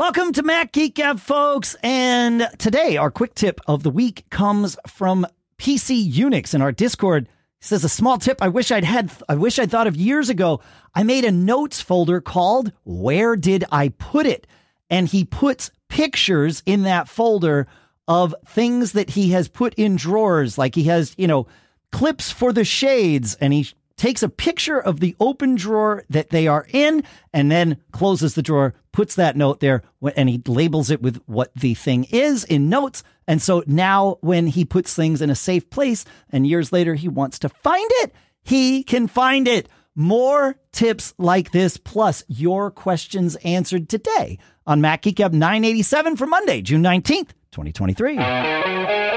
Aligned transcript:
Welcome 0.00 0.32
to 0.32 0.42
Mac 0.42 0.72
Geek 0.72 0.94
Gab, 0.94 1.20
folks. 1.20 1.76
And 1.82 2.48
today, 2.56 2.96
our 2.96 3.10
quick 3.10 3.34
tip 3.34 3.60
of 3.66 3.82
the 3.82 3.90
week 3.90 4.24
comes 4.30 4.74
from 4.86 5.26
PC 5.58 6.10
Unix 6.10 6.54
in 6.54 6.62
our 6.62 6.72
Discord. 6.72 7.28
He 7.60 7.66
says 7.66 7.84
a 7.84 7.88
small 7.90 8.16
tip 8.16 8.40
I 8.40 8.48
wish 8.48 8.72
I'd 8.72 8.84
had, 8.84 9.12
I 9.28 9.34
wish 9.34 9.58
I'd 9.58 9.70
thought 9.70 9.86
of 9.86 9.96
years 9.96 10.30
ago. 10.30 10.62
I 10.94 11.02
made 11.02 11.26
a 11.26 11.30
notes 11.30 11.82
folder 11.82 12.22
called 12.22 12.72
Where 12.84 13.36
Did 13.36 13.66
I 13.70 13.90
Put 13.90 14.24
It? 14.24 14.46
And 14.88 15.06
he 15.06 15.26
puts 15.26 15.70
pictures 15.90 16.62
in 16.64 16.84
that 16.84 17.06
folder 17.06 17.66
of 18.08 18.34
things 18.46 18.92
that 18.92 19.10
he 19.10 19.32
has 19.32 19.48
put 19.48 19.74
in 19.74 19.96
drawers. 19.96 20.56
Like 20.56 20.76
he 20.76 20.84
has, 20.84 21.14
you 21.18 21.26
know, 21.26 21.46
clips 21.92 22.30
for 22.32 22.54
the 22.54 22.64
shades 22.64 23.34
and 23.34 23.52
he 23.52 23.68
takes 23.98 24.22
a 24.22 24.30
picture 24.30 24.80
of 24.80 25.00
the 25.00 25.14
open 25.20 25.56
drawer 25.56 26.04
that 26.08 26.30
they 26.30 26.46
are 26.46 26.66
in 26.72 27.04
and 27.34 27.50
then 27.50 27.76
closes 27.92 28.34
the 28.34 28.40
drawer, 28.40 28.72
puts 28.92 29.14
that 29.16 29.36
note 29.36 29.60
there, 29.60 29.82
and 30.16 30.28
he 30.28 30.42
labels 30.46 30.90
it 30.90 31.02
with 31.02 31.20
what 31.26 31.54
the 31.54 31.74
thing 31.74 32.04
is 32.10 32.44
in 32.44 32.68
notes. 32.68 33.02
And 33.26 33.40
so 33.40 33.62
now 33.66 34.18
when 34.20 34.46
he 34.46 34.64
puts 34.64 34.94
things 34.94 35.22
in 35.22 35.30
a 35.30 35.34
safe 35.34 35.70
place 35.70 36.04
and 36.30 36.46
years 36.46 36.72
later 36.72 36.94
he 36.94 37.08
wants 37.08 37.38
to 37.40 37.48
find 37.48 37.88
it, 38.02 38.12
he 38.42 38.82
can 38.82 39.06
find 39.06 39.46
it. 39.46 39.68
More 39.96 40.56
tips 40.72 41.14
like 41.18 41.50
this, 41.50 41.76
plus 41.76 42.24
your 42.28 42.70
questions 42.70 43.36
answered 43.36 43.88
today 43.88 44.38
on 44.66 44.80
Mac 44.80 45.02
Geek 45.02 45.16
Gab 45.16 45.32
987 45.32 46.16
for 46.16 46.26
Monday, 46.26 46.62
June 46.62 46.82
19th, 46.82 47.30
2023. 47.50 49.09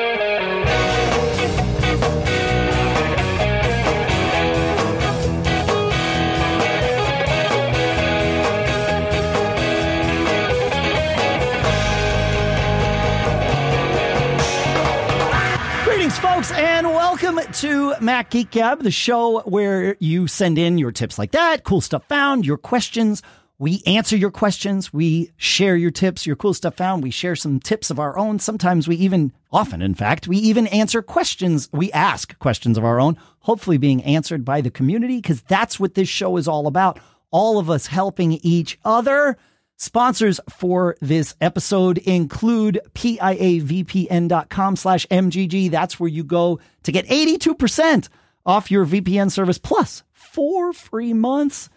Folks, 16.44 16.60
and 16.60 16.88
welcome 16.88 17.40
to 17.54 17.94
Mac 18.02 18.32
Geek 18.32 18.52
Gab, 18.52 18.84
the 18.84 18.92
show 18.92 19.42
where 19.42 19.96
you 20.00 20.28
send 20.28 20.58
in 20.58 20.78
your 20.78 20.92
tips 20.92 21.18
like 21.18 21.32
that, 21.32 21.64
cool 21.64 21.80
stuff 21.80 22.04
found, 22.10 22.46
your 22.46 22.58
questions. 22.58 23.22
We 23.60 23.82
answer 23.86 24.18
your 24.18 24.32
questions. 24.32 24.92
We 24.92 25.32
share 25.38 25.78
your 25.78 25.92
tips, 25.92 26.28
your 26.28 26.36
cool 26.36 26.54
stuff 26.54 26.76
found. 26.76 27.02
We 27.02 27.12
share 27.12 27.38
some 27.38 27.62
tips 27.62 27.90
of 27.90 27.98
our 27.98 28.18
own. 28.18 28.40
Sometimes 28.40 28.90
we 28.90 28.98
even, 28.98 29.32
often 29.54 29.82
in 29.82 29.96
fact, 29.96 30.28
we 30.28 30.36
even 30.38 30.68
answer 30.68 31.02
questions. 31.02 31.70
We 31.72 31.92
ask 31.94 32.38
questions 32.40 32.78
of 32.78 32.84
our 32.84 33.00
own, 33.00 33.18
hopefully 33.40 33.78
being 33.78 34.04
answered 34.04 34.44
by 34.44 34.60
the 34.60 34.72
community, 34.72 35.18
because 35.18 35.44
that's 35.44 35.80
what 35.80 35.94
this 35.94 36.10
show 36.10 36.36
is 36.36 36.48
all 36.48 36.68
about. 36.68 37.00
All 37.32 37.58
of 37.58 37.70
us 37.70 37.88
helping 37.88 38.34
each 38.44 38.78
other. 38.84 39.38
Sponsors 39.78 40.40
for 40.50 40.96
this 41.02 41.36
episode 41.42 41.98
include 42.00 42.80
piavpn.com 42.94 44.76
slash 44.76 45.08
MGG. 45.08 45.72
That's 45.72 46.00
where 46.00 46.10
you 46.10 46.24
go 46.24 46.60
to 46.84 46.92
get 46.92 47.08
82% 47.08 48.08
off 48.46 48.72
your 48.72 48.86
VPN 48.86 49.32
service 49.32 49.58
plus 49.58 50.04
four 50.12 50.74
free 50.74 51.14
months 51.14 51.70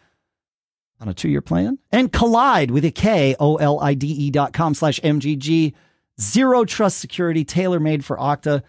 on 1.01 1.09
a 1.09 1.15
two-year 1.15 1.41
plan. 1.43 1.79
And 1.91 2.13
Kolide 2.13 2.71
with 2.71 2.85
a 2.85 2.91
K, 2.91 3.35
O-L-I-D-E 3.39 4.31
dot 4.31 4.53
com 4.53 4.75
slash 4.75 5.01
MGG. 5.01 5.75
Zero 6.21 6.65
trust 6.65 6.99
security, 6.99 7.45
tailor-made 7.45 8.05
for 8.05 8.17
Okta. 8.17 8.63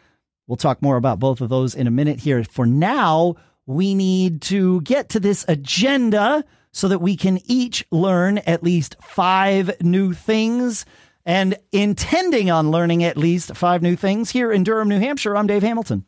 We'll 0.48 0.58
talk 0.58 0.82
more 0.82 0.98
about 0.98 1.20
both 1.20 1.42
of 1.42 1.50
those 1.50 1.76
in 1.76 1.88
a 1.88 1.92
minute 1.92 2.20
here. 2.20 2.44
For 2.44 2.66
now, 2.66 3.36
we 3.66 3.96
need 3.96 4.42
to 4.44 4.82
get 4.82 5.10
to 5.10 5.20
this 5.20 5.46
agenda 5.48 6.44
so 6.78 6.88
that 6.88 7.00
we 7.00 7.18
can 7.18 7.40
each 7.46 7.84
learn 7.90 8.38
at 8.38 8.62
least 8.62 8.98
five 9.02 9.72
new 9.82 10.14
things. 10.14 10.86
And 11.26 11.58
intending 11.72 12.52
on 12.52 12.70
learning 12.70 13.04
at 13.04 13.18
least 13.18 13.56
five 13.56 13.82
new 13.82 13.96
things 13.96 14.30
here 14.30 14.52
in 14.52 14.64
Durham, 14.64 14.88
New 14.88 15.00
Hampshire, 15.00 15.36
I'm 15.36 15.48
Dave 15.48 15.64
Hamilton. 15.64 16.06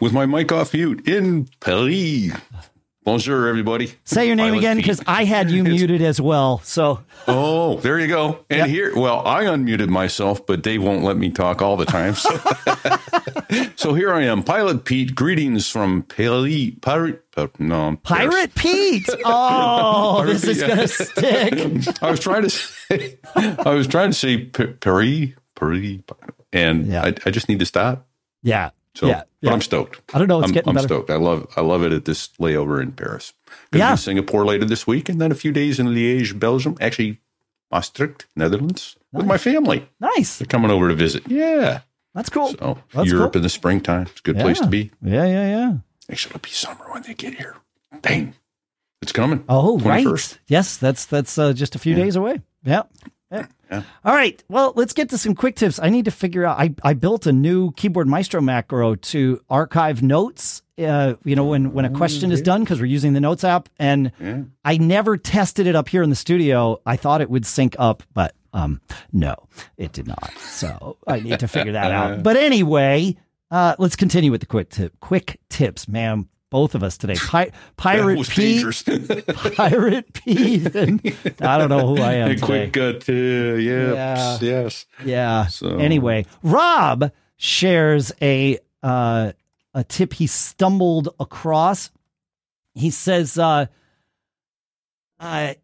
With 0.00 0.14
my 0.14 0.24
mic 0.24 0.50
off 0.52 0.72
mute 0.72 1.06
in 1.06 1.48
Paris. 1.60 2.32
Bonjour, 3.04 3.46
everybody. 3.48 3.92
Say 4.04 4.26
your 4.26 4.34
name 4.36 4.54
again 4.54 4.78
because 4.78 5.02
I 5.06 5.24
had 5.24 5.50
you 5.50 5.62
muted 5.64 6.00
as 6.00 6.22
well. 6.22 6.60
So 6.64 7.00
Oh, 7.28 7.76
there 7.80 8.00
you 8.00 8.08
go. 8.08 8.38
And 8.48 8.60
Yep. 8.60 8.68
here, 8.68 8.92
well, 8.96 9.22
I 9.26 9.44
unmuted 9.44 9.88
myself, 9.90 10.46
but 10.46 10.62
Dave 10.62 10.82
won't 10.82 11.04
let 11.04 11.18
me 11.18 11.28
talk 11.28 11.60
all 11.60 11.76
the 11.76 11.84
time. 11.84 12.14
So, 12.14 12.30
so 13.76 13.92
here 13.92 14.10
I 14.14 14.22
am, 14.22 14.42
Pilot 14.42 14.86
Pete. 14.86 15.14
Greetings 15.14 15.68
from 15.70 16.02
Paris. 16.04 16.70
Paris. 16.80 17.16
uh, 17.36 17.48
No. 17.58 17.98
Pirate 18.04 18.54
Pete. 18.54 19.06
Oh, 19.26 20.24
this 20.26 20.44
is 20.44 20.60
Yeah. 20.62 20.74
to 20.74 20.88
stick. 20.88 22.02
I 22.02 22.10
was 22.10 22.20
trying 22.20 22.42
to 22.44 22.50
say, 22.50 23.18
I 23.36 23.74
was 23.74 23.86
trying 23.86 24.12
to 24.12 24.16
say 24.16 24.46
Paris, 24.46 25.28
Paris, 25.54 25.98
and 26.54 26.86
Yeah. 26.86 27.02
I, 27.04 27.08
I 27.26 27.30
just 27.30 27.50
need 27.50 27.58
to 27.58 27.66
stop. 27.66 28.06
Yeah. 28.42 28.70
So, 28.94 29.06
yeah. 29.06 29.22
but 29.40 29.48
yeah. 29.48 29.52
I'm 29.52 29.60
stoked. 29.60 30.00
I 30.14 30.18
don't 30.18 30.28
know. 30.28 30.38
It's 30.40 30.48
I'm, 30.48 30.54
getting 30.54 30.68
I'm 30.68 30.74
better. 30.76 30.86
stoked. 30.88 31.10
I 31.10 31.16
love 31.16 31.46
I 31.56 31.60
love 31.62 31.82
it 31.82 31.92
at 31.92 32.04
this 32.04 32.28
layover 32.40 32.80
in 32.80 32.92
Paris. 32.92 33.32
Going 33.72 33.80
Yeah. 33.80 33.90
to 33.92 33.96
Singapore 33.96 34.44
later 34.44 34.64
this 34.64 34.86
week, 34.86 35.08
and 35.08 35.20
then 35.20 35.32
a 35.32 35.34
few 35.34 35.52
days 35.52 35.80
in 35.80 35.88
Liège, 35.88 36.38
Belgium. 36.38 36.76
Actually, 36.80 37.20
Maastricht, 37.72 38.26
Netherlands, 38.36 38.96
with 39.12 39.26
my 39.26 39.38
family. 39.38 39.88
Nice. 40.00 40.38
They're 40.38 40.46
coming 40.46 40.70
over 40.70 40.88
to 40.88 40.94
visit. 40.94 41.24
Yeah. 41.26 41.80
That's 42.14 42.30
cool. 42.30 42.50
So 42.50 42.78
That's 42.92 43.08
Europe 43.10 43.32
cool. 43.32 43.40
in 43.40 43.42
the 43.42 43.48
springtime. 43.48 44.02
It's 44.02 44.20
a 44.20 44.22
good 44.22 44.36
place 44.36 44.60
to 44.60 44.68
be. 44.68 44.92
Yeah, 45.02 45.24
yeah, 45.26 45.48
yeah. 45.48 45.72
Actually, 46.08 46.30
it'll 46.30 46.40
be 46.40 46.50
summer 46.50 46.84
when 46.92 47.02
they 47.02 47.14
get 47.14 47.34
here. 47.34 47.56
Dang, 48.02 48.34
it's 49.02 49.10
coming. 49.10 49.42
Oh, 49.48 49.78
right. 49.80 50.38
Yes, 50.46 50.76
that's 50.76 51.06
that's 51.06 51.36
uh, 51.38 51.52
just 51.52 51.74
a 51.74 51.78
few 51.80 51.96
days 51.96 52.14
away. 52.14 52.42
Yeah. 52.64 52.82
Yeah. 53.34 53.46
Yeah. 53.70 53.82
All 54.04 54.14
right. 54.14 54.42
Well, 54.48 54.72
let's 54.76 54.92
get 54.92 55.08
to 55.10 55.18
some 55.18 55.34
quick 55.34 55.56
tips. 55.56 55.80
I 55.82 55.88
need 55.88 56.04
to 56.04 56.10
figure 56.10 56.44
out. 56.44 56.58
I, 56.58 56.74
I 56.82 56.94
built 56.94 57.26
a 57.26 57.32
new 57.32 57.72
Keyboard 57.72 58.06
Maestro 58.06 58.40
macro 58.40 58.94
to 58.94 59.40
archive 59.50 60.02
notes. 60.02 60.62
Uh, 60.78 61.14
you 61.24 61.36
know, 61.36 61.44
when 61.44 61.72
when 61.72 61.84
a 61.84 61.90
question 61.90 62.32
is 62.32 62.42
done 62.42 62.62
because 62.64 62.80
we're 62.80 62.86
using 62.86 63.12
the 63.12 63.20
Notes 63.20 63.44
app, 63.44 63.68
and 63.78 64.10
Yeah. 64.20 64.42
I 64.64 64.76
never 64.78 65.16
tested 65.16 65.66
it 65.66 65.76
up 65.76 65.88
here 65.88 66.02
in 66.02 66.10
the 66.10 66.16
studio. 66.16 66.80
I 66.84 66.96
thought 66.96 67.20
it 67.20 67.30
would 67.30 67.46
sync 67.46 67.76
up, 67.78 68.02
but 68.12 68.34
um, 68.52 68.80
no, 69.12 69.34
it 69.76 69.92
did 69.92 70.06
not. 70.08 70.32
So 70.38 70.96
I 71.06 71.20
need 71.20 71.40
to 71.40 71.48
figure 71.48 71.72
that 71.72 71.90
out. 71.92 72.22
But 72.24 72.36
anyway, 72.36 73.16
uh, 73.50 73.76
let's 73.78 73.96
continue 73.96 74.30
with 74.32 74.40
the 74.40 74.46
quick 74.46 74.70
tip. 74.70 74.98
Quick 75.00 75.40
tips, 75.48 75.86
man. 75.88 76.28
Both 76.54 76.76
of 76.76 76.84
us 76.84 76.96
today. 76.96 77.16
Pi- 77.16 77.50
Pirate 77.76 78.16
was 78.16 78.28
Pete. 78.28 78.64
Pirate 79.56 80.12
Pete, 80.12 80.72
and 80.72 81.00
I 81.40 81.58
don't 81.58 81.68
know 81.68 81.84
who 81.96 82.00
I 82.00 82.12
am 82.12 82.38
quick 82.38 82.72
gut. 82.72 83.08
Uh, 83.08 83.12
yeah. 83.12 83.92
Yeah. 83.92 84.38
Yes. 84.40 84.86
Yeah. 85.04 85.46
So- 85.48 85.78
Anyway, 85.78 86.26
Rob 86.44 87.10
shares 87.36 88.12
a 88.22 88.60
uh, 88.84 89.32
a 89.74 89.82
tip 89.82 90.12
he 90.12 90.28
stumbled 90.28 91.08
across. 91.18 91.90
He 92.72 92.90
says, 92.90 93.36
uh, 93.36 93.66
I 95.18 95.56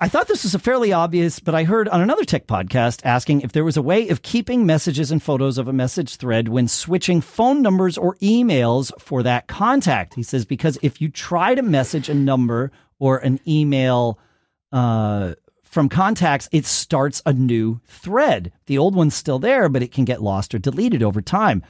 I 0.00 0.06
thought 0.06 0.28
this 0.28 0.44
was 0.44 0.54
a 0.54 0.60
fairly 0.60 0.92
obvious, 0.92 1.40
but 1.40 1.56
I 1.56 1.64
heard 1.64 1.88
on 1.88 2.00
another 2.00 2.24
tech 2.24 2.46
podcast 2.46 3.00
asking 3.04 3.40
if 3.40 3.50
there 3.50 3.64
was 3.64 3.76
a 3.76 3.82
way 3.82 4.08
of 4.10 4.22
keeping 4.22 4.64
messages 4.64 5.10
and 5.10 5.20
photos 5.20 5.58
of 5.58 5.66
a 5.66 5.72
message 5.72 6.16
thread 6.16 6.46
when 6.46 6.68
switching 6.68 7.20
phone 7.20 7.62
numbers 7.62 7.98
or 7.98 8.14
emails 8.16 8.92
for 9.00 9.24
that 9.24 9.48
contact. 9.48 10.14
He 10.14 10.22
says 10.22 10.44
because 10.44 10.78
if 10.82 11.00
you 11.00 11.08
try 11.08 11.56
to 11.56 11.62
message 11.62 12.08
a 12.08 12.14
number 12.14 12.70
or 13.00 13.18
an 13.18 13.40
email 13.44 14.20
uh, 14.70 15.34
from 15.64 15.88
contacts, 15.88 16.48
it 16.52 16.64
starts 16.64 17.20
a 17.26 17.32
new 17.32 17.80
thread. 17.88 18.52
The 18.66 18.78
old 18.78 18.94
one's 18.94 19.16
still 19.16 19.40
there, 19.40 19.68
but 19.68 19.82
it 19.82 19.90
can 19.90 20.04
get 20.04 20.22
lost 20.22 20.54
or 20.54 20.60
deleted 20.60 21.02
over 21.02 21.20
time. 21.20 21.64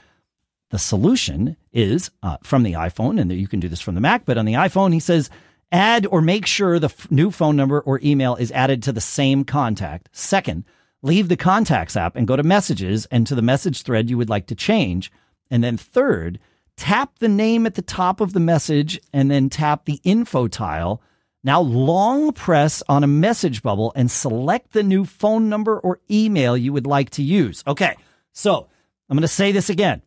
The 0.69 0.79
solution 0.79 1.57
is 1.73 2.11
uh, 2.23 2.37
from 2.43 2.63
the 2.63 2.75
iPhone, 2.75 3.19
and 3.19 3.33
you 3.33 3.49
can 3.49 3.59
do 3.59 3.71
this 3.71 3.81
from 3.81 3.95
the 3.95 4.03
Mac, 4.03 4.27
but 4.27 4.37
on 4.37 4.45
the 4.45 4.53
iPhone, 4.53 4.93
he 4.93 5.01
says 5.01 5.31
add 5.71 6.07
or 6.07 6.21
make 6.21 6.47
sure 6.47 6.79
the 6.79 6.87
f- 6.87 7.11
new 7.11 7.31
phone 7.31 7.57
number 7.57 7.81
or 7.81 8.01
email 8.03 8.37
is 8.37 8.53
added 8.53 8.83
to 8.83 8.93
the 8.93 9.01
same 9.01 9.45
contact. 9.45 10.09
Second, 10.13 10.65
leave 11.03 11.29
the 11.29 11.37
contacts 11.37 11.97
app 11.97 12.17
and 12.17 12.27
go 12.27 12.37
to 12.37 12.43
messages 12.43 13.07
and 13.07 13.27
to 13.27 13.35
the 13.35 13.43
message 13.43 13.83
thread 13.83 14.11
you 14.11 14.19
would 14.19 14.31
like 14.31 14.47
to 14.47 14.55
change. 14.55 15.13
And 15.51 15.63
then 15.63 15.77
third, 15.77 16.39
tap 16.77 17.19
the 17.19 17.29
name 17.29 17.67
at 17.67 17.75
the 17.75 17.83
top 17.83 18.21
of 18.21 18.33
the 18.33 18.41
message 18.41 19.01
and 19.13 19.31
then 19.31 19.51
tap 19.51 19.85
the 19.85 20.01
info 20.05 20.49
tile. 20.49 21.03
Now 21.45 21.61
long 21.61 22.33
press 22.33 22.83
on 22.89 23.05
a 23.05 23.09
message 23.09 23.63
bubble 23.63 23.93
and 23.95 24.11
select 24.11 24.73
the 24.73 24.83
new 24.83 25.05
phone 25.05 25.49
number 25.49 25.79
or 25.79 26.01
email 26.11 26.57
you 26.57 26.73
would 26.73 26.87
like 26.87 27.11
to 27.11 27.23
use. 27.23 27.63
Okay. 27.67 27.95
So 28.33 28.69
I'm 29.09 29.17
going 29.17 29.23
to 29.23 29.29
say 29.29 29.53
this 29.53 29.71
again. 29.71 30.03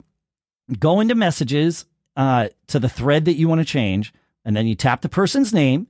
Go 0.79 0.99
into 0.99 1.15
messages 1.15 1.85
uh, 2.15 2.49
to 2.67 2.79
the 2.79 2.89
thread 2.89 3.25
that 3.25 3.35
you 3.35 3.47
want 3.47 3.59
to 3.59 3.65
change, 3.65 4.13
and 4.45 4.55
then 4.55 4.67
you 4.67 4.75
tap 4.75 5.01
the 5.01 5.09
person's 5.09 5.53
name, 5.53 5.87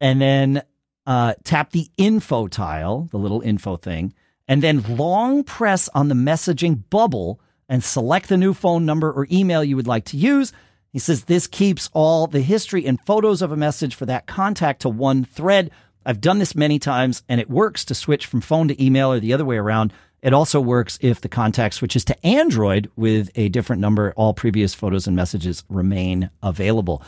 and 0.00 0.20
then 0.20 0.62
uh, 1.06 1.34
tap 1.44 1.70
the 1.70 1.88
info 1.96 2.48
tile, 2.48 3.08
the 3.10 3.18
little 3.18 3.40
info 3.40 3.76
thing, 3.76 4.12
and 4.48 4.62
then 4.62 4.96
long 4.96 5.44
press 5.44 5.88
on 5.94 6.08
the 6.08 6.14
messaging 6.14 6.82
bubble 6.90 7.40
and 7.68 7.82
select 7.82 8.28
the 8.28 8.36
new 8.36 8.54
phone 8.54 8.86
number 8.86 9.10
or 9.10 9.26
email 9.30 9.64
you 9.64 9.76
would 9.76 9.86
like 9.86 10.04
to 10.06 10.16
use. 10.16 10.52
He 10.92 10.98
says 10.98 11.24
this 11.24 11.46
keeps 11.46 11.90
all 11.92 12.26
the 12.26 12.40
history 12.40 12.86
and 12.86 13.00
photos 13.00 13.42
of 13.42 13.52
a 13.52 13.56
message 13.56 13.94
for 13.94 14.06
that 14.06 14.26
contact 14.26 14.82
to 14.82 14.88
one 14.88 15.24
thread. 15.24 15.70
I've 16.04 16.20
done 16.20 16.38
this 16.38 16.54
many 16.54 16.78
times 16.78 17.22
and 17.28 17.40
it 17.40 17.50
works 17.50 17.84
to 17.86 17.94
switch 17.94 18.26
from 18.26 18.40
phone 18.40 18.68
to 18.68 18.84
email 18.84 19.12
or 19.12 19.20
the 19.20 19.32
other 19.32 19.44
way 19.44 19.56
around. 19.56 19.92
It 20.22 20.32
also 20.32 20.60
works 20.60 20.98
if 21.02 21.20
the 21.20 21.28
contact 21.28 21.74
switches 21.74 22.04
to 22.06 22.26
Android 22.26 22.90
with 22.96 23.30
a 23.34 23.48
different 23.48 23.82
number. 23.82 24.12
All 24.16 24.32
previous 24.32 24.74
photos 24.74 25.06
and 25.06 25.14
messages 25.14 25.64
remain 25.68 26.30
available. 26.42 27.02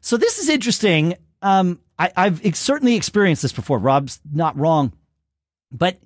So 0.00 0.16
this 0.16 0.38
is 0.38 0.48
interesting. 0.48 1.14
Um, 1.42 1.80
I, 1.98 2.10
I've 2.16 2.44
ex- 2.44 2.58
certainly 2.58 2.94
experienced 2.96 3.42
this 3.42 3.52
before. 3.52 3.78
Rob's 3.78 4.20
not 4.32 4.56
wrong, 4.56 4.92
but 5.72 5.98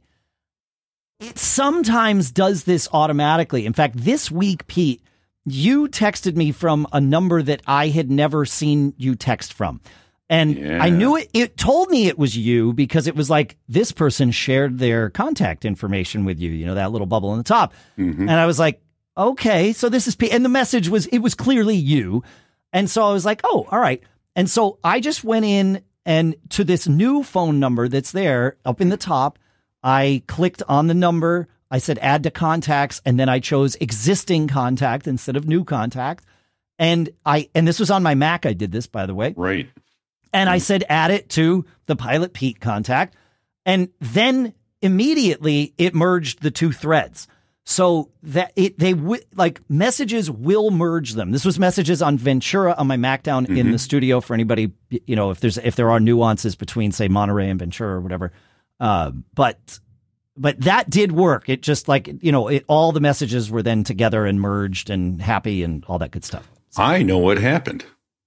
it 1.20 1.38
sometimes 1.38 2.30
does 2.30 2.64
this 2.64 2.88
automatically. 2.92 3.64
In 3.66 3.72
fact, 3.72 3.96
this 3.96 4.30
week, 4.30 4.66
Pete, 4.66 5.02
you 5.44 5.88
texted 5.88 6.36
me 6.36 6.52
from 6.52 6.86
a 6.92 7.00
number 7.00 7.42
that 7.42 7.62
I 7.66 7.88
had 7.88 8.10
never 8.10 8.44
seen 8.44 8.94
you 8.96 9.14
text 9.14 9.52
from. 9.52 9.80
And 10.28 10.56
Yeah. 10.56 10.82
I 10.82 10.88
knew 10.90 11.16
it, 11.16 11.28
it 11.34 11.56
told 11.56 11.90
me 11.90 12.06
it 12.06 12.18
was 12.18 12.36
you 12.36 12.72
because 12.72 13.06
it 13.06 13.14
was 13.14 13.28
like 13.28 13.56
this 13.68 13.92
person 13.92 14.30
shared 14.30 14.78
their 14.78 15.10
contact 15.10 15.64
information 15.64 16.24
with 16.24 16.40
you, 16.40 16.50
you 16.50 16.64
know, 16.64 16.74
that 16.74 16.90
little 16.90 17.06
bubble 17.06 17.30
on 17.30 17.38
the 17.38 17.44
top. 17.44 17.74
Mm-hmm. 17.98 18.22
And 18.28 18.30
I 18.30 18.46
was 18.46 18.58
like, 18.58 18.80
okay, 19.16 19.72
so 19.72 19.88
this 19.88 20.08
is, 20.08 20.16
Pete. 20.16 20.32
and 20.32 20.44
the 20.44 20.48
message 20.48 20.88
was, 20.88 21.06
it 21.06 21.18
was 21.18 21.34
clearly 21.34 21.76
you. 21.76 22.22
And 22.72 22.90
so 22.90 23.04
I 23.04 23.12
was 23.12 23.24
like, 23.24 23.40
oh, 23.44 23.66
all 23.70 23.78
right. 23.78 24.02
And 24.34 24.48
so 24.48 24.78
I 24.82 25.00
just 25.00 25.24
went 25.24 25.44
in 25.44 25.82
and 26.04 26.34
to 26.50 26.64
this 26.64 26.88
new 26.88 27.22
phone 27.22 27.60
number 27.60 27.88
that's 27.88 28.12
there 28.12 28.56
up 28.64 28.80
in 28.80 28.88
the 28.88 28.96
top, 28.96 29.38
I 29.82 30.22
clicked 30.26 30.62
on 30.69 30.86
the 30.86 30.94
number. 30.94 31.48
I 31.70 31.78
said 31.78 31.98
add 32.00 32.22
to 32.24 32.30
contacts, 32.30 33.00
and 33.06 33.19
then 33.19 33.28
I 33.28 33.38
chose 33.38 33.76
existing 33.76 34.48
contact 34.48 35.06
instead 35.06 35.36
of 35.36 35.48
new 35.48 35.64
contact. 35.64 36.24
And 36.78 37.10
I 37.24 37.48
and 37.54 37.66
this 37.66 37.80
was 37.80 37.90
on 37.90 38.02
my 38.02 38.14
Mac. 38.14 38.44
I 38.44 38.52
did 38.52 38.72
this, 38.72 38.86
by 38.86 39.06
the 39.06 39.14
way. 39.14 39.34
Right. 39.36 39.69
And 40.32 40.50
I 40.50 40.58
mm. 40.58 40.62
said 40.62 40.84
add 40.88 41.10
it 41.10 41.28
to 41.30 41.64
the 41.86 41.96
Pilot 41.96 42.32
Pete 42.32 42.60
contact. 42.60 43.16
And 43.64 43.88
then 44.00 44.54
immediately 44.80 45.74
it 45.78 45.94
merged 45.94 46.42
the 46.42 46.50
two 46.50 46.72
threads. 46.72 47.28
So 47.64 48.10
that 48.24 48.52
it 48.56 48.78
they 48.78 48.92
wi- 48.92 49.22
like 49.36 49.60
messages 49.68 50.28
will 50.30 50.70
merge 50.70 51.12
them. 51.12 51.30
This 51.30 51.44
was 51.44 51.58
messages 51.60 52.02
on 52.02 52.18
Ventura 52.18 52.74
on 52.76 52.88
my 52.88 52.96
Mac 52.96 53.22
down 53.22 53.46
in 53.46 53.70
the 53.70 53.78
studio 53.78 54.20
for 54.20 54.34
anybody 54.34 54.72
you 54.90 55.14
know 55.14 55.30
if 55.30 55.38
there's 55.38 55.58
if 55.58 55.76
there 55.76 55.90
are 55.90 56.00
nuances 56.00 56.56
between 56.56 56.90
say 56.90 57.06
Monterey 57.06 57.48
and 57.48 57.60
Ventura 57.60 57.96
or 57.96 58.00
whatever. 58.00 58.32
Uh, 58.80 59.12
but 59.34 59.78
but 60.36 60.60
that 60.62 60.90
did 60.90 61.12
work. 61.12 61.48
It 61.48 61.62
just 61.62 61.86
like 61.86 62.10
you 62.20 62.32
know 62.32 62.48
it 62.48 62.64
all 62.66 62.90
the 62.90 63.00
messages 63.00 63.48
were 63.48 63.62
then 63.62 63.84
together 63.84 64.26
and 64.26 64.40
merged 64.40 64.90
and 64.90 65.22
happy 65.22 65.62
and 65.62 65.84
all 65.86 65.98
that 65.98 66.10
good 66.10 66.24
stuff. 66.24 66.50
I 66.76 67.02
know 67.02 67.18
what 67.18 67.38
happened. 67.38 67.84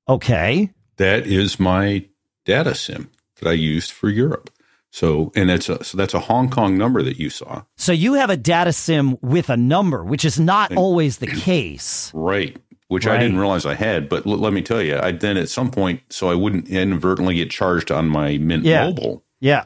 Okay. 0.08 0.72
That 0.98 1.28
is 1.28 1.60
my 1.60 2.06
data 2.46 2.74
sim 2.74 3.12
that 3.42 3.50
I 3.50 3.54
used 3.54 3.92
for 3.92 4.08
Europe. 4.10 4.50
So, 4.96 5.34
and 5.36 5.52
it's 5.52 5.68
a, 5.68 5.84
so 5.84 5.98
that's 5.98 6.14
a 6.14 6.22
Hong 6.22 6.50
Kong 6.50 6.78
number 6.78 7.04
that 7.04 7.20
you 7.20 7.30
saw. 7.30 7.64
So 7.76 7.92
you 7.92 8.14
have 8.14 8.30
a 8.30 8.38
data 8.38 8.72
sim 8.72 9.18
with 9.22 9.50
a 9.50 9.58
number, 9.58 10.06
which 10.06 10.24
is 10.24 10.40
not 10.40 10.74
always 10.74 11.18
the 11.18 11.28
case. 11.28 12.12
Right. 12.14 12.56
Which 12.88 13.06
Right. 13.06 13.18
I 13.20 13.22
didn't 13.22 13.38
realize 13.40 13.66
I 13.66 13.74
had, 13.74 14.08
but 14.08 14.26
l- 14.26 14.38
let 14.38 14.54
me 14.54 14.62
tell 14.62 14.82
you, 14.82 14.98
I 14.98 15.12
then 15.12 15.36
at 15.36 15.50
some 15.50 15.70
point, 15.70 16.00
so 16.10 16.30
I 16.30 16.36
wouldn't 16.36 16.70
inadvertently 16.70 17.36
get 17.36 17.50
charged 17.52 17.92
on 17.92 18.08
my 18.08 18.38
Mint 18.38 18.64
Yeah. 18.64 18.86
Mobile, 18.86 19.26
Yeah. 19.42 19.66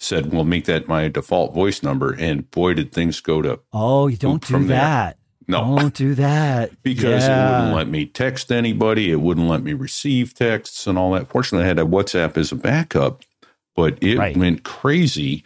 said, 0.00 0.32
well, 0.32 0.42
make 0.42 0.64
that 0.64 0.88
my 0.88 1.06
default 1.06 1.54
voice 1.54 1.84
number. 1.84 2.12
And 2.12 2.50
boy, 2.50 2.74
did 2.74 2.90
things 2.90 3.20
go 3.20 3.42
to 3.42 3.60
Oh, 3.72 4.08
you 4.08 4.16
don't 4.16 4.44
do 4.44 4.58
there. 4.58 4.66
that. 4.78 5.18
no. 5.46 5.76
Don't 5.78 5.94
do 5.94 6.14
that. 6.16 6.72
because 6.82 7.22
it 7.24 7.28
wouldn't 7.28 7.76
let 7.76 7.86
me 7.88 8.06
text 8.06 8.50
anybody. 8.50 9.12
It 9.12 9.20
wouldn't 9.20 9.48
let 9.48 9.62
me 9.62 9.72
receive 9.72 10.34
texts 10.34 10.88
and 10.88 10.98
all 10.98 11.12
that. 11.12 11.28
Fortunately, 11.28 11.64
I 11.64 11.68
had 11.68 11.78
a 11.78 11.84
WhatsApp 11.84 12.36
as 12.36 12.50
a 12.50 12.56
backup, 12.56 13.22
but 13.76 13.98
it 14.02 14.18
Right. 14.18 14.36
went 14.36 14.62
crazy. 14.64 15.44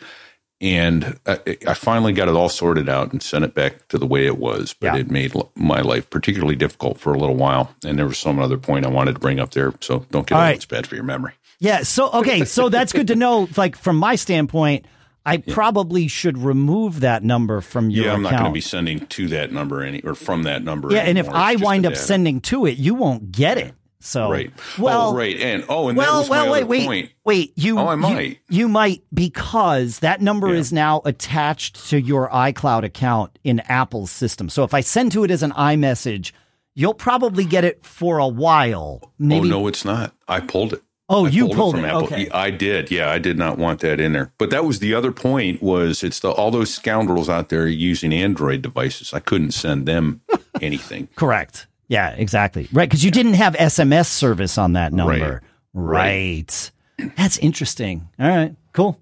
And 0.58 1.19
I, 1.26 1.38
I 1.69 1.75
finally 1.75 2.14
got 2.14 2.28
it 2.28 2.34
all 2.34 2.49
sorted 2.49 2.88
out 2.88 3.12
and 3.12 3.23
sent 3.23 3.44
it 3.44 3.55
back 3.55 3.88
to 3.88 3.99
the 3.99 4.06
way 4.06 4.25
it 4.26 4.38
was. 4.38 4.75
But 4.81 4.94
Yeah. 4.94 5.00
it 5.00 5.11
made 5.11 5.37
l- 5.37 5.50
my 5.55 5.82
life 5.82 6.08
particularly 6.08 6.56
difficult 6.56 6.99
for 6.99 7.12
a 7.12 7.19
little 7.19 7.37
while. 7.37 7.75
And 7.84 7.99
there 7.99 8.06
was 8.06 8.17
some 8.19 8.38
other 8.38 8.56
point 8.56 8.87
I 8.87 8.88
wanted 8.88 9.14
to 9.17 9.20
bring 9.20 9.38
up 9.38 9.50
there. 9.50 9.75
So 9.82 10.06
don't 10.11 10.26
get 10.26 10.34
All 10.34 10.40
right. 10.40 10.56
it's 10.56 10.64
bad 10.64 10.87
for 10.87 10.94
your 10.94 11.05
memory. 11.05 11.32
Yeah. 11.61 11.82
So 11.82 12.11
okay. 12.11 12.44
So 12.46 12.70
that's 12.70 12.93
good 12.94 13.08
to 13.08 13.14
know. 13.17 13.49
Like 13.58 13.76
from 13.76 13.96
my 13.96 14.14
standpoint, 14.17 14.87
I 15.26 15.38
probably 15.38 16.08
should 16.08 16.38
remove 16.38 17.00
that 17.00 17.22
number 17.22 17.61
from 17.61 17.90
your 17.90 18.06
yeah, 18.06 18.12
I'm 18.14 18.22
not 18.22 18.32
going 18.32 18.44
to 18.44 18.50
be 18.52 18.61
sending 18.62 19.00
to 19.08 19.29
that 19.29 19.52
number 19.52 19.82
any 19.82 20.00
or 20.02 20.14
from 20.14 20.44
that 20.44 20.62
number. 20.64 20.90
yeah, 20.90 21.00
and 21.00 21.19
if. 21.19 21.26
It's 21.26 21.34
I 21.34 21.56
wind 21.56 21.84
up 21.84 21.96
sending 21.96 22.40
to 22.43 22.64
it, 22.64 22.79
you 22.79 22.94
won't 22.94 23.31
get 23.32 23.58
it. 23.58 23.75
So 24.06 24.31
right, 24.31 24.53
oh, 24.79 24.82
Well, 24.82 25.08
oh, 25.11 25.14
right, 25.17 25.37
and 25.41 25.64
oh, 25.69 25.88
and 25.88 25.99
well, 25.99 26.29
well, 26.29 26.53
wait, 26.53 26.64
wait, 26.64 26.87
point. 26.87 27.11
wait. 27.25 27.53
You, 27.56 27.79
Oh, 27.79 27.88
I 27.88 27.97
might. 27.97 28.38
You, 28.49 28.69
might 28.69 29.03
because 29.12 29.99
that 29.99 30.20
number 30.20 30.49
Yeah. 30.53 30.61
is 30.61 30.73
now 30.73 31.03
attached 31.05 31.88
to 31.91 32.00
your 32.00 32.29
iCloud 32.31 32.85
account 32.85 33.38
in 33.44 33.61
Apple's 33.61 34.11
system. 34.11 34.49
So 34.49 34.64
if 34.64 34.73
I 34.75 34.81
send 34.81 35.12
to 35.12 35.25
it 35.25 35.31
as 35.31 35.43
an 35.43 35.53
iMessage, 35.53 36.32
you'll 36.75 36.94
probably 36.94 37.44
get 37.44 37.64
it 37.64 37.85
for 37.85 38.19
a 38.19 38.29
while. 38.29 39.00
Oh, 39.05 39.11
Maybe. 39.19 39.49
Oh 39.49 39.50
no, 39.50 39.67
it's 39.67 39.85
not. 39.85 40.12
I 40.29 40.41
pulled 40.41 40.73
it. 40.75 40.82
Oh, 41.08 41.26
I 41.26 41.29
you 41.29 41.49
pulled 41.49 41.75
it 41.76 41.79
from 41.79 41.85
it. 41.85 41.88
Apple. 41.88 42.03
Okay. 42.05 42.29
I 42.31 42.50
did. 42.50 42.91
Yeah, 42.91 43.11
I 43.11 43.19
did 43.19 43.38
not 43.38 43.58
want 43.58 43.81
that 43.81 44.00
in 44.00 44.12
there. 44.12 44.32
But 44.38 44.50
that 44.50 44.64
was 44.64 44.81
the 44.81 44.93
other 44.94 45.12
point. 45.12 45.62
Was 45.62 46.03
it's 46.03 46.19
the 46.20 46.31
all 46.31 46.50
those 46.50 46.73
scoundrels 46.75 47.29
out 47.29 47.49
there 47.49 47.67
using 47.67 48.12
Android 48.12 48.61
devices? 48.62 49.14
I 49.14 49.20
couldn't 49.20 49.53
send 49.53 49.87
them 49.87 50.20
anything. 50.61 51.08
Correct. 51.17 51.67
Yeah, 51.88 52.10
exactly. 52.10 52.68
Right, 52.72 52.88
because 52.88 53.04
you 53.04 53.10
didn't 53.10 53.34
have 53.34 53.54
SMS 53.54 54.06
service 54.06 54.58
on 54.58 54.72
that 54.74 54.92
number. 54.92 55.42
Right. 55.72 56.70
That's 57.16 57.38
interesting. 57.38 58.08
All 58.18 58.28
right. 58.28 58.54
Cool. 58.72 58.98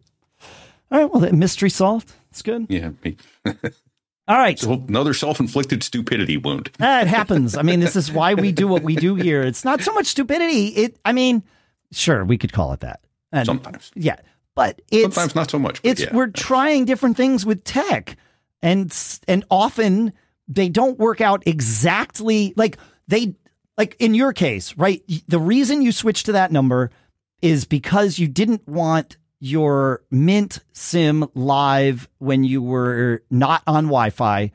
All 0.90 1.00
right. 1.00 1.10
Well, 1.10 1.20
the 1.20 1.32
mystery 1.32 1.70
solved. 1.70 2.12
It's 2.30 2.42
good. 2.42 2.66
Yeah, 2.68 2.90
All 4.26 4.36
right. 4.38 4.58
so 4.58 4.72
another 4.88 5.14
self-inflicted 5.14 5.82
stupidity 5.82 6.36
wound. 6.36 6.70
Ah, 6.80 7.02
it 7.02 7.06
happens. 7.06 7.56
I 7.56 7.62
mean, 7.62 7.80
this 7.80 7.94
is 7.94 8.10
why 8.10 8.34
we 8.34 8.52
do 8.52 8.66
what 8.66 8.82
we 8.82 8.96
do 8.96 9.14
here. 9.14 9.42
It's 9.42 9.64
not 9.64 9.82
so 9.82 9.92
much 9.92 10.06
stupidity. 10.06 10.68
It. 10.68 10.96
I 11.04 11.12
mean, 11.12 11.42
sure, 11.92 12.24
we 12.24 12.38
could 12.38 12.52
call 12.52 12.72
it 12.72 12.80
that. 12.80 13.00
And, 13.32 13.46
Sometimes, 13.46 13.92
Yeah, 13.94 14.16
but 14.54 14.80
it's 14.90 15.14
sometimes 15.14 15.34
not 15.34 15.50
so 15.50 15.58
much. 15.58 15.80
It's 15.82 16.02
yeah. 16.02 16.14
we're 16.14 16.28
trying 16.28 16.84
different 16.86 17.16
things 17.16 17.44
with 17.44 17.64
tech, 17.64 18.16
and 18.62 18.96
and 19.28 19.44
often 19.50 20.12
they 20.48 20.68
don't 20.68 20.98
work 20.98 21.20
out 21.20 21.42
exactly 21.46 22.52
like 22.56 22.78
they 23.08 23.34
like 23.76 23.96
in 23.98 24.14
your 24.14 24.32
case, 24.32 24.76
right? 24.76 25.02
The 25.28 25.38
reason 25.38 25.82
you 25.82 25.92
switched 25.92 26.26
to 26.26 26.32
that 26.32 26.52
number 26.52 26.90
is 27.42 27.64
because 27.64 28.18
you 28.18 28.28
didn't 28.28 28.66
want 28.68 29.16
your 29.40 30.02
Mint 30.10 30.60
SIM 30.72 31.26
live 31.34 32.08
when 32.18 32.44
you 32.44 32.62
were 32.62 33.22
not 33.30 33.62
on 33.66 33.84
Wi-Fi. 33.84 34.52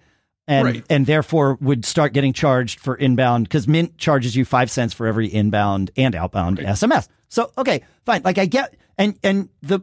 And, 0.47 0.65
Right. 0.65 0.83
and 0.89 1.05
therefore 1.05 1.59
would 1.61 1.85
start 1.85 2.11
getting 2.11 2.33
charged 2.33 2.79
for 2.79 2.95
inbound 2.95 3.43
because 3.47 3.67
Mint 3.67 3.99
charges 3.99 4.35
you 4.35 4.45
five 4.45 4.71
cents 4.71 4.95
for 4.95 5.05
every 5.05 5.27
inbound 5.27 5.91
and 5.95 6.15
outbound 6.15 6.57
SMS. 6.57 7.07
So 7.27 7.51
okay, 7.55 7.83
fine. 8.03 8.23
Like 8.25 8.39
I 8.39 8.47
get 8.47 8.75
and 8.97 9.15
and 9.23 9.49
the 9.61 9.81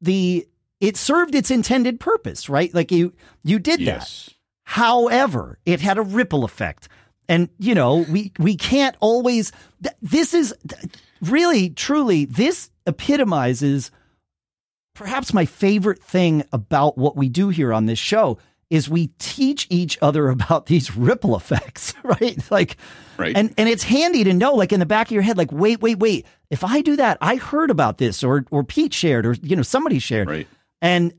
the 0.00 0.48
it 0.80 0.96
served 0.96 1.34
its 1.34 1.50
intended 1.50 2.00
purpose, 2.00 2.48
right? 2.48 2.72
Like 2.72 2.90
you 2.90 3.12
you 3.44 3.58
did 3.58 3.80
that. 4.28 4.34
However, 4.68 5.58
it 5.64 5.80
had 5.80 5.96
a 5.96 6.02
ripple 6.02 6.44
effect. 6.44 6.88
And 7.26 7.48
you 7.58 7.74
know, 7.74 8.04
we 8.10 8.32
we 8.38 8.54
can't 8.54 8.94
always 9.00 9.50
this 10.02 10.34
is 10.34 10.54
really 11.22 11.70
truly 11.70 12.26
this 12.26 12.70
epitomizes 12.86 13.90
perhaps 14.94 15.32
my 15.32 15.46
favorite 15.46 16.02
thing 16.02 16.44
about 16.52 16.98
what 16.98 17.16
we 17.16 17.30
do 17.30 17.48
here 17.48 17.72
on 17.72 17.86
this 17.86 17.98
show 17.98 18.36
is 18.68 18.90
we 18.90 19.06
teach 19.18 19.66
each 19.70 19.96
other 20.02 20.28
about 20.28 20.66
these 20.66 20.94
ripple 20.94 21.34
effects, 21.34 21.94
right? 22.02 22.38
Like 22.50 22.76
Right. 23.16 23.34
and 23.36 23.54
and 23.56 23.70
it's 23.70 23.84
handy 23.84 24.22
to 24.24 24.34
know 24.34 24.52
like 24.52 24.70
in 24.72 24.80
the 24.80 24.86
back 24.86 25.06
of 25.08 25.12
your 25.12 25.22
head 25.22 25.38
like 25.38 25.50
wait, 25.50 25.80
wait, 25.80 25.98
wait. 25.98 26.26
If 26.50 26.62
I 26.62 26.82
do 26.82 26.94
that, 26.96 27.16
I 27.22 27.36
heard 27.36 27.70
about 27.70 27.96
this 27.96 28.22
or 28.22 28.44
or 28.50 28.64
Pete 28.64 28.92
shared 28.92 29.24
or 29.24 29.32
you 29.42 29.56
know 29.56 29.62
somebody 29.62 29.98
shared. 29.98 30.28
Right. 30.28 30.46
And 30.82 31.14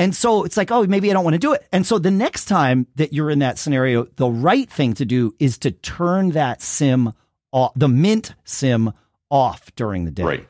and 0.00 0.16
so 0.16 0.44
it's 0.44 0.56
like, 0.56 0.70
oh, 0.70 0.86
maybe 0.86 1.10
I 1.10 1.12
don't 1.12 1.24
want 1.24 1.34
to 1.34 1.38
do 1.38 1.52
it. 1.52 1.66
And 1.72 1.86
so 1.86 1.98
the 1.98 2.10
next 2.10 2.46
time 2.46 2.86
that 2.94 3.12
you're 3.12 3.30
in 3.30 3.40
that 3.40 3.58
scenario, 3.58 4.04
the 4.16 4.30
right 4.30 4.68
thing 4.68 4.94
to 4.94 5.04
do 5.04 5.34
is 5.38 5.58
to 5.58 5.72
turn 5.72 6.30
that 6.30 6.62
sim 6.62 7.12
off, 7.52 7.72
the 7.76 7.86
mint 7.86 8.34
sim 8.44 8.94
off 9.30 9.70
during 9.76 10.06
the 10.06 10.10
day. 10.10 10.22
Right. 10.22 10.48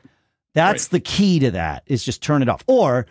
That's 0.53 0.85
Right. 0.85 0.91
the 0.91 0.99
key 1.01 1.39
to 1.39 1.51
that 1.51 1.83
is 1.85 2.01
just 2.05 2.23
turn 2.23 2.41
it 2.41 2.47
off. 2.47 2.63
Or 2.65 3.07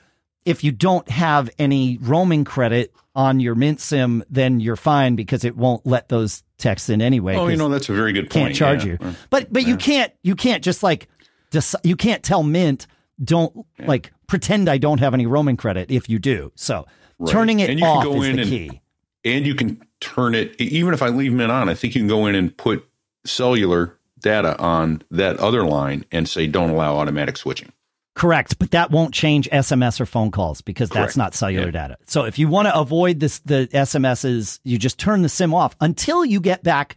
if 0.47 0.65
you 0.65 0.73
don't 0.73 1.07
have 1.11 1.51
any 1.59 1.99
roaming 2.01 2.45
credit 2.45 2.95
on 3.15 3.41
your 3.41 3.55
mint 3.55 3.79
sim, 3.79 4.25
then 4.31 4.61
you're 4.61 4.77
fine 4.77 5.17
because 5.17 5.45
it 5.45 5.59
won't 5.59 5.87
let 5.87 6.09
those 6.09 6.43
texts 6.57 6.89
in 6.89 7.03
anyway. 7.03 7.37
Oh, 7.37 7.49
you 7.49 7.59
know 7.59 7.69
that's 7.69 7.91
a 7.91 7.95
very 7.95 8.15
good 8.15 8.31
point. 8.31 8.47
can't 8.47 8.57
charge 8.57 8.87
yeah. 8.87 8.97
you. 8.99 9.15
But 9.29 9.53
but 9.53 9.67
you 9.67 9.77
can't 9.77 10.11
you 10.23 10.35
can't 10.37 10.65
just 10.65 10.83
like 10.83 11.07
deci- 11.51 11.85
you 11.85 11.97
can't 11.97 12.23
tell 12.23 12.43
Mint 12.43 12.87
don't 13.23 13.67
like 13.79 14.13
pretend 14.31 14.69
I 14.69 14.79
don't 14.79 15.01
have 15.01 15.13
any 15.13 15.27
roaming 15.27 15.57
credit 15.59 15.91
if 15.91 16.09
you 16.09 16.19
do. 16.19 16.53
So 16.55 16.87
Right. 17.19 17.31
turning 17.31 17.61
it 17.61 17.69
And 17.69 17.79
you 17.79 17.85
can 17.85 17.97
off 17.99 18.05
go 18.05 18.23
is 18.23 18.29
in 18.29 18.37
the 18.37 18.43
and- 18.43 18.51
key. 18.51 18.81
and 19.25 19.47
you 19.47 19.55
can 19.55 19.83
turn 20.01 20.35
it 20.35 20.55
even 20.59 20.95
if 20.95 21.03
I 21.03 21.09
leave 21.09 21.33
Mint 21.35 21.53
on. 21.53 21.69
I 21.69 21.75
think 21.75 21.95
you 21.95 22.01
can 22.01 22.09
go 22.09 22.27
in 22.27 22.35
and 22.35 22.57
put 22.57 22.89
cellular 23.27 23.97
data 24.21 24.59
on 24.59 25.03
that 25.11 25.37
other 25.39 25.65
line 25.67 26.05
and 26.11 26.29
say 26.29 26.47
don't 26.47 26.71
allow 26.71 26.97
automatic 26.97 27.37
switching. 27.37 27.73
Correct, 28.15 28.59
but 28.59 28.71
that 28.73 28.91
won't 28.91 29.15
change 29.15 29.49
SMS 29.53 30.01
or 30.01 30.07
phone 30.07 30.31
calls 30.31 30.61
because 30.63 30.89
that's 30.91 30.99
Correct. 30.99 31.17
not 31.17 31.35
cellular 31.35 31.67
Yeah. 31.67 31.71
data. 31.73 31.97
So 32.07 32.25
if 32.25 32.39
you 32.39 32.49
want 32.49 32.67
to 32.69 32.77
avoid 32.79 33.21
this, 33.21 33.39
the 33.41 33.69
SMSs, 33.73 34.61
you 34.65 34.79
just 34.79 34.99
turn 34.99 35.23
the 35.23 35.29
SIM 35.29 35.55
off 35.55 35.77
until 35.81 36.25
you 36.25 36.41
get 36.41 36.63
back 36.63 36.97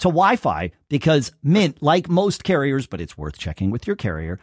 to 0.00 0.08
Wi-Fi. 0.08 0.70
Because 0.88 1.32
Mint, 1.42 1.82
like 1.82 2.08
most 2.08 2.44
carriers, 2.44 2.86
but 2.86 3.00
it's 3.00 3.16
worth 3.18 3.38
checking 3.38 3.70
with 3.70 3.86
your 3.86 3.96
carrier. 3.96 4.38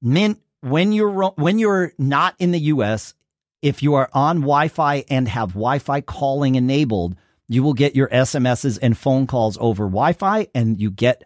Mint, 0.00 0.38
when 0.64 0.92
you're 0.92 1.30
when 1.36 1.58
you're 1.58 1.92
not 1.98 2.34
in 2.38 2.50
the 2.50 2.60
U.S., 2.60 3.14
if 3.62 3.82
you 3.82 3.94
are 3.94 4.08
on 4.12 4.40
Wi-Fi 4.40 5.04
and 5.08 5.26
have 5.28 5.50
Wi-Fi 5.50 6.00
calling 6.02 6.54
enabled, 6.54 7.16
you 7.48 7.62
will 7.62 7.74
get 7.74 7.94
your 7.94 8.08
SMSs 8.08 8.78
and 8.82 8.96
phone 8.96 9.26
calls 9.26 9.56
over 9.60 9.84
Wi-Fi, 9.84 10.48
and 10.54 10.80
you 10.80 10.90
get 10.90 11.24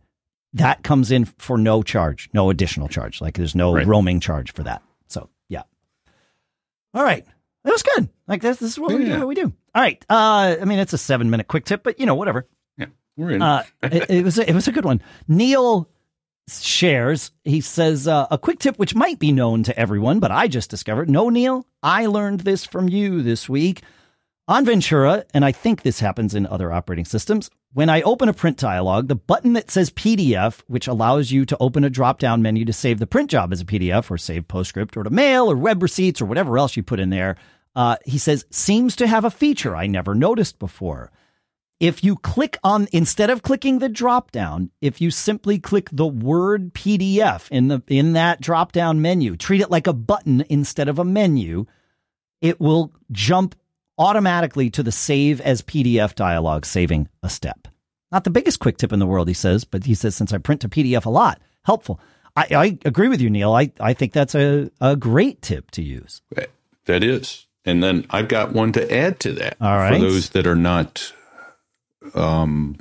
that 0.54 0.82
comes 0.82 1.10
in 1.10 1.24
for 1.24 1.58
no 1.58 1.82
charge, 1.82 2.28
no 2.32 2.50
additional 2.50 2.88
charge. 2.88 3.20
Like 3.20 3.36
there's 3.36 3.54
no 3.54 3.74
Right. 3.74 3.86
roaming 3.86 4.20
charge 4.20 4.52
for 4.52 4.62
that. 4.64 4.82
So 5.08 5.28
yeah. 5.48 5.62
All 6.94 7.04
right. 7.04 7.26
That 7.64 7.72
was 7.72 7.82
good. 7.82 8.08
Like 8.26 8.40
this, 8.40 8.58
this 8.58 8.70
is 8.72 8.78
what 8.78 8.92
we 8.92 9.04
do. 9.04 9.18
What 9.18 9.28
we 9.28 9.34
do. 9.34 9.52
All 9.74 9.82
right. 9.82 10.02
Uh, 10.08 10.56
I 10.60 10.64
mean, 10.64 10.78
it's 10.78 10.92
a 10.94 10.98
seven 10.98 11.28
minute 11.28 11.48
quick 11.48 11.64
tip, 11.64 11.82
but 11.82 12.00
you 12.00 12.06
know, 12.06 12.14
whatever. 12.14 12.46
Yeah, 12.78 12.86
we're 13.16 13.32
in. 13.32 13.42
Uh, 13.42 13.64
it, 13.82 14.08
it 14.10 14.24
was 14.24 14.38
a, 14.38 14.48
it 14.48 14.54
was 14.54 14.68
a 14.68 14.72
good 14.72 14.84
one. 14.86 15.02
Neil 15.26 15.88
shares. 16.48 17.30
He 17.44 17.60
says 17.60 18.08
uh, 18.08 18.26
a 18.30 18.38
quick 18.38 18.58
tip 18.58 18.78
which 18.78 18.94
might 18.94 19.18
be 19.18 19.32
known 19.32 19.62
to 19.64 19.78
everyone, 19.78 20.20
but 20.20 20.30
I 20.30 20.48
just 20.48 20.70
discovered. 20.70 21.08
No, 21.08 21.28
Neil, 21.28 21.66
I 21.82 22.06
learned 22.06 22.40
this 22.40 22.64
from 22.64 22.88
you 22.88 23.22
this 23.22 23.48
week 23.48 23.82
on 24.48 24.64
Ventura, 24.64 25.24
and 25.34 25.44
I 25.44 25.52
think 25.52 25.82
this 25.82 26.00
happens 26.00 26.34
in 26.34 26.46
other 26.46 26.72
operating 26.72 27.04
systems. 27.04 27.50
When 27.74 27.90
I 27.90 28.00
open 28.00 28.30
a 28.30 28.32
print 28.32 28.56
dialog, 28.56 29.08
the 29.08 29.14
button 29.14 29.52
that 29.52 29.70
says 29.70 29.90
PDF, 29.90 30.62
which 30.68 30.88
allows 30.88 31.30
you 31.30 31.44
to 31.44 31.56
open 31.60 31.84
a 31.84 31.90
drop 31.90 32.18
down 32.18 32.40
menu 32.40 32.64
to 32.64 32.72
save 32.72 32.98
the 32.98 33.06
print 33.06 33.30
job 33.30 33.52
as 33.52 33.60
a 33.60 33.66
PDF 33.66 34.10
or 34.10 34.16
save 34.16 34.48
PostScript 34.48 34.96
or 34.96 35.04
to 35.04 35.10
mail 35.10 35.50
or 35.50 35.56
web 35.56 35.82
receipts 35.82 36.22
or 36.22 36.24
whatever 36.24 36.56
else 36.56 36.76
you 36.76 36.82
put 36.82 36.98
in 36.98 37.10
there, 37.10 37.36
uh, 37.76 37.96
he 38.06 38.16
says, 38.16 38.46
seems 38.50 38.96
to 38.96 39.06
have 39.06 39.26
a 39.26 39.30
feature 39.30 39.76
I 39.76 39.86
never 39.86 40.14
noticed 40.14 40.58
before 40.58 41.12
if 41.80 42.02
you 42.02 42.16
click 42.16 42.58
on 42.64 42.88
instead 42.92 43.30
of 43.30 43.42
clicking 43.42 43.78
the 43.78 43.88
drop 43.88 44.30
down 44.30 44.70
if 44.80 45.00
you 45.00 45.10
simply 45.10 45.58
click 45.58 45.88
the 45.92 46.06
word 46.06 46.72
pdf 46.74 47.48
in 47.50 47.68
the 47.68 47.82
in 47.88 48.12
that 48.12 48.40
drop 48.40 48.72
down 48.72 49.00
menu 49.00 49.36
treat 49.36 49.60
it 49.60 49.70
like 49.70 49.86
a 49.86 49.92
button 49.92 50.44
instead 50.48 50.88
of 50.88 50.98
a 50.98 51.04
menu 51.04 51.66
it 52.40 52.60
will 52.60 52.92
jump 53.10 53.54
automatically 53.98 54.70
to 54.70 54.82
the 54.82 54.92
save 54.92 55.40
as 55.40 55.62
pdf 55.62 56.14
dialog 56.14 56.64
saving 56.64 57.08
a 57.22 57.28
step 57.28 57.68
not 58.10 58.24
the 58.24 58.30
biggest 58.30 58.60
quick 58.60 58.76
tip 58.76 58.92
in 58.92 58.98
the 58.98 59.06
world 59.06 59.28
he 59.28 59.34
says 59.34 59.64
but 59.64 59.84
he 59.84 59.94
says 59.94 60.14
since 60.14 60.32
i 60.32 60.38
print 60.38 60.60
to 60.60 60.68
pdf 60.68 61.04
a 61.04 61.10
lot 61.10 61.40
helpful 61.64 62.00
i, 62.36 62.46
I 62.50 62.78
agree 62.84 63.08
with 63.08 63.20
you 63.20 63.30
neil 63.30 63.52
I, 63.52 63.72
I 63.80 63.92
think 63.94 64.12
that's 64.12 64.34
a, 64.34 64.70
a 64.80 64.96
great 64.96 65.42
tip 65.42 65.70
to 65.72 65.82
use 65.82 66.22
that 66.88 67.04
is. 67.04 67.46
And 67.64 67.82
then 67.82 68.06
I've 68.10 68.26
got 68.26 68.52
one 68.52 68.72
to 68.72 68.92
add 68.92 69.20
to 69.20 69.32
that. 69.34 69.56
All 69.60 69.76
right. 69.76 69.94
For 69.94 70.00
those 70.00 70.30
that 70.30 70.46
are 70.48 70.56
not. 70.56 71.12
Um, 72.16 72.76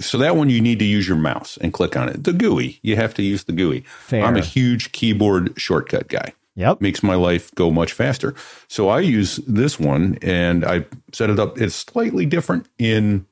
so 0.00 0.18
that 0.18 0.36
one 0.36 0.50
you 0.50 0.60
need 0.60 0.78
to 0.80 0.84
use 0.84 1.06
your 1.08 1.16
mouse 1.16 1.58
and 1.60 1.72
click 1.72 1.96
on 1.96 2.08
it. 2.08 2.24
The 2.24 2.32
GUI, 2.32 2.78
you 2.82 2.96
have 2.96 3.14
to 3.14 3.22
use 3.22 3.44
the 3.44 3.52
GUI. 3.52 3.80
Fair. 3.80 4.24
I'm 4.24 4.36
a 4.36 4.40
huge 4.42 4.92
keyboard 4.92 5.52
shortcut 5.56 6.08
guy. 6.08 6.32
yep 6.56 6.80
makes 6.80 7.02
my 7.02 7.14
life 7.14 7.54
go 7.54 7.70
much 7.70 7.92
faster. 7.92 8.34
So 8.68 8.88
I 8.88 9.00
use 9.00 9.36
this 9.46 9.78
one 9.78 10.18
and 10.22 10.64
I 10.64 10.84
set 11.12 11.30
it 11.30 11.38
up. 11.38 11.60
It's 11.60 11.74
slightly 11.74 12.26
different 12.26 12.66
in 12.78 13.26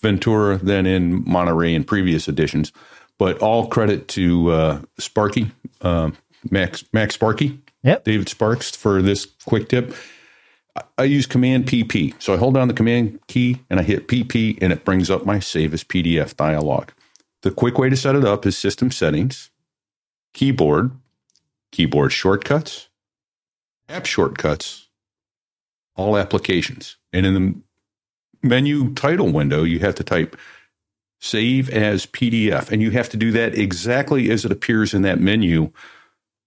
Ventura 0.00 0.58
than 0.58 0.86
in 0.86 1.22
Monterey 1.28 1.74
in 1.74 1.84
previous 1.84 2.26
editions, 2.28 2.72
but 3.18 3.38
all 3.38 3.68
credit 3.68 4.08
to 4.08 4.50
uh, 4.50 4.80
Sparky, 4.98 5.50
uh, 5.80 6.10
Max 6.50 6.82
MacSparky, 6.94 7.58
Yep. 7.84 8.04
David 8.04 8.28
Sparks 8.28 8.74
for 8.76 9.02
this 9.02 9.26
quick 9.44 9.68
tip. 9.68 9.94
I- 10.98 11.04
use 11.04 11.26
Command 11.26 11.66
PP, 11.66 12.14
so 12.18 12.32
I 12.32 12.36
hold 12.36 12.54
down 12.54 12.68
the 12.68 12.74
Command 12.74 13.18
key 13.28 13.60
and 13.68 13.78
I 13.80 13.82
hit 13.82 14.08
PP, 14.08 14.58
and 14.62 14.72
it 14.72 14.84
brings 14.84 15.10
up 15.10 15.26
my 15.26 15.38
Save 15.38 15.74
as 15.74 15.84
PDF 15.84 16.36
dialog. 16.36 16.90
The 17.42 17.50
quick 17.50 17.76
way 17.78 17.90
to 17.90 17.96
set 17.96 18.14
it 18.14 18.24
up 18.24 18.46
is 18.46 18.56
System 18.56 18.90
Settings, 18.90 19.50
Keyboard, 20.32 20.92
keyboard 21.72 22.12
shortcuts, 22.12 22.88
app 23.88 24.06
shortcuts, 24.06 24.88
all 25.96 26.16
applications. 26.16 26.96
And 27.12 27.26
in 27.26 27.34
the 27.34 28.48
menu 28.48 28.92
title 28.94 29.30
window, 29.30 29.64
you 29.64 29.80
have 29.80 29.94
to 29.96 30.04
type 30.04 30.36
save 31.20 31.70
as 31.70 32.06
PDF. 32.06 32.70
And 32.70 32.82
you 32.82 32.90
have 32.92 33.08
to 33.10 33.16
do 33.16 33.30
that 33.32 33.56
exactly 33.56 34.30
as 34.30 34.44
it 34.44 34.52
appears 34.52 34.94
in 34.94 35.02
that 35.02 35.20
menu 35.20 35.70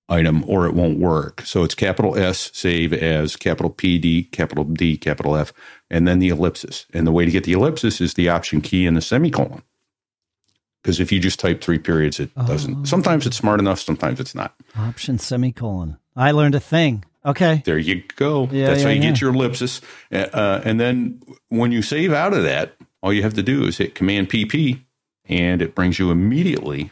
item 0.08 0.44
or 0.48 0.66
it 0.68 0.74
won't 0.74 1.00
work. 1.00 1.42
So 1.42 1.64
it's 1.64 1.76
capital 1.76 2.18
S, 2.18 2.52
save 2.54 2.94
as 2.94 3.36
capital 3.36 3.70
P, 3.72 3.98
D, 3.98 4.24
capital 4.24 4.64
D, 4.64 4.98
capital 4.98 5.36
F, 5.36 5.54
and 5.90 6.08
then 6.08 6.20
the 6.20 6.30
ellipsis. 6.30 6.86
And 6.94 7.08
the 7.08 7.12
way 7.12 7.26
to 7.26 7.32
get 7.32 7.44
the 7.44 7.54
ellipsis 7.54 8.02
is 8.02 8.14
the 8.14 8.30
option 8.30 8.62
key 8.62 8.86
and 8.86 8.96
the 8.96 9.02
semicolon. 9.02 9.64
Because 10.82 11.00
if 11.00 11.12
you 11.12 11.20
just 11.20 11.40
type 11.40 11.62
three 11.62 11.80
periods, 11.80 12.20
it 12.20 12.34
doesn't. 12.36 12.86
Sometimes 12.86 13.26
it's 13.26 13.38
smart 13.38 13.60
enough, 13.60 13.80
sometimes 13.80 14.20
it's 14.20 14.36
not. 14.36 14.54
option 14.78 15.18
semicolon 15.18 15.98
i 16.16 16.32
learned 16.32 16.56
a 16.56 16.60
thing 16.60 17.04
okay 17.26 17.62
There 17.66 17.78
you 17.78 18.04
go. 18.16 18.48
Yeah, 18.52 18.68
That's 18.68 18.84
how 18.84 18.90
yeah, 18.90 18.96
you 18.96 19.02
get 19.02 19.20
your 19.20 19.34
ellipsis. 19.34 19.82
Uh, 20.12 20.62
and 20.64 20.80
then 20.80 21.22
when 21.50 21.72
you 21.72 21.82
save 21.82 22.14
out 22.14 22.34
of 22.34 22.44
that, 22.44 22.76
all 23.02 23.12
you 23.12 23.24
have 23.24 23.34
to 23.34 23.44
do 23.44 23.66
is 23.66 23.78
hit 23.78 23.96
Command 23.96 24.30
PP, 24.30 24.82
and 25.26 25.62
it 25.62 25.74
brings 25.76 25.98
you 26.00 26.12
immediately 26.12 26.92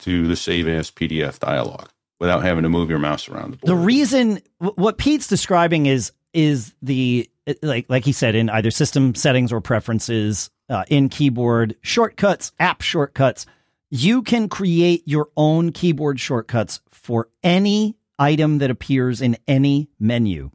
to 0.00 0.26
the 0.26 0.36
Save 0.36 0.66
as 0.68 0.90
PDF 0.90 1.38
dialog 1.38 1.88
without 2.20 2.42
having 2.42 2.62
to 2.62 2.68
move 2.68 2.90
your 2.90 2.98
mouse 2.98 3.28
around 3.28 3.52
the 3.52 3.56
board. 3.56 3.68
the 3.68 3.82
reason 3.82 4.40
what 4.58 4.98
Pete's 4.98 5.26
describing 5.26 5.86
is 5.86 6.12
is 6.32 6.74
the 6.82 7.28
like 7.62 7.86
like 7.88 8.04
he 8.04 8.12
said 8.12 8.34
in 8.34 8.48
either 8.50 8.70
system 8.70 9.14
settings 9.14 9.52
or 9.52 9.60
preferences 9.60 10.50
uh, 10.68 10.84
in 10.88 11.08
keyboard 11.08 11.76
shortcuts, 11.82 12.52
app 12.60 12.82
shortcuts. 12.82 13.46
You 13.90 14.22
can 14.22 14.48
create 14.48 15.02
your 15.06 15.30
own 15.36 15.72
keyboard 15.72 16.20
shortcuts 16.20 16.80
for 16.90 17.28
any 17.42 17.96
item 18.20 18.58
that 18.58 18.70
appears 18.70 19.20
in 19.20 19.36
any 19.48 19.90
menu. 19.98 20.50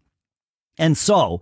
And 0.78 0.98
so 0.98 1.42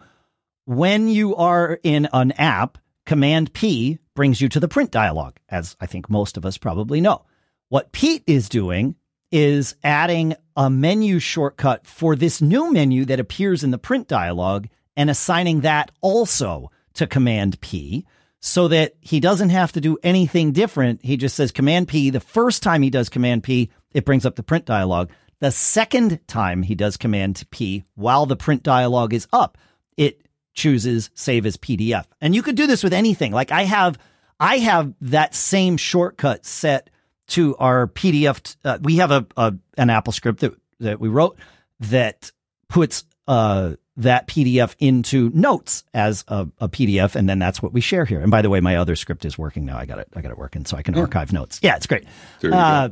when 0.65 1.07
you 1.07 1.35
are 1.35 1.79
in 1.83 2.07
an 2.13 2.31
app, 2.33 2.79
Command 3.05 3.53
P 3.53 3.99
brings 4.15 4.41
you 4.41 4.49
to 4.49 4.59
the 4.59 4.67
print 4.67 4.89
dialog, 4.89 5.35
as 5.49 5.75
I 5.79 5.85
think 5.85 6.09
most 6.09 6.37
of 6.37 6.45
us 6.45 6.57
probably 6.57 7.01
know. 7.01 7.25
What 7.69 7.91
Pete 7.91 8.23
is 8.25 8.49
doing 8.49 8.95
is 9.33 9.75
adding 9.83 10.35
a 10.55 10.69
menu 10.69 11.17
shortcut 11.17 11.87
for 11.87 12.15
this 12.15 12.39
new 12.39 12.71
menu 12.71 13.03
that 13.03 13.19
appears 13.19 13.63
in 13.63 13.71
the 13.71 13.79
print 13.79 14.07
dialog 14.07 14.67
and 14.95 15.09
assigning 15.09 15.61
that 15.61 15.91
also 16.01 16.69
to 16.93 17.07
Command 17.07 17.59
P 17.59 18.05
so 18.39 18.67
that 18.67 18.93
he 19.01 19.19
doesn't 19.19 19.49
have 19.49 19.71
to 19.71 19.81
do 19.81 19.97
anything 20.03 20.51
different. 20.51 21.03
He 21.03 21.17
just 21.17 21.35
says 21.35 21.51
Command 21.51 21.87
P. 21.87 22.11
The 22.11 22.19
first 22.19 22.61
time 22.61 22.83
he 22.83 22.91
does 22.91 23.09
Command 23.09 23.43
P, 23.43 23.71
it 23.91 24.05
brings 24.05 24.23
up 24.23 24.35
the 24.35 24.43
print 24.43 24.65
dialog. 24.65 25.09
The 25.39 25.49
second 25.49 26.19
time 26.27 26.61
he 26.61 26.75
does 26.75 26.95
Command 26.95 27.43
P 27.49 27.85
while 27.95 28.27
the 28.27 28.35
print 28.35 28.61
dialog 28.61 29.15
is 29.15 29.27
up, 29.33 29.57
it 29.97 30.27
chooses 30.53 31.09
save 31.15 31.47
as 31.47 31.57
PDF. 31.57 32.05
And 32.21 32.35
you 32.35 32.43
could 32.43 32.55
do 32.55 32.67
this 32.67 32.83
with 32.83 32.93
anything. 32.93 33.31
Like 33.31 33.51
I 33.51 33.63
have, 33.63 33.97
I 34.39 34.59
have 34.59 34.93
that 35.01 35.33
same 35.33 35.77
shortcut 35.77 36.45
set 36.45 36.91
to 37.33 37.55
our 37.57 37.87
PDF. 37.87 38.55
Uh, 38.65 38.77
we 38.81 38.97
have 38.97 39.11
a, 39.11 39.25
a 39.37 39.53
an 39.77 39.89
Apple 39.89 40.13
script 40.13 40.39
that 40.41 40.53
that 40.79 40.99
we 40.99 41.09
wrote 41.09 41.37
that 41.81 42.31
puts 42.69 43.03
uh 43.27 43.75
that 43.97 44.27
PDF 44.27 44.75
into 44.79 45.29
notes 45.35 45.83
as 45.93 46.23
a, 46.27 46.47
a 46.59 46.67
PDF, 46.67 47.15
and 47.15 47.29
then 47.29 47.37
that's 47.37 47.61
what 47.61 47.73
we 47.73 47.79
share 47.81 48.05
here. 48.05 48.19
And 48.21 48.31
by 48.31 48.41
the 48.41 48.49
way, 48.49 48.59
my 48.59 48.75
other 48.77 48.95
script 48.95 49.23
is 49.23 49.37
working 49.37 49.65
now. 49.65 49.77
I 49.77 49.85
got 49.85 49.99
it. 49.99 50.07
I 50.15 50.21
got 50.21 50.31
it 50.31 50.37
working, 50.37 50.65
so 50.65 50.75
I 50.77 50.81
can 50.81 50.97
archive 50.97 51.31
notes. 51.31 51.59
Yeah, 51.61 51.75
it's 51.75 51.85
great. 51.87 52.05
Uh. 52.43 52.89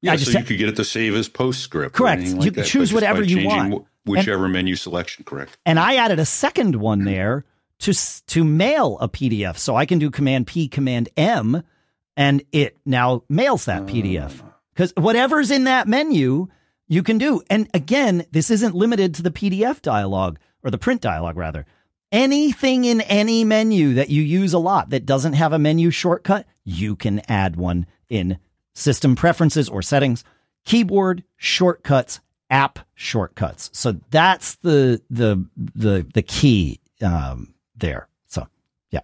Yeah, 0.00 0.12
I 0.12 0.16
so 0.16 0.26
just 0.26 0.38
you 0.38 0.44
could 0.44 0.58
get 0.58 0.68
it 0.68 0.76
to 0.76 0.84
save 0.84 1.16
as 1.16 1.28
postscript. 1.28 1.96
or 1.96 1.98
Correct. 1.98 2.20
anything 2.22 2.42
You 2.42 2.52
can 2.52 2.62
choose 2.62 2.92
but 2.92 3.00
just 3.00 3.10
by 3.10 3.10
whatever 3.12 3.24
you 3.24 3.46
want. 3.48 3.74
wh- 3.74 4.08
Whichever 4.08 4.48
menu 4.48 4.76
selection, 4.76 5.24
correct. 5.24 5.58
And 5.66 5.76
I 5.78 5.96
added 5.96 6.18
a 6.20 6.24
second 6.24 6.76
one 6.76 7.02
there 7.04 7.44
to 7.80 7.92
to 8.28 8.44
mail 8.44 8.96
a 9.00 9.08
PDF, 9.08 9.58
so 9.58 9.74
I 9.76 9.86
can 9.86 9.98
do 9.98 10.08
Command 10.10 10.46
P, 10.46 10.68
Command 10.68 11.08
M, 11.16 11.62
and 12.18 12.42
it 12.52 12.76
now 12.84 13.22
mails 13.28 13.64
that 13.66 13.86
PDF. 13.86 14.42
Because 14.74 14.92
whatever's 14.96 15.50
in 15.50 15.64
that 15.64 15.88
menu, 15.88 16.48
you 16.88 17.02
can 17.02 17.16
do. 17.16 17.40
And 17.48 17.68
again, 17.72 18.26
this 18.32 18.50
isn't 18.50 18.74
limited 18.74 19.14
to 19.14 19.22
the 19.22 19.30
PDF 19.30 19.80
dialog 19.80 20.36
or 20.62 20.70
the 20.70 20.78
print 20.78 21.00
dialog, 21.00 21.36
rather. 21.36 21.64
Anything 22.10 22.84
in 22.84 23.00
any 23.02 23.44
menu 23.44 23.94
that 23.94 24.08
you 24.10 24.22
use 24.22 24.52
a 24.52 24.58
lot 24.58 24.90
that 24.90 25.06
doesn't 25.06 25.34
have 25.34 25.52
a 25.52 25.58
menu 25.58 25.90
shortcut, 25.90 26.46
you 26.64 26.96
can 26.96 27.20
add 27.30 27.54
one 27.56 27.86
in 28.08 28.38
system 28.74 29.14
preferences 29.14 29.68
or 29.68 29.82
settings, 29.82 30.24
keyboard 30.64 31.22
shortcuts, 31.36 32.20
app 32.50 32.78
shortcuts. 32.94 33.70
So 33.74 33.92
that's 34.10 34.56
the 34.56 35.02
the 35.10 35.44
the 35.56 36.06
the 36.14 36.22
key 36.22 36.80
um, 37.02 37.52
there. 37.76 38.08
So 38.26 38.48
yeah, 38.90 39.00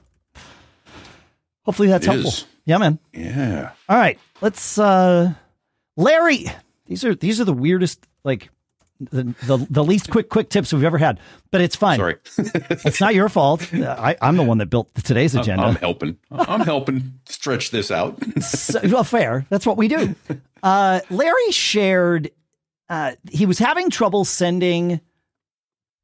hopefully 1.64 1.88
that's 1.88 2.06
It 2.06 2.10
helpful. 2.10 2.30
is. 2.30 2.46
Yeah, 2.64 2.78
man. 2.78 2.98
Yeah. 3.12 3.70
All 3.88 3.96
right, 3.96 4.18
let's. 4.40 4.78
uh 4.78 5.34
Larry 5.96 6.46
These 6.86 7.04
are 7.04 7.14
these 7.14 7.40
are 7.40 7.44
the 7.44 7.52
weirdest 7.52 8.06
like 8.24 8.50
the, 9.00 9.34
the 9.46 9.66
the 9.70 9.84
least 9.84 10.10
quick 10.10 10.28
quick 10.28 10.48
tips 10.48 10.72
we've 10.72 10.84
ever 10.84 10.98
had, 10.98 11.20
but 11.50 11.60
it's 11.60 11.76
fine. 11.76 11.98
Sorry, 11.98 12.16
it's 12.38 13.00
not 13.00 13.14
your 13.14 13.28
fault. 13.28 13.72
I, 13.74 14.16
I'm 14.20 14.36
the 14.36 14.42
one 14.42 14.58
that 14.58 14.66
built 14.66 14.94
today's 15.04 15.34
agenda. 15.34 15.64
I'm 15.64 15.76
helping. 15.76 16.16
I'm 16.30 16.60
helping 16.60 17.20
stretch 17.26 17.70
this 17.70 17.90
out. 17.90 18.18
so, 18.40 18.80
well, 18.84 19.04
fair. 19.04 19.46
That's 19.50 19.66
what 19.66 19.76
we 19.76 19.88
do. 19.88 20.14
Uh, 20.62 21.00
Larry 21.10 21.50
shared 21.50 22.30
uh, 22.88 23.12
he 23.30 23.46
was 23.46 23.58
having 23.58 23.90
trouble 23.90 24.24
sending 24.24 25.00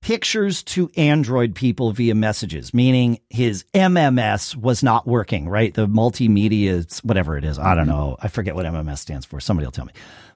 pictures 0.03 0.63
to 0.63 0.91
Android 0.97 1.55
people 1.55 1.93
via 1.93 2.15
messages, 2.15 2.73
meaning 2.73 3.21
his 3.29 3.65
MMS 3.75 4.57
was 4.57 4.83
not 4.83 5.07
working, 5.07 5.49
right? 5.49 5.75
The 5.75 5.87
multimedia, 5.87 7.05
whatever 7.05 7.37
it 7.37 7.45
is. 7.45 7.59
I 7.59 7.75
don't 7.75 7.87
know. 7.87 8.17
I 8.21 8.29
forget 8.29 8.55
what 8.55 8.67
MMS 8.67 8.99
stands 8.99 9.27
for. 9.27 9.41
Somebody 9.41 9.67
will 9.67 9.73
tell 9.73 9.85
me. 9.85 9.93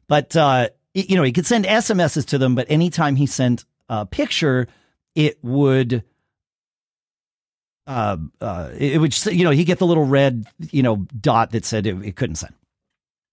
But, 0.06 0.36
uh, 0.36 0.68
you 0.92 1.16
know, 1.16 1.22
he 1.22 1.32
could 1.32 1.46
send 1.46 1.64
SMSs 1.64 2.26
to 2.26 2.38
them, 2.38 2.54
but 2.54 2.70
anytime 2.70 3.16
he 3.16 3.26
sent 3.26 3.64
a 3.88 4.04
picture, 4.04 4.68
it 5.14 5.38
would, 5.42 6.04
uh, 7.86 8.18
uh, 8.40 8.70
it 8.78 9.00
would, 9.00 9.26
you 9.26 9.44
know, 9.44 9.50
he 9.50 9.64
get 9.64 9.78
the 9.78 9.86
little 9.86 10.04
red, 10.04 10.46
you 10.70 10.82
know, 10.82 10.96
dot 11.20 11.52
that 11.52 11.64
said 11.64 11.86
it, 11.86 11.96
it 12.02 12.16
couldn't 12.16 12.36
send. 12.36 12.54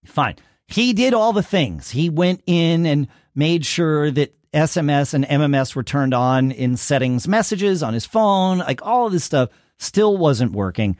Fine. 0.06 0.38
He 0.68 0.94
did 0.94 1.14
all 1.14 1.34
the 1.34 1.44
things. 1.44 1.92
He 1.92 2.10
went 2.10 2.42
in 2.48 2.86
and 2.86 3.10
made 3.36 3.66
sure 3.66 4.10
that 4.12 4.34
SMS 4.54 5.14
and 5.14 5.26
MMS 5.26 5.76
were 5.76 5.84
turned 5.84 6.14
on 6.14 6.52
in 6.52 6.76
settings 6.76 7.28
messages 7.28 7.82
on 7.82 7.94
his 7.94 8.06
phone, 8.06 8.60
like 8.60 8.86
all 8.86 9.08
of 9.08 9.14
this 9.14 9.24
stuff 9.24 9.50
still 9.80 10.18
wasn't 10.18 10.52
working. 10.52 10.98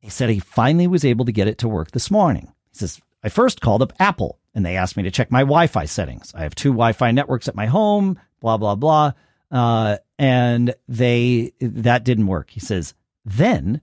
He 0.00 0.10
said 0.10 0.30
he 0.30 0.40
finally 0.40 0.86
was 0.86 1.04
able 1.04 1.24
to 1.26 1.32
get 1.32 1.48
it 1.48 1.58
to 1.58 1.68
work 1.68 1.92
this 1.92 2.10
morning. 2.10 2.52
He 2.72 2.78
says, 2.78 3.00
I 3.22 3.28
first 3.28 3.60
called 3.60 3.82
up 3.82 3.92
Apple 3.98 4.38
and 4.54 4.64
they 4.64 4.76
asked 4.76 4.96
me 4.96 5.04
to 5.04 5.10
check 5.10 5.30
my 5.30 5.40
Wi 5.40 5.66
Fi 5.66 5.84
settings. 5.84 6.32
I 6.34 6.42
have 6.42 6.54
two 6.54 6.70
Wi 6.70 6.92
Fi 6.92 7.12
networks 7.12 7.48
at 7.48 7.54
my 7.54 7.66
home, 7.66 8.18
blah, 8.40 8.56
blah, 8.56 8.74
blah. 8.74 9.12
Uh, 9.50 9.98
and 10.18 10.74
they, 10.88 11.52
that 11.60 12.04
didn't 12.04 12.26
work. 12.26 12.50
He 12.50 12.60
says, 12.60 12.94
then 13.24 13.80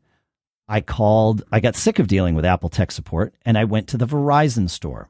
I 0.68 0.82
called, 0.82 1.44
I 1.52 1.60
got 1.60 1.76
sick 1.76 2.00
of 2.00 2.08
dealing 2.08 2.36
with 2.36 2.46
Apple 2.46 2.70
tech 2.70 2.92
support 2.92 3.34
and 3.46 3.58
I 3.58 3.64
went 3.64 3.88
to 3.90 3.98
the 3.98 4.08
Verizon 4.08 4.70
store. 4.70 5.10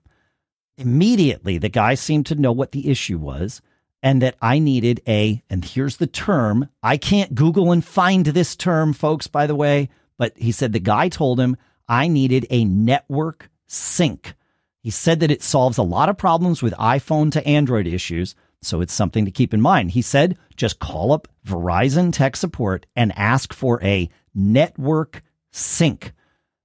Immediately, 0.77 1.57
the 1.57 1.69
guy 1.69 1.95
seemed 1.95 2.27
to 2.27 2.35
know 2.35 2.51
what 2.51 2.71
the 2.71 2.89
issue 2.89 3.17
was 3.17 3.61
and 4.03 4.21
that 4.21 4.35
I 4.41 4.59
needed 4.59 5.01
a, 5.07 5.41
and 5.49 5.65
here's 5.65 5.97
the 5.97 6.07
term. 6.07 6.69
I 6.83 6.97
can't 6.97 7.33
Google 7.33 7.71
and 7.71 7.83
find 7.83 8.25
this 8.25 8.55
term, 8.55 8.93
folks, 8.93 9.27
by 9.27 9.47
the 9.47 9.55
way, 9.55 9.89
but 10.17 10.37
he 10.37 10.51
said 10.51 10.71
the 10.71 10.79
guy 10.79 11.09
told 11.09 11.39
him 11.39 11.57
I 11.87 12.07
needed 12.07 12.45
a 12.49 12.63
network 12.63 13.49
sync. 13.65 14.35
He 14.81 14.91
said 14.91 15.19
that 15.19 15.31
it 15.31 15.43
solves 15.43 15.77
a 15.77 15.83
lot 15.83 16.09
of 16.09 16.17
problems 16.17 16.61
with 16.61 16.73
iPhone 16.73 17.31
to 17.31 17.45
Android 17.47 17.87
issues, 17.87 18.35
so 18.61 18.81
it's 18.81 18.93
something 18.93 19.25
to 19.25 19.31
keep 19.31 19.53
in 19.53 19.61
mind. 19.61 19.91
He 19.91 20.01
said 20.01 20.37
just 20.55 20.79
call 20.79 21.11
up 21.11 21.27
Verizon 21.45 22.13
tech 22.13 22.35
support 22.35 22.85
and 22.95 23.17
ask 23.17 23.53
for 23.53 23.81
a 23.83 24.09
network 24.33 25.23
sync. 25.51 26.13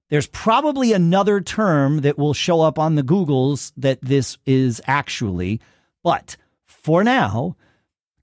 There's 0.09 0.27
probably 0.27 0.93
another 0.93 1.41
term 1.41 2.01
that 2.01 2.17
will 2.17 2.33
show 2.33 2.61
up 2.61 2.77
on 2.77 2.95
the 2.95 3.03
Googles 3.03 3.71
that 3.77 3.99
this 4.01 4.37
is 4.45 4.81
actually, 4.85 5.59
but 6.03 6.37
for 6.65 7.03
now, 7.03 7.55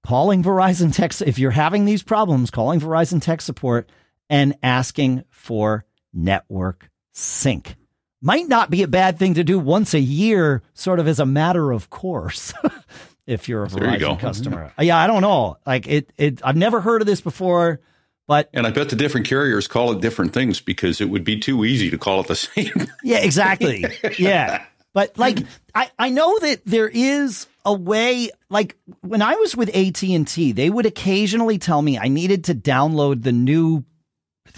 calling 0.04 0.42
Verizon 0.42 0.94
Tech, 0.94 1.20
if 1.20 1.38
you're 1.38 1.50
having 1.50 1.84
these 1.84 2.02
problems, 2.02 2.50
calling 2.50 2.80
Verizon 2.80 3.20
Tech 3.20 3.40
support 3.40 3.90
and 4.28 4.56
asking 4.62 5.24
for 5.30 5.84
network 6.12 6.90
sync 7.12 7.76
might 8.22 8.48
not 8.48 8.70
be 8.70 8.82
a 8.82 8.88
bad 8.88 9.18
thing 9.18 9.34
to 9.34 9.44
do 9.44 9.58
once 9.58 9.94
a 9.94 10.00
year, 10.00 10.62
sort 10.74 11.00
of 11.00 11.08
as 11.08 11.18
a 11.18 11.26
matter 11.26 11.72
of 11.72 11.90
course. 11.90 12.52
if 13.26 13.48
you're 13.48 13.64
a 13.64 13.68
Verizon 13.68 14.00
you 14.00 14.16
customer, 14.16 14.72
yeah, 14.78 14.98
I 14.98 15.06
don't 15.06 15.22
know. 15.22 15.56
Like 15.66 15.86
it, 15.86 16.12
it, 16.16 16.40
I've 16.44 16.56
never 16.56 16.80
heard 16.80 17.02
of 17.02 17.06
this 17.06 17.20
before. 17.20 17.80
But 18.30 18.48
and 18.54 18.64
I 18.64 18.70
bet 18.70 18.90
the 18.90 18.94
different 18.94 19.26
carriers 19.26 19.66
call 19.66 19.90
it 19.90 20.00
different 20.00 20.32
things 20.32 20.60
because 20.60 21.00
it 21.00 21.06
would 21.06 21.24
be 21.24 21.40
too 21.40 21.64
easy 21.64 21.90
to 21.90 21.98
call 21.98 22.20
it 22.20 22.28
the 22.28 22.36
same. 22.36 22.86
yeah, 23.02 23.18
exactly. 23.18 23.84
Yeah. 24.20 24.64
But 24.92 25.18
like 25.18 25.38
I, 25.74 25.90
I 25.98 26.10
know 26.10 26.38
that 26.38 26.64
there 26.64 26.88
is 26.88 27.48
a 27.64 27.74
way 27.74 28.30
like 28.48 28.76
when 29.00 29.20
I 29.20 29.34
was 29.34 29.56
with 29.56 29.74
AT&T, 29.74 30.52
they 30.52 30.70
would 30.70 30.86
occasionally 30.86 31.58
tell 31.58 31.82
me 31.82 31.98
I 31.98 32.06
needed 32.06 32.44
to 32.44 32.54
download 32.54 33.24
the 33.24 33.32
new 33.32 33.84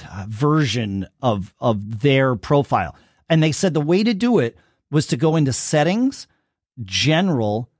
uh, 0.07 0.27
version 0.29 1.07
of 1.23 1.55
of 1.59 2.01
their 2.01 2.37
profile. 2.37 2.95
And 3.31 3.43
they 3.43 3.53
said 3.53 3.73
the 3.73 3.81
way 3.81 4.05
to 4.05 4.13
do 4.13 4.39
it 4.39 4.55
was 4.91 5.07
to 5.07 5.17
go 5.17 5.35
into 5.35 5.55
settings, 5.55 6.27
general, 6.85 7.71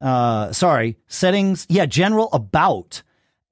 uh 0.00 0.52
sorry, 0.52 0.96
settings, 1.08 1.66
yeah, 1.68 1.86
general 1.86 2.28
about 2.32 3.02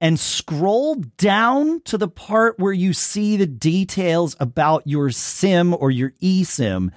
and 0.01 0.19
scroll 0.19 0.95
down 1.17 1.81
to 1.81 1.97
the 1.97 2.07
part 2.07 2.57
where 2.57 2.73
you 2.73 2.93
see 2.93 3.37
the 3.37 3.45
details 3.45 4.35
about 4.39 4.87
your 4.87 5.09
sim 5.09 5.73
or 5.73 5.91
your 5.91 6.11
eSIM. 6.21 6.91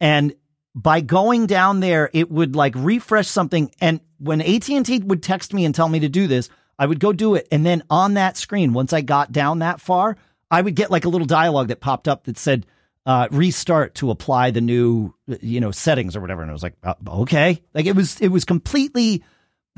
And 0.00 0.34
by 0.74 1.00
going 1.00 1.46
down 1.46 1.80
there, 1.80 2.08
it 2.12 2.30
would 2.30 2.56
like 2.56 2.74
refresh 2.76 3.28
something. 3.28 3.70
And 3.80 4.00
when 4.18 4.40
AT&T 4.40 5.00
would 5.00 5.22
text 5.22 5.52
me 5.52 5.64
and 5.64 5.74
tell 5.74 5.88
me 5.88 6.00
to 6.00 6.08
do 6.08 6.26
this, 6.26 6.48
I 6.78 6.86
would 6.86 7.00
go 7.00 7.12
do 7.12 7.34
it. 7.34 7.48
And 7.50 7.66
then 7.66 7.82
on 7.90 8.14
that 8.14 8.36
screen, 8.36 8.72
once 8.72 8.92
I 8.92 9.00
got 9.00 9.32
down 9.32 9.58
that 9.58 9.80
far, 9.80 10.16
I 10.50 10.62
would 10.62 10.74
get 10.74 10.90
like 10.90 11.04
a 11.04 11.08
little 11.08 11.26
dialogue 11.26 11.68
that 11.68 11.80
popped 11.80 12.08
up 12.08 12.24
that 12.24 12.38
said, 12.38 12.66
uh, 13.04 13.26
restart 13.30 13.94
to 13.96 14.10
apply 14.10 14.50
the 14.50 14.60
new, 14.60 15.14
you 15.40 15.60
know, 15.60 15.70
settings 15.70 16.14
or 16.14 16.20
whatever. 16.20 16.42
And 16.42 16.50
I 16.50 16.52
was 16.52 16.62
like, 16.62 16.74
uh, 16.82 16.94
okay. 17.08 17.62
Like 17.74 17.86
it 17.86 17.96
was, 17.96 18.20
it 18.20 18.28
was 18.28 18.44
completely 18.44 19.24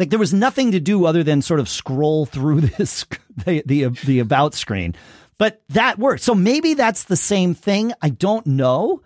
like 0.00 0.08
there 0.08 0.18
was 0.18 0.32
nothing 0.32 0.72
to 0.72 0.80
do 0.80 1.04
other 1.04 1.22
than 1.22 1.42
sort 1.42 1.60
of 1.60 1.68
scroll 1.68 2.24
through 2.24 2.60
this 2.78 3.04
the 3.44 3.62
the, 3.66 3.88
the 4.04 4.18
about 4.18 4.54
screen. 4.54 4.96
But 5.38 5.62
that 5.68 5.98
worked. 5.98 6.22
So 6.22 6.34
maybe 6.34 6.74
that's 6.74 7.04
the 7.04 7.16
same 7.16 7.54
thing. 7.54 7.92
I 8.02 8.08
don't 8.08 8.46
know. 8.46 9.02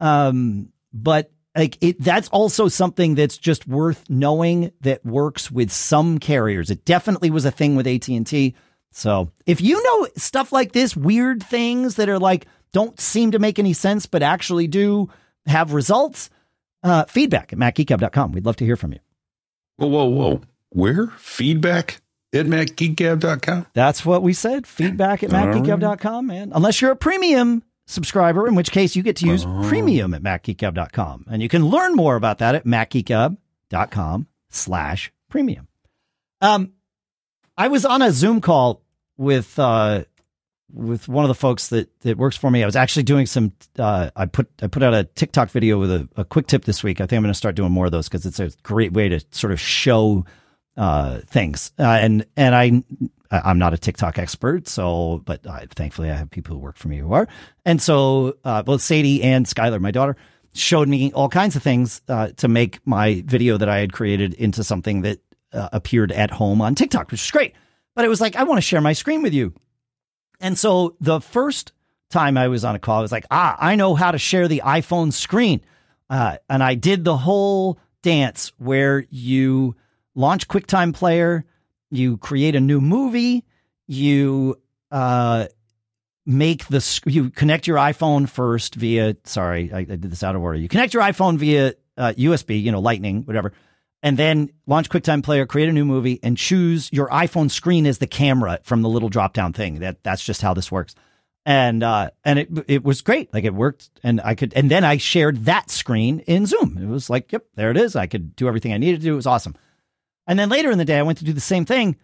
Um, 0.00 0.70
but 0.92 1.32
like 1.56 1.78
it 1.82 2.00
that's 2.00 2.28
also 2.28 2.68
something 2.68 3.14
that's 3.14 3.38
just 3.38 3.66
worth 3.66 4.04
knowing 4.08 4.70
that 4.82 5.04
works 5.04 5.50
with 5.50 5.72
some 5.72 6.18
carriers. 6.18 6.70
It 6.70 6.84
definitely 6.84 7.30
was 7.30 7.46
a 7.46 7.50
thing 7.50 7.74
with 7.74 7.86
AT&T. 7.86 8.54
So, 8.92 9.32
if 9.44 9.60
you 9.60 9.82
know 9.82 10.08
stuff 10.16 10.52
like 10.52 10.72
this, 10.72 10.96
weird 10.96 11.42
things 11.42 11.96
that 11.96 12.08
are 12.08 12.18
like 12.18 12.46
don't 12.72 13.00
seem 13.00 13.32
to 13.32 13.38
make 13.38 13.58
any 13.58 13.72
sense 13.72 14.06
but 14.06 14.22
actually 14.22 14.68
do 14.68 15.08
have 15.46 15.72
results, 15.72 16.28
uh, 16.82 17.04
feedback 17.06 17.52
at 17.52 17.58
macgeekgab.com. 17.58 18.32
We'd 18.32 18.46
love 18.46 18.56
to 18.56 18.64
hear 18.64 18.76
from 18.76 18.92
you. 18.92 19.00
Whoa, 19.76 19.88
whoa, 19.88 20.04
whoa. 20.04 20.40
Where? 20.70 21.08
Feedback 21.18 22.00
at 22.32 22.46
macgeekgab.com? 22.46 23.66
That's 23.74 24.04
what 24.04 24.22
we 24.22 24.32
said. 24.32 24.66
Feedback 24.66 25.22
at 25.22 25.30
macgeekgab.com, 25.30 26.26
man. 26.26 26.52
Unless 26.54 26.80
you're 26.80 26.92
a 26.92 26.96
premium 26.96 27.62
subscriber, 27.86 28.46
in 28.46 28.54
which 28.54 28.70
case 28.70 28.96
you 28.96 29.02
get 29.02 29.16
to 29.16 29.26
use 29.26 29.44
oh. 29.46 29.64
premium 29.68 30.14
at 30.14 30.22
macgeekgab.com. 30.22 31.26
And 31.30 31.42
you 31.42 31.48
can 31.48 31.66
learn 31.66 31.94
more 31.94 32.16
about 32.16 32.38
that 32.38 32.54
at 32.54 32.64
macgeekgab.com 32.64 34.26
slash 34.48 35.12
premium. 35.28 35.68
Um, 36.40 36.72
I 37.56 37.68
was 37.68 37.84
on 37.84 38.02
a 38.02 38.10
Zoom 38.10 38.40
call 38.40 38.82
with 39.16 39.58
uh, 39.58 40.04
with 40.74 41.08
one 41.08 41.24
of 41.24 41.28
the 41.28 41.34
folks 41.34 41.68
that 41.68 41.88
that 42.00 42.18
works 42.18 42.36
for 42.36 42.50
me. 42.50 42.62
I 42.62 42.66
was 42.66 42.76
actually 42.76 43.04
doing 43.04 43.26
some. 43.26 43.52
Uh, 43.78 44.10
I 44.16 44.26
put 44.26 44.48
I 44.60 44.66
put 44.66 44.82
out 44.82 44.92
a 44.92 45.04
TikTok 45.04 45.50
video 45.50 45.78
with 45.78 45.90
a, 45.90 46.08
a 46.16 46.24
quick 46.24 46.46
tip 46.46 46.64
this 46.64 46.82
week. 46.82 47.00
I 47.00 47.06
think 47.06 47.18
I'm 47.18 47.22
going 47.22 47.32
to 47.32 47.38
start 47.38 47.54
doing 47.54 47.72
more 47.72 47.86
of 47.86 47.92
those 47.92 48.08
because 48.08 48.26
it's 48.26 48.40
a 48.40 48.50
great 48.62 48.92
way 48.92 49.08
to 49.08 49.20
sort 49.30 49.52
of 49.52 49.60
show 49.60 50.24
uh, 50.76 51.20
things. 51.26 51.72
Uh, 51.78 51.84
and 51.84 52.26
and 52.36 52.54
I 52.54 52.82
I'm 53.30 53.58
not 53.58 53.74
a 53.74 53.78
TikTok 53.78 54.18
expert, 54.18 54.68
so 54.68 55.22
but 55.24 55.42
thankfully 55.74 56.10
I 56.10 56.14
have 56.14 56.30
people 56.30 56.54
who 56.54 56.60
work 56.60 56.76
for 56.76 56.88
me 56.88 56.98
who 56.98 57.12
are. 57.12 57.28
And 57.64 57.80
so 57.80 58.36
uh, 58.44 58.62
both 58.62 58.82
Sadie 58.82 59.22
and 59.22 59.46
Skylar, 59.46 59.80
my 59.80 59.90
daughter, 59.90 60.16
showed 60.52 60.88
me 60.88 61.12
all 61.12 61.28
kinds 61.28 61.56
of 61.56 61.62
things 61.62 62.00
uh, 62.08 62.28
to 62.36 62.48
make 62.48 62.84
my 62.86 63.22
video 63.26 63.56
that 63.56 63.68
I 63.68 63.78
had 63.78 63.92
created 63.92 64.34
into 64.34 64.62
something 64.62 65.02
that 65.02 65.20
uh, 65.52 65.68
appeared 65.72 66.12
at 66.12 66.30
home 66.30 66.60
on 66.60 66.74
TikTok, 66.74 67.10
which 67.10 67.24
is 67.24 67.30
great. 67.30 67.54
But 67.94 68.04
it 68.04 68.08
was 68.08 68.20
like 68.20 68.36
I 68.36 68.44
want 68.44 68.58
to 68.58 68.62
share 68.62 68.80
my 68.80 68.92
screen 68.92 69.22
with 69.22 69.34
you. 69.34 69.54
And 70.40 70.58
so 70.58 70.96
the 71.00 71.20
first 71.20 71.72
time 72.10 72.36
I 72.36 72.48
was 72.48 72.64
on 72.64 72.74
a 72.74 72.78
call, 72.78 72.98
I 72.98 73.02
was 73.02 73.12
like, 73.12 73.26
ah, 73.30 73.56
I 73.58 73.76
know 73.76 73.94
how 73.94 74.10
to 74.10 74.18
share 74.18 74.48
the 74.48 74.62
iPhone 74.64 75.12
screen. 75.12 75.60
Uh, 76.10 76.36
and 76.48 76.62
I 76.62 76.74
did 76.74 77.04
the 77.04 77.16
whole 77.16 77.78
dance 78.02 78.52
where 78.58 79.04
you 79.10 79.74
launch 80.14 80.48
QuickTime 80.48 80.94
Player, 80.94 81.44
you 81.90 82.18
create 82.18 82.54
a 82.54 82.60
new 82.60 82.80
movie, 82.80 83.44
you 83.86 84.60
uh, 84.90 85.46
make 86.26 86.66
the 86.68 87.00
you 87.06 87.30
connect 87.30 87.66
your 87.66 87.76
iPhone 87.76 88.28
first 88.28 88.74
via 88.74 89.16
sorry 89.24 89.72
I, 89.72 89.78
I, 89.78 89.84
did 89.84 90.02
this 90.02 90.22
out 90.22 90.36
of 90.36 90.42
order. 90.42 90.58
You 90.58 90.68
connect 90.68 90.94
your 90.94 91.02
iPhone 91.02 91.36
via 91.36 91.74
uh, 91.96 92.12
USB, 92.16 92.62
you 92.62 92.72
know, 92.72 92.80
Lightning, 92.80 93.22
whatever, 93.22 93.52
and 94.04 94.16
then 94.18 94.50
launch 94.66 94.90
QuickTime 94.90 95.24
Player, 95.24 95.46
create 95.46 95.68
a 95.68 95.72
new 95.72 95.86
movie, 95.86 96.20
and 96.22 96.36
choose 96.36 96.90
your 96.92 97.08
iPhone 97.08 97.50
screen 97.50 97.86
as 97.86 97.98
the 97.98 98.06
camera 98.06 98.60
from 98.62 98.82
the 98.82 98.88
little 98.88 99.08
drop 99.08 99.32
down 99.32 99.52
thing. 99.52 99.80
That 99.80 100.04
that's 100.04 100.22
just 100.22 100.42
how 100.42 100.54
this 100.54 100.70
works. 100.70 100.94
and 101.46 101.82
uh, 101.82 102.10
and 102.24 102.38
it 102.38 102.48
it 102.68 102.84
was 102.84 103.02
great. 103.02 103.32
Like 103.32 103.44
it 103.44 103.54
worked, 103.54 103.90
and 104.02 104.20
I 104.22 104.34
could, 104.34 104.52
and 104.54 104.70
then 104.70 104.84
I 104.84 104.98
shared 104.98 105.46
that 105.46 105.70
screen 105.70 106.20
in 106.20 106.46
Zoom. 106.46 106.78
It 106.80 106.86
was 106.86 107.10
like, 107.10 107.32
yep, 107.32 107.46
there 107.54 107.70
it 107.70 107.76
is. 107.76 107.96
I 107.96 108.06
could 108.06 108.36
do 108.36 108.46
everything 108.46 108.72
I 108.72 108.78
needed 108.78 109.00
to 109.00 109.06
do. 109.06 109.14
It 109.14 109.16
was 109.16 109.26
awesome. 109.26 109.56
And 110.26 110.38
then 110.38 110.48
later 110.48 110.70
in 110.70 110.78
the 110.78 110.84
day, 110.84 110.98
I 110.98 111.02
went 111.02 111.18
to 111.18 111.24
do 111.24 111.32
the 111.32 111.40
same 111.40 111.64
thing, 111.64 111.96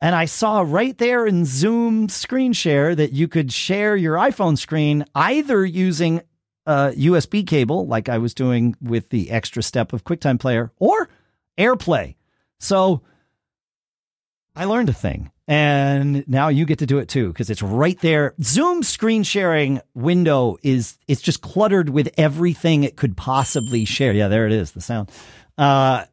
and 0.00 0.14
I 0.14 0.24
saw 0.26 0.60
right 0.66 0.96
there 0.98 1.26
in 1.26 1.44
Zoom 1.44 2.08
screen 2.08 2.52
share 2.52 2.94
that 2.94 3.12
you 3.12 3.28
could 3.28 3.52
share 3.52 3.96
your 3.96 4.16
iPhone 4.16 4.58
screen 4.58 5.04
either 5.14 5.64
using 5.64 6.22
a 6.66 6.92
USB 6.96 7.46
cable, 7.46 7.86
like 7.86 8.08
I 8.08 8.18
was 8.18 8.34
doing 8.34 8.74
with 8.80 9.10
the 9.10 9.30
extra 9.30 9.62
step 9.62 9.92
of 9.92 10.04
QuickTime 10.04 10.40
Player, 10.40 10.72
or 10.78 11.08
AirPlay. 11.58 12.16
So 12.58 13.02
I 14.54 14.64
learned 14.64 14.88
a 14.88 14.92
thing. 14.94 15.30
And 15.48 16.26
now 16.28 16.48
you 16.48 16.64
get 16.64 16.80
to 16.80 16.86
do 16.86 16.98
it 16.98 17.08
too 17.08 17.28
because 17.28 17.50
it's 17.50 17.62
right 17.62 17.98
there. 18.00 18.34
Zoom 18.42 18.82
screen 18.82 19.22
sharing 19.22 19.80
window 19.94 20.56
is 20.64 20.98
it's 21.06 21.20
just 21.20 21.40
cluttered 21.40 21.88
with 21.88 22.10
everything 22.18 22.82
it 22.82 22.96
could 22.96 23.16
possibly 23.16 23.84
share. 23.84 24.12
Yeah, 24.12 24.26
there 24.26 24.46
it 24.46 24.52
is, 24.52 24.72
the 24.72 24.80
sound. 24.80 25.08
Uh, 25.56 26.04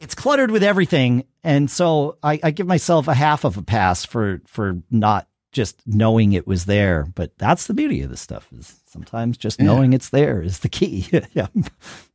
it's 0.00 0.14
cluttered 0.14 0.50
with 0.50 0.62
everything, 0.62 1.24
and 1.42 1.70
so 1.70 2.18
I, 2.22 2.40
I 2.42 2.50
give 2.50 2.66
myself 2.66 3.08
a 3.08 3.14
half 3.14 3.44
of 3.44 3.56
a 3.56 3.62
pass 3.62 4.04
for 4.04 4.42
for 4.46 4.82
not 4.90 5.28
just 5.52 5.80
knowing 5.86 6.34
it 6.34 6.46
was 6.46 6.66
there. 6.66 7.06
But 7.14 7.38
that's 7.38 7.68
the 7.68 7.74
beauty 7.74 8.02
of 8.02 8.10
this 8.10 8.20
stuff 8.20 8.46
is 8.52 8.80
sometimes 8.84 9.38
just 9.38 9.60
Yeah. 9.60 9.66
knowing 9.66 9.94
it's 9.94 10.10
there 10.10 10.42
is 10.42 10.58
the 10.58 10.68
key. 10.68 11.06
yeah. 11.32 11.46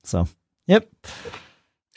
So, 0.03 0.27
yep. 0.67 0.87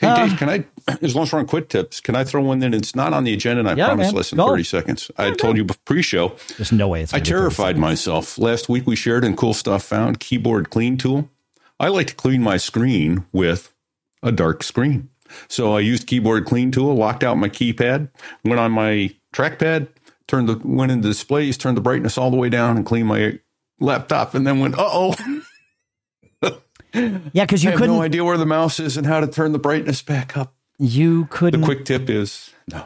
Hey, 0.01 0.07
Uh, 0.07 0.27
Dave, 0.27 0.37
can 0.37 0.49
I, 0.49 0.65
as 1.03 1.15
long 1.15 1.23
as 1.23 1.31
we're 1.31 1.39
on 1.39 1.45
quick 1.45 1.69
tips, 1.69 2.01
can 2.01 2.15
I 2.15 2.23
throw 2.23 2.41
one 2.41 2.61
in? 2.63 2.73
It's 2.73 2.95
not 2.95 3.13
on 3.13 3.23
the 3.23 3.33
agenda, 3.33 3.59
and 3.59 3.69
I 3.69 3.75
Yeah, 3.75 3.85
promise 3.85 4.07
man. 4.07 4.15
less 4.15 4.29
than 4.31 4.37
Go. 4.37 4.47
30 4.47 4.63
seconds. 4.63 5.11
I 5.17 5.31
told 5.31 5.57
you 5.57 5.65
pre 5.85 6.01
show. 6.01 6.35
There's 6.57 6.71
no 6.71 6.87
way 6.87 7.03
it's. 7.03 7.13
I 7.13 7.17
gonna 7.17 7.23
be 7.23 7.29
30 7.29 7.39
terrified 7.39 7.77
myself. 7.77 8.37
Last 8.39 8.67
week 8.67 8.87
we 8.87 8.95
shared 8.95 9.23
in 9.23 9.35
Cool 9.35 9.53
Stuff 9.53 9.83
Found 9.85 10.19
keyboard 10.19 10.69
clean 10.71 10.97
tool. 10.97 11.29
I 11.79 11.87
like 11.89 12.07
to 12.07 12.15
clean 12.15 12.41
my 12.41 12.57
screen 12.57 13.25
with 13.31 13.71
a 14.23 14.31
dark 14.31 14.63
screen. 14.63 15.09
So 15.47 15.75
I 15.75 15.79
used 15.79 16.07
keyboard 16.07 16.45
clean 16.45 16.71
tool, 16.71 16.93
locked 16.95 17.23
out 17.23 17.37
my 17.37 17.47
keypad, 17.49 18.09
went 18.43 18.59
on 18.59 18.71
my 18.71 19.13
trackpad, 19.33 19.87
turned 20.27 20.49
the 20.49 20.59
went 20.63 20.91
into 20.91 21.07
displays, 21.07 21.57
turned 21.57 21.77
the 21.77 21.81
brightness 21.81 22.17
all 22.17 22.31
the 22.31 22.37
way 22.37 22.49
down, 22.49 22.75
and 22.75 22.85
cleaned 22.85 23.07
my 23.07 23.39
laptop, 23.79 24.33
and 24.35 24.45
then 24.47 24.59
went, 24.59 24.77
uh 24.77 24.83
oh. 24.87 25.15
Yeah, 26.93 27.45
because 27.45 27.63
you 27.63 27.69
have 27.71 27.79
couldn't. 27.79 27.95
no 27.95 28.01
idea 28.01 28.23
where 28.23 28.37
the 28.37 28.45
mouse 28.45 28.79
is 28.79 28.97
and 28.97 29.05
how 29.07 29.19
to 29.21 29.27
turn 29.27 29.51
the 29.53 29.59
brightness 29.59 30.01
back 30.01 30.35
up. 30.37 30.53
You 30.77 31.25
couldn't. 31.29 31.61
The 31.61 31.65
quick 31.65 31.85
tip 31.85 32.09
is 32.09 32.51
no. 32.67 32.85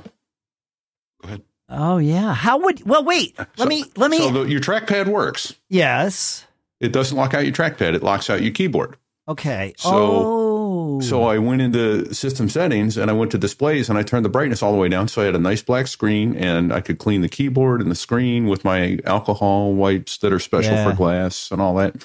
Go 1.21 1.27
ahead. 1.27 1.41
oh 1.69 1.97
yeah. 1.97 2.33
How 2.33 2.57
would? 2.59 2.85
Well, 2.85 3.03
wait. 3.03 3.35
Uh, 3.39 3.45
let 3.57 3.65
So- 3.65 3.69
me. 3.69 3.85
Let 3.95 4.11
me. 4.11 4.17
So 4.19 4.31
the, 4.31 4.41
your 4.43 4.59
trackpad 4.61 5.07
works. 5.07 5.55
yes. 5.69 6.45
It 6.81 6.91
doesn't 6.91 7.15
lock 7.17 7.33
out 7.33 7.45
your 7.45 7.53
trackpad. 7.53 7.93
It 7.95 8.03
locks 8.03 8.29
out 8.29 8.41
your 8.41 8.51
keyboard. 8.51 8.97
Okay. 9.27 9.73
So- 9.77 9.89
oh. 9.93 10.99
So 11.01 11.23
I 11.23 11.39
went 11.39 11.61
into 11.61 12.13
system 12.13 12.47
settings 12.47 12.95
and 12.97 13.09
I 13.09 13.13
went 13.13 13.31
to 13.31 13.37
displays 13.37 13.89
and 13.89 13.97
I 13.97 14.03
turned 14.03 14.23
the 14.23 14.29
brightness 14.29 14.61
all 14.61 14.71
the 14.71 14.77
way 14.77 14.87
down. 14.87 15.07
So 15.07 15.21
I 15.21 15.25
had 15.25 15.35
a 15.35 15.39
nice 15.39 15.61
black 15.61 15.87
screen 15.87 16.35
and 16.35 16.71
I 16.71 16.79
could 16.79 16.99
clean 16.99 17.21
the 17.21 17.27
keyboard 17.29 17.81
and 17.81 17.89
the 17.89 17.95
screen 17.95 18.45
with 18.47 18.63
my 18.63 18.99
alcohol 19.05 19.73
wipes 19.73 20.17
that 20.19 20.31
are 20.31 20.39
special 20.39 20.73
Yeah. 20.73 20.89
for 20.89 20.95
glass 20.95 21.49
and 21.51 21.61
all 21.61 21.75
that. 21.75 21.95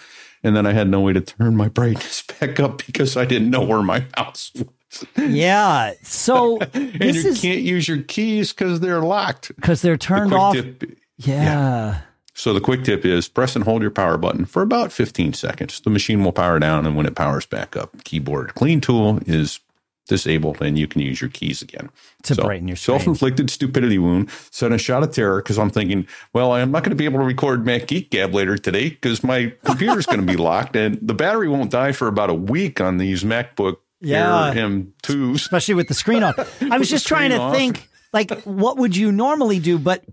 And 0.42 0.57
then 0.57 0.66
I 0.66 0.72
had 0.72 0.88
no 0.88 1.00
way 1.00 1.12
to 1.12 1.20
turn 1.20 1.57
my 1.57 1.68
brightness 1.68 2.22
back 2.40 2.59
up 2.61 2.85
because 2.87 3.16
I 3.16 3.24
didn't 3.24 3.50
know 3.50 3.62
where 3.64 3.83
my 3.83 4.07
house 4.16 4.50
was. 4.55 5.05
yeah. 5.16 5.92
So 6.03 6.59
And 6.74 6.94
you 6.94 7.09
is 7.11 7.40
can't 7.40 7.61
use 7.61 7.87
your 7.88 8.03
keys 8.03 8.53
because 8.53 8.81
they're 8.81 9.00
locked. 9.03 9.55
because 9.57 9.83
they're 9.83 9.98
turned 9.98 10.31
quick 10.31 10.40
off. 10.40 10.55
tip- 10.55 10.98
yeah. 11.18 12.00
So 12.33 12.55
the 12.55 12.61
quick 12.61 12.85
tip 12.85 13.05
is 13.05 13.29
press 13.29 13.55
and 13.55 13.64
hold 13.64 13.83
your 13.83 13.90
power 13.90 14.16
button 14.16 14.46
for 14.46 14.62
about 14.62 14.92
15 14.92 15.35
seconds. 15.35 15.79
The 15.81 15.90
machine 15.90 16.24
will 16.24 16.33
power 16.33 16.59
down, 16.59 16.87
and 16.87 16.96
when 16.96 17.05
it 17.05 17.14
powers 17.14 17.44
back 17.44 17.76
up, 17.76 18.03
keyboard 18.05 18.55
clean 18.55 18.81
tool 18.81 19.20
is 19.26 19.61
disabled, 20.06 20.60
and 20.60 20.78
you 20.78 20.86
can 20.88 21.00
use 21.02 21.20
your 21.20 21.30
keys 21.30 21.62
again 21.62 21.88
To 22.24 22.34
brighten 22.34 22.66
your 22.68 22.76
screen. 22.76 22.98
Self-inflicted 22.98 23.50
stupidity 23.50 23.98
wound. 23.98 24.28
Sent 24.50 24.74
a 24.74 24.78
shot 24.78 25.02
of 25.02 25.12
terror 25.12 25.40
because 25.42 25.58
I'm 25.58 25.70
thinking, 25.70 26.06
well, 26.32 26.52
I'm 26.52 26.70
not 26.72 26.82
going 26.82 26.90
to 26.90 26.96
be 26.96 27.04
able 27.04 27.20
to 27.20 27.24
record 27.24 27.64
Mac 27.64 27.86
Geek 27.86 28.10
Gab 28.10 28.34
later 28.34 28.58
today 28.58 28.90
because 28.90 29.22
my 29.22 29.52
computer's 29.64 30.06
going 30.06 30.20
to 30.20 30.26
be 30.26 30.36
locked, 30.36 30.74
and 30.76 30.98
the 31.00 31.14
battery 31.14 31.48
won't 31.48 31.70
die 31.70 31.92
for 31.92 32.08
about 32.08 32.30
a 32.30 32.34
week 32.34 32.80
on 32.80 32.98
these 32.98 33.22
MacBook 33.24 33.76
Yeah. 34.00 34.48
Air 34.48 34.54
M2s. 34.68 35.34
especially 35.36 35.74
with 35.74 35.88
the 35.88 35.94
screen 35.94 36.22
off. 36.22 36.62
I 36.70 36.78
was 36.78 36.90
just 36.90 37.06
trying 37.06 37.30
to 37.30 37.38
off. 37.38 37.54
think, 37.54 37.88
like, 38.12 38.30
what 38.42 38.78
would 38.78 38.96
you 38.96 39.12
normally 39.12 39.60
do? 39.60 39.78
But 39.78 40.04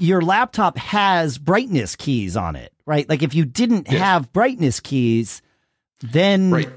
your 0.00 0.20
laptop 0.20 0.76
has 0.78 1.38
brightness 1.38 1.94
keys 1.94 2.36
on 2.36 2.56
it, 2.56 2.72
right? 2.86 3.08
Like, 3.08 3.22
if 3.22 3.34
you 3.34 3.44
didn't 3.44 3.86
Yes. 3.88 4.00
have 4.00 4.32
brightness 4.32 4.80
keys, 4.80 5.40
then 6.02 6.50
Right. 6.50 6.68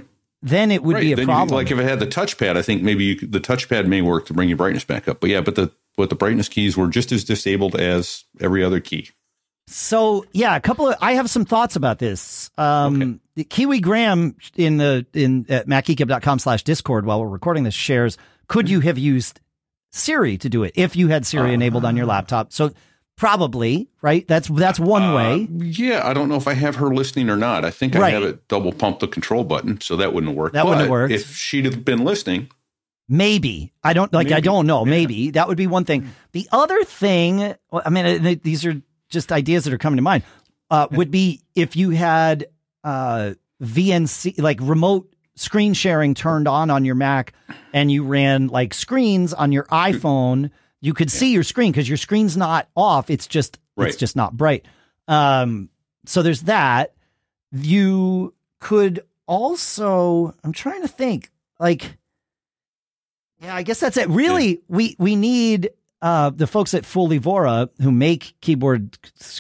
Then 0.41 0.71
it 0.71 0.83
would 0.83 0.93
Right. 0.95 1.01
be 1.01 1.13
a 1.13 1.15
Then 1.15 1.23
you- 1.23 1.33
problem. 1.33 1.55
like 1.55 1.71
if 1.71 1.79
it 1.79 1.83
had 1.83 1.99
the 1.99 2.07
touchpad, 2.07 2.57
I 2.57 2.61
think 2.61 2.83
maybe 2.83 3.03
you 3.05 3.15
the 3.15 3.39
touchpad 3.39 3.87
may 3.87 4.01
work 4.01 4.25
to 4.27 4.33
bring 4.33 4.49
your 4.49 4.57
brightness 4.57 4.83
back 4.83 5.07
up. 5.07 5.19
But 5.19 5.29
yeah, 5.31 5.41
but 5.41 5.55
the 5.55 5.71
but 5.97 6.09
the 6.09 6.15
brightness 6.15 6.47
keys 6.47 6.77
were 6.77 6.87
just 6.87 7.11
as 7.11 7.23
disabled 7.23 7.75
as 7.75 8.23
every 8.39 8.63
other 8.63 8.79
key. 8.79 9.09
So 9.67 10.25
yeah, 10.33 10.55
a 10.55 10.59
couple 10.61 10.87
of 10.87 10.95
I 11.01 11.13
have 11.13 11.29
some 11.29 11.43
thoughts 11.43 11.75
about 11.75 11.99
this. 11.99 12.51
Um 12.57 13.19
Kiwi 13.49 13.79
Graham 13.79 14.35
in 14.55 14.77
the 14.77 15.05
in 15.13 15.45
at 15.49 15.67
macgeekgab.com 15.67 16.39
slash 16.39 16.63
discord 16.63 17.05
while 17.05 17.19
we're 17.21 17.27
recording 17.27 17.63
this 17.63 17.73
shares, 17.73 18.17
could 18.47 18.69
you 18.69 18.79
have 18.81 18.97
used 18.97 19.39
Siri 19.91 20.37
to 20.37 20.49
do 20.49 20.63
it 20.63 20.73
if 20.75 20.95
you 20.95 21.07
had 21.07 21.25
Siri 21.25 21.53
enabled 21.53 21.83
on 21.85 21.97
your 21.97 22.05
laptop? 22.05 22.53
So 22.53 22.71
probably, 23.17 23.89
right? 24.01 24.25
That's 24.27 24.47
that's 24.47 24.79
one 24.79 25.03
Uh, 25.03 25.15
way. 25.15 25.47
Yeah, 25.51 26.07
I 26.07 26.13
don't 26.13 26.29
know 26.29 26.35
if 26.35 26.47
I 26.47 26.53
have 26.53 26.75
her 26.77 26.93
listening 26.93 27.29
or 27.29 27.35
not. 27.35 27.65
I 27.65 27.71
think 27.71 27.95
I 27.95 28.09
have 28.11 28.23
it 28.23 28.47
double 28.47 28.71
pump 28.71 28.99
the 28.99 29.07
control 29.07 29.43
button, 29.43 29.81
so 29.81 29.97
that 29.97 30.13
wouldn't 30.13 30.35
work. 30.35 30.53
That 30.53 30.65
wouldn't 30.65 30.85
But 30.85 30.91
worked. 30.91 31.13
If 31.13 31.35
she'd 31.35 31.65
have 31.65 31.83
been 31.83 32.05
listening, 32.05 32.49
Maybe. 33.09 33.71
I 33.83 33.93
don't 33.93 34.11
like 34.11 34.31
I 34.31 34.39
don't 34.41 34.67
know. 34.67 34.83
Maybe. 34.85 35.31
That 35.31 35.47
would 35.47 35.57
be 35.57 35.67
one 35.67 35.85
thing. 35.85 36.13
The 36.33 36.47
other 36.51 36.83
thing, 36.83 37.53
I 37.71 37.89
mean 37.89 38.25
uh, 38.25 38.35
these 38.43 38.65
are 38.65 38.81
just 39.09 39.31
ideas 39.31 39.63
that 39.63 39.73
are 39.73 39.77
coming 39.77 39.95
to 39.97 40.03
mind. 40.03 40.23
Uh, 40.69 40.87
would 40.91 41.09
be 41.09 41.41
if 41.55 41.77
you 41.77 41.91
had 41.91 42.47
uh, 42.83 43.33
VNC 43.63 44.41
like 44.41 44.59
remote 44.61 45.09
screen 45.35 45.73
sharing 45.73 46.15
turned 46.15 46.47
on 46.49 46.69
on 46.69 46.83
your 46.83 46.95
Mac 46.95 47.31
and 47.71 47.89
you 47.89 48.03
ran 48.03 48.47
like 48.47 48.73
screens 48.73 49.33
on 49.33 49.53
your 49.53 49.63
iPhone, 49.65 50.51
you 50.81 50.93
could 50.93 51.11
see 51.11 51.31
your 51.31 51.43
screen 51.43 51.71
because 51.71 51.87
your 51.87 51.97
screen's 51.97 52.37
not 52.37 52.69
off. 52.75 53.09
It's 53.09 53.27
just 53.27 53.59
it's 53.77 53.97
just 53.97 54.15
not 54.15 54.35
bright. 54.35 54.65
Um, 55.07 55.69
so 56.05 56.21
there's 56.21 56.43
that. 56.43 56.93
You 57.51 58.33
could 58.59 59.01
also. 59.27 60.33
I'm 60.43 60.53
trying 60.53 60.81
to 60.81 60.87
think. 60.87 61.31
Like, 61.59 61.97
yeah, 63.39 63.55
I 63.55 63.63
guess 63.63 63.79
that's 63.79 63.97
it. 63.97 64.09
Really, 64.09 64.61
we 64.67 64.95
we 64.99 65.15
need 65.15 65.71
uh, 66.01 66.29
the 66.29 66.47
folks 66.47 66.73
at 66.73 66.83
Folivora 66.83 67.69
who 67.81 67.91
make 67.91 68.35
keyboard 68.41 68.97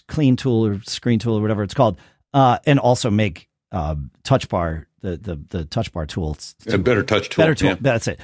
clean 0.07 0.35
tool 0.35 0.65
or 0.65 0.81
screen 0.83 1.19
tool 1.19 1.37
or 1.37 1.41
whatever 1.41 1.63
it's 1.63 1.73
called, 1.73 1.99
uh, 2.33 2.59
and 2.65 2.79
also 2.79 3.11
make 3.11 3.49
uh, 3.71 3.95
touch 4.23 4.49
bar 4.49 4.87
the 5.01 5.17
the 5.17 5.35
the 5.49 5.65
touch 5.65 5.91
bar 5.91 6.05
tools 6.05 6.55
a 6.67 6.77
better 6.77 7.03
touch 7.03 7.29
tool. 7.29 7.43
better 7.43 7.55
tool. 7.55 7.69
Yeah. 7.69 7.77
That's 7.79 8.07
it. 8.07 8.19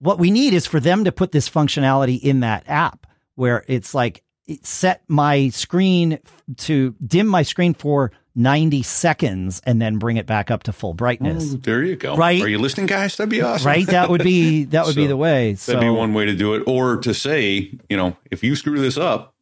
What 0.00 0.18
we 0.18 0.30
need 0.30 0.54
is 0.54 0.66
for 0.66 0.80
them 0.80 1.04
to 1.04 1.12
put 1.12 1.32
this 1.32 1.48
functionality 1.48 2.20
in 2.20 2.40
that 2.40 2.64
app 2.68 3.06
where 3.36 3.64
it's 3.68 3.94
like 3.94 4.22
it 4.46 4.66
set 4.66 5.02
my 5.08 5.48
screen 5.48 6.18
to 6.58 6.94
dim 7.04 7.26
my 7.26 7.42
screen 7.42 7.72
for 7.74 8.12
90 8.36 8.82
seconds 8.82 9.62
and 9.64 9.80
then 9.80 9.96
bring 9.98 10.16
it 10.16 10.26
back 10.26 10.50
up 10.50 10.64
to 10.64 10.72
full 10.72 10.92
brightness. 10.92 11.54
Oh, 11.54 11.56
there 11.58 11.82
you 11.82 11.96
go. 11.96 12.16
Right. 12.16 12.42
Are 12.42 12.48
you 12.48 12.58
listening, 12.58 12.86
guys? 12.86 13.16
That'd 13.16 13.30
be 13.30 13.40
awesome. 13.40 13.66
Right? 13.66 13.86
That 13.86 14.10
would 14.10 14.22
be 14.24 14.64
that 14.66 14.84
would 14.86 14.96
be 14.96 15.06
the 15.08 15.16
way. 15.16 15.54
So 15.54 15.72
That'd 15.72 15.86
be 15.86 15.90
one 15.90 16.12
way 16.14 16.26
to 16.26 16.34
do 16.34 16.54
it. 16.54 16.64
Or 16.66 16.96
to 16.98 17.14
say, 17.14 17.78
you 17.88 17.96
know, 17.96 18.16
if 18.30 18.42
you 18.44 18.56
screw 18.56 18.78
this 18.78 18.98
up, 18.98 19.34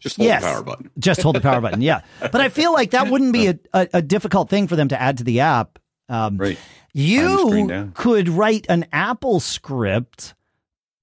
just 0.00 0.16
hold 0.16 0.26
Yes. 0.26 0.42
the 0.42 0.48
power 0.48 0.62
button. 0.64 0.90
just 0.98 1.22
hold 1.22 1.36
the 1.36 1.40
power 1.40 1.60
button. 1.60 1.80
Yeah. 1.80 2.00
But 2.20 2.40
I 2.40 2.48
feel 2.48 2.72
like 2.72 2.90
that 2.90 3.08
wouldn't 3.08 3.32
be 3.32 3.46
a, 3.48 3.58
a, 3.72 3.88
a 3.94 4.02
difficult 4.02 4.50
thing 4.50 4.66
for 4.66 4.74
them 4.76 4.88
to 4.88 5.00
add 5.00 5.18
to 5.18 5.24
the 5.24 5.40
app. 5.40 5.78
Um, 6.08 6.36
Right. 6.38 6.58
Time 6.94 7.24
the 7.32 7.38
screen 7.38 7.68
You 7.68 7.92
could 7.94 8.28
write 8.28 8.66
an 8.68 8.86
Apple 8.92 9.40
script 9.40 10.34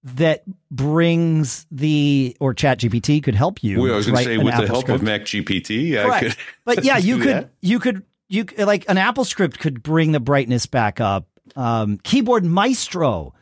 that 0.04 0.44
brings 0.72 1.66
the 1.72 2.36
or 2.40 2.54
Chat 2.54 2.80
GPT 2.80 3.22
could 3.22 3.36
help 3.36 3.64
you. 3.64 3.82
Well, 3.82 3.94
I 3.94 3.98
was 3.98 4.06
going 4.06 4.18
to 4.18 4.24
say, 4.24 4.38
with 4.38 4.56
the 4.56 4.68
help 4.68 4.82
script. 4.82 5.02
of 5.02 5.04
Mac 5.04 5.22
GPT, 5.22 6.00
I 6.00 6.04
Correct. 6.06 6.24
could. 6.24 6.36
But 6.66 6.84
yeah, 6.84 6.98
you 7.10 7.18
could 7.18 7.28
that. 7.36 7.50
you 7.62 7.80
could 7.80 8.04
you 8.30 8.46
like 8.58 8.86
an 8.88 8.98
Apple 8.98 9.26
script 9.26 9.60
could 9.60 9.82
bring 9.84 10.12
the 10.12 10.20
brightness 10.20 10.66
back 10.68 11.02
up. 11.02 11.28
Um, 11.56 11.98
Keyboard 12.04 12.46
Maestro 12.46 13.34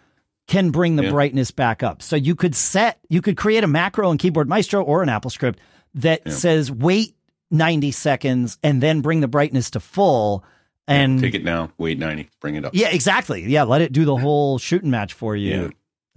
can 0.48 0.72
bring 0.72 0.96
the 0.96 1.04
Yeah. 1.04 1.12
brightness 1.12 1.52
back 1.52 1.84
up. 1.84 2.02
So 2.02 2.16
you 2.16 2.34
could 2.36 2.56
set 2.56 3.00
you 3.10 3.22
could 3.22 3.36
create 3.38 3.64
a 3.64 3.68
macro 3.68 4.10
in 4.12 4.18
Keyboard 4.18 4.48
Maestro 4.48 4.82
or 4.82 5.04
an 5.04 5.10
Apple 5.10 5.30
script 5.30 5.60
that 5.96 6.32
says 6.32 6.72
wait 6.72 7.16
90 7.52 7.92
seconds 7.92 8.58
and 8.64 8.82
then 8.82 9.02
bring 9.02 9.20
the 9.20 9.28
brightness 9.28 9.70
to 9.72 9.80
full 9.80 10.44
and 10.88 11.20
Take 11.20 11.36
it 11.36 11.44
down, 11.44 11.72
wait 11.78 12.00
90, 12.00 12.30
bring 12.40 12.56
it 12.56 12.66
up. 12.66 12.74
yeah, 12.74 12.90
exactly. 12.90 13.44
Yeah, 13.44 13.64
let 13.64 13.82
it 13.82 13.92
do 13.92 14.06
the 14.06 14.16
whole 14.18 14.58
shooting 14.58 14.90
match 14.90 15.14
for 15.14 15.36
you. 15.36 15.52
Yeah. 15.64 15.68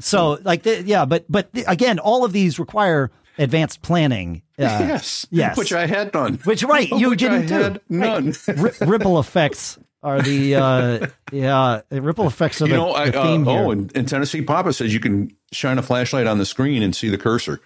So 0.01 0.39
like 0.45 0.63
the, 0.63 0.83
yeah, 0.83 1.05
but 1.05 1.25
but 1.29 1.51
again, 1.67 1.99
all 1.99 2.25
of 2.25 2.33
these 2.33 2.59
require 2.59 3.11
advanced 3.39 3.83
planning 3.83 4.43
yes, 4.59 5.27
yes. 5.31 5.57
which 5.57 5.73
I 5.73 5.87
had 5.87 6.13
none. 6.15 6.35
Which 6.45 6.63
right, 6.63 6.89
you 6.93 7.11
Which 7.11 7.21
didn't 7.21 7.47
do. 7.47 7.55
had 7.55 7.81
none. 7.89 8.35
Ri- 8.49 8.71
ripple 8.81 9.19
effects 9.21 9.79
are 10.03 10.23
the 10.23 10.55
uh, 10.55 11.07
yeah 11.33 11.83
ripple 11.91 12.27
effects 12.27 12.61
of 12.63 12.69
You 12.69 12.75
the, 12.75 12.81
know, 12.81 12.93
I, 12.95 13.11
the 13.11 13.21
uh, 13.21 13.25
theme 13.25 13.45
here. 13.45 13.59
oh, 13.61 13.71
and, 13.73 13.95
and 13.97 14.09
Tennessee 14.09 14.41
Papa 14.41 14.73
says 14.73 14.95
you 14.95 15.01
can 15.01 15.37
shine 15.53 15.77
a 15.79 15.83
flashlight 15.83 16.27
on 16.27 16.39
the 16.39 16.47
screen 16.47 16.83
and 16.83 16.97
see 16.97 17.11
the 17.11 17.19
cursor. 17.19 17.61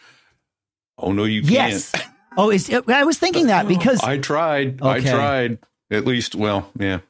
Oh 0.99 1.13
no, 1.13 1.25
you 1.25 1.41
yes. 1.43 1.93
can't. 1.93 2.07
Oh, 2.37 2.51
is 2.51 2.69
I 2.89 3.05
was 3.05 3.19
thinking 3.19 3.47
that 3.47 3.69
because 3.69 4.01
I 4.03 4.19
tried. 4.19 4.83
Okay. 4.83 5.09
I 5.09 5.13
tried. 5.13 5.59
At 5.95 6.05
least, 6.07 6.35
well, 6.35 6.71
yeah. 6.79 7.01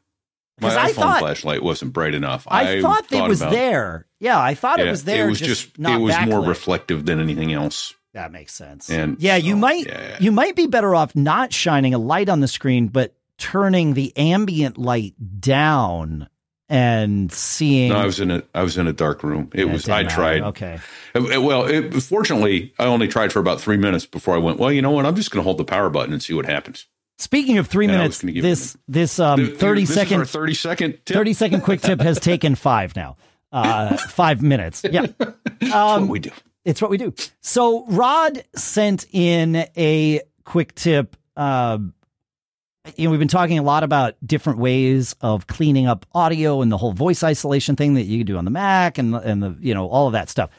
My 0.60 0.68
'Cause 0.68 0.76
I 0.76 0.90
iPhone 0.90 0.94
thought- 0.94 1.18
flashlight 1.18 1.62
wasn't 1.64 1.92
bright 1.92 2.14
enough. 2.14 2.46
I, 2.48 2.80
thought 2.80 3.10
it 3.10 3.26
was 3.28 3.40
about- 3.40 3.52
there. 3.52 4.06
Yeah, 4.20 4.40
I 4.40 4.54
thought 4.54 4.78
it 4.78 4.88
was 4.88 5.04
there. 5.04 5.26
It 5.26 5.30
was 5.30 5.40
just, 5.40 5.64
just. 5.66 5.78
not 5.78 6.00
it 6.00 6.02
was 6.02 6.14
more 6.26 6.42
reflective 6.44 7.04
than 7.06 7.20
anything 7.20 7.52
else. 7.52 7.94
That 8.12 8.30
makes 8.30 8.54
sense. 8.54 8.88
And 8.88 9.16
yeah, 9.20 9.34
you 9.34 9.56
might 9.56 9.86
yeah. 9.86 10.16
you 10.20 10.30
might 10.30 10.54
be 10.54 10.68
better 10.68 10.94
off 10.94 11.16
not 11.16 11.52
shining 11.52 11.94
a 11.94 11.98
light 11.98 12.28
on 12.28 12.38
the 12.38 12.46
screen, 12.46 12.86
but 12.86 13.12
turning 13.38 13.94
the 13.94 14.16
ambient 14.16 14.78
light 14.78 15.14
down 15.40 16.28
and 16.68 17.32
seeing. 17.32 17.88
No, 17.88 17.96
I 17.96 18.06
was 18.06 18.20
in 18.20 18.30
a. 18.30 18.42
I 18.54 18.62
was 18.62 18.78
in 18.78 18.86
a 18.86 18.92
dark 18.92 19.24
room. 19.24 19.50
It 19.52 19.66
Yeah, 19.66 19.72
was. 19.72 19.88
I 19.88 20.04
tried. 20.04 20.42
Okay. 20.42 20.78
Uh, 21.12 21.40
Well, 21.42 21.64
it, 21.66 21.92
fortunately, 22.02 22.72
I 22.78 22.84
only 22.84 23.08
tried 23.08 23.32
for 23.32 23.40
about 23.40 23.60
three 23.60 23.76
minutes 23.76 24.06
before 24.06 24.36
I 24.36 24.38
went. 24.38 24.60
Well, 24.60 24.70
you 24.70 24.80
know 24.80 24.92
what? 24.92 25.06
I'm 25.06 25.16
just 25.16 25.32
going 25.32 25.40
to 25.40 25.44
hold 25.44 25.58
the 25.58 25.64
power 25.64 25.90
button 25.90 26.12
and 26.12 26.22
see 26.22 26.34
what 26.34 26.46
happens. 26.46 26.86
Speaking 27.18 27.58
of 27.58 27.68
three 27.68 27.84
And 27.86 27.94
minutes, 27.94 28.16
was 28.16 28.22
gonna 28.22 28.32
give 28.32 28.42
this 28.42 28.76
this 28.88 29.18
um 29.20 29.38
Th- 29.46 29.58
thirty 29.58 29.82
this 29.82 29.90
is 29.90 29.94
second 29.96 30.24
thirty 30.26 30.54
second. 30.54 30.92
Tip. 31.04 31.14
30 31.16 31.32
second 31.32 31.60
quick 31.62 31.80
tip 31.80 32.00
has 32.00 32.18
taken 32.20 32.54
five 32.54 32.96
now. 32.96 33.16
Uh, 33.52 33.96
five 33.96 34.42
minutes. 34.42 34.82
Yeah. 34.90 35.06
Um, 35.72 36.02
what 36.02 36.08
we 36.08 36.18
do. 36.18 36.30
It's 36.64 36.82
what 36.82 36.90
we 36.90 36.98
do. 36.98 37.14
So 37.40 37.86
Rod 37.86 38.42
sent 38.56 39.06
in 39.12 39.54
a 39.76 40.22
quick 40.44 40.74
tip. 40.74 41.16
Uh, 41.36 41.78
you 42.96 43.04
know, 43.04 43.10
we've 43.10 43.20
been 43.20 43.28
talking 43.28 43.58
a 43.58 43.62
lot 43.62 43.84
about 43.84 44.14
different 44.26 44.58
ways 44.58 45.14
of 45.20 45.46
cleaning 45.46 45.86
up 45.86 46.04
audio 46.14 46.62
and 46.62 46.70
the 46.72 46.76
whole 46.76 46.92
voice 46.92 47.22
isolation 47.22 47.76
thing 47.76 47.94
that 47.94 48.02
you 48.02 48.18
can 48.18 48.26
do 48.26 48.36
on 48.36 48.44
the 48.44 48.50
Mac 48.50 48.98
and 48.98 49.14
and 49.14 49.40
the 49.42 49.56
you 49.60 49.72
know 49.72 49.88
all 49.88 50.08
of 50.08 50.14
that 50.14 50.28
stuff. 50.28 50.50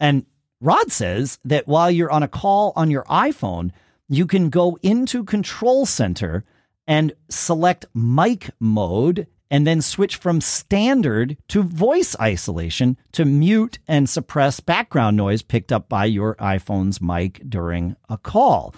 And 0.00 0.26
Rod 0.60 0.90
says 0.90 1.38
that 1.44 1.68
while 1.68 1.90
you're 1.90 2.10
on 2.10 2.22
a 2.24 2.28
call 2.28 2.72
on 2.74 2.90
your 2.90 3.04
iPhone, 3.04 3.70
you 4.10 4.26
can 4.26 4.50
go 4.50 4.76
into 4.82 5.24
Control 5.24 5.86
Center 5.86 6.44
and 6.86 7.12
select 7.28 7.86
mic 7.94 8.50
mode 8.58 9.28
and 9.50 9.66
then 9.66 9.80
switch 9.80 10.16
from 10.16 10.40
standard 10.40 11.36
to 11.48 11.62
voice 11.62 12.16
isolation 12.20 12.96
to 13.12 13.24
mute 13.24 13.78
and 13.88 14.08
suppress 14.08 14.60
background 14.60 15.16
noise 15.16 15.42
picked 15.42 15.72
up 15.72 15.88
by 15.88 16.04
your 16.04 16.34
iPhone's 16.36 17.00
mic 17.00 17.40
during 17.48 17.96
a 18.08 18.18
call. 18.18 18.74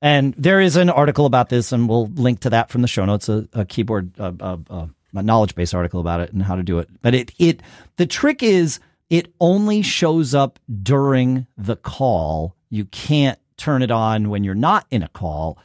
And 0.00 0.34
there 0.36 0.60
is 0.60 0.74
an 0.76 0.90
article 0.90 1.26
about 1.26 1.48
this, 1.48 1.70
and 1.70 1.88
we'll 1.88 2.08
link 2.08 2.40
to 2.40 2.50
that 2.50 2.70
from 2.70 2.82
the 2.82 2.88
show 2.88 3.04
notes. 3.04 3.28
A, 3.28 3.48
a 3.52 3.64
keyboard, 3.64 4.12
uh, 4.18 4.32
uh, 4.40 4.86
a 5.14 5.22
knowledge 5.22 5.54
base 5.54 5.74
article 5.74 6.00
about 6.00 6.20
it 6.20 6.32
and 6.32 6.42
how 6.42 6.56
to 6.56 6.64
do 6.64 6.80
it. 6.80 6.88
But 7.02 7.14
it, 7.14 7.32
it, 7.38 7.62
the 7.96 8.06
trick 8.06 8.42
is 8.42 8.80
it 9.10 9.32
only 9.40 9.82
shows 9.82 10.34
up 10.34 10.58
during 10.82 11.46
the 11.56 11.76
call. 11.76 12.56
You 12.68 12.86
can't 12.86 13.38
turn 13.56 13.82
it 13.82 13.90
on 13.90 14.28
when 14.30 14.44
you're 14.44 14.54
not 14.54 14.86
in 14.90 15.02
a 15.02 15.08
call. 15.08 15.58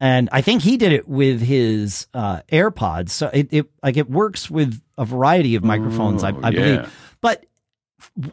And 0.00 0.28
I 0.32 0.40
think 0.40 0.62
he 0.62 0.76
did 0.76 0.90
it 0.92 1.06
with 1.06 1.40
his 1.40 2.08
uh, 2.12 2.40
AirPods. 2.50 3.10
So 3.10 3.30
it, 3.32 3.48
it 3.52 3.66
like 3.84 3.96
it 3.96 4.10
works 4.10 4.50
with 4.50 4.80
a 4.98 5.04
variety 5.04 5.54
of 5.54 5.62
microphones, 5.62 6.24
I, 6.24 6.32
Oh, 6.32 6.40
I 6.42 6.48
yeah. 6.50 6.60
believe. 6.60 6.94
But 7.20 7.46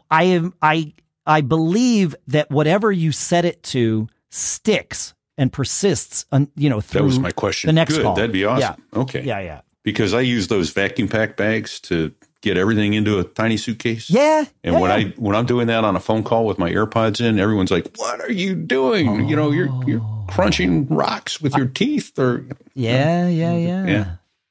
I 0.10 0.24
am 0.24 0.54
I 0.64 0.94
I 1.28 1.42
believe 1.42 2.16
that 2.28 2.50
whatever 2.50 2.92
you 2.92 3.12
set 3.12 3.46
it 3.46 3.62
to 3.64 4.08
sticks 4.32 5.14
and 5.38 5.54
persists, 5.54 6.26
on, 6.32 6.50
you 6.56 6.70
know, 6.70 6.82
through 6.82 7.02
That 7.02 7.06
was 7.06 7.20
my 7.20 7.32
question. 7.32 7.68
the 7.68 7.74
next 7.74 7.96
Good. 7.96 8.04
call. 8.04 8.16
That'd 8.16 8.32
be 8.32 8.46
awesome. 8.46 8.84
Yeah. 8.94 9.00
Okay. 9.02 9.24
Yeah, 9.24 9.40
yeah, 9.40 9.62
Because 9.84 10.14
I 10.14 10.22
use 10.22 10.48
those 10.48 10.72
vacuum 10.72 11.08
pack 11.08 11.38
bags 11.38 11.80
to 11.82 12.14
get 12.42 12.58
everything 12.58 12.94
into 12.94 13.20
a 13.20 13.24
tiny 13.24 13.58
suitcase. 13.58 14.10
yeah. 14.10 14.46
And 14.64 14.76
yeah, 14.76 14.80
when 14.80 14.90
yeah. 14.90 14.96
I 15.08 15.14
when 15.18 15.36
I'm 15.36 15.46
doing 15.46 15.68
that 15.68 15.84
on 15.84 15.96
a 15.96 16.00
phone 16.00 16.24
call 16.24 16.46
with 16.46 16.58
my 16.60 16.72
AirPods 16.72 17.20
in, 17.22 17.40
everyone's 17.40 17.72
like, 17.72 17.90
"What 17.98 18.22
are 18.22 18.32
you 18.32 18.56
doing? 18.56 19.28
You 19.28 19.36
know, 19.36 19.52
you're 19.52 19.70
you're 19.88 20.06
crunching 20.28 20.88
rocks 20.88 21.42
with 21.42 21.56
your 21.56 21.68
teeth." 21.68 22.18
Or 22.20 22.46
yeah, 22.76 23.28
yeah, 23.28 23.56
yeah, 23.58 23.86
Yeah. 23.86 24.06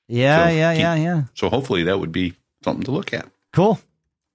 yeah, 0.09 0.47
So 0.49 0.53
yeah, 0.53 0.73
keep- 0.75 0.81
yeah, 0.83 0.95
yeah. 0.97 1.23
so 1.35 1.49
hopefully 1.49 1.85
that 1.85 1.99
would 1.99 2.13
be 2.13 2.35
something 2.65 2.85
to 2.85 2.91
look 2.91 3.13
at. 3.13 3.27
Cool. 3.53 3.79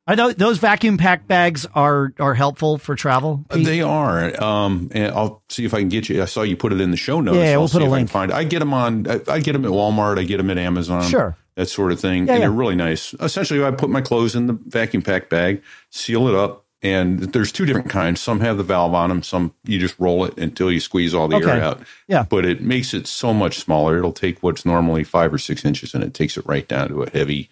I 0.06 0.16
know 0.16 0.34
those 0.34 0.58
vacuum 0.58 0.98
pack 0.98 1.28
bags 1.30 1.66
are 1.76 2.12
are 2.20 2.34
helpful 2.34 2.78
for 2.78 2.94
travel. 2.94 3.46
Pete? 3.50 3.66
They 3.66 3.82
are. 3.82 4.44
Um, 4.44 4.90
and 4.94 5.14
I'll 5.14 5.42
see 5.48 5.64
if 5.64 5.74
I 5.74 5.80
can 5.80 5.88
get 5.88 6.10
you. 6.10 6.22
I 6.22 6.26
saw 6.26 6.42
you 6.42 6.58
put 6.58 6.74
it 6.74 6.82
in 6.82 6.92
the 6.92 6.98
show 6.98 7.22
notes. 7.22 7.38
Yeah, 7.38 7.54
I'll 7.54 7.60
we'll 7.62 7.70
put 7.70 7.82
a 7.82 7.86
if 7.86 7.92
I 7.92 7.96
link. 7.96 8.10
Find. 8.10 8.34
I 8.34 8.44
get 8.44 8.60
them 8.60 8.74
on. 8.74 9.08
I, 9.10 9.22
I 9.30 9.40
get 9.40 9.54
them 9.54 9.64
at 9.64 9.72
Walmart. 9.72 10.20
I 10.20 10.24
get 10.24 10.38
them 10.38 10.50
at 10.50 10.58
Amazon. 10.58 11.04
Sure. 11.04 11.38
That 11.56 11.68
sort 11.68 11.92
of 11.92 12.00
thing. 12.00 12.26
Yeah, 12.28 12.34
and 12.34 12.42
yeah. 12.42 12.48
they're 12.48 12.52
really 12.52 12.76
nice. 12.76 13.14
Essentially, 13.16 13.64
I 13.64 13.72
put 13.72 13.90
my 13.90 14.02
clothes 14.02 14.36
in 14.36 14.48
the 14.48 14.54
vacuum 14.54 15.02
pack 15.04 15.30
bag, 15.30 15.62
seal 15.90 16.28
it 16.28 16.36
up, 16.36 16.66
and 16.82 17.20
there's 17.20 17.52
two 17.52 17.66
different 17.66 17.90
kinds. 17.90 18.20
Some 18.20 18.40
have 18.42 18.58
the 18.58 18.64
valve 18.64 18.94
on 18.94 19.10
them. 19.10 19.24
Some 19.24 19.54
you 19.64 19.80
just 19.80 19.96
roll 20.00 20.26
it 20.26 20.38
until 20.38 20.72
you 20.72 20.80
squeeze 20.80 21.14
all 21.14 21.28
the 21.28 21.38
Okay. 21.38 21.50
air 21.52 21.64
out. 21.64 21.82
Yeah. 22.08 22.24
but 22.30 22.46
it 22.46 22.62
makes 22.62 22.94
it 22.94 23.08
so 23.08 23.34
much 23.34 23.60
smaller. 23.60 23.98
It'll 23.98 24.12
take 24.12 24.42
what's 24.44 24.66
normally 24.66 25.04
five 25.04 25.34
or 25.34 25.38
six 25.38 25.64
inches, 25.64 25.94
and 25.94 26.04
it 26.04 26.14
takes 26.14 26.38
it 26.38 26.46
right 26.46 26.68
down 26.68 26.90
to 26.90 27.04
a 27.04 27.10
heavy 27.10 27.50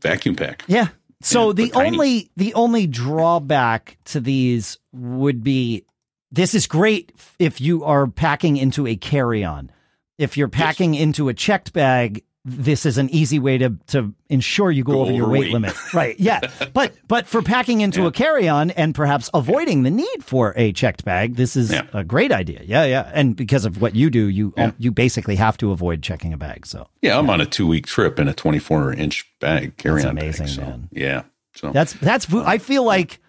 vacuum 0.00 0.36
pack. 0.36 0.64
Yeah. 0.66 0.88
So 1.20 1.48
Yeah, 1.48 1.52
the 1.54 1.68
tiny. 1.70 1.88
only 1.96 2.30
the 2.36 2.54
only 2.54 2.86
drawback 2.86 3.96
to 4.06 4.20
these 4.20 4.78
would 4.92 5.42
be 5.44 5.84
this 6.30 6.54
is 6.54 6.66
great 6.66 7.12
if 7.38 7.60
you 7.60 7.84
are 7.84 8.06
packing 8.06 8.56
into 8.56 8.86
a 8.86 8.96
carry-on. 8.96 9.70
If 10.18 10.36
you're 10.36 10.48
packing 10.48 10.94
into 10.94 11.28
a 11.28 11.34
checked 11.34 11.72
bag, 11.72 12.22
this 12.44 12.84
is 12.84 12.98
an 12.98 13.08
easy 13.10 13.38
way 13.38 13.56
to 13.58 13.70
to 13.88 14.12
ensure 14.28 14.70
you 14.72 14.82
go, 14.82 14.94
Go 14.94 15.00
over 15.02 15.12
your 15.12 15.28
weight 15.28 15.52
limit. 15.52 15.74
Right. 15.94 16.18
Yeah. 16.18 16.40
but 16.72 16.92
but 17.06 17.26
for 17.28 17.40
packing 17.40 17.82
into 17.82 18.06
a 18.06 18.10
carry-on 18.12 18.72
and 18.72 18.94
perhaps 18.94 19.30
avoiding 19.32 19.84
the 19.84 19.90
need 19.90 20.24
for 20.24 20.52
a 20.56 20.72
checked 20.72 21.04
bag, 21.04 21.36
this 21.36 21.54
is 21.54 21.70
Yeah. 21.70 21.82
a 21.92 22.02
great 22.02 22.32
idea. 22.32 22.62
Yeah, 22.64 22.84
yeah. 22.84 23.10
And 23.14 23.36
because 23.36 23.64
of 23.64 23.80
what 23.80 23.94
you 23.94 24.10
do, 24.10 24.26
you 24.26 24.52
Yeah. 24.56 24.72
you 24.78 24.90
basically 24.90 25.36
have 25.36 25.56
to 25.58 25.70
avoid 25.70 26.02
checking 26.02 26.32
a 26.32 26.36
bag. 26.36 26.66
So 26.66 26.88
Yeah, 27.00 27.16
I'm 27.18 27.30
on 27.30 27.40
a 27.40 27.46
two 27.46 27.66
week 27.68 27.86
trip 27.86 28.18
in 28.18 28.26
a 28.26 28.34
24 28.34 28.92
inch 28.94 29.24
bag 29.40 29.76
carry 29.76 30.02
on. 30.02 30.08
amazing, 30.10 30.46
bag, 30.46 30.54
so, 30.56 30.62
man. 30.62 30.88
Yeah. 30.90 31.22
So 31.54 31.70
That's 31.70 31.92
that's. 31.92 32.32
I 32.34 32.58
feel 32.58 32.82
like, 32.82 33.20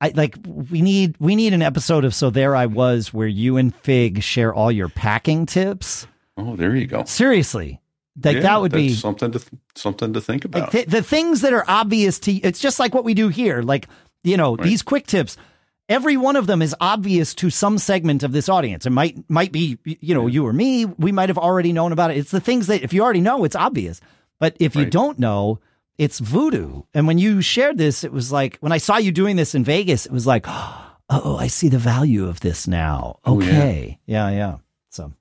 I 0.00 0.12
like 0.14 0.36
we 0.44 0.82
need 0.82 1.14
we 1.20 1.36
need 1.36 1.54
an 1.54 1.62
episode 1.62 2.04
of 2.04 2.14
So 2.14 2.28
There 2.28 2.54
I 2.56 2.66
Was 2.66 3.14
where 3.14 3.28
you 3.28 3.56
and 3.56 3.74
Fig 3.74 4.22
share 4.22 4.52
all 4.52 4.70
your 4.72 4.88
packing 4.88 5.46
tips. 5.46 6.06
oh, 6.36 6.56
there 6.56 6.74
you 6.74 6.86
go. 6.86 7.04
Seriously, 7.04 7.80
like 8.22 8.36
Yeah, 8.36 8.42
that 8.42 8.60
would 8.60 8.72
be 8.72 8.94
something 8.94 9.30
to 9.32 9.38
th- 9.38 9.50
something 9.74 10.12
to 10.12 10.20
think 10.20 10.44
like 10.44 10.54
about. 10.54 10.72
th- 10.72 10.86
the 10.86 11.02
things 11.02 11.40
that 11.42 11.52
are 11.52 11.64
obvious 11.68 12.18
to. 12.20 12.32
It's 12.32 12.60
just 12.60 12.78
like 12.78 12.94
what 12.94 13.04
we 13.04 13.14
do 13.14 13.28
here. 13.28 13.62
Like 13.62 13.88
you 14.24 14.36
know 14.36 14.56
Right. 14.56 14.64
these 14.64 14.82
quick 14.82 15.06
tips. 15.06 15.36
Every 15.88 16.16
one 16.16 16.36
of 16.36 16.46
them 16.46 16.62
is 16.62 16.74
obvious 16.80 17.34
to 17.36 17.50
some 17.50 17.76
segment 17.76 18.22
of 18.22 18.32
this 18.32 18.48
audience. 18.48 18.86
It 18.86 18.90
might 18.90 19.18
might 19.28 19.52
be 19.52 19.78
you 19.84 20.14
know 20.14 20.26
you 20.26 20.46
or 20.46 20.52
me. 20.52 20.84
We 20.84 21.12
might 21.12 21.28
have 21.28 21.38
already 21.38 21.72
known 21.72 21.92
about 21.92 22.10
it. 22.10 22.16
It's 22.18 22.30
the 22.30 22.40
things 22.40 22.66
that 22.68 22.82
if 22.82 22.92
you 22.92 23.02
already 23.02 23.20
know, 23.20 23.44
it's 23.44 23.56
obvious. 23.56 24.00
But 24.38 24.56
if 24.58 24.74
you 24.76 24.86
don't 24.86 25.18
know, 25.18 25.60
it's 25.98 26.18
voodoo. 26.18 26.82
And 26.94 27.06
when 27.06 27.18
you 27.18 27.42
shared 27.42 27.78
this, 27.78 28.04
it 28.04 28.12
was 28.12 28.32
like 28.32 28.58
when 28.60 28.72
I 28.72 28.78
saw 28.78 28.96
you 28.96 29.12
doing 29.12 29.36
this 29.36 29.54
in 29.54 29.64
Vegas, 29.64 30.06
it 30.06 30.12
was 30.12 30.26
like, 30.26 30.46
oh, 30.48 31.36
I 31.38 31.46
see 31.48 31.68
the 31.68 31.78
value 31.78 32.26
of 32.26 32.40
this 32.40 32.66
now. 32.66 33.18
Oh, 33.24 33.40
yeah. 33.40 33.48
Okay, 33.48 33.98
yeah, 34.06 34.30
yeah. 34.30 34.56
So, 34.90 35.12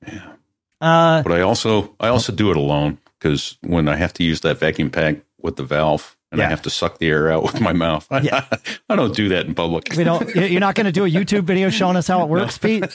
uh, 0.82 1.22
but 1.24 1.32
I 1.32 1.42
also 1.42 1.96
I 2.00 2.08
also 2.10 2.32
do 2.34 2.52
it 2.52 2.58
alone 2.58 2.98
because 3.20 3.58
when 3.62 3.88
I 3.88 3.96
have 3.96 4.14
to 4.16 4.24
use 4.24 4.42
that 4.42 4.58
vacuum 4.60 4.90
pack 4.90 5.18
with 5.42 5.56
the 5.56 5.64
valve 5.64 6.18
and 6.32 6.40
Yeah. 6.40 6.48
I 6.48 6.50
have 6.50 6.62
to 6.64 6.70
suck 6.70 6.98
the 6.98 7.08
air 7.10 7.32
out 7.32 7.44
with 7.44 7.60
my 7.62 7.74
mouth, 7.74 8.08
I, 8.10 8.22
Yeah. 8.22 8.46
I 8.90 8.96
don't 8.96 9.16
do 9.16 9.30
that 9.30 9.46
in 9.46 9.54
public. 9.56 9.94
we 9.96 10.04
don't. 10.04 10.34
You're 10.36 10.60
not 10.60 10.76
going 10.76 10.86
to 10.86 10.92
do 10.92 11.06
a 11.06 11.10
YouTube 11.10 11.44
video 11.44 11.70
showing 11.70 11.96
us 11.98 12.08
how 12.08 12.24
it 12.24 12.30
works, 12.30 12.58
Pete. 12.58 12.86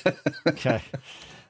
Okay. 0.46 0.80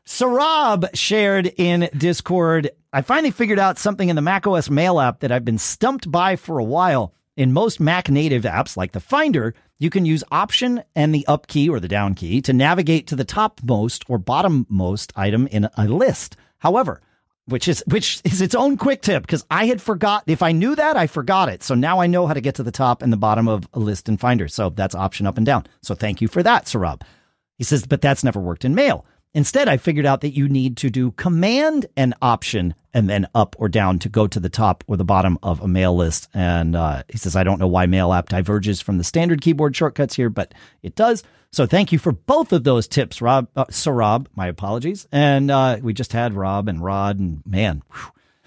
Sarab 0.04 0.88
shared 0.94 1.52
in 1.56 1.88
Discord. 1.96 2.70
I 2.92 3.02
finally 3.02 3.30
figured 3.32 3.58
out 3.58 3.78
something 3.78 4.08
in 4.08 4.16
the 4.16 4.22
macOS 4.22 4.70
Mail 4.70 5.00
app 5.00 5.20
that 5.20 5.32
I've 5.32 5.44
been 5.44 5.58
stumped 5.58 6.10
by 6.10 6.36
for 6.36 6.58
a 6.58 6.64
while. 6.64 7.12
In 7.36 7.52
most 7.52 7.80
Mac 7.80 8.08
native 8.08 8.44
apps 8.44 8.76
like 8.78 8.92
the 8.92 9.00
Finder, 9.00 9.52
you 9.78 9.90
can 9.90 10.06
use 10.06 10.24
Option 10.30 10.82
and 10.94 11.14
the 11.14 11.26
up 11.26 11.46
key 11.46 11.68
or 11.68 11.80
the 11.80 11.88
down 11.88 12.14
key 12.14 12.40
to 12.42 12.52
navigate 12.52 13.06
to 13.08 13.16
the 13.16 13.24
topmost 13.24 14.04
or 14.08 14.18
bottommost 14.18 15.12
item 15.16 15.46
in 15.48 15.68
a 15.76 15.86
list. 15.86 16.36
However, 16.58 17.00
which 17.46 17.68
is 17.68 17.82
which 17.86 18.20
is 18.24 18.40
its 18.40 18.54
own 18.54 18.76
quick 18.76 19.02
tip 19.02 19.22
because 19.22 19.44
I 19.50 19.66
had 19.66 19.80
forgot 19.80 20.24
if 20.26 20.42
I 20.42 20.52
knew 20.52 20.74
that 20.74 20.96
I 20.96 21.06
forgot 21.06 21.48
it. 21.48 21.62
So 21.62 21.74
now 21.74 22.00
I 22.00 22.06
know 22.06 22.26
how 22.26 22.34
to 22.34 22.40
get 22.40 22.56
to 22.56 22.62
the 22.62 22.72
top 22.72 23.02
and 23.02 23.12
the 23.12 23.16
bottom 23.16 23.48
of 23.48 23.68
a 23.72 23.78
list 23.78 24.08
in 24.08 24.16
Finder. 24.16 24.48
So 24.48 24.70
that's 24.70 24.94
option 24.94 25.26
up 25.26 25.36
and 25.36 25.46
down. 25.46 25.66
So 25.82 25.94
thank 25.94 26.20
you 26.20 26.28
for 26.28 26.42
that, 26.42 26.64
Sarab. 26.64 27.02
He 27.56 27.64
says, 27.64 27.86
but 27.86 28.02
that's 28.02 28.24
never 28.24 28.40
worked 28.40 28.64
in 28.64 28.74
Mail. 28.74 29.06
Instead, 29.34 29.68
I 29.68 29.76
figured 29.76 30.06
out 30.06 30.22
that 30.22 30.34
you 30.34 30.48
need 30.48 30.78
to 30.78 30.90
do 30.90 31.10
command 31.12 31.86
and 31.96 32.14
option 32.22 32.74
and 32.94 33.10
then 33.10 33.26
up 33.34 33.54
or 33.58 33.68
down 33.68 33.98
to 33.98 34.08
go 34.08 34.26
to 34.26 34.40
the 34.40 34.48
top 34.48 34.82
or 34.86 34.96
the 34.96 35.04
bottom 35.04 35.38
of 35.42 35.60
a 35.60 35.68
mail 35.68 35.94
list. 35.94 36.28
And 36.32 36.74
uh, 36.74 37.02
he 37.08 37.18
says, 37.18 37.36
I 37.36 37.44
don't 37.44 37.58
know 37.58 37.66
why 37.66 37.84
Mail 37.84 38.12
app 38.14 38.30
diverges 38.30 38.80
from 38.80 38.96
the 38.96 39.04
standard 39.04 39.42
keyboard 39.42 39.76
shortcuts 39.76 40.16
here, 40.16 40.30
but 40.30 40.54
it 40.82 40.94
does. 40.94 41.22
So 41.52 41.66
thank 41.66 41.92
you 41.92 41.98
for 41.98 42.12
both 42.12 42.52
of 42.52 42.64
those 42.64 42.88
tips, 42.88 43.20
Rob. 43.20 43.48
Uh, 43.54 43.66
Sir 43.70 43.92
Rob, 43.92 44.28
my 44.34 44.46
apologies. 44.46 45.06
And 45.12 45.50
uh, 45.50 45.78
we 45.82 45.92
just 45.92 46.12
had 46.12 46.32
Rob 46.32 46.68
and 46.68 46.82
Rod, 46.82 47.18
and 47.18 47.42
man, 47.46 47.82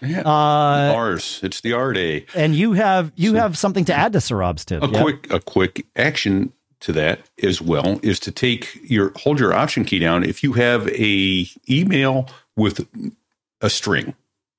yeah. 0.01 0.21
Uh, 0.21 0.93
Ours. 0.95 1.39
It's 1.43 1.61
the 1.61 1.73
R 1.73 1.93
day. 1.93 2.25
And 2.35 2.55
you 2.55 2.73
have 2.73 3.11
you 3.15 3.31
so, 3.31 3.37
have 3.37 3.57
something 3.57 3.85
to 3.85 3.93
add 3.93 4.13
to 4.13 4.21
Sir 4.21 4.37
Rob's 4.37 4.65
tip. 4.65 4.83
A 4.83 4.87
quick 4.87 5.31
a 5.31 5.39
quick 5.39 5.85
action 5.95 6.53
to 6.81 6.93
that 6.93 7.21
as 7.43 7.61
well 7.61 7.99
is 8.03 8.19
to 8.21 8.31
take 8.31 8.79
your 8.83 9.11
hold 9.17 9.39
your 9.39 9.53
option 9.53 9.83
key 9.83 9.99
down 9.99 10.23
if 10.23 10.43
you 10.43 10.53
have 10.53 10.87
a 10.89 11.47
email 11.69 12.29
with 12.55 12.87
a 13.61 13.69
string 13.69 14.15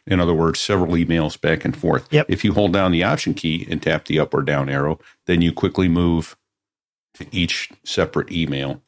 in 0.07 0.21
other 0.21 0.35
words 0.35 0.61
several 0.61 0.93
emails 0.93 1.41
back 1.41 1.65
and 1.65 1.77
forth 1.77 2.07
yep. 2.11 2.27
if 2.29 2.45
you 2.45 2.53
hold 2.53 2.73
down 2.73 2.93
the 2.93 3.03
option 3.03 3.35
key 3.35 3.67
and 3.71 3.83
tap 3.83 4.05
the 4.05 4.19
up 4.19 4.35
or 4.35 4.43
down 4.43 4.69
arrow 4.69 4.99
then 5.27 5.41
you 5.41 5.53
quickly 5.53 5.89
move 5.89 6.37
to 7.15 7.27
each 7.33 7.71
separate 7.85 8.31
email 8.31 8.83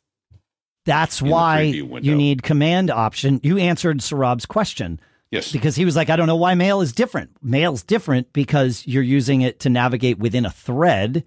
that's 0.85 1.23
why 1.23 1.61
you 1.63 2.15
need 2.15 2.43
command 2.43 2.91
option 2.91 3.41
you 3.43 3.59
answered 3.59 3.99
sarab's 3.99 4.47
question 4.47 5.01
Yes. 5.33 5.51
Because 5.51 5.75
he 5.75 5.87
was 5.87 5.97
like, 5.97 6.11
I 6.11 6.17
don't 6.17 6.27
know 6.27 6.37
why 6.37 6.55
mail 6.55 6.83
is 6.83 6.93
different. 6.93 7.31
Mail's 7.43 7.83
different 7.83 8.31
because 8.35 8.87
you're 8.87 9.03
using 9.03 9.41
it 9.41 9.61
to 9.61 9.71
navigate 9.71 10.19
within 10.19 10.45
a 10.45 10.51
thread 10.51 11.25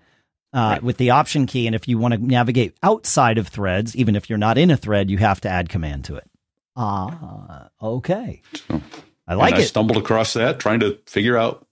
uh, 0.56 0.60
right. 0.60 0.84
with 0.84 0.98
the 0.98 1.12
option 1.12 1.46
key. 1.46 1.68
And 1.68 1.76
if 1.76 1.88
you 1.88 1.98
want 1.98 2.14
to 2.14 2.18
navigate 2.18 2.76
outside 2.82 3.38
of 3.38 3.50
threads, 3.50 3.96
even 3.96 4.16
if 4.16 4.30
you're 4.30 4.40
not 4.40 4.58
in 4.58 4.72
a 4.72 4.78
thread, 4.78 5.12
you 5.12 5.18
have 5.18 5.42
to 5.42 5.50
add 5.50 5.70
command 5.70 6.06
to 6.06 6.16
it. 6.16 6.30
Ah, 6.78 7.70
okay. 7.82 8.42
So, 8.54 8.82
I 9.28 9.36
like 9.36 9.54
it. 9.54 9.60
I 9.60 9.62
it. 9.62 9.66
stumbled 9.66 9.98
across 9.98 10.34
that 10.34 10.60
trying 10.60 10.80
to 10.80 11.00
figure 11.06 11.38
out 11.38 11.66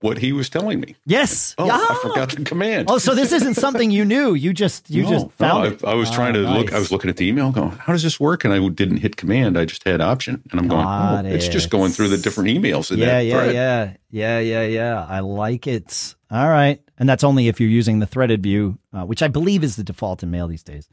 what 0.00 0.18
he 0.18 0.32
was 0.32 0.48
telling 0.48 0.80
me. 0.80 0.94
Yes. 1.06 1.54
Oh, 1.58 1.68
I 1.70 1.98
forgot 2.02 2.30
the 2.30 2.44
command. 2.44 2.88
Oh, 2.90 2.98
so 2.98 3.14
this 3.14 3.32
isn't 3.32 3.54
something 3.54 3.90
you 3.90 4.04
knew. 4.04 4.34
You 4.34 4.52
just 4.52 4.90
you 4.90 5.04
no, 5.04 5.10
just 5.10 5.32
found 5.32 5.64
no, 5.64 5.70
it. 5.70 5.84
I, 5.84 5.92
I 5.92 5.94
was 5.94 6.10
trying 6.10 6.34
to 6.34 6.42
nice. 6.42 6.58
look. 6.58 6.72
I 6.72 6.78
was 6.78 6.92
looking 6.92 7.10
at 7.10 7.16
the 7.16 7.26
email, 7.26 7.50
going, 7.50 7.70
"How 7.72 7.92
does 7.92 8.02
this 8.02 8.20
work?" 8.20 8.44
And 8.44 8.52
I 8.52 8.68
didn't 8.68 8.98
hit 8.98 9.16
command. 9.16 9.58
I 9.58 9.64
just 9.64 9.84
had 9.84 10.00
option, 10.00 10.42
and 10.50 10.60
I'm 10.60 10.68
going, 10.68 10.86
"Oh, 10.86 11.18
it. 11.20 11.34
it's 11.34 11.48
just 11.48 11.70
going 11.70 11.92
through 11.92 12.08
the 12.08 12.18
different 12.18 12.50
emails." 12.50 12.90
In 12.90 12.98
yeah, 12.98 13.20
yeah, 13.20 13.34
thread. 13.34 13.54
yeah, 13.54 13.92
yeah, 14.10 14.38
yeah, 14.40 14.66
yeah. 14.66 15.06
I 15.08 15.20
like 15.20 15.66
it. 15.66 16.14
All 16.30 16.48
right, 16.48 16.80
and 16.98 17.08
that's 17.08 17.24
only 17.24 17.48
if 17.48 17.60
you're 17.60 17.68
using 17.68 17.98
the 17.98 18.06
threaded 18.06 18.42
view, 18.42 18.78
uh, 18.92 19.04
which 19.04 19.22
I 19.22 19.28
believe 19.28 19.62
is 19.62 19.76
the 19.76 19.84
default 19.84 20.22
in 20.22 20.30
Mail 20.30 20.48
these 20.48 20.62
days. 20.62 20.88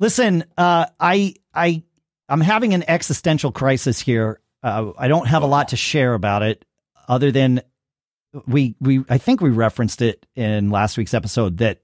Listen, 0.00 0.44
uh, 0.56 0.86
I 1.00 1.34
I 1.54 1.82
I'm 2.28 2.40
having 2.40 2.74
an 2.74 2.84
existential 2.88 3.52
crisis 3.52 4.00
here. 4.00 4.40
Uh, 4.62 4.92
I 4.98 5.08
don't 5.08 5.26
have 5.26 5.42
a 5.42 5.46
lot 5.46 5.68
to 5.68 5.76
share 5.76 6.14
about 6.14 6.42
it, 6.42 6.64
other 7.08 7.32
than 7.32 7.62
we 8.46 8.76
we 8.80 9.04
I 9.08 9.18
think 9.18 9.40
we 9.40 9.50
referenced 9.50 10.02
it 10.02 10.26
in 10.36 10.70
last 10.70 10.98
week's 10.98 11.14
episode 11.14 11.58
that 11.58 11.80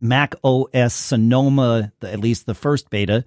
Mac 0.00 0.34
OS 0.42 0.94
Sonoma, 0.94 1.92
the, 2.00 2.10
at 2.10 2.20
least 2.20 2.46
the 2.46 2.54
first 2.54 2.90
beta, 2.90 3.24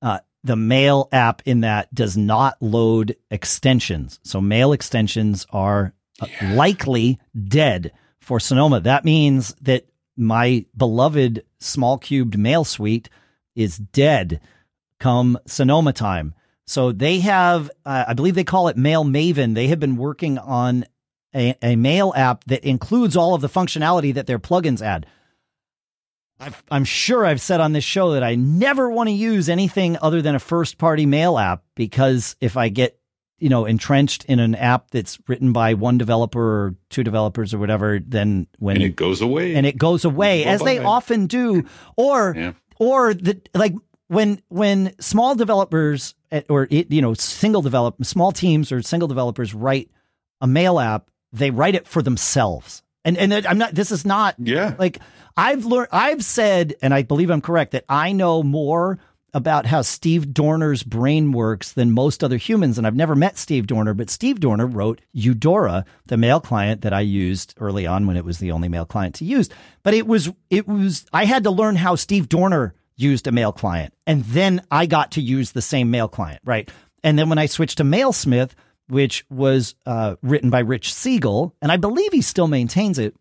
uh, 0.00 0.20
the 0.42 0.56
Mail 0.56 1.08
app 1.12 1.42
in 1.44 1.60
that 1.60 1.92
does 1.94 2.16
not 2.16 2.56
load 2.60 3.16
extensions. 3.30 4.18
So 4.22 4.40
Mail 4.40 4.72
extensions 4.72 5.46
are 5.50 5.92
uh, 6.20 6.26
yeah. 6.40 6.54
likely 6.54 7.18
dead 7.48 7.92
for 8.20 8.40
Sonoma. 8.40 8.80
That 8.80 9.04
means 9.04 9.54
that 9.62 9.86
my 10.16 10.66
beloved 10.76 11.44
SmallCubed 11.60 12.34
MailSuite 12.36 13.08
is 13.54 13.78
dead 13.78 14.40
come 14.98 15.38
Sonoma 15.46 15.92
time. 15.92 16.34
So 16.66 16.92
they 16.92 17.20
have, 17.20 17.70
uh, 17.86 18.04
I 18.08 18.14
believe 18.14 18.34
they 18.34 18.44
call 18.44 18.68
it 18.68 18.76
Mail 18.76 19.04
Maven. 19.04 19.54
They 19.54 19.68
have 19.68 19.80
been 19.80 19.96
working 19.96 20.38
on 20.38 20.84
a, 21.34 21.56
a 21.62 21.76
mail 21.76 22.12
app 22.14 22.44
that 22.44 22.64
includes 22.64 23.16
all 23.16 23.34
of 23.34 23.40
the 23.40 23.48
functionality 23.48 24.12
that 24.14 24.26
their 24.26 24.38
plugins 24.38 24.82
add. 24.82 25.06
i 26.40 26.50
am 26.70 26.84
sure 26.84 27.24
I've 27.24 27.40
said 27.40 27.60
on 27.60 27.72
this 27.72 27.84
show 27.84 28.12
that 28.12 28.22
I 28.22 28.34
never 28.34 28.90
want 28.90 29.08
to 29.08 29.14
use 29.14 29.48
anything 29.48 29.96
other 30.02 30.20
than 30.20 30.34
a 30.34 30.40
first 30.40 30.78
party 30.78 31.06
mail 31.06 31.38
app 31.38 31.62
because 31.74 32.36
if 32.40 32.56
I 32.56 32.68
get, 32.68 32.97
you 33.38 33.48
know, 33.48 33.64
entrenched 33.64 34.24
in 34.24 34.38
an 34.40 34.54
app 34.54 34.90
that's 34.90 35.18
written 35.28 35.52
by 35.52 35.74
one 35.74 35.98
developer 35.98 36.40
or 36.40 36.74
two 36.90 37.04
developers 37.04 37.54
or 37.54 37.58
whatever, 37.58 37.98
then 37.98 38.46
when 38.58 38.76
and 38.76 38.84
it 38.84 38.96
goes 38.96 39.20
away 39.20 39.54
and 39.54 39.66
it 39.66 39.78
goes 39.78 40.04
away 40.04 40.44
Bye-bye. 40.44 40.54
as 40.54 40.60
they 40.62 40.78
often 40.78 41.26
do, 41.26 41.64
or, 41.96 42.34
yeah. 42.36 42.52
or 42.78 43.14
the, 43.14 43.40
like 43.54 43.74
when, 44.08 44.42
when 44.48 44.94
small 45.00 45.34
developers 45.34 46.14
eh, 46.32 46.42
or, 46.48 46.66
you 46.70 47.02
know, 47.02 47.14
single 47.14 47.62
develop, 47.62 48.04
small 48.04 48.32
teams 48.32 48.72
or 48.72 48.82
single 48.82 49.08
developers 49.08 49.54
write 49.54 49.90
a 50.40 50.46
mail 50.46 50.78
app 50.78 51.10
they 51.32 51.50
write 51.50 51.74
it 51.74 51.86
for 51.86 52.02
themselves. 52.02 52.82
And 53.04 53.16
and 53.16 53.32
I'm 53.46 53.58
not. 53.58 53.74
This 53.74 53.90
is 53.90 54.04
not. 54.04 54.34
Yeah. 54.38 54.74
Like 54.78 54.98
I've 55.36 55.64
learned. 55.64 55.88
I've 55.92 56.22
said, 56.24 56.74
and 56.82 56.92
I 56.92 57.02
believe 57.02 57.30
I'm 57.30 57.40
correct 57.40 57.72
that 57.72 57.84
I 57.88 58.12
know 58.12 58.42
more 58.42 58.98
about 59.34 59.66
how 59.66 59.82
Steve 59.82 60.32
Dorner's 60.32 60.82
brain 60.82 61.32
works 61.32 61.72
than 61.72 61.92
most 61.92 62.24
other 62.24 62.38
humans. 62.38 62.78
And 62.78 62.86
I've 62.86 62.96
never 62.96 63.14
met 63.14 63.36
Steve 63.36 63.66
Dorner, 63.66 63.94
but 63.94 64.10
Steve 64.10 64.40
Dorner 64.40 64.66
wrote 64.66 65.00
Eudora, 65.12 65.84
the 66.06 66.16
mail 66.16 66.40
client 66.40 66.80
that 66.82 66.92
I 66.92 67.00
used 67.00 67.54
early 67.58 67.86
on 67.86 68.06
when 68.06 68.16
it 68.16 68.24
was 68.24 68.38
the 68.38 68.52
only 68.52 68.68
mail 68.68 68.86
client 68.86 69.16
to 69.16 69.24
use. 69.24 69.48
But 69.82 69.94
it 69.94 70.06
was, 70.06 70.30
it 70.50 70.66
was, 70.66 71.04
I 71.12 71.24
had 71.24 71.44
to 71.44 71.50
learn 71.50 71.76
how 71.76 71.94
Steve 71.94 72.28
Dorner 72.28 72.74
used 72.96 73.26
a 73.26 73.32
mail 73.32 73.52
client. 73.52 73.94
And 74.06 74.24
then 74.24 74.62
I 74.70 74.86
got 74.86 75.12
to 75.12 75.20
use 75.20 75.52
the 75.52 75.62
same 75.62 75.90
mail 75.90 76.08
client, 76.08 76.40
right? 76.44 76.70
And 77.04 77.18
then 77.18 77.28
when 77.28 77.38
I 77.38 77.46
switched 77.46 77.78
to 77.78 77.84
Mailsmith, 77.84 78.52
which 78.88 79.24
was 79.30 79.74
uh, 79.86 80.16
written 80.22 80.50
by 80.50 80.60
Rich 80.60 80.94
Siegel, 80.94 81.54
and 81.60 81.70
I 81.70 81.76
believe 81.76 82.12
he 82.12 82.22
still 82.22 82.48
maintains 82.48 82.98
it. 82.98 83.14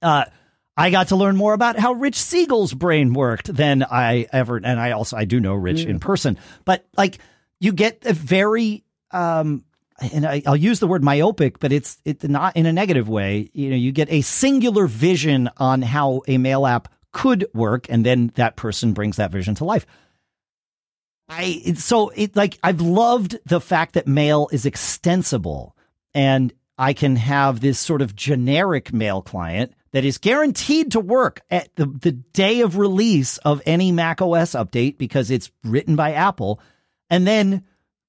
Uh, 0.00 0.24
I 0.76 0.90
got 0.90 1.08
to 1.08 1.16
learn 1.16 1.36
more 1.36 1.54
about 1.54 1.78
how 1.78 1.92
Rich 1.92 2.16
Siegel's 2.16 2.74
brain 2.74 3.12
worked 3.12 3.54
than 3.54 3.84
I 3.84 4.26
ever, 4.32 4.56
and 4.56 4.80
I 4.80 4.92
also 4.92 5.16
I 5.16 5.24
do 5.24 5.38
know 5.40 5.54
Rich 5.54 5.82
yeah. 5.82 5.90
in 5.90 6.00
person, 6.00 6.38
but 6.64 6.84
like 6.96 7.18
you 7.60 7.72
get 7.72 8.04
a 8.04 8.12
very, 8.12 8.84
um, 9.12 9.64
and 10.12 10.26
I, 10.26 10.42
will 10.44 10.56
use 10.56 10.80
the 10.80 10.88
word 10.88 11.04
myopic, 11.04 11.60
but 11.60 11.70
it's 11.72 11.98
it's 12.04 12.24
not 12.24 12.56
in 12.56 12.66
a 12.66 12.72
negative 12.72 13.08
way. 13.08 13.50
You 13.52 13.70
know, 13.70 13.76
you 13.76 13.92
get 13.92 14.10
a 14.10 14.22
singular 14.22 14.86
vision 14.86 15.48
on 15.58 15.82
how 15.82 16.22
a 16.26 16.38
mail 16.38 16.66
app 16.66 16.88
could 17.12 17.46
work, 17.54 17.86
and 17.88 18.04
then 18.04 18.32
that 18.34 18.56
person 18.56 18.92
brings 18.92 19.16
that 19.16 19.30
vision 19.30 19.54
to 19.56 19.64
life. 19.64 19.86
I 21.28 21.74
so 21.76 22.10
it 22.10 22.34
like 22.34 22.58
I've 22.62 22.80
loved 22.80 23.38
the 23.46 23.60
fact 23.60 23.94
that 23.94 24.06
mail 24.06 24.48
is 24.52 24.66
extensible 24.66 25.76
and 26.14 26.52
I 26.76 26.92
can 26.92 27.16
have 27.16 27.60
this 27.60 27.78
sort 27.78 28.02
of 28.02 28.14
generic 28.14 28.92
mail 28.92 29.22
client 29.22 29.72
that 29.94 30.04
is 30.04 30.18
guaranteed 30.18 30.90
to 30.90 30.98
work 30.98 31.40
at 31.52 31.72
the, 31.76 31.86
the 31.86 32.10
day 32.10 32.62
of 32.62 32.78
release 32.78 33.38
of 33.38 33.62
any 33.64 33.92
Mac 33.92 34.20
OS 34.20 34.50
update 34.50 34.98
because 34.98 35.30
it's 35.30 35.52
written 35.62 35.94
by 35.94 36.14
Apple. 36.14 36.60
And 37.08 37.24
then 37.24 37.62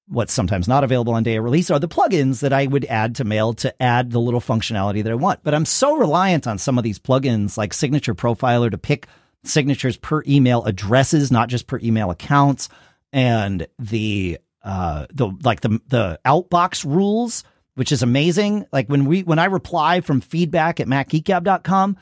what's 0.08 0.32
sometimes 0.32 0.66
not 0.66 0.82
available 0.82 1.14
on 1.14 1.22
day 1.22 1.36
of 1.36 1.44
release 1.44 1.70
are 1.70 1.78
the 1.78 1.86
plugins 1.86 2.40
that 2.40 2.52
I 2.52 2.66
would 2.66 2.86
add 2.86 3.14
to 3.14 3.24
mail 3.24 3.54
to 3.54 3.80
add 3.80 4.10
the 4.10 4.18
little 4.18 4.40
functionality 4.40 5.04
that 5.04 5.12
I 5.12 5.14
want. 5.14 5.44
But 5.44 5.54
I'm 5.54 5.64
so 5.64 5.96
reliant 5.96 6.48
on 6.48 6.58
some 6.58 6.76
of 6.76 6.82
these 6.82 6.98
plugins 6.98 7.56
like 7.56 7.72
Signature 7.72 8.16
Profiler 8.16 8.68
to 8.72 8.78
pick 8.78 9.06
signatures 9.44 9.96
per 9.96 10.24
email 10.26 10.64
addresses, 10.64 11.30
not 11.30 11.48
just 11.48 11.68
per 11.68 11.78
email 11.78 12.10
accounts 12.10 12.68
and 13.12 13.68
the 13.78 14.40
uh 14.64 15.06
the 15.12 15.30
like 15.44 15.60
the 15.60 15.80
the 15.86 16.18
outbox 16.26 16.84
rules, 16.84 17.44
which 17.76 17.92
is 17.92 18.02
amazing. 18.02 18.66
Like 18.72 18.88
when 18.88 19.04
we 19.04 19.22
when 19.22 19.38
I 19.38 19.44
reply 19.44 20.00
from 20.00 20.20
feedback 20.20 20.80
at 20.80 20.88
macgeekgab.com, 20.88 21.96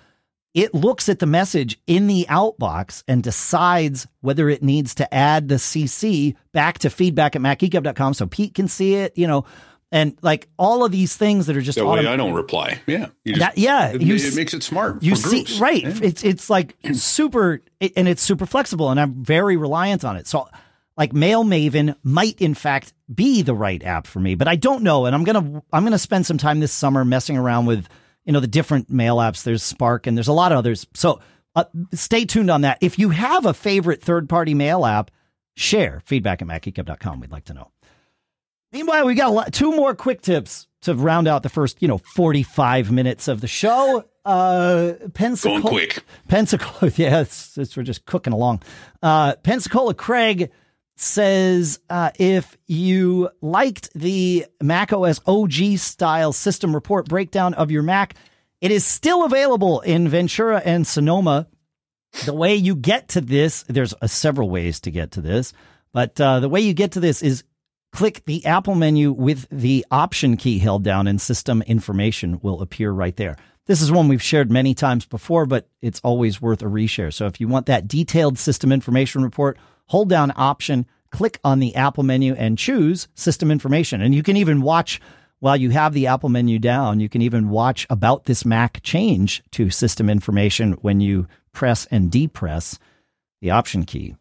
it 0.54 0.72
looks 0.72 1.08
at 1.08 1.18
the 1.18 1.26
message 1.26 1.78
in 1.86 2.06
the 2.06 2.26
outbox 2.30 3.02
and 3.08 3.22
decides 3.22 4.06
whether 4.20 4.48
it 4.48 4.62
needs 4.62 4.94
to 4.94 5.14
add 5.14 5.48
the 5.48 5.56
CC 5.56 6.36
back 6.52 6.78
to 6.78 6.90
feedback 6.90 7.36
at 7.36 7.42
macgeekgab.com 7.42 8.14
so 8.14 8.26
Pete 8.26 8.54
can 8.54 8.68
see 8.68 8.94
it, 8.94 9.18
you 9.18 9.26
know. 9.26 9.44
And 9.90 10.16
like 10.22 10.48
all 10.56 10.84
of 10.84 10.90
these 10.90 11.16
things 11.16 11.46
that 11.46 11.56
are 11.56 11.60
just 11.60 11.78
that 11.78 11.86
way, 11.86 12.06
I 12.06 12.16
don't 12.16 12.34
reply. 12.34 12.80
Yeah, 12.86 13.08
just, 13.26 13.40
that, 13.40 13.58
yeah, 13.58 13.90
it, 13.90 14.02
you, 14.02 14.16
it, 14.16 14.34
makes 14.34 14.54
it 14.54 14.64
smart. 14.64 15.02
You 15.02 15.14
see, 15.14 15.44
groups. 15.44 15.60
right? 15.60 15.82
Yeah. 15.82 15.98
It's 16.02 16.24
it's 16.24 16.50
like 16.50 16.76
super, 16.94 17.60
and 17.80 18.08
it's 18.08 18.22
super 18.22 18.46
flexible, 18.46 18.90
and 18.90 18.98
I'm 18.98 19.22
very 19.22 19.56
reliant 19.56 20.04
on 20.04 20.16
it. 20.16 20.26
So 20.26 20.48
like 20.96 21.12
Mail 21.12 21.44
Maven 21.44 21.96
might 22.02 22.40
in 22.40 22.54
fact 22.54 22.92
be 23.12 23.42
the 23.42 23.54
right 23.54 23.82
app 23.82 24.06
for 24.06 24.20
me, 24.20 24.34
but 24.34 24.48
I 24.48 24.56
don't 24.56 24.82
know. 24.82 25.06
And 25.06 25.14
I'm 25.14 25.24
gonna 25.24 25.62
I'm 25.72 25.84
gonna 25.84 25.98
spend 25.98 26.26
some 26.26 26.38
time 26.38 26.60
this 26.60 26.72
summer 26.72 27.04
messing 27.04 27.36
around 27.36 27.66
with 27.66 27.88
you 28.24 28.32
know 28.32 28.40
the 28.40 28.46
different 28.46 28.90
mail 28.90 29.16
apps. 29.16 29.42
There's 29.42 29.62
Spark 29.62 30.06
and 30.06 30.16
there's 30.16 30.28
a 30.28 30.32
lot 30.32 30.52
of 30.52 30.58
others. 30.58 30.86
So 30.94 31.20
uh, 31.56 31.64
stay 31.92 32.24
tuned 32.24 32.50
on 32.50 32.62
that. 32.62 32.78
If 32.80 32.98
you 32.98 33.10
have 33.10 33.46
a 33.46 33.54
favorite 33.54 34.02
third 34.02 34.28
party 34.28 34.54
mail 34.54 34.84
app, 34.84 35.10
share 35.56 36.02
feedback 36.04 36.42
at 36.42 36.48
macgeekgab.com. 36.48 37.20
We'd 37.20 37.30
like 37.30 37.44
to 37.46 37.54
know. 37.54 37.70
Meanwhile, 38.72 39.06
we 39.06 39.14
got 39.14 39.28
a 39.28 39.32
lot, 39.32 39.52
two 39.52 39.70
more 39.70 39.94
quick 39.94 40.20
tips 40.20 40.66
to 40.82 40.94
round 40.94 41.28
out 41.28 41.44
the 41.44 41.48
first, 41.48 41.80
you 41.80 41.86
know, 41.86 41.98
45 41.98 42.90
minutes 42.90 43.28
of 43.28 43.40
the 43.40 43.46
show. 43.46 44.04
Uh, 44.24 44.94
Pensacola, 45.14 45.60
Going 45.60 45.72
quick. 45.72 46.04
Pensacola, 46.26 46.90
yeah, 46.96 47.20
it's, 47.20 47.56
it's, 47.56 47.76
we're 47.76 47.84
just 47.84 48.04
cooking 48.04 48.32
along. 48.32 48.62
Uh, 49.00 49.36
Pensacola 49.36 49.94
Craig 49.94 50.50
says 50.96 51.80
uh, 51.90 52.10
if 52.18 52.56
you 52.66 53.30
liked 53.40 53.92
the 53.94 54.46
Mac 54.62 54.92
OS 54.92 55.20
OG 55.26 55.78
style 55.78 56.32
system 56.32 56.74
report 56.74 57.08
breakdown 57.08 57.54
of 57.54 57.70
your 57.70 57.82
Mac, 57.82 58.14
it 58.60 58.70
is 58.70 58.84
still 58.84 59.24
available 59.24 59.80
in 59.80 60.08
Ventura 60.08 60.62
and 60.64 60.86
Sonoma. 60.86 61.48
The 62.24 62.32
way 62.32 62.54
you 62.54 62.76
get 62.76 63.08
to 63.08 63.20
this, 63.20 63.64
there's 63.68 63.94
uh, 64.00 64.06
several 64.06 64.48
ways 64.48 64.80
to 64.80 64.90
get 64.90 65.12
to 65.12 65.20
this, 65.20 65.52
but 65.92 66.20
uh, 66.20 66.40
the 66.40 66.48
way 66.48 66.60
you 66.60 66.74
get 66.74 66.92
to 66.92 67.00
this 67.00 67.22
is 67.22 67.44
click 67.92 68.24
the 68.24 68.46
Apple 68.46 68.74
menu 68.74 69.12
with 69.12 69.48
the 69.50 69.84
Option 69.90 70.36
key 70.36 70.58
held 70.58 70.84
down, 70.84 71.06
and 71.06 71.20
system 71.20 71.62
information 71.62 72.38
will 72.42 72.62
appear 72.62 72.90
right 72.90 73.16
there. 73.16 73.36
This 73.66 73.80
is 73.80 73.90
one 73.90 74.08
we've 74.08 74.22
shared 74.22 74.50
many 74.50 74.74
times 74.74 75.06
before, 75.06 75.46
but 75.46 75.68
it's 75.80 76.00
always 76.04 76.40
worth 76.40 76.62
a 76.62 76.66
reshare. 76.66 77.12
So 77.12 77.26
if 77.26 77.40
you 77.40 77.48
want 77.48 77.66
that 77.66 77.88
detailed 77.88 78.38
system 78.38 78.72
information 78.72 79.22
report, 79.22 79.56
hold 79.86 80.08
down 80.08 80.32
Option, 80.36 80.86
click 81.10 81.38
on 81.44 81.60
the 81.60 81.74
Apple 81.76 82.02
menu, 82.02 82.34
and 82.34 82.58
choose 82.58 83.08
System 83.14 83.50
Information. 83.50 84.00
And 84.00 84.14
you 84.14 84.22
can 84.22 84.36
even 84.36 84.62
watch 84.62 85.00
while 85.44 85.58
you 85.58 85.68
have 85.68 85.92
the 85.92 86.06
Apple 86.06 86.30
menu 86.30 86.58
down, 86.58 87.00
you 87.00 87.08
can 87.10 87.20
even 87.20 87.50
watch 87.50 87.86
about 87.90 88.24
this 88.24 88.46
Mac 88.46 88.82
change 88.82 89.42
to 89.50 89.68
system 89.68 90.08
information 90.08 90.72
when 90.80 91.00
you 91.00 91.26
press 91.52 91.84
and 91.90 92.10
depress 92.10 92.78
the 93.42 93.50
Option 93.50 93.84
key. 93.84 94.16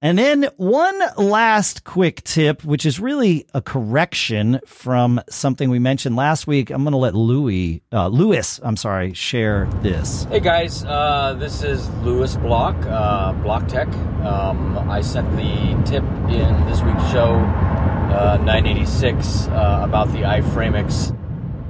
And 0.00 0.16
then 0.16 0.44
one 0.58 0.96
last 1.16 1.82
quick 1.82 2.22
tip, 2.22 2.62
which 2.62 2.86
is 2.86 3.00
really 3.00 3.46
a 3.52 3.60
correction 3.60 4.60
from 4.64 5.20
something 5.28 5.70
we 5.70 5.80
mentioned 5.80 6.14
last 6.14 6.46
week. 6.46 6.70
I'm 6.70 6.84
going 6.84 6.92
to 6.92 6.98
let 6.98 7.16
Louis, 7.16 7.82
uh, 7.92 8.06
Lewis, 8.06 8.60
I'm 8.62 8.76
sorry, 8.76 9.12
share 9.12 9.68
this. 9.82 10.22
Hey 10.30 10.38
guys, 10.38 10.84
uh, 10.84 11.34
this 11.40 11.64
is 11.64 11.90
Lewis 12.04 12.36
Block, 12.36 12.76
uh, 12.86 13.32
Block 13.42 13.66
Tech. 13.66 13.88
Um, 14.22 14.78
I 14.88 15.00
sent 15.00 15.28
the 15.32 15.82
tip 15.84 16.04
in 16.30 16.64
this 16.66 16.80
week's 16.82 17.10
show, 17.10 17.34
uh, 17.34 18.38
986, 18.44 19.48
uh, 19.48 19.80
about 19.82 20.06
the 20.12 20.18
iFrameX 20.18 21.12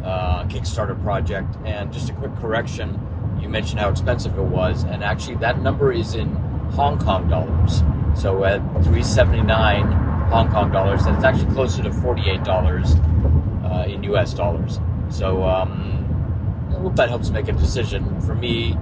uh, 0.04 0.44
Kickstarter 0.48 1.02
project. 1.02 1.56
And 1.64 1.90
just 1.90 2.10
a 2.10 2.12
quick 2.12 2.36
correction, 2.36 3.00
you 3.40 3.48
mentioned 3.48 3.80
how 3.80 3.88
expensive 3.88 4.36
it 4.36 4.42
was, 4.42 4.82
and 4.82 5.02
actually 5.02 5.36
that 5.36 5.62
number 5.62 5.92
is 5.92 6.14
in 6.14 6.36
Hong 6.72 6.98
Kong 6.98 7.28
dollars. 7.28 7.82
So 8.20 8.44
at 8.44 8.60
379 8.84 9.82
Hong 10.30 10.50
Kong 10.50 10.70
dollars, 10.72 11.04
that's 11.04 11.24
actually 11.24 11.52
closer 11.54 11.82
to 11.82 11.90
$48 11.90 13.64
uh, 13.64 13.84
in 13.88 14.02
US 14.04 14.34
dollars. 14.34 14.80
So 15.10 15.44
um, 15.44 16.68
I 16.70 16.80
hope 16.80 16.96
that 16.96 17.08
helps 17.08 17.30
make 17.30 17.48
a 17.48 17.52
decision. 17.52 18.20
For 18.22 18.34
me, 18.34 18.76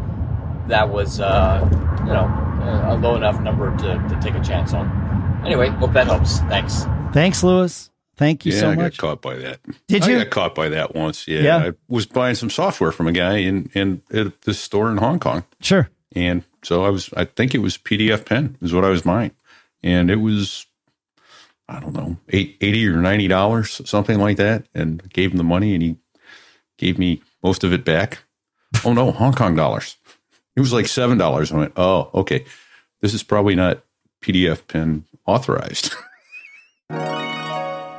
that 0.69 0.89
was, 0.89 1.21
uh, 1.21 1.61
you 2.01 2.13
know, 2.13 2.27
a 2.93 2.97
low 3.01 3.15
enough 3.17 3.41
number 3.41 3.77
to, 3.77 4.09
to 4.09 4.19
take 4.21 4.35
a 4.35 4.43
chance 4.43 4.73
on. 4.75 5.43
Anyway, 5.45 5.69
hope 5.69 5.93
that 5.93 6.07
helps. 6.07 6.41
Thanks. 6.41 6.85
Thanks, 7.13 7.45
Lewis. 7.45 7.91
Thank 8.17 8.47
you 8.47 8.53
yeah, 8.53 8.61
so 8.61 8.69
much. 8.71 8.79
I 8.79 8.83
got 8.89 8.97
caught 8.97 9.23
by 9.23 9.35
that. 9.37 9.61
Did 9.89 10.03
I 10.05 10.09
you? 10.09 10.17
got 10.19 10.31
caught 10.31 10.55
by 10.55 10.71
that 10.71 10.95
once. 10.95 11.29
Yeah, 11.29 11.41
Yeah. 11.41 11.57
I 11.59 11.73
was 11.89 12.07
buying 12.07 12.35
some 12.35 12.49
software 12.51 12.91
from 12.91 13.07
a 13.07 13.13
guy 13.13 13.37
in 13.37 13.71
in 13.75 14.03
at 14.13 14.41
this 14.43 14.59
store 14.59 14.91
in 14.91 14.97
Hong 14.97 15.21
Kong, 15.21 15.45
Sure. 15.61 15.89
And 16.17 16.43
so 16.65 16.85
I 16.85 16.89
was. 16.89 17.11
I 17.15 17.27
think 17.27 17.55
it 17.55 17.59
was 17.59 17.77
PDFpen 17.77 18.61
is 18.63 18.73
what 18.73 18.85
I 18.85 18.89
was 18.89 19.03
buying, 19.03 19.33
and 19.83 20.11
it 20.11 20.17
was. 20.17 20.67
I 21.69 21.81
don't 21.81 21.95
know, 21.95 22.17
eight, 22.29 22.57
80 22.61 22.87
or 22.87 22.97
ninety 22.99 23.27
dollars, 23.27 23.81
something 23.85 24.21
like 24.21 24.37
that, 24.37 24.67
and 24.73 25.03
I 25.05 25.09
gave 25.09 25.33
him 25.33 25.37
the 25.37 25.45
money, 25.45 25.75
and 25.75 25.83
he 25.83 25.97
gave 26.79 26.97
me 26.97 27.23
most 27.43 27.65
of 27.65 27.73
it 27.73 27.85
back. 27.85 28.19
Oh 28.85 28.93
no, 28.93 29.11
Hong 29.11 29.33
Kong 29.33 29.57
dollars. 29.57 29.97
It 30.55 30.61
was 30.61 30.73
like 30.73 30.87
seven 30.87 31.19
dollars. 31.19 31.53
I 31.53 31.57
went, 31.57 31.73
oh, 31.77 32.09
okay, 32.15 32.45
this 33.01 33.15
is 33.15 33.23
probably 33.23 33.57
not 33.57 33.83
PDFpen 34.23 35.03
authorized. 35.27 35.93
All 36.91 36.99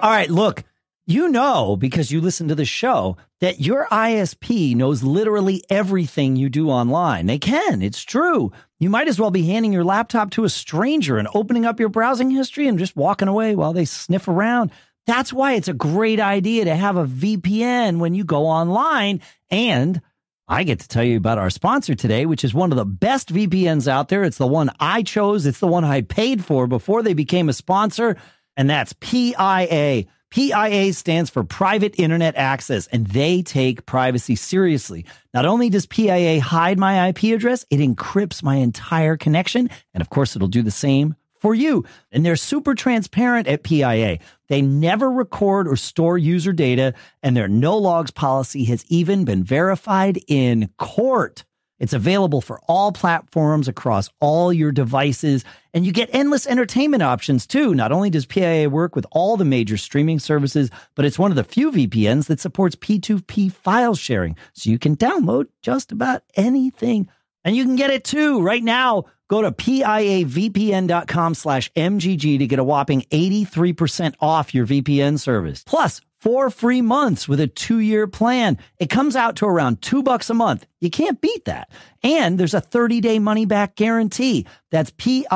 right, 0.01 0.29
look, 0.29 0.63
you 1.07 1.29
know 1.29 1.77
because 1.77 2.11
you 2.11 2.21
listen 2.21 2.49
to 2.49 2.55
the 2.55 2.65
show 2.65 3.17
that 3.39 3.61
your 3.61 3.87
ISP 3.87 4.75
knows 4.75 5.01
literally 5.01 5.63
everything 5.69 6.35
you 6.35 6.49
do 6.49 6.69
online. 6.69 7.25
They 7.25 7.39
can, 7.39 7.81
it's 7.81 8.03
true. 8.03 8.51
You 8.79 8.89
might 8.89 9.07
as 9.07 9.19
well 9.19 9.31
be 9.31 9.47
handing 9.47 9.73
your 9.73 9.85
laptop 9.85 10.31
to 10.31 10.43
a 10.43 10.49
stranger 10.49 11.17
and 11.17 11.27
opening 11.33 11.65
up 11.65 11.79
your 11.79 11.89
browsing 11.89 12.29
history 12.29 12.67
and 12.67 12.77
just 12.77 12.95
walking 12.95 13.29
away 13.29 13.55
while 13.55 13.73
they 13.73 13.85
sniff 13.85 14.27
around. 14.27 14.71
That's 15.07 15.31
why 15.31 15.53
it's 15.53 15.69
a 15.69 15.73
great 15.73 16.19
idea 16.19 16.65
to 16.65 16.75
have 16.75 16.97
a 16.97 17.07
VPN 17.07 17.99
when 17.99 18.13
you 18.13 18.25
go 18.25 18.45
online. 18.45 19.21
And 19.49 20.01
I 20.49 20.63
get 20.63 20.81
to 20.81 20.87
tell 20.87 21.03
you 21.03 21.17
about 21.17 21.37
our 21.37 21.49
sponsor 21.49 21.95
today, 21.95 22.25
which 22.25 22.43
is 22.43 22.53
one 22.53 22.71
of 22.73 22.77
the 22.77 22.85
best 22.85 23.33
VPNs 23.33 23.87
out 23.87 24.09
there. 24.09 24.23
It's 24.23 24.37
the 24.37 24.45
one 24.45 24.71
I 24.79 25.03
chose. 25.03 25.45
It's 25.45 25.59
the 25.59 25.67
one 25.67 25.85
I 25.85 26.01
paid 26.01 26.43
for 26.43 26.67
before 26.67 27.01
they 27.01 27.13
became 27.13 27.47
a 27.47 27.53
sponsor 27.53 28.17
and 28.57 28.69
that's 28.69 28.93
PIA. 28.99 30.05
PIA 30.29 30.93
stands 30.93 31.29
for 31.29 31.43
Private 31.43 31.99
Internet 31.99 32.35
Access, 32.35 32.87
and 32.87 33.07
they 33.07 33.41
take 33.41 33.85
privacy 33.85 34.35
seriously. 34.35 35.05
Not 35.33 35.45
only 35.45 35.69
does 35.69 35.85
PIA 35.85 36.41
hide 36.41 36.77
my 36.77 37.07
IP 37.07 37.23
address, 37.35 37.65
it 37.69 37.77
encrypts 37.77 38.43
my 38.43 38.55
entire 38.55 39.15
connection. 39.15 39.69
And 39.93 40.01
of 40.01 40.09
course, 40.09 40.35
it'll 40.35 40.47
do 40.47 40.61
the 40.61 40.71
same 40.71 41.15
for 41.39 41.55
you. 41.55 41.85
And 42.11 42.25
they're 42.25 42.35
super 42.35 42.75
transparent 42.75 43.47
at 43.47 43.63
PIA. 43.63 44.19
They 44.49 44.61
never 44.61 45.09
record 45.09 45.67
or 45.67 45.75
store 45.75 46.17
user 46.17 46.53
data, 46.53 46.93
and 47.23 47.35
their 47.35 47.47
no 47.47 47.77
logs 47.77 48.11
policy 48.11 48.65
has 48.65 48.85
even 48.89 49.23
been 49.25 49.43
verified 49.43 50.19
in 50.27 50.69
court. 50.77 51.43
It's 51.79 51.93
available 51.93 52.41
for 52.41 52.59
all 52.67 52.91
platforms 52.91 53.67
across 53.67 54.09
all 54.19 54.51
your 54.51 54.71
devices, 54.71 55.45
and 55.73 55.85
you 55.85 55.91
get 55.91 56.09
endless 56.11 56.47
entertainment 56.47 57.03
options 57.03 57.45
too. 57.45 57.75
Not 57.75 57.91
only 57.91 58.09
does 58.09 58.25
PIA 58.25 58.69
work 58.69 58.95
with 58.95 59.05
all 59.11 59.37
the 59.37 59.45
major 59.45 59.77
streaming 59.77 60.19
services, 60.19 60.71
but 60.95 61.05
it's 61.05 61.19
one 61.19 61.31
of 61.31 61.35
the 61.37 61.43
few 61.43 61.71
VPNs 61.71 62.27
that 62.27 62.39
supports 62.39 62.75
P2P 62.75 63.51
file 63.51 63.95
sharing, 63.95 64.35
so 64.53 64.69
you 64.69 64.79
can 64.79 64.95
download 64.95 65.47
just 65.61 65.91
about 65.91 66.23
anything. 66.35 67.09
And 67.43 67.55
you 67.55 67.63
can 67.63 67.75
get 67.75 67.91
it 67.91 68.03
too 68.03 68.41
right 68.41 68.63
now. 68.63 69.05
Go 69.29 69.41
to 69.41 69.51
piavpn.com 69.51 71.33
slash 71.35 71.71
MGG 71.73 72.39
to 72.39 72.47
get 72.47 72.59
a 72.59 72.63
whopping 72.63 73.01
83% 73.11 74.15
off 74.19 74.53
your 74.53 74.65
VPN 74.65 75.19
service. 75.19 75.63
Plus, 75.65 75.99
four 76.19 76.49
free 76.49 76.81
months 76.81 77.27
with 77.27 77.41
a 77.41 77.47
two-year 77.47 78.07
plan. 78.07 78.57
It 78.79 78.89
comes 78.89 79.15
out 79.15 79.35
to 79.37 79.45
around 79.45 79.81
two 79.81 80.01
bucks 80.01 80.29
a 80.29 80.33
month. 80.33 80.65
You 80.79 80.89
can't 80.89 81.21
beat 81.21 81.45
that. 81.45 81.69
And 82.03 82.37
there's 82.37 82.53
a 82.53 82.61
30-day 82.61 83.19
money-back 83.19 83.75
guarantee. 83.75 84.47
That's 84.71 84.91
piavpn.com 84.91 85.27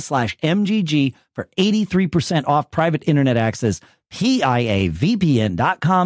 slash 0.00 0.36
MGG 0.38 1.14
for 1.34 1.48
83% 1.56 2.48
off 2.48 2.70
private 2.70 3.04
internet 3.06 3.36
access. 3.36 3.80
piavpn.com 4.12 5.50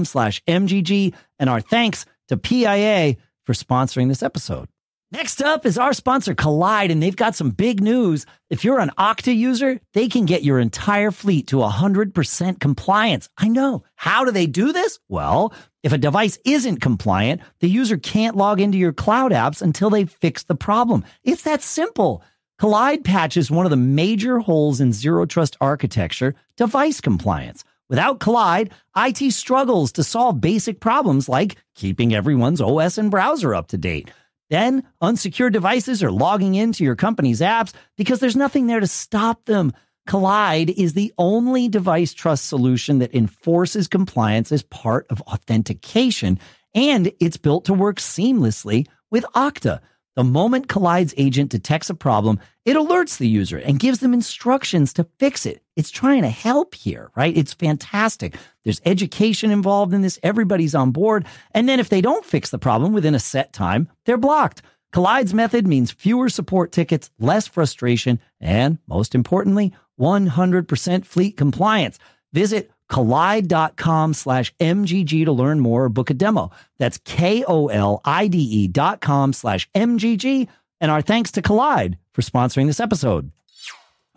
slash 0.04 0.42
MGG. 0.44 1.14
And 1.38 1.50
our 1.50 1.60
thanks 1.60 2.04
to 2.28 2.36
PIA 2.36 3.16
for 3.44 3.52
sponsoring 3.54 4.08
this 4.08 4.22
episode. 4.22 4.68
Next 5.14 5.40
up 5.40 5.64
is 5.64 5.78
our 5.78 5.92
sponsor, 5.92 6.34
Kolide, 6.34 6.90
and 6.90 7.00
they've 7.00 7.14
got 7.14 7.36
some 7.36 7.50
big 7.50 7.80
news. 7.80 8.26
If 8.50 8.64
you're 8.64 8.80
an 8.80 8.90
Okta 8.98 9.32
user, 9.32 9.80
they 9.92 10.08
can 10.08 10.24
get 10.24 10.42
your 10.42 10.58
entire 10.58 11.12
fleet 11.12 11.46
to 11.46 11.58
100% 11.58 12.58
compliance. 12.58 13.28
I 13.38 13.46
know. 13.46 13.84
How 13.94 14.24
do 14.24 14.32
they 14.32 14.48
do 14.48 14.72
this? 14.72 14.98
Well, 15.08 15.54
if 15.84 15.92
a 15.92 15.98
device 15.98 16.40
isn't 16.44 16.80
compliant, 16.80 17.42
the 17.60 17.68
user 17.68 17.96
can't 17.96 18.34
log 18.34 18.60
into 18.60 18.76
your 18.76 18.92
cloud 18.92 19.30
apps 19.30 19.62
until 19.62 19.88
they 19.88 20.04
fix 20.06 20.42
the 20.42 20.56
problem. 20.56 21.04
It's 21.22 21.42
that 21.42 21.62
simple. 21.62 22.24
Kolide 22.60 23.04
patches 23.04 23.52
one 23.52 23.66
of 23.66 23.70
the 23.70 23.76
major 23.76 24.40
holes 24.40 24.80
in 24.80 24.92
zero 24.92 25.26
trust 25.26 25.56
architecture, 25.60 26.34
device 26.56 27.00
compliance. 27.00 27.62
Without 27.88 28.18
Kolide, 28.18 28.72
IT 28.96 29.30
struggles 29.30 29.92
to 29.92 30.02
solve 30.02 30.40
basic 30.40 30.80
problems 30.80 31.28
like 31.28 31.54
keeping 31.76 32.12
everyone's 32.12 32.60
OS 32.60 32.98
and 32.98 33.12
browser 33.12 33.54
up 33.54 33.68
to 33.68 33.78
date. 33.78 34.10
Then, 34.50 34.84
unsecured 35.00 35.52
devices 35.52 36.02
are 36.02 36.10
logging 36.10 36.54
into 36.54 36.84
your 36.84 36.96
company's 36.96 37.40
apps 37.40 37.72
because 37.96 38.20
there's 38.20 38.36
nothing 38.36 38.66
there 38.66 38.80
to 38.80 38.86
stop 38.86 39.44
them. 39.46 39.72
Kolide 40.08 40.74
is 40.76 40.92
the 40.92 41.14
only 41.16 41.68
device 41.68 42.12
trust 42.12 42.46
solution 42.46 42.98
that 42.98 43.14
enforces 43.14 43.88
compliance 43.88 44.52
as 44.52 44.62
part 44.62 45.06
of 45.08 45.22
authentication, 45.22 46.38
and 46.74 47.10
it's 47.20 47.38
built 47.38 47.64
to 47.66 47.74
work 47.74 47.96
seamlessly 47.96 48.86
with 49.10 49.24
Okta. 49.34 49.80
The 50.16 50.24
moment 50.24 50.68
Kolide's 50.68 51.14
agent 51.16 51.50
detects 51.50 51.90
a 51.90 51.94
problem, 51.94 52.38
it 52.64 52.76
alerts 52.76 53.18
the 53.18 53.26
user 53.26 53.58
and 53.58 53.80
gives 53.80 53.98
them 53.98 54.14
instructions 54.14 54.92
to 54.92 55.08
fix 55.18 55.44
it. 55.44 55.62
It's 55.74 55.90
trying 55.90 56.22
to 56.22 56.28
help 56.28 56.76
here, 56.76 57.10
right? 57.16 57.36
It's 57.36 57.52
fantastic. 57.52 58.36
There's 58.62 58.80
education 58.84 59.50
involved 59.50 59.92
in 59.92 60.02
this. 60.02 60.20
Everybody's 60.22 60.74
on 60.74 60.92
board. 60.92 61.26
And 61.50 61.68
then 61.68 61.80
if 61.80 61.88
they 61.88 62.00
don't 62.00 62.24
fix 62.24 62.50
the 62.50 62.58
problem 62.58 62.92
within 62.92 63.16
a 63.16 63.20
set 63.20 63.52
time, 63.52 63.88
they're 64.06 64.16
blocked. 64.16 64.62
Kolide's 64.92 65.34
method 65.34 65.66
means 65.66 65.90
fewer 65.90 66.28
support 66.28 66.70
tickets, 66.70 67.10
less 67.18 67.48
frustration, 67.48 68.20
and 68.40 68.78
most 68.86 69.16
importantly, 69.16 69.74
100% 69.98 71.04
fleet 71.04 71.36
compliance. 71.36 71.98
Visit 72.32 72.70
kolide.com 72.90 74.14
slash 74.14 74.54
MGG 74.60 75.24
to 75.24 75.32
learn 75.32 75.60
more 75.60 75.84
or 75.84 75.88
book 75.88 76.10
a 76.10 76.14
demo. 76.14 76.50
That's 76.78 76.98
K-O-L-I-D-E 76.98 78.68
dot 78.68 79.00
com 79.00 79.32
slash 79.32 79.68
MGG. 79.74 80.48
And 80.80 80.90
our 80.90 81.02
thanks 81.02 81.32
to 81.32 81.42
Kolide 81.42 81.96
for 82.12 82.22
sponsoring 82.22 82.66
this 82.66 82.80
episode. 82.80 83.30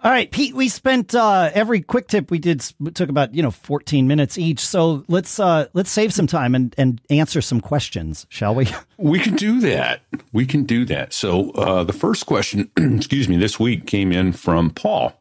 All 0.03 0.11
right, 0.11 0.29
Pete. 0.29 0.53
We 0.53 0.69
spent 0.69 1.15
uh, 1.15 1.49
every 1.55 1.81
quick 1.81 2.07
tip 2.07 2.29
we 2.29 2.37
did 2.37 2.59
took 2.93 3.09
about 3.09 3.33
you 3.33 3.41
know 3.41 3.49
fourteen 3.49 4.07
minutes 4.07 4.37
each. 4.37 4.59
So 4.59 5.03
let's 5.07 5.39
uh, 5.39 5.67
let's 5.73 5.89
save 5.89 6.13
some 6.13 6.27
time 6.27 6.53
and 6.53 6.73
and 6.77 7.01
answer 7.09 7.41
some 7.41 7.59
questions, 7.61 8.27
shall 8.29 8.53
we? 8.53 8.67
We 8.99 9.19
can 9.19 9.35
do 9.35 9.59
that. 9.61 10.01
We 10.33 10.45
can 10.45 10.63
do 10.63 10.83
that. 10.85 11.13
So 11.13 11.51
uh, 11.51 11.83
the 11.83 11.93
first 11.93 12.25
question, 12.25 12.69
excuse 12.77 13.29
me, 13.29 13.37
this 13.37 13.59
week 13.59 13.85
came 13.85 14.11
in 14.11 14.33
from 14.33 14.71
Paul. 14.71 15.13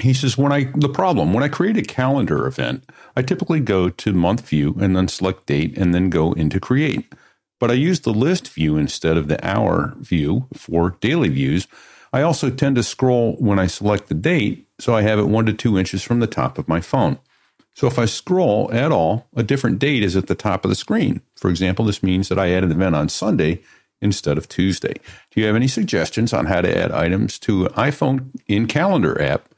He 0.00 0.14
says, 0.14 0.38
when 0.38 0.52
I 0.52 0.64
the 0.74 0.88
problem 0.88 1.32
when 1.32 1.44
I 1.44 1.48
create 1.48 1.76
a 1.76 1.82
calendar 1.82 2.46
event, 2.46 2.84
I 3.16 3.22
typically 3.22 3.60
go 3.60 3.88
to 3.88 4.12
month 4.12 4.48
view 4.48 4.76
and 4.80 4.96
then 4.96 5.08
select 5.08 5.46
date 5.46 5.76
and 5.76 5.94
then 5.94 6.10
go 6.10 6.32
into 6.32 6.60
create. 6.60 7.12
But 7.58 7.70
I 7.70 7.74
use 7.74 8.00
the 8.00 8.12
list 8.12 8.48
view 8.48 8.76
instead 8.76 9.16
of 9.16 9.28
the 9.28 9.44
hour 9.46 9.94
view 9.98 10.46
for 10.54 10.96
daily 11.00 11.28
views. 11.28 11.68
I 12.12 12.22
also 12.22 12.50
tend 12.50 12.76
to 12.76 12.82
scroll 12.82 13.34
when 13.34 13.58
I 13.58 13.66
select 13.66 14.08
the 14.08 14.14
date, 14.14 14.66
so 14.78 14.94
I 14.94 15.02
have 15.02 15.18
it 15.18 15.28
one 15.28 15.46
to 15.46 15.52
two 15.52 15.78
inches 15.78 16.02
from 16.02 16.20
the 16.20 16.26
top 16.26 16.58
of 16.58 16.68
my 16.68 16.80
phone. 16.80 17.18
So 17.74 17.86
if 17.86 17.98
I 17.98 18.06
scroll 18.06 18.70
at 18.72 18.90
all, 18.90 19.28
a 19.36 19.42
different 19.42 19.78
date 19.78 20.02
is 20.02 20.16
at 20.16 20.26
the 20.26 20.34
top 20.34 20.64
of 20.64 20.70
the 20.70 20.74
screen. 20.74 21.20
For 21.36 21.50
example, 21.50 21.84
this 21.84 22.02
means 22.02 22.28
that 22.28 22.38
I 22.38 22.50
add 22.50 22.64
an 22.64 22.72
event 22.72 22.96
on 22.96 23.08
Sunday 23.08 23.62
instead 24.00 24.38
of 24.38 24.48
Tuesday. 24.48 24.94
Do 25.30 25.40
you 25.40 25.46
have 25.46 25.54
any 25.54 25.68
suggestions 25.68 26.32
on 26.32 26.46
how 26.46 26.62
to 26.62 26.76
add 26.76 26.90
items 26.90 27.38
to 27.40 27.66
an 27.66 27.72
iPhone 27.72 28.30
in 28.48 28.66
Calendar 28.66 29.20
app 29.20 29.49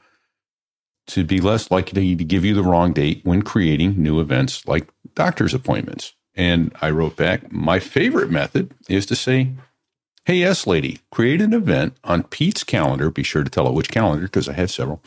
to 1.07 1.23
be 1.23 1.41
less 1.41 1.69
likely 1.71 2.15
to 2.15 2.23
give 2.23 2.45
you 2.45 2.53
the 2.53 2.63
wrong 2.63 2.93
date 2.93 3.21
when 3.23 3.41
creating 3.41 4.01
new 4.01 4.19
events 4.19 4.65
like 4.67 4.87
doctor's 5.15 5.53
appointments? 5.53 6.13
And 6.35 6.73
I 6.81 6.89
wrote 6.89 7.15
back, 7.15 7.51
my 7.51 7.79
favorite 7.79 8.31
method 8.31 8.73
is 8.89 9.05
to 9.07 9.15
say, 9.15 9.51
Hey, 10.25 10.35
yes, 10.35 10.65
lady, 10.65 10.99
create 11.11 11.41
an 11.41 11.53
event 11.53 11.97
on 12.05 12.23
Pete's 12.23 12.63
calendar. 12.63 13.09
Be 13.09 13.23
sure 13.23 13.43
to 13.43 13.49
tell 13.49 13.67
it 13.67 13.73
which 13.73 13.91
calendar 13.91 14.23
because 14.23 14.47
I 14.47 14.53
have 14.53 14.71
several 14.71 15.03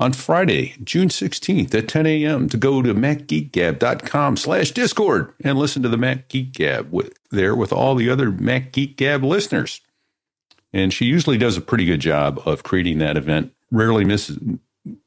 on 0.00 0.14
Friday, 0.14 0.74
June 0.82 1.08
16th 1.08 1.74
at 1.74 1.86
10 1.86 2.06
a.m. 2.06 2.48
to 2.48 2.56
go 2.56 2.80
to 2.80 2.94
macgeekgab.com 2.94 4.38
slash 4.38 4.70
discord 4.70 5.34
and 5.44 5.58
listen 5.58 5.82
to 5.82 5.90
the 5.90 5.98
Mac 5.98 6.28
Geek 6.28 6.52
Gab 6.52 6.90
with, 6.90 7.12
there 7.30 7.54
with 7.54 7.70
all 7.70 7.94
the 7.94 8.08
other 8.08 8.30
Mac 8.30 8.72
Geek 8.72 8.96
Gab 8.96 9.22
listeners. 9.22 9.82
And 10.72 10.90
she 10.90 11.04
usually 11.04 11.36
does 11.36 11.58
a 11.58 11.60
pretty 11.60 11.84
good 11.84 12.00
job 12.00 12.40
of 12.46 12.62
creating 12.62 12.98
that 12.98 13.18
event. 13.18 13.52
Rarely 13.70 14.06
misses, 14.06 14.38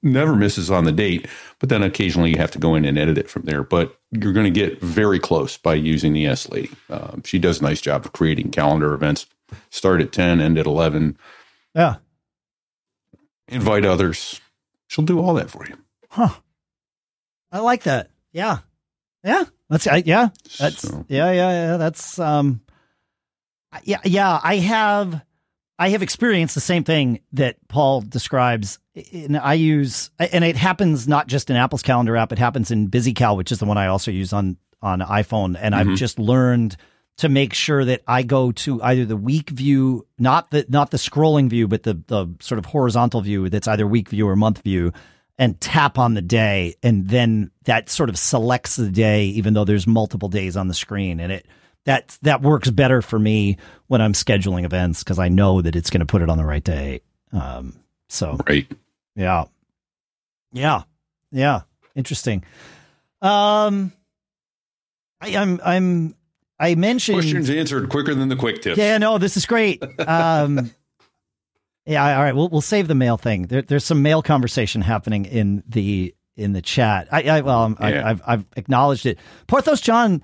never 0.02 0.36
misses 0.36 0.70
on 0.70 0.86
the 0.86 0.92
date, 0.92 1.28
but 1.60 1.70
then 1.70 1.84
occasionally 1.84 2.32
you 2.32 2.38
have 2.38 2.52
to 2.52 2.60
go 2.60 2.76
in 2.76 2.86
and 2.86 2.98
edit 2.98 3.18
it 3.18 3.30
from 3.30 3.44
there. 3.44 3.64
But 3.64 3.98
you're 4.12 4.34
going 4.34 4.52
to 4.52 4.60
get 4.60 4.80
very 4.82 5.20
close 5.20 5.58
by 5.58 5.74
using 5.76 6.14
the 6.14 6.28
S 6.28 6.50
Lady. 6.50 6.72
Um, 6.90 7.24
she 7.26 7.40
does 7.40 7.60
a 7.60 7.64
nice 7.64 7.82
job 7.82 8.06
of 8.06 8.14
creating 8.14 8.52
calendar 8.52 8.94
events. 8.94 9.26
Start 9.70 10.02
at 10.02 10.12
10, 10.12 10.42
end 10.42 10.58
at 10.58 10.66
11. 10.66 11.18
Yeah. 11.76 11.98
Invite 13.48 13.86
others 13.86 14.40
She'll 14.94 15.06
do 15.06 15.20
all 15.20 15.34
that 15.34 15.50
for 15.50 15.66
you. 15.68 15.76
Huh. 16.08 16.30
I 17.52 17.62
like 17.62 17.82
that. 17.84 18.12
Yeah. 18.32 18.60
Yeah. 19.24 19.46
That's 19.68 19.88
I, 19.88 20.04
yeah. 20.06 20.30
That's 20.60 20.88
so. 20.88 21.04
yeah, 21.08 21.32
yeah, 21.32 21.50
yeah. 21.50 21.78
That's 21.78 22.20
um 22.20 22.62
yeah, 23.86 24.02
yeah, 24.04 24.40
I 24.44 24.58
have 24.58 25.26
I 25.80 25.90
have 25.90 26.04
experienced 26.04 26.54
the 26.54 26.62
same 26.62 26.84
thing 26.84 27.22
that 27.32 27.56
Paul 27.70 28.02
describes. 28.02 28.78
And 28.96 29.38
I 29.38 29.54
use 29.54 30.12
and 30.20 30.44
it 30.44 30.56
happens 30.56 31.08
not 31.08 31.28
just 31.28 31.50
in 31.50 31.56
Apple's 31.56 31.82
calendar 31.82 32.16
app, 32.16 32.32
it 32.32 32.39
happens 32.39 32.70
in 32.70 32.89
BusyCal, 32.89 33.36
which 33.38 33.52
is 33.52 33.60
the 33.60 33.66
one 33.66 33.78
I 33.78 33.88
also 33.88 34.12
use 34.12 34.34
on 34.34 34.58
on 34.82 35.00
iPhone 35.00 35.58
and 35.60 35.74
mm-hmm. 35.74 35.91
I've 35.91 35.98
just 35.98 36.20
learned 36.20 36.78
to 37.18 37.30
make 37.30 37.54
sure 37.54 37.86
that 37.86 38.02
I 38.08 38.24
go 38.24 38.52
to 38.52 38.82
either 38.82 39.06
the 39.06 39.18
week 39.18 39.50
view, 39.50 40.08
not 40.18 40.52
the 40.52 40.66
not 40.70 40.91
the 40.91 40.98
scrolling 40.98 41.50
view, 41.50 41.68
but 41.68 41.84
the 41.84 42.02
the 42.08 42.28
sort 42.39 42.60
of 42.60 42.66
horizontal 42.66 43.22
view 43.22 43.50
that's 43.50 43.68
either 43.68 43.86
week 43.86 44.10
view 44.10 44.28
or 44.28 44.36
month 44.36 44.62
view, 44.64 44.94
and 45.38 45.60
tap 45.60 45.98
on 45.98 46.14
the 46.14 46.22
day, 46.22 46.76
and 46.84 47.08
then 47.08 47.52
that 47.66 47.89
sort 47.89 48.10
of 48.10 48.18
selects 48.18 48.76
the 48.76 48.89
day, 48.89 49.26
even 49.26 49.54
though 49.54 49.66
there's 49.66 49.88
multiple 49.88 50.30
days 50.30 50.58
on 50.58 50.68
the 50.68 50.74
screen, 50.74 51.20
and 51.20 51.32
it 51.32 51.48
that 51.86 52.18
that 52.22 52.41
works 52.41 52.70
better 52.70 53.02
for 53.02 53.20
me 53.20 53.58
when 53.88 54.02
I'm 54.02 54.14
scheduling 54.14 54.66
events 54.66 55.04
because 55.04 55.20
I 55.20 55.30
know 55.30 55.62
that 55.62 55.76
it's 55.76 55.89
going 55.89 56.00
to 56.00 56.06
put 56.06 56.22
it 56.22 56.30
on 56.30 56.38
the 56.38 56.46
right 56.46 56.64
day. 56.64 57.02
Um, 57.32 57.76
so 58.10 58.38
right, 58.48 58.68
yeah, 59.16 59.45
yeah, 60.51 60.84
yeah, 61.32 61.61
interesting. 61.95 62.43
Um, 63.22 63.93
I, 65.22 65.38
I'm 65.38 65.61
I'm 65.64 66.16
I 66.59 66.76
mentioned 66.76 67.18
questions 67.18 67.49
answered 67.49 67.89
quicker 67.89 68.14
than 68.14 68.30
the 68.30 68.36
quick 68.36 68.61
tips. 68.61 68.78
Yeah, 68.78 68.97
no, 68.97 69.18
this 69.18 69.38
is 69.38 69.45
great. 69.45 69.84
Um, 69.99 70.72
yeah, 71.86 72.18
all 72.18 72.24
right, 72.24 72.36
we'll 72.36 72.49
we'll 72.49 72.61
save 72.61 72.88
the 72.88 72.95
mail 72.95 73.18
thing. 73.18 73.47
There, 73.47 73.61
there's 73.61 73.86
some 73.86 74.01
mail 74.01 74.22
conversation 74.22 74.82
happening 74.82 75.26
in 75.26 75.64
the 75.68 76.16
in 76.36 76.53
the 76.53 76.61
chat. 76.61 77.07
I, 77.11 77.24
I 77.24 77.41
well, 77.41 77.76
yeah. 77.80 77.86
I, 77.86 77.89
have 77.89 78.22
I've 78.26 78.45
acknowledged 78.55 79.05
it. 79.05 79.20
Porthos 79.47 79.82
John 79.82 80.24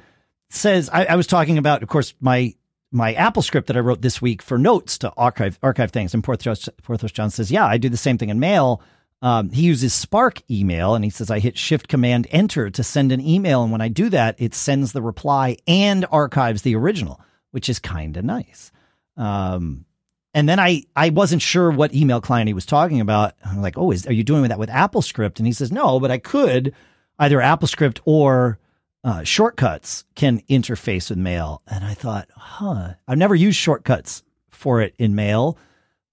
says 0.49 0.89
I, 0.91 1.05
I 1.05 1.15
was 1.15 1.27
talking 1.27 1.57
about, 1.57 1.83
of 1.83 1.89
course, 1.89 2.13
my 2.19 2.55
my 2.91 3.13
Apple 3.13 3.41
script 3.41 3.67
that 3.67 3.77
I 3.77 3.81
wrote 3.81 4.01
this 4.01 4.21
week 4.21 4.41
for 4.41 4.57
notes 4.57 4.97
to 4.99 5.11
archive 5.15 5.59
archive 5.61 5.91
things. 5.91 6.13
And 6.13 6.23
Porthos, 6.23 6.69
Porthos 6.83 7.11
John 7.11 7.29
says, 7.29 7.51
yeah, 7.51 7.65
I 7.65 7.77
do 7.77 7.89
the 7.89 7.97
same 7.97 8.17
thing 8.17 8.29
in 8.29 8.39
mail. 8.39 8.81
Um, 9.21 9.49
he 9.49 9.63
uses 9.63 9.93
Spark 9.93 10.41
email 10.49 10.95
and 10.95 11.03
he 11.03 11.09
says, 11.09 11.29
I 11.29 11.39
hit 11.39 11.57
Shift 11.57 11.87
Command 11.87 12.27
Enter 12.31 12.69
to 12.69 12.83
send 12.83 13.11
an 13.11 13.19
email. 13.19 13.63
And 13.63 13.71
when 13.71 13.81
I 13.81 13.89
do 13.89 14.09
that, 14.09 14.35
it 14.37 14.55
sends 14.55 14.93
the 14.93 15.01
reply 15.01 15.57
and 15.67 16.05
archives 16.11 16.61
the 16.61 16.75
original, 16.75 17.19
which 17.51 17.67
is 17.67 17.79
kind 17.79 18.15
of 18.15 18.23
nice. 18.23 18.71
Um, 19.17 19.85
and 20.33 20.47
then 20.47 20.59
I, 20.59 20.83
I 20.95 21.09
wasn't 21.09 21.41
sure 21.41 21.69
what 21.69 21.93
email 21.93 22.21
client 22.21 22.47
he 22.47 22.53
was 22.53 22.65
talking 22.65 23.01
about. 23.01 23.33
I'm 23.43 23.61
like, 23.61 23.77
oh, 23.77 23.91
is, 23.91 24.07
are 24.07 24.13
you 24.13 24.23
doing 24.23 24.43
that 24.47 24.59
with 24.59 24.69
AppleScript? 24.69 25.37
And 25.37 25.47
he 25.47 25.53
says, 25.53 25.71
no, 25.71 25.99
but 25.99 26.11
I 26.11 26.17
could 26.17 26.73
either 27.17 27.39
AppleScript 27.39 27.99
or 28.05 28.57
uh, 29.04 29.24
shortcuts 29.24 30.06
can 30.16 30.41
interface 30.50 31.10
with 31.10 31.20
mail. 31.20 31.62
And 31.68 31.84
I 31.84 31.93
thought, 31.93 32.30
huh, 32.36 32.93
I've 33.08 33.18
never 33.18 33.36
used 33.36 33.58
shortcuts 33.58 34.24
for 34.50 34.82
it 34.82 34.93
in 34.97 35.16
mail. 35.16 35.58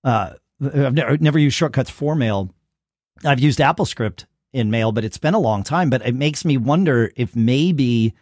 Uh, 0.04 0.34
I've 0.62 0.94
never, 0.94 1.18
never 1.18 1.38
used 1.38 1.56
shortcuts 1.56 1.90
for 1.90 2.14
mail 2.14 2.54
I've 3.24 3.40
used 3.40 3.58
AppleScript 3.58 4.26
in 4.52 4.70
mail, 4.70 4.92
but 4.92 5.04
it's 5.04 5.18
been 5.18 5.34
a 5.34 5.40
long 5.40 5.62
time. 5.62 5.90
But 5.90 6.06
it 6.06 6.14
makes 6.14 6.44
me 6.44 6.56
wonder 6.56 7.12
if 7.16 7.34
maybe 7.34 8.14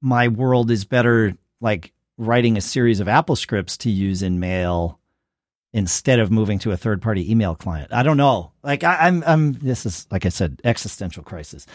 my 0.00 0.28
world 0.28 0.70
is 0.70 0.84
better 0.84 1.36
like 1.60 1.92
writing 2.18 2.56
a 2.56 2.60
series 2.60 3.00
of 3.00 3.08
Apple 3.08 3.36
scripts 3.36 3.76
to 3.78 3.90
use 3.90 4.22
in 4.22 4.40
mail 4.40 4.98
instead 5.72 6.18
of 6.18 6.30
moving 6.30 6.58
to 6.60 6.72
a 6.72 6.76
third 6.76 7.02
party 7.02 7.30
email 7.30 7.54
client. 7.54 7.92
I 7.92 8.02
don't 8.02 8.16
know. 8.16 8.52
Like 8.62 8.84
I, 8.84 9.08
am 9.08 9.22
I'm, 9.26 9.28
I'm 9.28 9.52
this 9.54 9.86
is 9.86 10.06
like 10.10 10.26
I 10.26 10.30
said, 10.30 10.60
existential 10.64 11.22
crisis. 11.22 11.66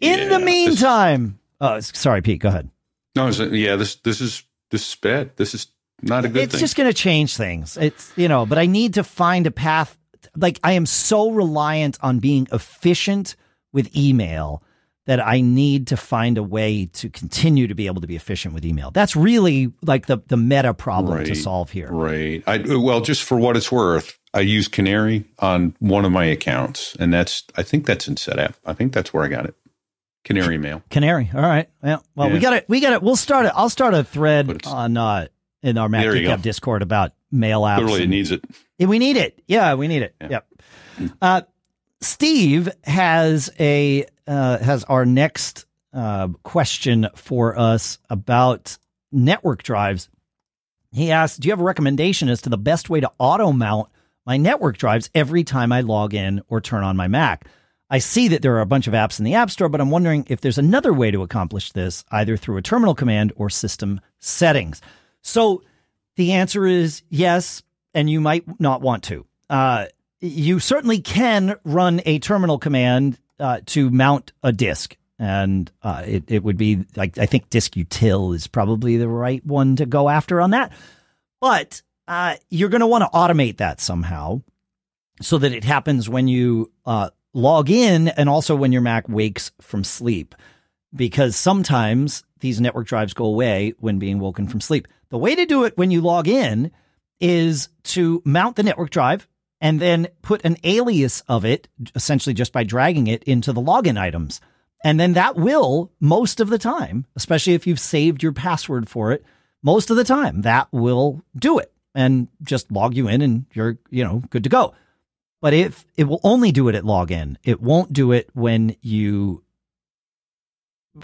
In 0.00 0.18
yeah, 0.18 0.28
the 0.28 0.38
meantime, 0.38 1.38
oh, 1.60 1.80
sorry, 1.80 2.22
Pete, 2.22 2.40
go 2.40 2.48
ahead. 2.48 2.70
No, 3.14 3.28
yeah, 3.28 3.76
this 3.76 3.96
this 3.96 4.20
is 4.20 4.44
this 4.70 4.88
is 4.88 4.94
bad. 4.96 5.36
This 5.36 5.54
is 5.54 5.68
not 6.02 6.24
a 6.24 6.28
good 6.28 6.44
it's 6.44 6.54
thing. 6.54 6.60
just 6.60 6.76
going 6.76 6.88
to 6.88 6.94
change 6.94 7.36
things. 7.36 7.76
It's 7.76 8.12
you 8.16 8.28
know, 8.28 8.46
but 8.46 8.58
I 8.58 8.66
need 8.66 8.94
to 8.94 9.04
find 9.04 9.46
a 9.46 9.50
path 9.50 9.96
like 10.36 10.60
I 10.62 10.72
am 10.72 10.86
so 10.86 11.30
reliant 11.30 11.98
on 12.00 12.18
being 12.18 12.46
efficient 12.52 13.36
with 13.72 13.94
email 13.96 14.62
that 15.06 15.26
I 15.26 15.40
need 15.40 15.86
to 15.86 15.96
find 15.96 16.36
a 16.36 16.42
way 16.42 16.84
to 16.92 17.08
continue 17.08 17.66
to 17.66 17.74
be 17.74 17.86
able 17.86 18.02
to 18.02 18.06
be 18.06 18.14
efficient 18.14 18.52
with 18.52 18.64
email. 18.64 18.90
That's 18.90 19.16
really 19.16 19.72
like 19.82 20.06
the 20.06 20.18
the 20.28 20.36
meta 20.36 20.74
problem 20.74 21.18
right, 21.18 21.26
to 21.26 21.34
solve 21.34 21.70
here. 21.70 21.88
Right. 21.90 22.42
I 22.46 22.58
well, 22.58 23.00
just 23.00 23.22
for 23.22 23.38
what 23.38 23.56
it's 23.56 23.72
worth, 23.72 24.18
I 24.34 24.40
use 24.40 24.68
Canary 24.68 25.24
on 25.38 25.74
one 25.80 26.04
of 26.04 26.12
my 26.12 26.26
accounts, 26.26 26.94
and 27.00 27.12
that's 27.12 27.44
I 27.56 27.62
think 27.62 27.86
that's 27.86 28.06
in 28.06 28.16
setup. 28.16 28.54
I 28.66 28.74
think 28.74 28.92
that's 28.92 29.12
where 29.14 29.24
I 29.24 29.28
got 29.28 29.46
it. 29.46 29.54
Canary 30.24 30.58
Mail. 30.58 30.82
Canary. 30.90 31.30
All 31.34 31.40
right. 31.40 31.68
Well, 31.82 32.04
well, 32.14 32.28
yeah. 32.28 32.34
we 32.34 32.40
got 32.40 32.52
it. 32.54 32.66
We 32.68 32.80
got 32.80 32.92
it. 32.92 33.02
We'll 33.02 33.16
start 33.16 33.46
it. 33.46 33.52
I'll 33.54 33.70
start 33.70 33.94
a 33.94 34.04
thread 34.04 34.66
on 34.66 34.96
uh 34.96 35.28
in 35.62 35.78
our 35.78 35.88
Mac 35.88 36.42
Discord 36.42 36.82
about 36.82 37.12
mail 37.30 37.62
apps. 37.62 37.78
Clearly, 37.78 38.02
it 38.04 38.08
needs 38.08 38.30
it. 38.30 38.44
We 38.78 38.98
need 38.98 39.16
it. 39.16 39.42
Yeah, 39.46 39.74
we 39.74 39.88
need 39.88 40.02
it. 40.02 40.14
Yeah. 40.20 40.28
Yep. 40.30 40.46
Uh, 41.20 41.42
Steve 42.00 42.68
has 42.84 43.50
a 43.58 44.06
uh, 44.26 44.58
has 44.58 44.84
our 44.84 45.04
next 45.04 45.66
uh, 45.92 46.28
question 46.42 47.08
for 47.16 47.58
us 47.58 47.98
about 48.08 48.78
network 49.10 49.62
drives. 49.62 50.08
He 50.92 51.10
asks, 51.10 51.38
"Do 51.38 51.48
you 51.48 51.52
have 51.52 51.60
a 51.60 51.64
recommendation 51.64 52.28
as 52.28 52.42
to 52.42 52.50
the 52.50 52.58
best 52.58 52.88
way 52.88 53.00
to 53.00 53.10
auto 53.18 53.52
mount 53.52 53.88
my 54.26 54.36
network 54.36 54.76
drives 54.76 55.10
every 55.14 55.42
time 55.42 55.72
I 55.72 55.80
log 55.80 56.14
in 56.14 56.42
or 56.48 56.60
turn 56.60 56.84
on 56.84 56.96
my 56.96 57.08
Mac?" 57.08 57.48
I 57.90 57.98
see 57.98 58.28
that 58.28 58.42
there 58.42 58.54
are 58.56 58.60
a 58.60 58.66
bunch 58.66 58.86
of 58.86 58.92
apps 58.92 59.18
in 59.18 59.24
the 59.24 59.34
App 59.34 59.50
Store, 59.50 59.68
but 59.68 59.80
I'm 59.80 59.90
wondering 59.90 60.26
if 60.28 60.40
there's 60.40 60.58
another 60.58 60.92
way 60.92 61.10
to 61.10 61.22
accomplish 61.22 61.72
this, 61.72 62.04
either 62.10 62.36
through 62.36 62.58
a 62.58 62.62
terminal 62.62 62.94
command 62.94 63.32
or 63.36 63.48
system 63.48 64.00
settings. 64.18 64.82
So 65.22 65.62
the 66.16 66.32
answer 66.32 66.66
is 66.66 67.02
yes, 67.08 67.62
and 67.94 68.10
you 68.10 68.20
might 68.20 68.60
not 68.60 68.82
want 68.82 69.04
to. 69.04 69.24
Uh, 69.48 69.86
you 70.20 70.58
certainly 70.60 71.00
can 71.00 71.56
run 71.64 72.02
a 72.04 72.18
terminal 72.18 72.58
command 72.58 73.18
uh, 73.40 73.60
to 73.66 73.88
mount 73.90 74.32
a 74.42 74.52
disk. 74.52 74.96
And 75.18 75.70
uh, 75.82 76.02
it, 76.06 76.24
it 76.28 76.44
would 76.44 76.58
be 76.58 76.84
like, 76.94 77.18
I 77.18 77.26
think 77.26 77.50
diskutil 77.50 78.34
is 78.34 78.46
probably 78.46 78.98
the 78.98 79.08
right 79.08 79.44
one 79.44 79.76
to 79.76 79.86
go 79.86 80.08
after 80.08 80.40
on 80.40 80.50
that. 80.50 80.72
But 81.40 81.82
uh, 82.06 82.34
you're 82.50 82.68
going 82.68 82.82
to 82.82 82.86
want 82.86 83.02
to 83.02 83.10
automate 83.16 83.56
that 83.56 83.80
somehow. 83.80 84.42
so 85.20 85.38
that 85.38 85.52
it 85.52 85.64
happens 85.64 86.08
when 86.08 86.28
you 86.28 86.70
uh, 86.86 87.10
log 87.38 87.70
in 87.70 88.08
and 88.08 88.28
also 88.28 88.56
when 88.56 88.72
your 88.72 88.82
Mac 88.82 89.08
wakes 89.08 89.52
from 89.60 89.84
sleep. 89.84 90.34
Because 90.94 91.36
sometimes 91.36 92.24
these 92.40 92.60
network 92.60 92.86
drives 92.86 93.14
go 93.14 93.24
away 93.24 93.74
when 93.78 93.98
being 93.98 94.18
woken 94.18 94.48
from 94.48 94.60
sleep. 94.60 94.88
The 95.10 95.18
way 95.18 95.34
to 95.34 95.46
do 95.46 95.64
it 95.64 95.76
when 95.76 95.90
you 95.90 96.00
log 96.00 96.28
in 96.28 96.70
is 97.20 97.68
to 97.84 98.22
mount 98.24 98.56
the 98.56 98.62
network 98.62 98.90
drive 98.90 99.28
and 99.60 99.80
then 99.80 100.08
put 100.22 100.44
an 100.44 100.56
alias 100.64 101.22
of 101.28 101.44
it, 101.44 101.68
essentially 101.94 102.34
just 102.34 102.52
by 102.52 102.64
dragging 102.64 103.06
it 103.06 103.24
into 103.24 103.52
the 103.52 103.60
login 103.60 103.98
items. 103.98 104.40
And 104.84 105.00
then 105.00 105.14
that 105.14 105.36
will, 105.36 105.90
most 106.00 106.40
of 106.40 106.48
the 106.48 106.58
time, 106.58 107.06
especially 107.16 107.54
if 107.54 107.66
you've 107.66 107.80
saved 107.80 108.22
your 108.22 108.32
password 108.32 108.88
for 108.88 109.12
it, 109.12 109.24
most 109.62 109.90
of 109.90 109.96
the 109.96 110.04
time 110.04 110.42
that 110.42 110.68
will 110.72 111.22
do 111.36 111.58
it 111.58 111.72
and 111.94 112.28
just 112.42 112.70
log 112.70 112.94
you 112.94 113.08
in 113.08 113.20
and 113.20 113.46
you're, 113.52 113.78
you 113.90 114.04
know, 114.04 114.22
good 114.30 114.44
to 114.44 114.50
go. 114.50 114.74
But 115.40 115.54
if 115.54 115.84
it 115.96 116.04
will 116.04 116.20
only 116.24 116.52
do 116.52 116.68
it 116.68 116.74
at 116.74 116.84
login, 116.84 117.36
it 117.44 117.60
won't 117.60 117.92
do 117.92 118.12
it 118.12 118.28
when 118.34 118.74
you 118.80 119.44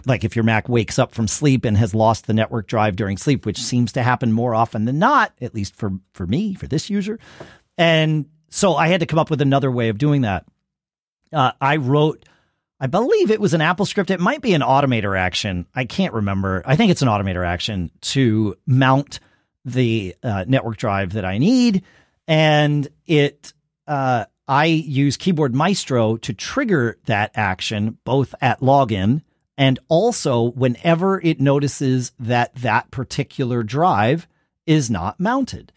like 0.05 0.25
if 0.25 0.35
your 0.35 0.43
Mac 0.43 0.67
wakes 0.67 0.99
up 0.99 1.13
from 1.13 1.27
sleep 1.27 1.63
and 1.63 1.77
has 1.77 1.95
lost 1.95 2.27
the 2.27 2.33
network 2.33 2.67
drive 2.67 2.97
during 2.97 3.17
sleep, 3.17 3.45
which 3.45 3.61
seems 3.61 3.93
to 3.93 4.03
happen 4.03 4.31
more 4.31 4.53
often 4.53 4.85
than 4.85 4.99
not, 4.99 5.33
at 5.39 5.55
least 5.55 5.75
for 5.75 5.91
for 6.13 6.27
me, 6.27 6.53
for 6.53 6.67
this 6.67 6.89
user. 6.89 7.19
And 7.77 8.25
so 8.49 8.75
I 8.75 8.87
had 8.87 8.99
to 8.99 9.05
come 9.05 9.19
up 9.19 9.29
with 9.29 9.41
another 9.41 9.71
way 9.71 9.89
of 9.89 9.97
doing 9.97 10.21
that. 10.21 10.45
Uh, 11.31 11.51
I 11.59 11.77
wrote, 11.77 12.25
I 12.79 12.87
believe 12.87 13.31
it 13.31 13.41
was 13.41 13.53
an 13.53 13.61
Apple 13.61 13.85
script. 13.85 14.11
It 14.11 14.19
might 14.19 14.41
be 14.41 14.53
an 14.53 14.61
automator 14.61 15.17
action. 15.17 15.65
I 15.73 15.85
can't 15.85 16.13
remember. 16.13 16.61
I 16.65 16.75
think 16.75 16.91
it's 16.91 17.01
an 17.01 17.07
automator 17.07 17.45
action 17.45 17.91
to 18.01 18.55
mount 18.65 19.19
the 19.63 20.15
uh, 20.21 20.45
network 20.47 20.77
drive 20.77 21.13
that 21.13 21.25
I 21.25 21.37
need, 21.37 21.83
and 22.27 22.87
it 23.07 23.53
uh, 23.87 24.25
I 24.47 24.65
use 24.65 25.17
Keyboard 25.17 25.55
Maestro 25.55 26.17
to 26.17 26.33
trigger 26.33 26.97
that 27.05 27.31
action 27.35 27.97
both 28.03 28.35
at 28.41 28.59
login 28.59 29.21
and 29.57 29.79
also 29.87 30.51
whenever 30.51 31.19
it 31.21 31.39
notices 31.39 32.11
that 32.19 32.53
that 32.55 32.91
particular 32.91 33.63
drive 33.63 34.27
is 34.65 34.89
not 34.89 35.19
mounted. 35.19 35.71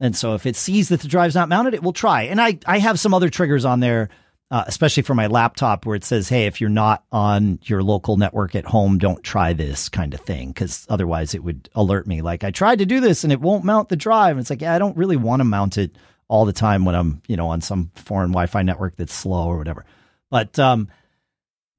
And 0.00 0.16
so 0.16 0.34
if 0.34 0.46
it 0.46 0.56
sees 0.56 0.88
that 0.88 1.00
the 1.00 1.08
drive's 1.08 1.34
not 1.34 1.48
mounted, 1.48 1.74
it 1.74 1.82
will 1.82 1.92
try. 1.92 2.22
And 2.22 2.40
I, 2.40 2.58
I 2.66 2.78
have 2.78 3.00
some 3.00 3.14
other 3.14 3.28
triggers 3.28 3.64
on 3.64 3.80
there, 3.80 4.08
uh, 4.50 4.64
especially 4.66 5.02
for 5.02 5.14
my 5.14 5.26
laptop 5.26 5.84
where 5.84 5.96
it 5.96 6.04
says, 6.04 6.28
hey, 6.28 6.46
if 6.46 6.60
you're 6.60 6.70
not 6.70 7.04
on 7.10 7.58
your 7.64 7.82
local 7.82 8.16
network 8.16 8.54
at 8.54 8.66
home, 8.66 8.98
don't 8.98 9.22
try 9.22 9.52
this 9.52 9.88
kind 9.88 10.14
of 10.14 10.20
thing. 10.20 10.52
Cause 10.52 10.86
otherwise 10.88 11.34
it 11.34 11.42
would 11.42 11.68
alert 11.74 12.06
me 12.06 12.22
like 12.22 12.44
I 12.44 12.50
tried 12.50 12.78
to 12.80 12.86
do 12.86 13.00
this 13.00 13.24
and 13.24 13.32
it 13.32 13.40
won't 13.40 13.64
mount 13.64 13.88
the 13.88 13.96
drive. 13.96 14.32
And 14.32 14.40
it's 14.40 14.50
like, 14.50 14.62
yeah, 14.62 14.74
I 14.74 14.78
don't 14.78 14.96
really 14.96 15.16
want 15.16 15.40
to 15.40 15.44
mount 15.44 15.78
it 15.78 15.96
all 16.28 16.44
the 16.44 16.52
time 16.52 16.84
when 16.84 16.94
I'm, 16.94 17.22
you 17.26 17.36
know, 17.36 17.48
on 17.48 17.60
some 17.60 17.90
foreign 17.94 18.30
Wi-Fi 18.30 18.62
network 18.62 18.96
that's 18.96 19.14
slow 19.14 19.46
or 19.46 19.58
whatever. 19.58 19.84
But 20.30 20.58
um, 20.58 20.88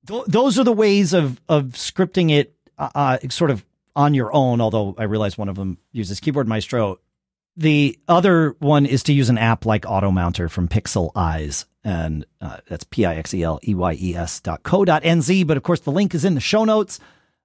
th- 0.07 0.25
those 0.27 0.59
are 0.59 0.63
the 0.63 0.71
ways 0.71 1.13
of 1.13 1.41
of 1.49 1.73
scripting 1.73 2.31
it, 2.31 2.55
uh, 2.77 2.89
uh, 2.95 3.17
sort 3.29 3.51
of 3.51 3.65
on 3.95 4.13
your 4.13 4.33
own. 4.33 4.61
Although 4.61 4.95
I 4.97 5.03
realize 5.03 5.37
one 5.37 5.49
of 5.49 5.55
them 5.55 5.77
uses 5.91 6.19
Keyboard 6.19 6.47
Maestro. 6.47 6.99
The 7.57 7.97
other 8.07 8.55
one 8.59 8.85
is 8.85 9.03
to 9.03 9.13
use 9.13 9.29
an 9.29 9.37
app 9.37 9.65
like 9.65 9.83
AutoMounter 9.83 10.51
from 10.51 10.67
Pixeleyes, 10.67 11.63
and 11.85 12.25
uh, 12.41 12.57
that's 12.67 12.83
p 12.83 13.05
i 13.05 13.15
x 13.15 13.33
e 13.33 13.43
l 13.43 13.59
e 13.63 13.73
y 13.73 13.97
e 13.99 14.15
s 14.15 14.41
dot 14.41 14.63
co 14.63 14.83
dot 14.83 15.05
n 15.05 15.21
z. 15.21 15.43
But 15.43 15.55
of 15.55 15.63
course, 15.63 15.79
the 15.79 15.91
link 15.91 16.13
is 16.13 16.25
in 16.25 16.35
the 16.35 16.41
show 16.41 16.65
notes, 16.65 16.99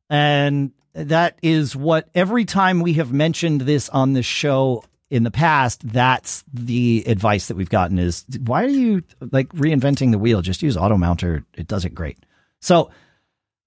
and 0.08 0.72
that 0.94 1.38
is 1.42 1.76
what 1.76 2.08
every 2.14 2.44
time 2.44 2.80
we 2.80 2.94
have 2.94 3.12
mentioned 3.12 3.60
this 3.60 3.88
on 3.88 4.12
the 4.14 4.22
show 4.22 4.84
in 5.10 5.24
the 5.24 5.30
past, 5.30 5.86
that's 5.86 6.44
the 6.52 7.04
advice 7.06 7.48
that 7.48 7.56
we've 7.56 7.68
gotten 7.68 7.98
is 7.98 8.24
why 8.44 8.64
are 8.64 8.68
you 8.68 9.02
like 9.32 9.48
reinventing 9.48 10.12
the 10.12 10.18
wheel? 10.18 10.40
Just 10.40 10.62
use 10.62 10.76
AutoMounter. 10.76 11.44
It 11.54 11.66
does 11.66 11.84
it 11.84 11.94
great. 11.94 12.18
So 12.60 12.90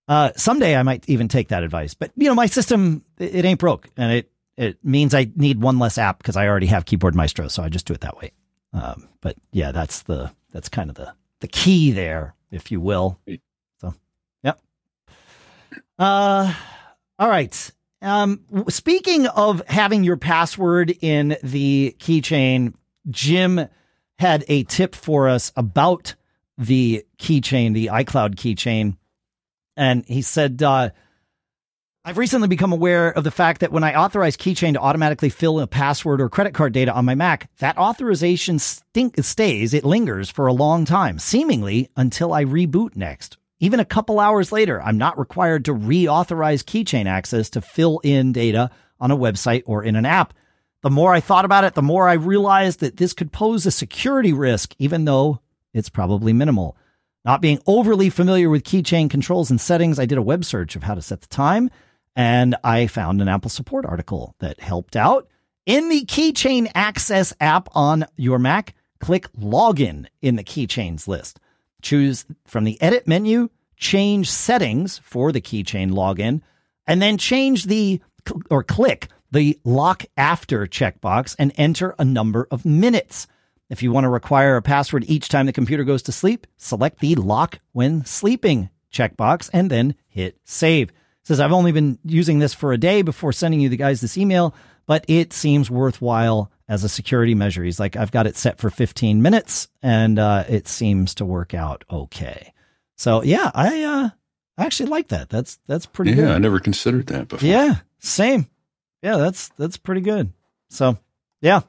uh, 0.08 0.32
someday 0.36 0.76
I 0.76 0.84
might 0.84 1.08
even 1.08 1.28
take 1.28 1.50
that 1.50 1.64
advice. 1.64 1.94
But 1.94 2.12
you 2.16 2.28
know, 2.28 2.36
my 2.36 2.46
system 2.46 3.04
it 3.18 3.46
ain't 3.46 3.60
broke, 3.60 3.90
and 3.98 4.12
it 4.12 4.32
it 4.58 4.78
means 4.84 5.14
I 5.14 5.32
need 5.36 5.62
one 5.62 5.80
less 5.80 5.98
app 5.98 6.20
because 6.20 6.38
I 6.38 6.48
already 6.48 6.68
have 6.68 6.86
Keyboard 6.86 7.16
Maestro, 7.16 7.48
so 7.48 7.64
I 7.64 7.70
just 7.70 7.86
do 7.86 7.94
it 7.94 8.02
that 8.02 8.18
way. 8.18 8.32
Um, 8.72 9.10
but 9.22 9.36
yeah, 9.52 9.72
that's 9.72 10.04
the 10.04 10.32
that's 10.52 10.70
kind 10.70 10.90
of 10.90 10.96
the 10.96 11.14
the 11.42 11.48
key 11.48 11.92
there, 11.92 12.36
if 12.52 12.72
you 12.72 12.80
will. 12.80 13.20
So, 13.82 13.94
yep. 14.44 14.62
Uh, 16.00 16.54
all 17.20 17.30
right. 17.30 17.72
Um, 18.04 18.42
speaking 18.68 19.28
of 19.28 19.66
having 19.66 20.04
your 20.04 20.18
password 20.18 20.94
in 21.02 21.38
the 21.42 21.96
keychain, 22.00 22.74
Jim 23.10 23.68
had 24.20 24.44
a 24.50 24.64
tip 24.64 24.94
for 24.94 25.30
us 25.30 25.54
about 25.56 26.16
the 26.58 27.06
keychain, 27.18 27.74
the 27.74 27.88
iCloud 27.88 28.36
keychain. 28.36 28.98
And 29.78 30.06
he 30.06 30.22
said, 30.22 30.62
uh, 30.62 30.90
I've 32.06 32.18
recently 32.18 32.50
become 32.50 32.74
aware 32.74 33.10
of 33.10 33.24
the 33.24 33.32
fact 33.32 33.62
that 33.62 33.72
when 33.72 33.86
I 33.86 33.96
authorize 33.96 34.36
Keychain 34.36 34.74
to 34.74 34.82
automatically 34.82 35.30
fill 35.30 35.62
a 35.62 35.68
password 35.68 36.20
or 36.20 36.28
credit 36.28 36.54
card 36.54 36.74
data 36.74 36.92
on 36.92 37.06
my 37.06 37.16
Mac, 37.16 37.50
that 37.60 37.78
authorization 37.78 38.60
stink- 38.60 39.24
stays, 39.24 39.74
it 39.74 39.86
lingers 39.86 40.30
for 40.30 40.48
a 40.48 40.54
long 40.54 40.84
time, 40.84 41.18
seemingly 41.18 41.90
until 41.96 42.34
I 42.34 42.44
reboot 42.44 42.98
next 42.98 43.38
even 43.64 43.80
a 43.80 43.86
couple 43.86 44.20
hours 44.20 44.52
later, 44.52 44.82
I'm 44.82 44.98
not 44.98 45.18
required 45.18 45.64
to 45.66 45.74
reauthorize 45.74 46.66
keychain 46.66 47.06
access 47.06 47.50
to 47.52 47.62
fill 47.62 48.00
in 48.04 48.34
data 48.34 48.70
on 49.00 49.10
a 49.10 49.18
website 49.18 49.64
or 49.66 49.82
in 49.86 49.96
an 49.96 50.06
app. 50.06 50.34
The 50.82 50.90
more 50.90 51.14
I 51.14 51.22
thought 51.22 51.46
about 51.46 51.64
it, 51.64 51.74
the 51.74 51.82
more 51.82 52.10
I 52.10 52.14
realized 52.14 52.82
that 52.82 52.98
this 52.98 53.14
could 53.14 53.32
pose 53.32 53.66
a 53.66 53.72
security 53.72 54.34
risk, 54.34 54.76
even 54.80 55.06
though 55.06 55.40
it's 55.74 55.88
probably 55.88 56.34
minimal. 56.34 56.76
Not 57.24 57.42
being 57.42 57.62
overly 57.66 58.10
familiar 58.10 58.50
with 58.50 58.66
keychain 58.66 59.10
controls 59.10 59.50
and 59.50 59.62
settings, 59.62 59.98
I 59.98 60.08
did 60.08 60.18
a 60.18 60.22
web 60.22 60.44
search 60.44 60.76
of 60.76 60.84
how 60.84 60.96
to 60.96 61.02
set 61.02 61.22
the 61.22 61.28
time, 61.28 61.70
and 62.18 62.58
I 62.66 62.88
found 62.88 63.22
an 63.22 63.30
Apple 63.30 63.50
support 63.50 63.86
article 63.86 64.36
that 64.40 64.60
helped 64.60 64.98
out. 64.98 65.30
In 65.66 65.88
the 65.88 66.04
Keychain 66.04 66.70
Access 66.76 67.32
app 67.40 67.70
on 67.72 68.04
your 68.18 68.40
Mac, 68.40 68.76
click 69.00 69.32
Login 69.32 70.08
in 70.22 70.36
the 70.36 70.44
Keychains 70.44 71.08
list. 71.08 71.40
Choose 71.84 72.26
from 72.48 72.64
the 72.64 72.82
edit 72.82 73.08
menu, 73.08 73.50
change 73.78 74.32
settings 74.32 75.00
for 75.04 75.32
the 75.32 75.42
keychain 75.42 75.92
login, 75.92 76.42
and 76.88 77.02
then 77.02 77.20
change 77.20 77.66
the 77.66 78.02
or 78.50 78.64
click 78.64 79.10
the 79.32 79.60
lock 79.64 80.06
after 80.16 80.66
checkbox 80.66 81.36
and 81.38 81.52
enter 81.58 81.94
a 82.00 82.06
number 82.06 82.48
of 82.50 82.66
minutes. 82.66 83.28
If 83.70 83.84
you 83.84 83.92
want 83.92 84.06
to 84.06 84.10
require 84.10 84.56
a 84.56 84.62
password 84.62 85.06
each 85.08 85.30
time 85.30 85.46
the 85.46 85.54
computer 85.54 85.84
goes 85.84 86.04
to 86.04 86.12
sleep, 86.12 86.48
select 86.58 87.00
the 87.00 87.16
lock 87.16 87.60
when 87.72 88.06
sleeping 88.06 88.70
checkbox 88.92 89.50
and 89.52 89.70
then 89.70 89.96
hit 90.08 90.38
save. 90.44 90.90
It 90.90 90.96
says 91.24 91.40
I've 91.40 91.52
only 91.52 91.72
been 91.72 92.00
using 92.06 92.40
this 92.40 92.54
for 92.54 92.72
a 92.72 92.78
day 92.78 93.02
before 93.02 93.34
sending 93.34 93.60
you 93.60 93.70
the 93.70 93.78
guys 93.78 94.02
this 94.02 94.18
email, 94.18 94.54
but 94.86 95.04
it 95.08 95.34
seems 95.34 95.72
worthwhile 95.72 96.52
as 96.68 96.84
a 96.84 96.90
security 96.90 97.36
measure. 97.36 97.64
He's 97.64 97.80
like, 97.80 97.96
I've 97.96 98.12
got 98.12 98.28
it 98.28 98.36
set 98.36 98.58
for 98.58 98.70
15 98.70 99.22
minutes 99.22 99.68
and 99.82 100.18
uh, 100.18 100.46
it 100.48 100.68
seems 100.68 101.16
to 101.16 101.26
work 101.26 101.54
out 101.54 101.84
okay. 101.92 102.54
So 102.98 103.24
yeah, 103.24 103.52
I 103.54 103.84
uh, 103.84 104.10
I 104.58 104.66
actually 104.66 104.90
like 104.90 105.10
that. 105.10 105.30
That's 105.30 105.60
that's 105.68 105.86
pretty 105.86 106.12
yeah, 106.12 106.18
good. 106.18 106.32
I 106.32 106.38
never 106.38 106.60
considered 106.60 107.08
that 107.08 107.28
before. 107.28 107.48
Yeah, 107.48 107.76
same. 108.00 108.48
Yeah, 109.02 109.18
that's 109.18 109.50
that's 109.58 109.78
pretty 109.78 110.02
good. 110.02 110.32
So 110.70 110.98
yeah, 111.42 111.62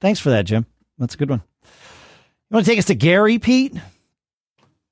thanks 0.00 0.20
for 0.20 0.30
that, 0.30 0.44
Jim. 0.44 0.66
That's 0.98 1.14
a 1.14 1.18
good 1.18 1.30
one. 1.30 1.42
You 1.64 2.54
want 2.54 2.66
to 2.66 2.70
take 2.70 2.78
us 2.78 2.86
to 2.86 2.94
Gary, 2.94 3.38
Pete? 3.38 3.74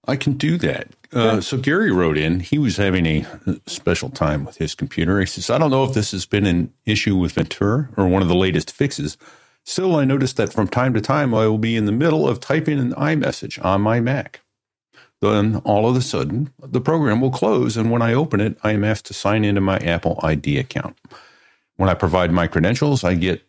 I 0.07 0.17
can 0.17 0.35
do 0.35 0.57
that. 0.59 0.89
Uh, 1.13 1.41
so 1.41 1.57
Gary 1.57 1.93
wrote 1.93 2.19
in, 2.19 2.41
he 2.41 2.59
was 2.59 2.77
having 2.77 3.07
a 3.07 3.27
special 3.67 4.11
time 4.11 4.45
with 4.45 4.57
his 4.57 4.75
computer. 4.75 5.21
He 5.21 5.27
says, 5.27 5.51
I 5.51 5.59
don't 5.59 5.71
know 5.71 5.85
if 5.85 5.95
this 5.95 6.11
has 6.13 6.27
been 6.27 6.47
an 6.47 6.73
issue 6.85 7.17
with 7.17 7.33
Ventura 7.33 7.89
or 7.97 8.09
one 8.09 8.23
of 8.23 8.29
the 8.29 8.35
latest 8.35 8.73
fixes. 8.73 9.17
Still, 9.65 9.97
I 9.97 10.05
noticed 10.05 10.37
that 10.37 10.53
from 10.53 10.69
time 10.69 10.95
to 10.95 11.01
time 11.01 11.35
I 11.35 11.47
will 11.47 11.59
be 11.59 11.77
in 11.77 11.87
the 11.87 11.93
middle 11.93 12.29
of 12.29 12.41
typing 12.41 12.79
an 12.79 12.93
iMessage 12.95 13.65
on 13.65 13.83
my 13.83 14.01
Mac. 14.01 14.41
Then 15.21 15.57
all 15.65 15.89
of 15.89 15.97
a 15.97 16.03
sudden, 16.03 16.53
the 16.61 16.81
program 16.81 17.21
will 17.21 17.31
close, 17.31 17.77
and 17.77 17.91
when 17.91 18.03
I 18.03 18.13
open 18.13 18.41
it, 18.41 18.59
I 18.63 18.73
am 18.73 18.85
asked 18.85 19.07
to 19.07 19.15
sign 19.15 19.45
into 19.45 19.61
my 19.61 19.79
Apple 19.79 20.21
ID 20.23 20.59
account. 20.59 20.97
When 21.77 21.89
I 21.89 21.95
provide 21.95 22.31
my 22.31 22.47
credentials, 22.47 23.03
I 23.03 23.15
get 23.15 23.43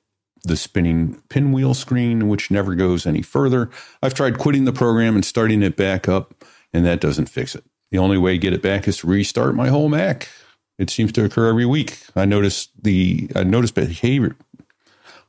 the 0.43 0.55
spinning 0.55 1.21
pinwheel 1.29 1.73
screen, 1.73 2.29
which 2.29 2.49
never 2.49 2.73
goes 2.73 3.05
any 3.05 3.21
further. 3.21 3.69
I've 4.01 4.13
tried 4.13 4.37
quitting 4.37 4.65
the 4.65 4.73
program 4.73 5.15
and 5.15 5.25
starting 5.25 5.61
it 5.61 5.75
back 5.75 6.07
up 6.07 6.33
and 6.73 6.85
that 6.85 7.01
doesn't 7.01 7.29
fix 7.29 7.55
it. 7.55 7.63
The 7.91 7.97
only 7.97 8.17
way 8.17 8.33
to 8.33 8.37
get 8.37 8.53
it 8.53 8.61
back 8.61 8.87
is 8.87 8.97
to 8.97 9.07
restart 9.07 9.55
my 9.55 9.69
whole 9.69 9.89
Mac. 9.89 10.29
It 10.77 10.89
seems 10.89 11.11
to 11.13 11.23
occur 11.23 11.47
every 11.47 11.65
week. 11.65 11.99
I 12.15 12.25
notice 12.25 12.69
the 12.79 13.29
I 13.35 13.43
notice 13.43 13.71
behavior. 13.71 14.35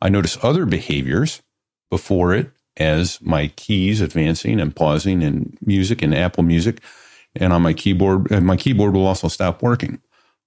I 0.00 0.08
notice 0.08 0.38
other 0.42 0.66
behaviors 0.66 1.42
before 1.90 2.34
it 2.34 2.50
as 2.76 3.20
my 3.20 3.48
keys 3.48 4.00
advancing 4.00 4.60
and 4.60 4.74
pausing 4.74 5.22
in 5.22 5.56
music 5.64 6.02
and 6.02 6.14
Apple 6.14 6.44
Music, 6.44 6.80
and 7.34 7.52
on 7.52 7.62
my 7.62 7.72
keyboard. 7.72 8.30
And 8.30 8.46
my 8.46 8.56
keyboard 8.56 8.94
will 8.94 9.06
also 9.06 9.28
stop 9.28 9.62
working. 9.62 10.00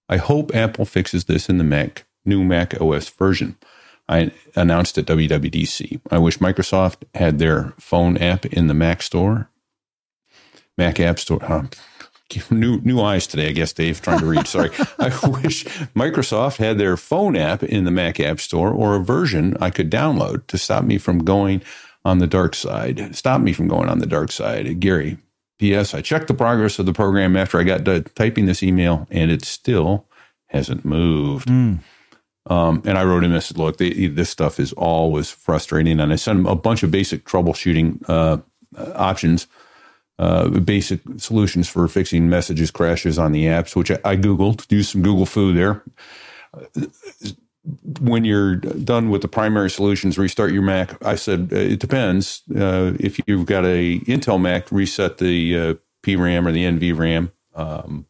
I 0.07 0.17
hope 0.17 0.55
Apple 0.55 0.85
fixes 0.85 1.25
this 1.25 1.49
in 1.49 1.57
the 1.57 1.63
Mac 1.63 2.05
new 2.25 2.43
Mac 2.43 2.79
OS 2.79 3.09
version. 3.09 3.57
I 4.07 4.31
announced 4.55 4.97
at 4.97 5.05
WWDC. 5.05 6.01
I 6.09 6.17
wish 6.17 6.39
Microsoft 6.39 7.03
had 7.15 7.39
their 7.39 7.73
phone 7.79 8.17
app 8.17 8.45
in 8.45 8.67
the 8.67 8.73
Mac 8.73 9.01
store, 9.01 9.49
Mac 10.81 10.99
App 10.99 11.19
Store. 11.19 11.39
Huh? 11.41 11.63
New 12.49 12.79
new 12.81 13.01
eyes 13.01 13.27
today, 13.27 13.49
I 13.49 13.51
guess. 13.51 13.73
Dave 13.73 14.01
trying 14.01 14.19
to 14.19 14.25
read. 14.25 14.47
Sorry. 14.47 14.71
I 14.99 15.09
wish 15.27 15.65
Microsoft 15.95 16.57
had 16.57 16.77
their 16.77 16.97
phone 16.97 17.35
app 17.35 17.61
in 17.61 17.83
the 17.83 17.91
Mac 17.91 18.19
App 18.19 18.39
Store 18.39 18.69
or 18.69 18.95
a 18.95 18.99
version 18.99 19.55
I 19.61 19.69
could 19.69 19.91
download 19.91 20.47
to 20.47 20.57
stop 20.57 20.83
me 20.83 20.97
from 20.97 21.25
going 21.25 21.61
on 22.03 22.17
the 22.17 22.27
dark 22.27 22.55
side. 22.55 23.15
Stop 23.15 23.41
me 23.41 23.53
from 23.53 23.67
going 23.67 23.89
on 23.89 23.99
the 23.99 24.07
dark 24.07 24.31
side. 24.31 24.79
Gary, 24.79 25.17
P.S. 25.59 25.93
I 25.93 26.01
checked 26.01 26.27
the 26.27 26.33
progress 26.33 26.79
of 26.79 26.85
the 26.85 26.93
program 26.93 27.35
after 27.35 27.59
I 27.59 27.63
got 27.63 27.83
done 27.83 28.05
typing 28.15 28.47
this 28.47 28.63
email, 28.63 29.07
and 29.11 29.29
it 29.29 29.45
still 29.45 30.07
hasn't 30.47 30.83
moved. 30.83 31.47
Mm. 31.47 31.79
Um, 32.47 32.81
and 32.85 32.97
I 32.97 33.03
wrote 33.03 33.23
him, 33.23 33.39
said, 33.39 33.57
look, 33.57 33.77
they, 33.77 34.07
this 34.07 34.31
stuff 34.31 34.59
is 34.59 34.73
always 34.73 35.29
frustrating. 35.29 35.99
And 35.99 36.11
I 36.11 36.15
sent 36.15 36.39
him 36.39 36.47
a 36.47 36.55
bunch 36.55 36.81
of 36.81 36.89
basic 36.89 37.25
troubleshooting 37.25 38.03
uh, 38.09 38.37
options, 38.95 39.47
uh, 40.21 40.47
basic 40.49 41.01
solutions 41.17 41.67
for 41.67 41.87
fixing 41.87 42.29
messages, 42.29 42.69
crashes 42.69 43.17
on 43.17 43.31
the 43.31 43.45
apps, 43.45 43.75
which 43.75 43.89
I, 43.89 43.97
I 44.05 44.15
Googled, 44.15 44.71
used 44.71 44.91
some 44.91 45.01
Google 45.01 45.25
foo 45.25 45.51
there. 45.51 45.83
When 47.99 48.23
you're 48.23 48.55
done 48.55 49.09
with 49.09 49.23
the 49.23 49.27
primary 49.27 49.69
solutions, 49.69 50.19
restart 50.19 50.51
your 50.51 50.61
Mac. 50.61 51.03
I 51.03 51.15
said, 51.15 51.49
uh, 51.51 51.55
it 51.55 51.79
depends. 51.79 52.43
Uh, 52.55 52.93
if 52.99 53.19
you've 53.25 53.47
got 53.47 53.65
a 53.65 53.99
Intel 54.01 54.39
Mac, 54.39 54.71
reset 54.71 55.17
the 55.17 55.57
uh, 55.57 55.73
PRAM 56.03 56.47
or 56.47 56.51
the 56.51 56.65
NVRAM. 56.65 57.31
Um, 57.55 58.05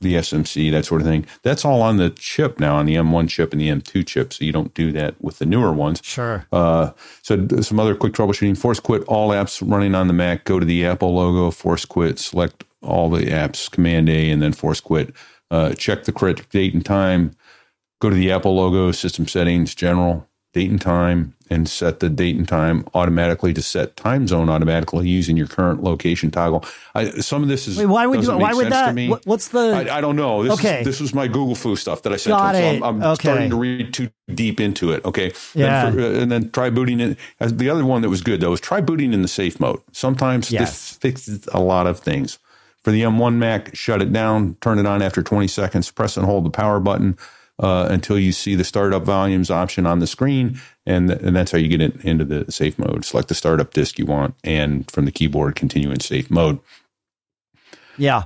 the 0.00 0.14
SMC, 0.14 0.70
that 0.70 0.84
sort 0.84 1.00
of 1.00 1.06
thing. 1.06 1.26
That's 1.42 1.64
all 1.64 1.82
on 1.82 1.98
the 1.98 2.10
chip 2.10 2.58
now, 2.58 2.76
on 2.76 2.86
the 2.86 2.94
M1 2.94 3.28
chip 3.28 3.52
and 3.52 3.60
the 3.60 3.68
M2 3.68 4.06
chip. 4.06 4.32
So 4.32 4.44
you 4.44 4.52
don't 4.52 4.72
do 4.74 4.92
that 4.92 5.14
with 5.20 5.38
the 5.38 5.46
newer 5.46 5.72
ones. 5.72 6.00
Sure. 6.02 6.46
Uh, 6.52 6.90
so 7.22 7.46
some 7.60 7.78
other 7.78 7.94
quick 7.94 8.12
troubleshooting: 8.12 8.56
force 8.56 8.80
quit 8.80 9.02
all 9.04 9.30
apps 9.30 9.62
running 9.64 9.94
on 9.94 10.06
the 10.06 10.12
Mac. 10.12 10.44
Go 10.44 10.58
to 10.58 10.66
the 10.66 10.86
Apple 10.86 11.14
logo, 11.14 11.50
force 11.50 11.84
quit, 11.84 12.18
select 12.18 12.64
all 12.82 13.10
the 13.10 13.26
apps, 13.26 13.70
Command 13.70 14.08
A, 14.08 14.30
and 14.30 14.40
then 14.40 14.52
force 14.52 14.80
quit. 14.80 15.14
Uh, 15.50 15.74
check 15.74 16.04
the 16.04 16.12
correct 16.12 16.50
date 16.50 16.72
and 16.72 16.84
time. 16.84 17.32
Go 18.00 18.08
to 18.08 18.16
the 18.16 18.30
Apple 18.30 18.56
logo, 18.56 18.92
system 18.92 19.28
settings, 19.28 19.74
general 19.74 20.29
date 20.52 20.70
and 20.70 20.80
time, 20.80 21.34
and 21.48 21.68
set 21.68 22.00
the 22.00 22.08
date 22.08 22.36
and 22.36 22.48
time 22.48 22.84
automatically 22.94 23.52
to 23.52 23.62
set 23.62 23.96
time 23.96 24.26
zone 24.26 24.48
automatically 24.48 25.08
using 25.08 25.36
your 25.36 25.46
current 25.46 25.82
location 25.82 26.30
toggle. 26.30 26.64
I, 26.94 27.10
some 27.20 27.42
of 27.42 27.48
this 27.48 27.68
is 27.68 27.76
Wait, 27.76 27.86
why 27.86 28.06
would 28.06 28.22
you, 28.22 28.36
why 28.36 28.52
would 28.52 28.70
that? 28.70 28.96
What, 29.08 29.26
what's 29.26 29.48
the? 29.48 29.86
I, 29.88 29.98
I, 29.98 30.00
don't 30.00 30.16
know. 30.16 30.42
This 30.42 30.52
okay, 30.54 30.80
is, 30.80 30.86
this 30.86 31.00
was 31.00 31.14
my 31.14 31.26
Google 31.26 31.54
foo 31.54 31.76
stuff 31.76 32.02
that 32.02 32.12
I 32.12 32.16
sent. 32.16 32.36
Got 32.36 32.52
to 32.52 32.58
it. 32.58 32.78
So 32.80 32.84
I'm, 32.86 33.02
I'm 33.02 33.10
okay. 33.12 33.22
starting 33.22 33.50
to 33.50 33.56
read 33.56 33.92
too 33.94 34.10
deep 34.32 34.60
into 34.60 34.92
it. 34.92 35.04
Okay, 35.04 35.32
yeah, 35.54 35.90
then 35.90 35.92
for, 35.92 36.00
uh, 36.00 36.20
and 36.20 36.32
then 36.32 36.50
try 36.50 36.70
booting 36.70 37.00
it. 37.00 37.18
The 37.40 37.68
other 37.70 37.84
one 37.84 38.02
that 38.02 38.08
was 38.08 38.22
good 38.22 38.40
though 38.40 38.50
was 38.50 38.60
try 38.60 38.80
booting 38.80 39.12
in 39.12 39.22
the 39.22 39.28
safe 39.28 39.60
mode. 39.60 39.80
Sometimes 39.92 40.50
yes. 40.50 40.70
this 40.70 40.96
fixes 40.98 41.48
a 41.52 41.60
lot 41.60 41.86
of 41.86 41.98
things. 41.98 42.38
For 42.82 42.92
the 42.92 43.02
M1 43.02 43.34
Mac, 43.34 43.76
shut 43.76 44.00
it 44.00 44.10
down, 44.10 44.56
turn 44.62 44.78
it 44.78 44.86
on 44.86 45.02
after 45.02 45.22
20 45.22 45.46
seconds, 45.48 45.90
press 45.90 46.16
and 46.16 46.24
hold 46.24 46.46
the 46.46 46.50
power 46.50 46.80
button 46.80 47.18
uh, 47.60 47.86
until 47.90 48.18
you 48.18 48.32
see 48.32 48.54
the 48.54 48.64
startup 48.64 49.04
volumes 49.04 49.50
option 49.50 49.86
on 49.86 50.00
the 50.00 50.06
screen. 50.06 50.60
And, 50.86 51.08
th- 51.08 51.20
and 51.20 51.36
that's 51.36 51.52
how 51.52 51.58
you 51.58 51.68
get 51.68 51.80
it 51.80 52.04
into 52.04 52.24
the 52.24 52.50
safe 52.50 52.78
mode. 52.78 53.04
Select 53.04 53.28
the 53.28 53.34
startup 53.34 53.72
disk 53.72 53.98
you 53.98 54.06
want 54.06 54.34
and 54.42 54.90
from 54.90 55.04
the 55.04 55.12
keyboard, 55.12 55.54
continue 55.54 55.90
in 55.90 56.00
safe 56.00 56.30
mode. 56.30 56.58
Yeah. 57.96 58.24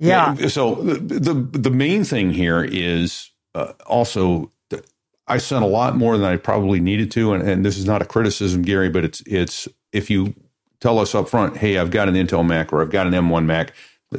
Yeah. 0.00 0.34
yeah 0.38 0.48
so 0.48 0.74
the, 0.74 0.94
the, 0.98 1.34
the 1.34 1.70
main 1.70 2.04
thing 2.04 2.32
here 2.32 2.62
is 2.64 3.30
uh, 3.54 3.72
also 3.86 4.50
I 5.26 5.38
sent 5.38 5.64
a 5.64 5.68
lot 5.68 5.96
more 5.96 6.18
than 6.18 6.30
I 6.30 6.36
probably 6.36 6.80
needed 6.80 7.10
to. 7.12 7.32
And, 7.32 7.48
and 7.48 7.64
this 7.64 7.78
is 7.78 7.86
not 7.86 8.02
a 8.02 8.04
criticism, 8.04 8.62
Gary, 8.62 8.90
but 8.90 9.04
it's, 9.04 9.22
it's 9.26 9.68
if 9.92 10.10
you 10.10 10.34
tell 10.80 10.98
us 10.98 11.14
up 11.14 11.28
front, 11.28 11.56
hey, 11.56 11.78
I've 11.78 11.90
got 11.90 12.08
an 12.08 12.14
Intel 12.14 12.46
Mac 12.46 12.72
or 12.72 12.82
I've 12.82 12.90
got 12.90 13.06
an 13.06 13.14
M1 13.14 13.46
Mac, 13.46 13.72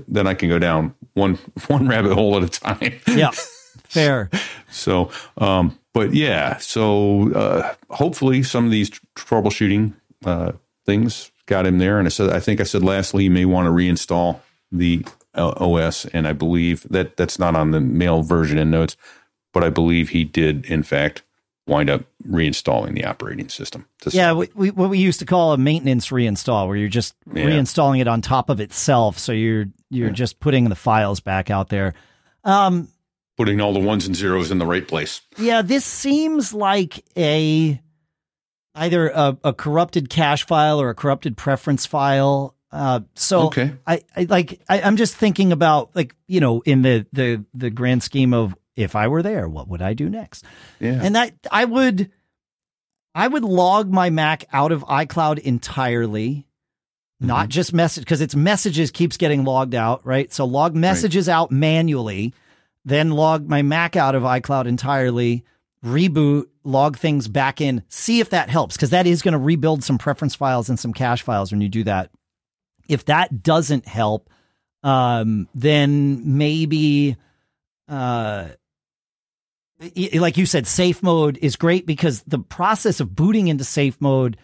then 0.08 0.28
I 0.28 0.34
can 0.34 0.50
go 0.50 0.60
down 0.60 0.96
one 1.14 1.36
one 1.68 1.88
rabbit 1.88 2.14
hole 2.14 2.38
at 2.38 2.44
a 2.44 2.50
time. 2.50 3.00
Yeah, 3.08 3.32
fair. 3.96 4.30
so, 4.70 5.10
um, 5.38 5.78
but 5.94 6.14
yeah, 6.14 6.58
so 6.58 7.32
uh, 7.34 7.74
hopefully 7.90 8.44
some 8.44 8.66
of 8.66 8.72
these 8.72 8.92
troubleshooting 9.16 9.94
uh, 10.26 10.52
things 10.86 11.32
got 11.46 11.66
him 11.66 11.78
there. 11.78 12.00
And 12.00 12.08
I 12.08 12.10
said, 12.10 12.30
I 12.30 12.40
think 12.40 12.60
I 12.60 12.64
said 12.64 12.84
lastly, 12.84 13.24
you 13.26 13.32
may 13.32 13.46
want 13.46 13.68
to 13.68 13.72
reinstall 13.72 14.40
the 14.72 15.06
uh, 15.34 15.54
OS, 15.58 16.06
and 16.06 16.28
I 16.28 16.34
believe 16.34 16.86
that 16.90 17.18
that's 17.18 17.40
not 17.40 17.56
on 17.56 17.72
the 17.72 17.82
mail 17.82 18.22
version 18.22 18.58
in 18.58 18.72
notes, 18.72 18.98
but 19.54 19.64
I 19.64 19.70
believe 19.70 20.10
he 20.10 20.24
did 20.24 20.66
in 20.66 20.84
fact 20.84 21.24
wind 21.68 21.90
up 21.90 22.04
reinstalling 22.28 22.94
the 22.94 23.06
operating 23.06 23.50
system. 23.50 23.88
Yeah, 24.12 24.34
we, 24.34 24.50
we, 24.54 24.72
what 24.72 24.90
we 24.90 25.00
used 25.00 25.20
to 25.20 25.26
call 25.26 25.54
a 25.54 25.58
maintenance 25.58 26.10
reinstall, 26.10 26.68
where 26.68 26.78
you're 26.78 26.90
just 26.90 27.16
yeah. 27.34 27.46
reinstalling 27.46 28.02
it 28.02 28.08
on 28.08 28.22
top 28.22 28.50
of 28.50 28.60
itself. 28.60 29.18
So 29.18 29.32
you're 29.32 29.66
you're 29.90 30.08
yeah. 30.08 30.14
just 30.14 30.40
putting 30.40 30.70
the 30.70 30.76
files 30.76 31.20
back 31.20 31.50
out 31.50 31.70
there. 31.70 31.94
Um, 32.44 32.90
putting 33.38 33.62
all 33.62 33.74
the 33.74 33.80
ones 33.80 34.06
and 34.06 34.16
zeros 34.16 34.52
in 34.52 34.58
the 34.58 34.66
right 34.66 34.88
place. 34.88 35.22
Yeah, 35.38 35.62
this 35.62 35.86
seems 35.86 36.54
like 36.54 37.04
a 37.18 37.82
either 38.76 39.10
a, 39.10 39.38
a 39.44 39.54
corrupted 39.54 40.10
cache 40.10 40.46
file 40.46 40.82
or 40.82 40.90
a 40.90 40.96
corrupted 40.96 41.38
preference 41.38 41.86
file. 41.86 42.56
Uh, 42.72 43.02
so 43.14 43.44
okay. 43.48 43.74
I, 43.88 44.02
I 44.16 44.24
like 44.24 44.62
I, 44.68 44.82
I'm 44.82 44.98
just 44.98 45.16
thinking 45.16 45.52
about 45.52 45.96
like 45.96 46.16
you 46.28 46.40
know 46.40 46.62
in 46.62 46.82
the 46.82 47.06
the 47.14 47.46
the 47.54 47.70
grand 47.70 48.04
scheme 48.04 48.34
of 48.34 48.56
if 48.76 48.96
I 48.96 49.08
were 49.08 49.24
there, 49.24 49.48
what 49.48 49.68
would 49.70 49.82
I 49.82 49.94
do 49.94 50.10
next? 50.10 50.44
Yeah. 50.80 51.00
And 51.02 51.16
that 51.16 51.34
I 51.52 51.66
would 51.66 52.12
I 53.14 53.28
would 53.28 53.46
log 53.46 53.90
my 53.90 54.10
Mac 54.10 54.46
out 54.52 54.72
of 54.72 54.84
iCloud 54.84 55.40
entirely. 55.40 56.46
Mm-hmm. 57.22 57.28
Not 57.28 57.48
just 57.48 57.74
message 57.74 58.04
because 58.04 58.20
its 58.20 58.36
messages 58.36 58.92
keeps 58.92 59.16
getting 59.16 59.46
logged 59.46 59.74
out, 59.74 60.06
right? 60.06 60.32
So 60.34 60.44
log 60.44 60.76
messages 60.76 61.30
right. 61.30 61.34
out 61.34 61.50
manually, 61.50 62.34
then 62.86 63.12
log 63.12 63.48
my 63.50 63.64
Mac 63.64 63.96
out 63.96 64.16
of 64.16 64.24
iCloud 64.24 64.68
entirely, 64.68 65.44
reboot, 65.84 66.46
log 66.64 66.98
things 66.98 67.28
back 67.28 67.60
in, 67.60 67.84
see 67.90 68.20
if 68.20 68.30
that 68.30 68.50
helps 68.50 68.76
because 68.76 68.92
that 68.92 69.08
is 69.08 69.22
going 69.22 69.34
to 69.34 69.40
rebuild 69.40 69.84
some 69.84 69.98
preference 69.98 70.36
files 70.36 70.70
and 70.70 70.80
some 70.80 70.94
cache 70.94 71.24
files 71.24 71.52
when 71.52 71.62
you 71.62 71.70
do 71.70 71.84
that. 71.84 72.12
If 72.88 73.06
that 73.06 73.44
doesn't 73.44 73.88
help, 73.88 74.30
um, 74.84 75.50
then 75.56 76.38
maybe 76.38 77.18
uh 77.88 78.50
like 80.14 80.38
you 80.38 80.46
said, 80.46 80.68
safe 80.68 81.04
mode 81.04 81.38
is 81.42 81.58
great 81.58 81.86
because 81.86 82.24
the 82.24 82.40
process 82.40 83.00
of 83.02 83.14
booting 83.14 83.50
into 83.50 83.64
safe 83.64 84.00
mode 84.00 84.38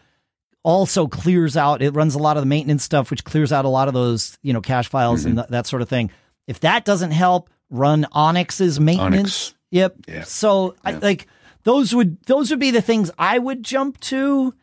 also 0.63 1.07
clears 1.07 1.55
out. 1.55 1.81
It 1.81 1.91
runs 1.91 2.15
a 2.15 2.19
lot 2.19 2.37
of 2.37 2.43
the 2.43 2.47
maintenance 2.47 2.83
stuff, 2.83 3.09
which 3.09 3.23
clears 3.23 3.51
out 3.51 3.65
a 3.65 3.69
lot 3.69 3.87
of 3.87 3.93
those, 3.93 4.37
you 4.43 4.53
know, 4.53 4.61
cache 4.61 4.89
files 4.89 5.21
mm-hmm. 5.21 5.29
and 5.29 5.37
th- 5.37 5.47
that 5.49 5.67
sort 5.67 5.81
of 5.81 5.89
thing. 5.89 6.11
If 6.47 6.59
that 6.61 6.85
doesn't 6.85 7.11
help, 7.11 7.49
run 7.71 8.05
Onyx's 8.11 8.79
maintenance. 8.79 9.49
Onyx. 9.49 9.55
Yep. 9.71 9.95
Yeah. 10.07 10.23
So 10.23 10.75
yeah. 10.85 10.91
I, 10.91 10.99
like 10.99 11.27
those 11.63 11.95
would 11.95 12.21
those 12.23 12.51
would 12.51 12.59
be 12.59 12.71
the 12.71 12.81
things 12.81 13.09
I 13.17 13.39
would 13.39 13.63
jump 13.63 13.99
to. 14.01 14.53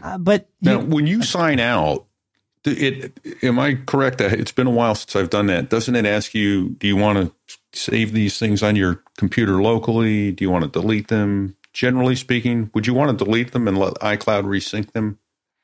Uh, 0.00 0.18
but 0.18 0.48
now, 0.60 0.80
you, 0.80 0.86
when 0.86 1.06
you 1.06 1.22
sign 1.22 1.58
out, 1.58 2.06
it 2.64 3.18
am 3.42 3.58
I 3.58 3.74
correct? 3.74 4.20
It's 4.20 4.52
been 4.52 4.66
a 4.66 4.70
while 4.70 4.94
since 4.94 5.16
I've 5.16 5.30
done 5.30 5.46
that. 5.46 5.70
Doesn't 5.70 5.96
it 5.96 6.06
ask 6.06 6.34
you? 6.34 6.68
Do 6.70 6.86
you 6.86 6.96
want 6.96 7.18
to 7.18 7.56
save 7.72 8.12
these 8.12 8.38
things 8.38 8.62
on 8.62 8.76
your 8.76 9.02
computer 9.16 9.62
locally? 9.62 10.32
Do 10.32 10.44
you 10.44 10.50
want 10.50 10.64
to 10.64 10.70
delete 10.70 11.08
them? 11.08 11.56
Generally 11.72 12.16
speaking, 12.16 12.70
would 12.74 12.86
you 12.86 12.94
want 12.94 13.16
to 13.16 13.24
delete 13.24 13.52
them 13.52 13.68
and 13.68 13.78
let 13.78 13.94
iCloud 13.94 14.44
resync 14.44 14.92
them? 14.92 15.18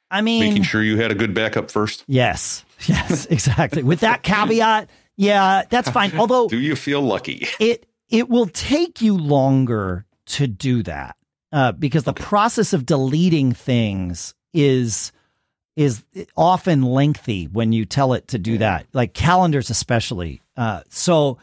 I 0.08 0.20
mean, 0.20 0.40
making 0.40 0.62
sure 0.62 0.82
you 0.82 0.98
had 0.98 1.10
a 1.10 1.16
good 1.16 1.34
backup 1.34 1.70
first. 1.70 2.04
Yes, 2.06 2.64
yes, 2.86 3.26
exactly. 3.30 3.82
With 3.82 4.00
that 4.00 4.22
caveat, 4.22 4.88
yeah, 5.16 5.64
that's 5.68 5.90
fine. 5.90 6.12
Although, 6.18 6.48
do 6.48 6.58
you 6.58 6.76
feel 6.76 7.00
lucky? 7.00 7.46
It 7.58 7.86
it 8.08 8.28
will 8.28 8.46
take 8.46 9.00
you 9.00 9.16
longer 9.16 10.06
to 10.26 10.46
do 10.46 10.82
that 10.84 11.16
uh, 11.52 11.72
because 11.72 12.04
the 12.04 12.12
process 12.12 12.72
of 12.72 12.86
deleting 12.86 13.52
things 13.52 14.34
is 14.52 15.12
is 15.76 16.04
often 16.36 16.82
lengthy 16.82 17.44
when 17.44 17.72
you 17.72 17.84
tell 17.84 18.14
it 18.14 18.28
to 18.28 18.38
do 18.38 18.52
yeah. 18.52 18.58
that, 18.58 18.86
like 18.94 19.12
calendars 19.12 19.68
especially. 19.68 20.40
Uh, 20.56 20.80
so 20.88 21.38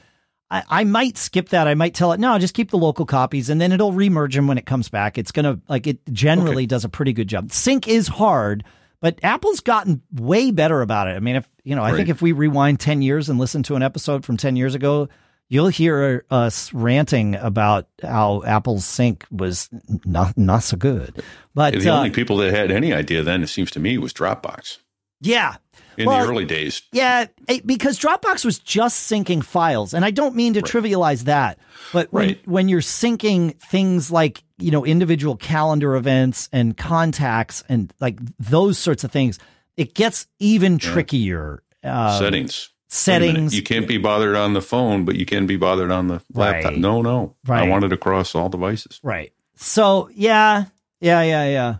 I, 0.50 0.64
I, 0.70 0.84
might 0.86 1.18
skip 1.18 1.50
that. 1.50 1.68
I 1.68 1.76
might 1.76 1.94
tell 1.94 2.14
it, 2.14 2.20
no, 2.20 2.38
just 2.40 2.56
keep 2.56 2.72
the 2.72 2.78
local 2.78 3.06
copies 3.06 3.52
and 3.52 3.62
then 3.62 3.72
it'll 3.72 3.92
remerge 3.92 4.34
them 4.34 4.48
when 4.48 4.58
it 4.58 4.66
comes 4.66 4.90
back. 4.90 5.20
It's 5.20 5.32
going 5.32 5.46
to, 5.46 5.62
like, 5.70 5.86
it 5.86 6.00
generally 6.12 6.64
okay. 6.64 6.66
does 6.66 6.84
a 6.84 6.90
pretty 6.90 7.14
good 7.14 7.28
job. 7.28 7.52
Sync 7.52 7.88
is 7.88 8.08
hard, 8.08 8.64
but 9.04 9.20
Apple's 9.22 9.60
gotten 9.60 10.02
way 10.14 10.52
better 10.52 10.82
about 10.82 11.10
it. 11.10 11.18
I 11.18 11.20
mean, 11.20 11.36
if, 11.36 11.50
you 11.66 11.76
know, 11.76 11.84
I 11.84 11.90
right. 11.90 11.98
think 11.98 12.08
if 12.08 12.22
we 12.22 12.32
rewind 12.32 12.80
10 12.80 13.02
years 13.02 13.28
and 13.28 13.38
listen 13.38 13.62
to 13.64 13.76
an 13.76 13.84
episode 13.84 14.24
from 14.24 14.38
10 14.38 14.56
years 14.56 14.76
ago, 14.76 15.10
you'll 15.50 15.68
hear 15.68 16.26
us 16.32 16.72
ranting 16.72 17.36
about 17.36 17.90
how 18.02 18.44
Apple's 18.46 18.86
sync 18.86 19.26
was 19.30 19.70
not 20.06 20.38
not 20.38 20.64
so 20.64 20.78
good. 20.78 21.22
But 21.54 21.74
the 21.74 21.90
uh, 21.90 21.98
only 21.98 22.12
people 22.12 22.38
that 22.38 22.54
had 22.54 22.72
any 22.72 22.94
idea 22.94 23.24
then, 23.24 23.44
it 23.44 23.48
seems 23.48 23.72
to 23.72 23.80
me, 23.82 23.98
was 23.98 24.14
Dropbox. 24.14 24.78
Yeah. 25.24 25.56
in 25.98 26.08
Well, 26.08 26.24
the 26.26 26.32
early 26.32 26.46
days. 26.46 26.82
Yeah, 26.92 27.26
because 27.66 28.00
Dropbox 28.00 28.44
was 28.44 28.58
just 28.60 29.12
syncing 29.12 29.44
files, 29.44 29.94
and 29.94 30.04
I 30.04 30.10
don't 30.12 30.36
mean 30.36 30.54
to 30.56 30.62
trivialize 30.62 31.26
that, 31.26 31.60
but 31.92 32.12
when, 32.12 32.28
Right. 32.30 32.48
when 32.48 32.68
you're 32.68 32.82
syncing 32.82 33.56
things 33.60 34.10
like 34.12 34.44
you 34.58 34.72
know 34.72 34.86
individual 34.86 35.36
calendar 35.38 35.96
events 35.96 36.50
and 36.52 36.76
contacts 36.76 37.64
and 37.70 37.94
like 38.00 38.18
those 38.40 38.78
sorts 38.80 39.04
of 39.04 39.12
things, 39.12 39.38
it 39.78 39.94
gets 39.94 40.26
even 40.40 40.78
trickier. 40.80 41.62
Um, 41.84 42.18
settings. 42.18 42.70
Wait 43.08 43.16
a 43.16 43.20
minute. 43.20 43.26
settings. 43.34 43.56
You 43.56 43.64
can't 43.64 43.88
be 43.88 43.98
bothered 43.98 44.36
on 44.36 44.54
the 44.54 44.62
phone, 44.62 45.04
but 45.06 45.16
you 45.16 45.26
can 45.26 45.46
be 45.48 45.58
bothered 45.58 45.92
on 45.92 46.08
the 46.08 46.22
laptop. 46.34 46.72
Right. 46.72 46.80
No, 46.80 47.02
no. 47.02 47.36
Right. 47.46 47.64
I 47.64 47.68
want 47.70 47.84
it 47.84 47.92
across 47.94 48.34
all 48.36 48.50
devices. 48.50 49.00
Right. 49.04 49.32
So 49.56 50.10
yeah, 50.14 50.66
yeah, 51.02 51.22
yeah, 51.24 51.46
yeah, 51.50 51.76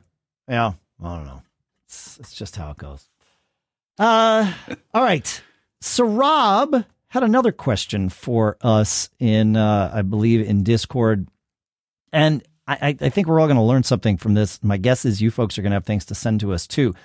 yeah. 0.48 0.74
I 1.04 1.16
don't 1.16 1.26
know. 1.26 1.42
It's, 1.88 2.18
it's 2.20 2.34
just 2.34 2.56
how 2.56 2.70
it 2.72 2.78
goes. 2.78 3.08
Uh, 4.00 4.52
all 4.94 5.04
right. 5.04 5.42
Rob 6.00 6.86
had 7.10 7.24
another 7.24 7.52
question 7.52 8.10
for 8.10 8.58
us 8.62 9.10
in, 9.20 9.56
uh, 9.56 9.92
I 9.94 10.02
believe, 10.02 10.48
in 10.48 10.64
Discord, 10.64 11.28
and 12.12 12.44
I, 12.68 12.98
I- 13.00 13.10
think 13.10 13.28
we're 13.28 13.40
all 13.40 13.48
going 13.48 13.58
to 13.58 13.64
learn 13.64 13.84
something 13.84 14.18
from 14.18 14.34
this. 14.34 14.64
My 14.64 14.78
guess 14.78 15.06
is 15.06 15.22
you 15.22 15.30
folks 15.30 15.58
are 15.58 15.62
going 15.62 15.72
to 15.72 15.76
have 15.76 15.86
things 15.86 16.06
to 16.06 16.16
send 16.16 16.40
to 16.40 16.54
us 16.54 16.66
too. 16.66 16.96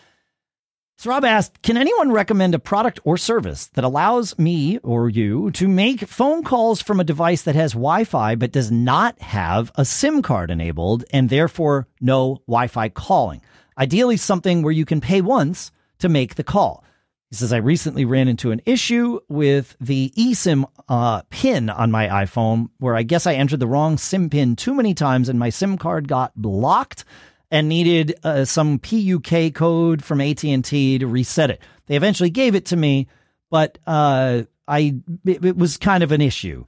So 0.98 1.10
Rob 1.10 1.24
asked, 1.24 1.62
can 1.62 1.76
anyone 1.76 2.10
recommend 2.10 2.54
a 2.54 2.58
product 2.58 2.98
or 3.04 3.16
service 3.16 3.66
that 3.74 3.84
allows 3.84 4.36
me 4.38 4.78
or 4.78 5.08
you 5.08 5.50
to 5.52 5.68
make 5.68 6.00
phone 6.00 6.42
calls 6.42 6.82
from 6.82 6.98
a 6.98 7.04
device 7.04 7.42
that 7.42 7.54
has 7.54 7.72
Wi-Fi 7.72 8.34
but 8.34 8.50
does 8.50 8.70
not 8.72 9.20
have 9.20 9.70
a 9.76 9.84
SIM 9.84 10.22
card 10.22 10.50
enabled 10.50 11.04
and 11.12 11.28
therefore 11.28 11.86
no 12.00 12.42
Wi-Fi 12.48 12.88
calling? 12.88 13.42
Ideally 13.78 14.16
something 14.16 14.62
where 14.62 14.72
you 14.72 14.84
can 14.84 15.00
pay 15.00 15.20
once 15.20 15.70
to 15.98 16.08
make 16.08 16.34
the 16.34 16.44
call. 16.44 16.84
He 17.30 17.36
says, 17.36 17.52
I 17.52 17.58
recently 17.58 18.06
ran 18.06 18.28
into 18.28 18.52
an 18.52 18.62
issue 18.64 19.20
with 19.28 19.76
the 19.80 20.12
eSIM 20.16 20.64
uh, 20.88 21.22
pin 21.28 21.68
on 21.68 21.90
my 21.90 22.08
iPhone 22.08 22.70
where 22.78 22.96
I 22.96 23.02
guess 23.02 23.26
I 23.26 23.34
entered 23.34 23.60
the 23.60 23.66
wrong 23.66 23.98
SIM 23.98 24.30
pin 24.30 24.56
too 24.56 24.74
many 24.74 24.94
times 24.94 25.28
and 25.28 25.38
my 25.38 25.50
SIM 25.50 25.76
card 25.76 26.08
got 26.08 26.34
blocked 26.34 27.04
and 27.50 27.68
needed 27.68 28.14
uh, 28.24 28.44
some 28.46 28.78
PUK 28.78 29.54
code 29.54 30.02
from 30.02 30.20
AT&T 30.22 30.98
to 30.98 31.06
reset 31.06 31.50
it. 31.50 31.60
They 31.86 31.96
eventually 31.96 32.30
gave 32.30 32.54
it 32.54 32.66
to 32.66 32.76
me, 32.76 33.08
but 33.50 33.78
uh, 33.86 34.42
I 34.66 34.96
it, 35.24 35.44
it 35.44 35.56
was 35.56 35.76
kind 35.76 36.02
of 36.02 36.12
an 36.12 36.20
issue. 36.20 36.64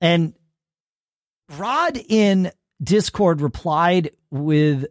And 0.00 0.34
Rod 1.56 1.98
in 2.08 2.52
Discord 2.82 3.40
replied 3.40 4.12
with 4.30 4.86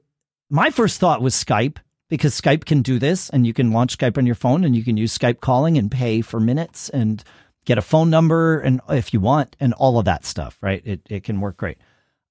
my 0.49 0.69
first 0.69 0.99
thought 0.99 1.21
was 1.21 1.35
Skype 1.35 1.77
because 2.09 2.39
Skype 2.39 2.65
can 2.65 2.81
do 2.81 2.99
this 2.99 3.29
and 3.29 3.45
you 3.45 3.53
can 3.53 3.71
launch 3.71 3.97
Skype 3.97 4.17
on 4.17 4.25
your 4.25 4.35
phone 4.35 4.63
and 4.63 4.75
you 4.75 4.83
can 4.83 4.97
use 4.97 5.17
Skype 5.17 5.41
calling 5.41 5.77
and 5.77 5.91
pay 5.91 6.21
for 6.21 6.39
minutes 6.39 6.89
and 6.89 7.23
get 7.65 7.77
a 7.77 7.81
phone 7.81 8.09
number 8.09 8.59
and 8.59 8.79
if 8.89 9.13
you 9.13 9.19
want 9.19 9.55
and 9.59 9.73
all 9.73 9.99
of 9.99 10.05
that 10.05 10.25
stuff, 10.25 10.57
right? 10.61 10.81
It 10.85 11.01
it 11.09 11.23
can 11.23 11.41
work 11.41 11.57
great. 11.57 11.77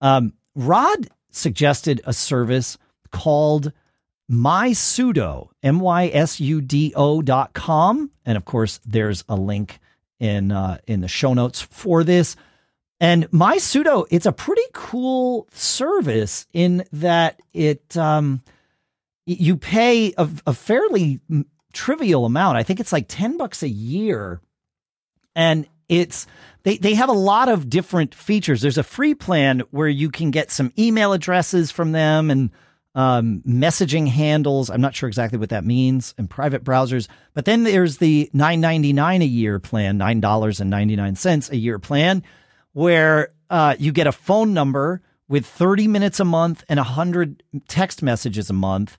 Um, 0.00 0.32
Rod 0.54 1.08
suggested 1.30 2.00
a 2.04 2.12
service 2.12 2.78
called 3.10 3.72
my 4.28 4.70
MySudo, 4.70 5.50
M 5.62 5.78
Y 5.78 6.10
S 6.12 6.40
U 6.40 6.60
D 6.60 6.92
O 6.96 7.22
dot 7.22 7.52
com. 7.52 8.10
And 8.24 8.36
of 8.36 8.44
course, 8.44 8.80
there's 8.84 9.24
a 9.28 9.36
link 9.36 9.78
in 10.18 10.50
uh, 10.50 10.78
in 10.86 11.00
the 11.00 11.08
show 11.08 11.34
notes 11.34 11.60
for 11.60 12.02
this. 12.02 12.36
And 12.98 13.30
my 13.30 13.56
MySudo, 13.56 14.06
it's 14.10 14.26
a 14.26 14.32
pretty 14.32 14.62
cool 14.72 15.46
service 15.52 16.46
in 16.52 16.84
that 16.92 17.40
it 17.52 17.96
um, 17.96 18.42
you 19.26 19.56
pay 19.56 20.14
a, 20.16 20.28
a 20.46 20.54
fairly 20.54 21.20
mm, 21.30 21.44
trivial 21.72 22.24
amount. 22.24 22.56
I 22.56 22.62
think 22.62 22.80
it's 22.80 22.92
like 22.92 23.06
ten 23.08 23.36
bucks 23.36 23.62
a 23.62 23.68
year, 23.68 24.40
and 25.34 25.66
it's 25.88 26.26
they 26.62 26.78
they 26.78 26.94
have 26.94 27.08
a 27.08 27.12
lot 27.12 27.48
of 27.48 27.68
different 27.68 28.14
features. 28.14 28.62
There's 28.62 28.78
a 28.78 28.82
free 28.82 29.14
plan 29.14 29.60
where 29.70 29.88
you 29.88 30.10
can 30.10 30.30
get 30.30 30.50
some 30.50 30.72
email 30.78 31.12
addresses 31.12 31.70
from 31.70 31.92
them 31.92 32.30
and 32.30 32.50
um, 32.96 33.42
messaging 33.46 34.08
handles. 34.08 34.70
I'm 34.70 34.80
not 34.80 34.94
sure 34.94 35.06
exactly 35.06 35.38
what 35.38 35.50
that 35.50 35.64
means 35.64 36.14
and 36.16 36.30
private 36.30 36.64
browsers. 36.64 37.08
But 37.34 37.44
then 37.44 37.62
there's 37.62 37.98
the 37.98 38.30
9.99 38.34 39.20
a 39.22 39.26
year 39.26 39.58
plan, 39.58 39.98
nine 39.98 40.20
dollars 40.20 40.60
and 40.60 40.70
ninety 40.70 40.96
nine 40.96 41.14
cents 41.14 41.50
a 41.50 41.56
year 41.56 41.78
plan, 41.78 42.22
where 42.72 43.34
uh, 43.50 43.76
you 43.78 43.92
get 43.92 44.06
a 44.06 44.12
phone 44.12 44.54
number 44.54 45.02
with 45.28 45.44
30 45.44 45.88
minutes 45.88 46.20
a 46.20 46.24
month 46.24 46.64
and 46.68 46.78
100 46.78 47.42
text 47.68 48.02
messages 48.02 48.48
a 48.48 48.54
month, 48.54 48.96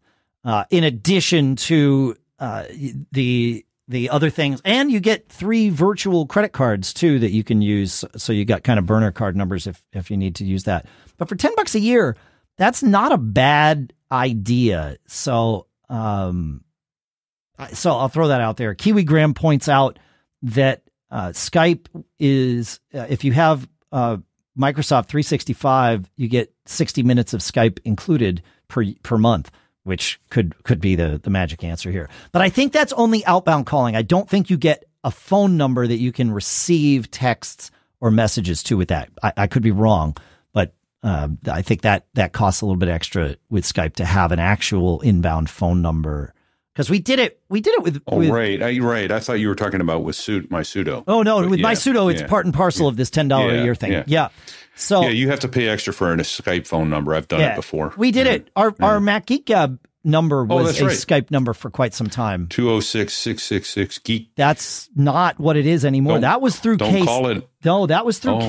uh, 0.48 0.64
in 0.72 0.86
addition 0.86 1.58
to 1.58 2.16
uh, 2.40 2.64
the 3.12 3.66
the 3.90 4.10
other 4.10 4.30
things, 4.30 4.62
and 4.66 4.92
you 4.92 5.00
get 5.00 5.30
three 5.30 5.70
virtual 5.70 6.26
credit 6.26 6.54
cards 6.54 6.94
too 6.94 7.20
that 7.20 7.32
you 7.32 7.44
can 7.44 7.62
use. 7.62 8.04
So 8.16 8.34
you 8.34 8.46
got 8.46 8.64
kind 8.64 8.80
of 8.80 8.86
burner 8.86 9.12
card 9.12 9.36
numbers 9.36 9.68
if 9.68 9.84
if 9.92 10.10
you 10.10 10.16
need 10.16 10.36
to 10.36 10.46
use 10.46 10.64
that. 10.64 10.86
But 11.18 11.30
for 11.30 11.36
10 11.36 11.54
bucks 11.56 11.76
a 11.76 11.80
year, 11.80 12.16
that's 12.58 12.82
not 12.82 13.12
a 13.12 13.18
bad 13.18 13.94
idea. 14.12 14.98
So 15.08 15.68
um, 15.90 16.64
so 17.74 17.92
I'll 17.92 18.10
throw 18.10 18.30
that 18.30 18.42
out 18.42 18.56
there. 18.56 18.74
Kiwi 18.74 19.04
Graham 19.04 19.34
points 19.34 19.68
out 19.68 20.00
that 20.44 20.84
uh, 21.12 21.30
Skype 21.30 21.88
is 22.20 22.80
uh, 22.94 23.06
if 23.10 23.26
you 23.26 23.34
have 23.34 23.68
uh, 23.92 24.18
Microsoft 24.58 25.08
365, 25.08 26.10
you 26.16 26.30
get 26.30 26.54
60 26.68 27.04
minutes 27.04 27.34
of 27.34 27.42
Skype 27.42 27.80
included 27.84 28.42
per 28.70 28.86
per 29.04 29.18
month, 29.18 29.52
which 29.88 30.20
could 30.30 30.54
could 30.64 30.82
be 30.82 30.96
the 30.96 31.20
the 31.24 31.30
magic 31.30 31.64
answer 31.64 31.90
here. 31.90 32.10
But 32.34 32.42
I 32.42 32.50
think 32.50 32.74
that's 32.74 32.94
only 32.94 33.26
outbound 33.26 33.66
calling. 33.66 33.96
I 33.96 34.02
don't 34.02 34.30
think 34.30 34.50
you 34.50 34.58
get 34.58 34.84
a 35.04 35.12
phone 35.12 35.56
number 35.56 35.88
that 35.88 35.98
you 35.98 36.12
can 36.12 36.32
receive 36.32 37.10
texts 37.10 37.72
or 38.02 38.12
messages 38.12 38.62
to 38.64 38.78
with 38.78 38.90
that. 38.90 39.10
I, 39.24 39.34
I 39.38 39.48
could 39.48 39.64
be 39.64 39.72
wrong, 39.72 40.18
but 40.54 40.74
um, 41.04 41.38
I 41.50 41.62
think 41.62 41.82
that 41.82 42.06
that 42.16 42.34
costs 42.34 42.62
a 42.62 42.66
little 42.66 42.78
bit 42.78 42.90
extra 42.90 43.38
with 43.50 43.64
Skype 43.64 43.96
to 43.96 44.06
have 44.06 44.34
an 44.34 44.40
actual 44.40 45.00
inbound 45.02 45.50
phone 45.50 45.82
number 45.82 46.34
because 46.78 46.92
we 46.92 47.00
did 47.00 47.18
it. 47.18 47.42
We 47.50 47.60
did 47.60 47.74
it 47.74 47.82
with. 47.82 48.04
Oh, 48.06 48.20
with 48.20 48.30
right. 48.30 48.62
I, 48.62 48.78
right. 48.78 49.12
I 49.12 49.20
thought 49.20 49.40
you 49.40 49.48
were 49.48 49.56
talking 49.56 49.82
about 49.82 50.04
with 50.04 50.16
suit, 50.16 50.52
MySudo. 50.52 51.04
Oh 51.08 51.24
no, 51.24 51.42
But 51.42 51.50
with 51.50 51.60
MySudo, 51.60 52.12
it's 52.12 52.22
yeah. 52.22 52.28
part 52.28 52.46
and 52.46 52.54
parcel 52.54 52.88
of 52.88 52.98
this 52.98 53.10
ten 53.10 53.28
dollar 53.28 53.50
a 53.50 53.64
year 53.64 53.74
thing. 53.74 53.94
Yeah. 53.94 54.04
yeah. 54.06 54.30
So 54.76 55.02
Yeah, 55.02 55.10
you 55.10 55.30
have 55.30 55.40
to 55.40 55.48
pay 55.48 55.68
extra 55.68 55.92
for 55.92 56.14
a 56.14 56.18
Skype 56.18 56.68
phone 56.68 56.92
number. 56.92 57.16
I've 57.16 57.28
done 57.28 57.40
yeah, 57.40 57.54
it 57.54 57.56
before. 57.56 57.96
We 57.98 58.12
did 58.12 58.28
it. 58.28 58.52
Our 58.56 58.76
our 58.80 59.00
Mac 59.00 59.26
Geek 59.26 59.48
Gab 59.48 59.80
number 60.04 60.42
oh, 60.42 60.46
was 60.64 60.80
Oh, 60.80 60.86
a 60.86 60.88
right. 60.90 60.96
Skype 60.96 61.32
number 61.32 61.56
for 61.56 61.72
quite 61.72 61.96
some 61.96 62.12
time. 62.12 62.46
206 62.50 63.12
666 63.12 63.98
geek. 64.00 64.30
That's 64.36 64.88
not 64.96 65.40
what 65.40 65.58
it 65.58 65.66
is 65.66 65.84
anymore. 65.84 66.14
Don't- 66.14 66.22
that 66.22 66.42
was 66.42 66.60
through 66.60 66.78
Don't 66.78 66.92
K. 66.92 67.06
call 67.06 67.28
it. 67.30 67.50
No, 67.66 67.88
that 67.88 68.06
was 68.06 68.20
through 68.20 68.36
Oh, 68.36 68.40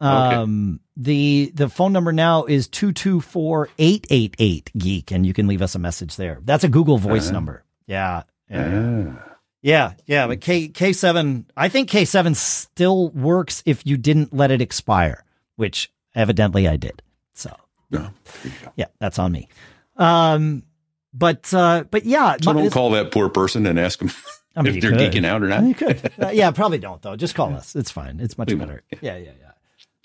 K 0.00 0.06
okay. 0.06 0.36
Um, 0.36 0.80
the 0.96 1.50
the 1.54 1.68
phone 1.68 1.92
number 1.92 2.12
now 2.12 2.44
is 2.44 2.68
two 2.68 2.92
two 2.92 3.20
four 3.20 3.68
eight 3.78 4.06
eight 4.10 4.34
eight 4.38 4.70
geek, 4.76 5.10
and 5.10 5.26
you 5.26 5.32
can 5.34 5.46
leave 5.46 5.62
us 5.62 5.74
a 5.74 5.78
message 5.78 6.16
there. 6.16 6.40
That's 6.44 6.64
a 6.64 6.68
Google 6.68 6.98
Voice 6.98 7.28
Ah. 7.28 7.32
number. 7.32 7.64
Yeah, 7.86 8.22
yeah, 8.50 9.12
Ah. 9.18 9.36
yeah, 9.62 9.92
yeah. 10.06 10.26
But 10.26 10.40
K 10.40 10.68
K 10.68 10.92
seven, 10.92 11.46
I 11.56 11.68
think 11.68 11.88
K 11.88 12.04
seven 12.04 12.34
still 12.34 13.10
works 13.10 13.62
if 13.66 13.84
you 13.86 13.96
didn't 13.96 14.32
let 14.34 14.50
it 14.50 14.60
expire, 14.60 15.24
which 15.56 15.90
evidently 16.14 16.68
I 16.68 16.76
did. 16.76 17.02
So 17.34 17.54
No, 17.90 18.00
there 18.00 18.10
you 18.44 18.50
go. 18.64 18.72
yeah, 18.76 18.86
that's 19.00 19.18
on 19.18 19.32
me. 19.32 19.48
Um, 19.96 20.62
but 21.12 21.52
uh, 21.54 21.84
but 21.90 22.04
yeah, 22.04 22.36
So 22.42 22.52
don't 22.52 22.70
call 22.70 22.90
that 22.90 23.10
poor 23.10 23.28
person 23.28 23.66
and 23.66 23.78
ask 23.80 23.98
them 23.98 24.10
I 24.56 24.62
mean, 24.62 24.76
if 24.76 24.82
they're 24.82 24.90
could. 24.92 25.00
geeking 25.12 25.24
out 25.24 25.42
or 25.42 25.48
not. 25.48 25.62
You 25.64 25.74
could. 25.74 26.12
Uh, 26.22 26.28
yeah, 26.32 26.50
probably 26.50 26.78
don't 26.78 27.00
though. 27.02 27.16
Just 27.16 27.34
call 27.34 27.54
us. 27.54 27.74
It's 27.76 27.90
fine. 27.90 28.20
It's 28.20 28.36
much 28.38 28.48
We 28.48 28.56
better. 28.56 28.82
won't. 28.92 29.02
Yeah, 29.02 29.16
yeah, 29.16 29.30
yeah. 29.40 29.47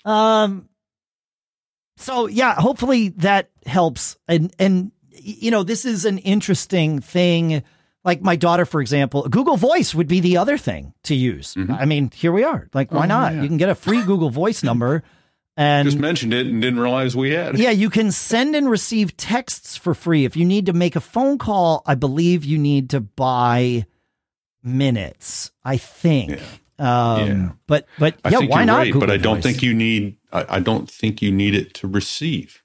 Um. 0.04 0.68
So 1.96 2.26
yeah, 2.26 2.54
hopefully 2.54 3.10
that 3.18 3.50
helps. 3.66 4.16
And 4.28 4.52
and 4.58 4.90
you 5.10 5.50
know, 5.50 5.62
this 5.62 5.84
is 5.84 6.04
an 6.04 6.18
interesting 6.18 7.00
thing. 7.00 7.62
Like 8.04 8.20
my 8.20 8.36
daughter, 8.36 8.66
for 8.66 8.80
example, 8.82 9.26
Google 9.28 9.56
Voice 9.56 9.94
would 9.94 10.08
be 10.08 10.20
the 10.20 10.36
other 10.36 10.58
thing 10.58 10.92
to 11.04 11.14
use. 11.14 11.54
I 11.70 11.86
mean, 11.86 12.10
here 12.14 12.32
we 12.32 12.44
are. 12.44 12.68
Like, 12.74 12.92
why 12.92 13.02
Mm-hmm. 13.06 13.12
Oh, 13.12 13.14
not? 13.14 13.34
yeah. 13.34 13.42
You 13.42 13.48
can 13.48 13.56
get 13.56 13.70
a 13.70 13.74
free 13.74 14.02
Google 14.02 14.28
Voice 14.28 14.62
number, 14.62 15.02
and 15.56 15.86
Just 15.86 15.98
mentioned 15.98 16.34
it 16.34 16.46
and 16.46 16.60
didn't 16.60 16.80
realize 16.80 17.16
we 17.16 17.30
had. 17.30 17.56
yeah, 17.58 17.70
you 17.70 17.88
can 17.88 18.10
send 18.10 18.54
and 18.56 18.68
receive 18.68 19.16
texts 19.16 19.78
for 19.78 19.94
free. 19.94 20.26
If 20.26 20.36
you 20.36 20.44
need 20.44 20.66
to 20.66 20.74
make 20.74 20.96
a 20.96 21.00
phone 21.00 21.38
call, 21.38 21.82
I 21.86 21.94
believe 21.94 22.44
you 22.44 22.58
need 22.58 22.90
to 22.90 23.00
buy 23.00 23.86
minutes. 24.62 25.52
I 25.64 25.76
think. 25.78 26.40
Um, 26.78 27.28
Yeah. 27.28 27.48
But 27.66 27.86
but 27.98 28.16
I 28.24 28.30
yeah, 28.30 28.38
why 28.40 28.64
not? 28.64 28.78
right, 28.78 28.92
but 28.94 29.10
I 29.10 29.16
don't 29.16 29.36
Voice? 29.36 29.44
think 29.44 29.62
you 29.62 29.74
need. 29.74 30.16
I, 30.32 30.56
I 30.56 30.60
don't 30.60 30.90
think 30.90 31.22
you 31.22 31.30
need 31.32 31.54
it 31.54 31.74
to 31.74 31.88
receive. 31.88 32.62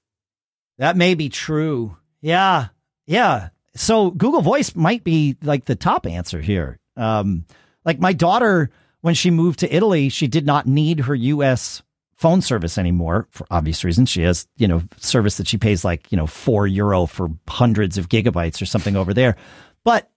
that 0.77 0.97
may 0.97 1.13
be 1.15 1.29
true. 1.29 1.97
Yeah, 2.21 2.67
yeah. 3.05 3.49
So 3.75 4.11
Google 4.11 4.41
Voice 4.41 4.75
might 4.75 5.03
be 5.03 5.37
like 5.43 5.65
the 5.65 5.75
top 5.75 6.05
answer 6.05 6.41
here. 6.41 6.79
Um, 6.97 7.45
like 7.85 7.99
my 7.99 8.11
daughter, 8.13 8.69
when 9.01 9.13
she 9.13 9.31
moved 9.31 9.59
to 9.59 9.73
Italy, 9.73 10.09
she 10.09 10.27
did 10.27 10.45
not 10.45 10.65
need 10.67 11.01
her 11.01 11.15
U.S. 11.15 11.81
phone 12.15 12.41
service 12.41 12.77
anymore 12.77 13.27
for 13.29 13.47
obvious 13.49 13.83
reasons. 13.85 14.09
She 14.09 14.23
has, 14.23 14.47
you 14.57 14.67
know, 14.67 14.81
service 14.97 15.37
that 15.37 15.47
she 15.47 15.57
pays 15.57 15.85
like, 15.85 16.11
you 16.11 16.17
know, 16.17 16.27
four 16.27 16.67
euro 16.67 17.05
for 17.05 17.29
hundreds 17.47 17.97
of 17.97 18.09
gigabytes 18.09 18.61
or 18.61 18.65
something 18.65 18.97
over 18.97 19.13
there. 19.13 19.37
But 19.85 20.09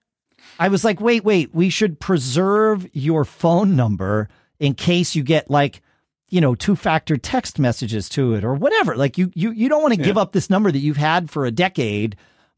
I 0.63 0.69
was 0.69 0.85
like, 0.85 1.01
wait, 1.01 1.25
wait, 1.25 1.53
we 1.55 1.71
should 1.71 1.99
preserve 1.99 2.89
your 2.93 3.25
phone 3.25 3.75
number 3.75 4.29
in 4.61 4.75
case 4.75 5.17
you 5.17 5.23
get 5.25 5.51
like, 5.51 5.83
you 6.29 6.41
know, 6.41 6.55
two 6.55 6.77
factor 6.77 7.17
text 7.17 7.59
messages 7.59 8.09
to 8.11 8.35
it 8.35 8.45
or 8.45 8.55
whatever. 8.55 8.97
Like 8.97 9.19
you, 9.19 9.33
you, 9.35 9.51
you 9.51 9.69
don't 9.69 9.83
want 9.83 9.95
to 9.95 10.01
Yeah. 10.01 10.07
give 10.07 10.19
up 10.19 10.33
this 10.33 10.49
number 10.49 10.71
that 10.71 10.79
you've 10.79 10.97
had 10.97 11.31
for 11.31 11.45
a 11.47 11.51
decade. 11.51 12.15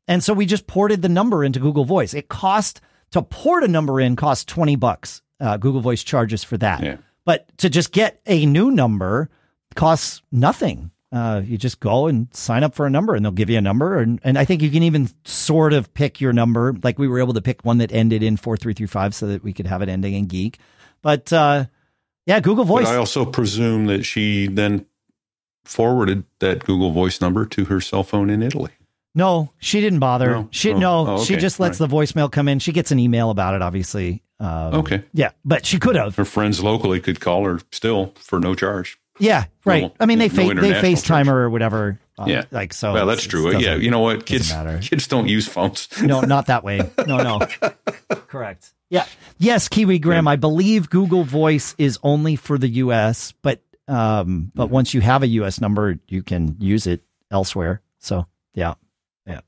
And 0.07 0.22
so 0.22 0.34
we 0.34 0.44
just 0.44 0.66
ported 0.66 1.00
the 1.00 1.09
number 1.09 1.42
into 1.42 1.61
Google 1.61 1.84
Voice. 1.86 2.12
It 2.12 2.28
cost 2.28 2.80
to 3.12 3.22
port 3.22 3.64
a 3.64 3.68
number 3.68 4.00
in 4.00 4.16
cost 4.16 4.48
20 4.48 4.76
bucks. 4.76 5.22
Uh, 5.40 5.57
Google 5.57 5.80
Voice 5.80 6.05
charges 6.05 6.44
for 6.44 6.59
that. 6.59 6.82
Yeah. 6.82 6.96
But 7.24 7.57
to 7.59 7.70
just 7.70 7.90
get 7.90 8.20
a 8.26 8.44
new 8.44 8.70
number 8.70 9.30
costs 9.74 10.20
nothing. 10.30 10.90
Uh, 11.15 11.41
you 11.45 11.57
just 11.57 11.79
go 11.79 12.09
and 12.09 12.27
sign 12.35 12.65
up 12.65 12.75
for 12.75 12.87
a 12.87 12.91
number 12.91 13.15
and 13.15 13.25
they'll 13.25 13.31
give 13.31 13.49
you 13.49 13.57
a 13.57 13.61
number. 13.61 13.99
And, 13.99 14.21
and 14.25 14.37
I 14.37 14.45
think 14.45 14.62
you 14.62 14.71
can 14.71 14.83
even 14.83 15.09
sort 15.25 15.73
of 15.73 15.95
pick 15.95 16.21
your 16.21 16.33
number. 16.33 16.75
Like 16.83 16.99
we 16.99 17.07
were 17.07 17.21
able 17.21 17.35
to 17.35 17.41
pick 17.41 17.65
one 17.65 17.79
that 17.79 17.93
ended 17.93 18.25
in 18.25 18.37
4335 18.37 19.15
so 19.15 19.27
that 19.29 19.45
we 19.45 19.53
could 19.53 19.69
have 19.69 19.81
it 19.81 19.89
ending 19.89 20.15
in 20.15 20.27
geek. 20.27 20.59
But 21.03 21.33
uh, 21.33 21.67
yeah, 22.27 22.41
Google 22.41 22.65
Voice. 22.65 22.87
But 22.87 22.95
I 22.95 22.97
also 22.97 23.25
presume 23.25 23.87
that 23.87 24.03
she 24.03 24.49
then 24.49 24.87
forwarded 25.65 26.25
that 26.41 26.65
Google 26.65 26.91
Voice 26.91 27.21
number 27.21 27.47
to 27.47 27.67
her 27.67 27.81
cell 27.81 28.03
phone 28.03 28.29
in 28.29 28.43
Italy. 28.43 28.73
no, 29.15 29.53
she 29.59 29.81
didn't 29.81 30.01
bother. 30.01 30.31
No? 30.31 30.49
She 30.51 30.73
Oh, 30.73 30.79
no, 30.79 31.07
oh, 31.09 31.25
she 31.25 31.37
just 31.37 31.61
lets 31.61 31.81
All 31.81 31.87
the 31.87 31.95
voicemail 31.95 32.31
come 32.31 32.49
in. 32.49 32.59
She 32.59 32.73
gets 32.73 32.91
an 32.91 32.99
email 32.99 33.31
about 33.31 33.55
it, 33.55 33.62
obviously. 33.62 34.25
Um, 34.41 34.75
Okay. 34.75 35.05
Yeah, 35.12 35.31
but 35.45 35.65
she 35.65 35.79
could 35.79 35.95
have. 35.95 36.17
Her 36.17 36.25
friends 36.25 36.61
locally 36.61 36.99
could 37.01 37.21
call 37.21 37.45
her 37.45 37.61
still 37.71 38.15
for 38.17 38.41
no 38.41 38.57
charge. 38.57 38.99
Yeah, 39.19 39.45
right. 39.65 39.85
No- 39.85 39.93
I 40.01 40.07
mean, 40.07 40.19
they 40.19 40.29
no 40.29 40.35
fa- 40.35 40.61
they 40.61 40.73
FaceTime 40.73 41.29
or 41.29 41.49
whatever. 41.49 42.01
Uh, 42.19 42.25
Yeah. 42.29 42.45
like 42.51 42.73
so. 42.73 42.93
well, 42.93 43.07
that's 43.07 43.25
true. 43.27 43.57
Yeah, 43.59 43.75
you 43.77 43.91
know 43.91 44.01
what? 44.01 44.27
Kids 44.27 44.53
kids 44.83 45.07
don't 45.09 45.29
use 45.29 45.47
phones. 45.49 45.89
no, 46.03 46.21
not 46.21 46.47
that 46.47 46.65
way. 46.65 46.81
No, 47.07 47.19
no. 47.19 47.41
Correct. 48.29 48.73
Yeah. 48.91 49.07
Yes, 49.39 49.69
Kiwi 49.69 49.99
Graham. 49.99 50.29
I 50.29 50.37
believe 50.37 50.91
Google 50.91 51.25
Voice 51.25 51.75
is 51.79 51.99
only 52.03 52.37
for 52.37 52.59
the 52.59 52.69
U.S., 52.69 53.33
but 53.43 53.61
um, 53.89 54.51
but 54.55 54.71
once 54.71 54.95
you 54.95 55.01
have 55.01 55.23
a 55.23 55.27
U.S. 55.29 55.61
number, 55.61 55.99
you 56.09 56.23
can 56.23 56.57
use 56.61 56.87
it 56.87 57.03
elsewhere. 57.31 57.83
So 57.99 58.27
yeah, 58.55 58.75
yeah. 59.27 59.41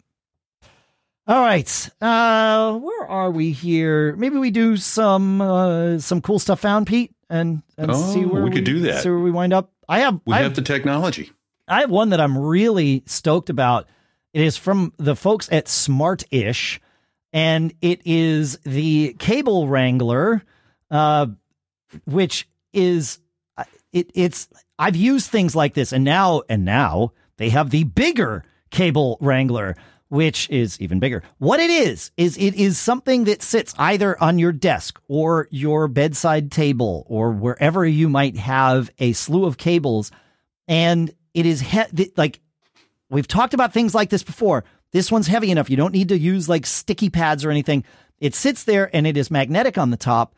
All 1.28 1.40
right. 1.40 1.90
Uh, 2.00 2.78
where 2.78 3.06
are 3.08 3.30
we 3.30 3.50
here? 3.52 4.14
Maybe 4.16 4.38
we 4.38 4.50
do 4.50 4.76
some 4.76 5.40
uh, 5.40 5.98
some 5.98 6.20
cool 6.20 6.38
stuff 6.38 6.60
found, 6.60 6.86
Pete, 6.86 7.14
and 7.30 7.62
and 7.76 7.90
Oh, 7.90 8.12
see 8.14 8.24
where 8.24 8.42
we 8.42 8.50
could 8.50 8.64
do 8.64 8.80
that. 8.80 9.02
See 9.02 9.08
where 9.10 9.18
we 9.18 9.30
wind 9.30 9.52
up. 9.52 9.72
I 9.88 10.00
have. 10.00 10.20
We 10.26 10.34
I 10.34 10.38
have 10.38 10.54
the 10.54 10.62
technology. 10.62 11.30
I 11.68 11.80
have 11.80 11.90
one 11.90 12.10
that 12.10 12.20
I'm 12.20 12.36
really 12.38 13.02
stoked 13.06 13.50
about. 13.50 13.88
It 14.32 14.42
is 14.42 14.56
from 14.56 14.92
the 14.98 15.16
folks 15.16 15.48
at 15.50 15.66
Smartish, 15.66 16.78
and 17.32 17.72
it 17.80 18.02
is 18.04 18.58
the 18.64 19.14
Cable 19.18 19.66
Wrangler, 19.66 20.42
uh, 20.90 21.26
which 22.04 22.48
is 22.72 23.18
uh, 23.56 23.64
it. 23.92 24.10
It's 24.14 24.48
I've 24.78 24.96
used 24.96 25.30
things 25.30 25.56
like 25.56 25.74
this, 25.74 25.92
and 25.92 26.04
now 26.04 26.42
and 26.48 26.64
now 26.64 27.12
they 27.38 27.48
have 27.50 27.70
the 27.70 27.84
bigger 27.84 28.44
Cable 28.70 29.16
Wrangler, 29.20 29.76
which 30.08 30.48
is 30.50 30.80
even 30.80 31.00
bigger. 31.00 31.22
What 31.38 31.60
it 31.60 31.70
is 31.70 32.10
is 32.16 32.36
it 32.36 32.54
is 32.54 32.78
something 32.78 33.24
that 33.24 33.42
sits 33.42 33.74
either 33.78 34.20
on 34.22 34.38
your 34.38 34.52
desk 34.52 35.00
or 35.08 35.48
your 35.50 35.88
bedside 35.88 36.52
table 36.52 37.04
or 37.08 37.32
wherever 37.32 37.84
you 37.84 38.08
might 38.08 38.36
have 38.36 38.90
a 38.98 39.12
slew 39.12 39.46
of 39.46 39.58
cables 39.58 40.10
and 40.68 41.12
it 41.34 41.46
is 41.46 41.60
he- 41.60 42.12
like 42.16 42.40
we've 43.10 43.28
talked 43.28 43.54
about 43.54 43.72
things 43.72 43.94
like 43.94 44.10
this 44.10 44.22
before. 44.22 44.64
This 44.92 45.10
one's 45.10 45.26
heavy 45.26 45.50
enough. 45.50 45.68
You 45.68 45.76
don't 45.76 45.92
need 45.92 46.08
to 46.08 46.18
use 46.18 46.48
like 46.48 46.66
sticky 46.66 47.10
pads 47.10 47.44
or 47.44 47.50
anything. 47.50 47.84
It 48.18 48.34
sits 48.34 48.64
there 48.64 48.88
and 48.94 49.06
it 49.06 49.16
is 49.16 49.30
magnetic 49.30 49.76
on 49.76 49.90
the 49.90 49.96
top, 49.96 50.34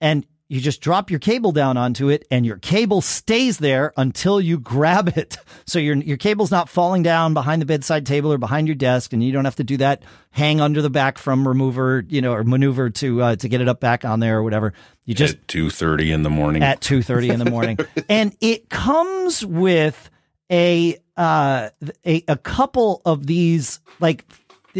and 0.00 0.26
you 0.52 0.60
just 0.60 0.82
drop 0.82 1.10
your 1.10 1.18
cable 1.18 1.50
down 1.50 1.78
onto 1.78 2.10
it, 2.10 2.26
and 2.30 2.44
your 2.44 2.58
cable 2.58 3.00
stays 3.00 3.56
there 3.56 3.94
until 3.96 4.38
you 4.38 4.58
grab 4.58 5.08
it. 5.16 5.38
So 5.64 5.78
your 5.78 5.96
your 5.96 6.16
cable's 6.16 6.50
not 6.50 6.68
falling 6.68 7.02
down 7.02 7.34
behind 7.34 7.62
the 7.62 7.66
bedside 7.66 8.04
table 8.04 8.32
or 8.32 8.36
behind 8.36 8.66
your 8.66 8.74
desk, 8.74 9.12
and 9.12 9.22
you 9.24 9.32
don't 9.32 9.44
have 9.44 9.56
to 9.56 9.64
do 9.64 9.76
that 9.78 10.02
hang 10.32 10.60
under 10.60 10.82
the 10.82 10.90
back 10.90 11.18
from 11.18 11.46
remover, 11.46 12.04
you 12.08 12.20
know, 12.20 12.34
or 12.34 12.42
maneuver 12.44 12.90
to 12.90 13.22
uh, 13.22 13.36
to 13.36 13.48
get 13.48 13.60
it 13.60 13.68
up 13.68 13.80
back 13.80 14.04
on 14.04 14.20
there 14.20 14.38
or 14.38 14.42
whatever. 14.42 14.74
You 15.04 15.14
just 15.14 15.36
at 15.36 15.48
two 15.48 15.70
thirty 15.70 16.10
in 16.12 16.24
the 16.24 16.30
morning. 16.30 16.62
at 16.62 16.80
2.30 16.80 17.32
in 17.32 17.38
the 17.38 17.50
morning 17.50 17.78
and 18.08 18.36
it 18.40 18.68
comes 18.68 19.46
with 19.46 20.10
a 20.50 20.98
uh 21.16 21.70
a, 22.04 22.24
a 22.28 22.36
couple 22.36 23.00
of 23.06 23.26
these 23.26 23.80
like 24.00 24.26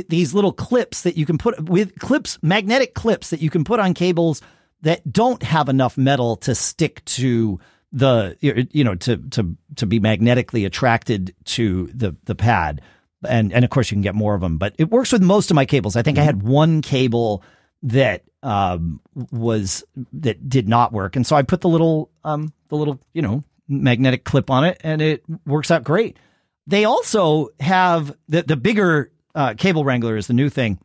these 0.09 0.35
little 0.35 0.53
clips 0.53 1.03
that 1.03 1.17
you 1.17 1.25
can 1.25 1.39
put 1.39 1.69
with 1.69 1.99
clips 2.01 2.39
magnetic 2.43 2.95
clips 2.95 3.31
that 3.31 3.41
you 3.41 3.51
can 3.51 3.65
put 3.65 3.81
on 3.81 3.95
cables 3.95 4.43
that 4.83 5.11
don't 5.11 5.43
have 5.43 5.69
enough 5.69 5.97
metal 5.97 6.37
to 6.37 6.55
stick 6.55 7.05
to 7.05 7.59
the 7.93 8.37
you 8.41 8.85
know 8.85 8.95
to 8.95 9.17
to 9.17 9.57
to 9.77 9.87
be 9.87 10.01
magnetically 10.01 10.65
attracted 10.65 11.35
to 11.45 11.89
the 11.95 12.17
the 12.25 12.35
pad. 12.35 12.81
And 13.27 13.53
and 13.53 13.65
of 13.65 13.71
course 13.71 13.91
you 13.91 13.95
can 13.95 14.03
get 14.03 14.15
more 14.15 14.35
of 14.35 14.41
them 14.41 14.59
but 14.59 14.75
it 14.79 14.91
works 14.91 15.13
with 15.13 15.23
most 15.23 15.51
of 15.51 15.55
my 15.55 15.65
cables. 15.65 15.95
I 15.97 16.03
think 16.03 16.19
i 16.19 16.23
had 16.23 16.43
one 16.43 16.83
cable 16.83 17.45
that 17.83 18.25
um 18.43 19.01
was 19.31 19.85
that 20.13 20.49
did 20.49 20.69
not 20.69 20.93
work. 20.93 21.17
And 21.17 21.27
so 21.27 21.37
i 21.37 21.43
put 21.43 21.61
the 21.61 21.69
little 21.69 22.11
um 22.25 22.53
the 22.69 22.77
little 22.77 22.99
you 23.13 23.23
know 23.23 23.45
magnetic 23.69 24.25
clip 24.25 24.51
on 24.51 24.65
it 24.65 24.81
and 24.83 25.01
it 25.01 25.23
works 25.47 25.71
out 25.71 25.85
great. 25.85 26.19
They 26.67 26.85
also 26.85 27.49
have 27.61 28.17
the 28.29 28.43
the 28.43 28.57
bigger 28.57 29.13
uh, 29.35 29.55
cable 29.55 29.85
wrangler 29.85 30.17
is 30.17 30.27
the 30.27 30.35
new 30.35 30.49
thing. 30.51 30.79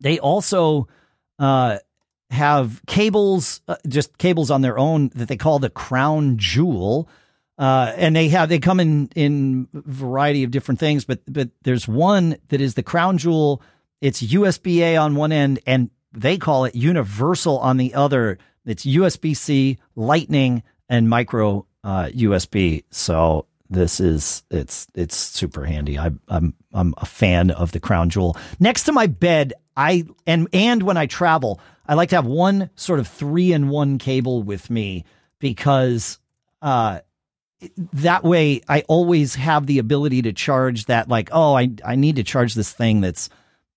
They 0.00 0.18
also 0.18 0.88
uh 1.38 1.78
have 2.34 2.82
cables 2.86 3.60
uh, 3.68 3.76
just 3.88 4.18
cables 4.18 4.50
on 4.50 4.60
their 4.60 4.78
own 4.78 5.10
that 5.14 5.28
they 5.28 5.36
call 5.36 5.58
the 5.58 5.70
crown 5.70 6.36
jewel 6.36 7.08
uh, 7.56 7.92
and 7.96 8.16
they 8.16 8.28
have 8.28 8.48
they 8.48 8.58
come 8.58 8.80
in 8.80 9.08
in 9.14 9.68
variety 9.72 10.42
of 10.42 10.50
different 10.50 10.80
things, 10.80 11.04
but 11.04 11.20
but 11.28 11.50
there's 11.62 11.86
one 11.86 12.36
that 12.48 12.60
is 12.60 12.74
the 12.74 12.82
crown 12.82 13.16
jewel. 13.18 13.62
It's 14.00 14.22
USB 14.22 14.78
A 14.78 14.96
on 14.96 15.14
one 15.14 15.30
end, 15.30 15.60
and 15.66 15.90
they 16.12 16.36
call 16.36 16.64
it 16.64 16.74
universal 16.74 17.58
on 17.58 17.76
the 17.76 17.94
other. 17.94 18.38
It's 18.66 18.84
USB 18.84 19.36
C, 19.36 19.78
Lightning, 19.94 20.62
and 20.88 21.08
micro 21.08 21.66
uh, 21.84 22.06
USB. 22.06 22.82
So 22.90 23.46
this 23.70 24.00
is 24.00 24.42
it's 24.50 24.88
it's 24.96 25.16
super 25.16 25.64
handy. 25.64 25.96
I, 25.96 26.10
I'm 26.26 26.54
I'm 26.72 26.94
a 26.98 27.06
fan 27.06 27.52
of 27.52 27.70
the 27.70 27.80
crown 27.80 28.10
jewel. 28.10 28.36
Next 28.58 28.82
to 28.84 28.92
my 28.92 29.06
bed, 29.06 29.52
I 29.76 30.06
and 30.26 30.48
and 30.52 30.82
when 30.82 30.96
I 30.96 31.06
travel, 31.06 31.60
I 31.86 31.94
like 31.94 32.10
to 32.10 32.16
have 32.16 32.26
one 32.26 32.70
sort 32.76 33.00
of 33.00 33.08
three 33.08 33.52
in 33.52 33.68
one 33.68 33.98
cable 33.98 34.42
with 34.42 34.70
me 34.70 35.04
because 35.38 36.18
uh 36.62 37.00
that 37.92 38.24
way 38.24 38.60
I 38.68 38.82
always 38.88 39.34
have 39.36 39.66
the 39.66 39.78
ability 39.78 40.22
to 40.22 40.32
charge 40.32 40.86
that 40.86 41.08
like, 41.08 41.30
oh, 41.32 41.54
I 41.56 41.70
I 41.84 41.96
need 41.96 42.16
to 42.16 42.22
charge 42.22 42.54
this 42.54 42.72
thing 42.72 43.00
that's 43.00 43.28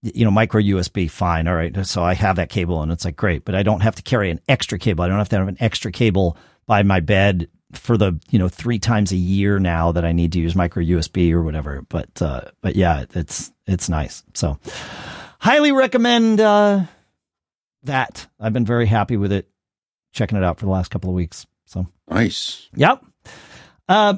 you 0.01 0.23
know, 0.23 0.31
micro 0.31 0.61
USB, 0.61 1.09
fine. 1.09 1.47
All 1.47 1.55
right. 1.55 1.85
So 1.85 2.03
I 2.03 2.13
have 2.13 2.35
that 2.35 2.49
cable 2.49 2.81
and 2.81 2.91
it's 2.91 3.05
like 3.05 3.15
great, 3.15 3.45
but 3.45 3.55
I 3.55 3.63
don't 3.63 3.81
have 3.81 3.95
to 3.95 4.01
carry 4.03 4.29
an 4.29 4.39
extra 4.47 4.77
cable. 4.77 5.03
I 5.03 5.07
don't 5.07 5.17
have 5.17 5.29
to 5.29 5.37
have 5.37 5.47
an 5.47 5.57
extra 5.59 5.91
cable 5.91 6.37
by 6.67 6.83
my 6.83 6.99
bed 6.99 7.49
for 7.73 7.97
the, 7.97 8.19
you 8.29 8.39
know, 8.39 8.47
three 8.47 8.79
times 8.79 9.11
a 9.11 9.17
year 9.17 9.59
now 9.59 9.91
that 9.91 10.05
I 10.05 10.11
need 10.11 10.33
to 10.33 10.39
use 10.39 10.55
micro 10.55 10.83
USB 10.83 11.31
or 11.33 11.41
whatever. 11.41 11.83
But 11.89 12.21
uh 12.21 12.41
but 12.61 12.75
yeah, 12.75 13.05
it's 13.13 13.51
it's 13.65 13.89
nice. 13.89 14.23
So 14.33 14.59
highly 15.39 15.71
recommend 15.71 16.39
uh 16.39 16.83
that. 17.83 18.27
I've 18.39 18.53
been 18.53 18.65
very 18.65 18.85
happy 18.85 19.17
with 19.17 19.31
it. 19.31 19.49
Checking 20.13 20.37
it 20.37 20.43
out 20.43 20.59
for 20.59 20.65
the 20.65 20.71
last 20.71 20.89
couple 20.89 21.09
of 21.09 21.15
weeks. 21.15 21.45
So 21.65 21.87
nice. 22.09 22.69
Yep. 22.75 23.03
Uh, 23.87 24.15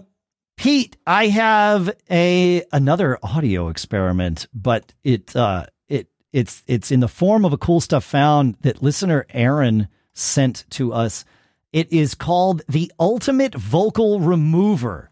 Pete, 0.60 0.98
I 1.08 1.28
have 1.28 1.90
a 2.12 2.64
another 2.74 3.18
audio 3.24 3.70
experiment, 3.70 4.48
but 4.54 4.94
it 5.04 5.34
uh 5.36 5.66
it 5.88 6.10
it's 6.34 6.64
it's 6.68 6.92
in 6.92 7.00
the 7.00 7.08
form 7.08 7.46
of 7.46 7.54
a 7.54 7.58
cool 7.58 7.80
stuff 7.80 8.04
found 8.04 8.56
that 8.62 8.84
listener 8.84 9.26
Aaron 9.30 9.88
sent 10.14 10.66
to 10.72 10.92
us. 10.94 11.24
It 11.72 11.92
is 11.94 12.14
called 12.14 12.62
the 12.68 12.92
Ultimate 13.00 13.56
Vocal 13.56 14.20
Remover. 14.20 15.10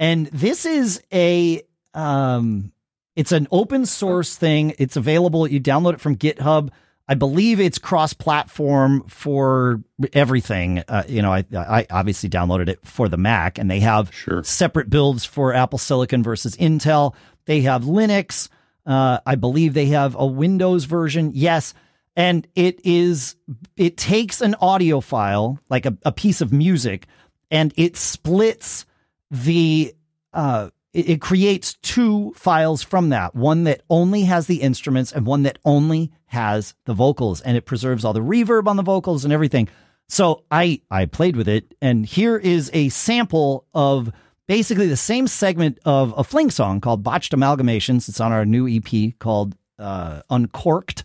And 0.00 0.26
this 0.26 0.66
is 0.66 1.00
a 1.12 1.62
um 1.94 2.72
it's 3.14 3.32
an 3.32 3.46
open 3.50 3.86
source 3.86 4.36
thing. 4.36 4.74
It's 4.78 4.96
available. 4.96 5.46
You 5.46 5.60
download 5.60 5.94
it 5.94 6.00
from 6.00 6.16
GitHub. 6.16 6.70
I 7.08 7.14
believe 7.14 7.58
it's 7.58 7.78
cross-platform 7.78 9.04
for 9.08 9.82
everything. 10.12 10.84
Uh, 10.86 11.04
you 11.08 11.22
know, 11.22 11.32
I, 11.32 11.44
I 11.54 11.86
obviously 11.90 12.28
downloaded 12.28 12.68
it 12.68 12.86
for 12.86 13.08
the 13.08 13.16
Mac, 13.16 13.58
and 13.58 13.70
they 13.70 13.80
have 13.80 14.12
Sure. 14.14 14.44
separate 14.44 14.90
builds 14.90 15.24
for 15.24 15.54
Apple 15.54 15.78
Silicon 15.78 16.22
versus 16.22 16.54
Intel. 16.56 17.14
They 17.46 17.62
have 17.62 17.84
Linux. 17.84 18.50
Uh, 18.84 19.20
I 19.24 19.36
believe 19.36 19.72
they 19.74 19.86
have 19.86 20.14
a 20.18 20.26
Windows 20.26 20.84
version. 20.84 21.30
Yes, 21.34 21.72
and 22.14 22.46
it 22.54 22.80
is. 22.84 23.36
It 23.76 23.96
takes 23.96 24.40
an 24.42 24.54
audio 24.60 25.00
file, 25.00 25.58
like 25.70 25.86
a, 25.86 25.96
a 26.04 26.12
piece 26.12 26.40
of 26.42 26.52
music, 26.52 27.06
and 27.50 27.72
it 27.76 27.96
splits 27.96 28.84
the 29.30 29.94
uh, 30.34 30.68
it, 30.92 31.10
it 31.10 31.20
creates 31.20 31.74
two 31.82 32.32
files 32.34 32.82
from 32.82 33.10
that 33.10 33.34
one 33.34 33.64
that 33.64 33.82
only 33.90 34.22
has 34.22 34.46
the 34.46 34.62
instruments 34.62 35.12
and 35.12 35.26
one 35.26 35.42
that 35.42 35.58
only 35.64 36.12
has 36.26 36.74
the 36.84 36.94
vocals 36.94 37.40
and 37.40 37.56
it 37.56 37.64
preserves 37.64 38.04
all 38.04 38.12
the 38.12 38.20
reverb 38.20 38.66
on 38.66 38.76
the 38.76 38.82
vocals 38.82 39.24
and 39.24 39.32
everything. 39.32 39.68
So 40.08 40.44
i 40.50 40.80
i 40.90 41.06
played 41.06 41.36
with 41.36 41.48
it 41.48 41.74
and 41.80 42.06
here 42.06 42.36
is 42.36 42.70
a 42.72 42.88
sample 42.88 43.66
of 43.74 44.10
basically 44.46 44.88
the 44.88 44.96
same 44.96 45.26
segment 45.26 45.78
of 45.84 46.14
a 46.16 46.24
fling 46.24 46.50
song 46.50 46.80
called 46.80 47.02
botched 47.02 47.32
amalgamations. 47.32 48.08
It's 48.08 48.20
on 48.20 48.32
our 48.32 48.44
new 48.44 48.66
ep 48.66 49.18
called 49.18 49.54
uh, 49.78 50.22
uncorked. 50.30 51.04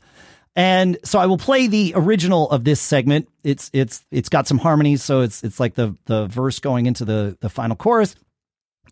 And 0.56 0.98
so 1.04 1.20
I 1.20 1.26
will 1.26 1.38
play 1.38 1.68
the 1.68 1.94
original 1.96 2.50
of 2.52 2.64
this 2.64 2.80
segment. 2.80 3.28
It's 3.44 3.72
it's 3.74 4.06
it's 4.12 4.30
got 4.30 4.48
some 4.48 4.60
harmonies, 4.60 5.04
so 5.04 5.22
it's 5.22 5.44
it's 5.44 5.60
like 5.60 5.74
the 5.74 5.96
the 6.06 6.28
verse 6.28 6.60
going 6.60 6.86
into 6.86 7.06
the 7.06 7.36
the 7.42 7.50
final 7.50 7.76
chorus, 7.76 8.16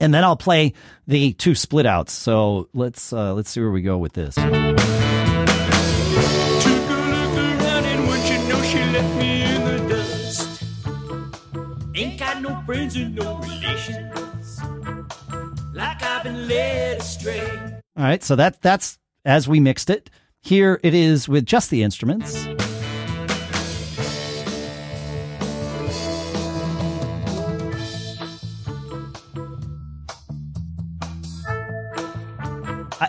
and 0.01 0.13
then 0.13 0.23
I'll 0.25 0.35
play 0.35 0.73
the 1.07 1.31
two 1.33 1.55
split 1.55 1.85
outs. 1.85 2.11
So 2.11 2.67
let's 2.73 3.13
uh, 3.13 3.33
let's 3.33 3.51
see 3.51 3.61
where 3.61 3.71
we 3.71 3.81
go 3.81 3.97
with 3.97 4.13
this. 4.13 4.35
Took 4.35 4.45
a 4.45 4.49
look 4.49 4.57
around 7.37 7.85
and 7.85 8.07
wouldn't 8.07 8.29
you 8.29 8.39
know 8.49 8.61
she 8.63 8.79
left 8.79 9.15
me 9.17 9.43
in 9.43 9.63
the 9.63 9.77
dust. 9.87 10.63
Ain't 11.95 12.19
got 12.19 12.41
no 12.41 12.61
friends 12.65 12.95
and 12.97 13.15
no 13.15 13.37
relations. 13.37 14.59
Like 15.73 16.03
I've 16.03 16.23
been 16.23 16.47
led 16.47 16.99
astray. 16.99 17.79
All 17.95 18.03
right, 18.03 18.23
so 18.23 18.35
that 18.35 18.61
that's 18.61 18.97
as 19.23 19.47
we 19.47 19.59
mixed 19.59 19.89
it. 19.91 20.09
Here 20.43 20.79
it 20.81 20.95
is 20.95 21.29
with 21.29 21.45
just 21.45 21.69
the 21.69 21.83
instruments. 21.83 22.47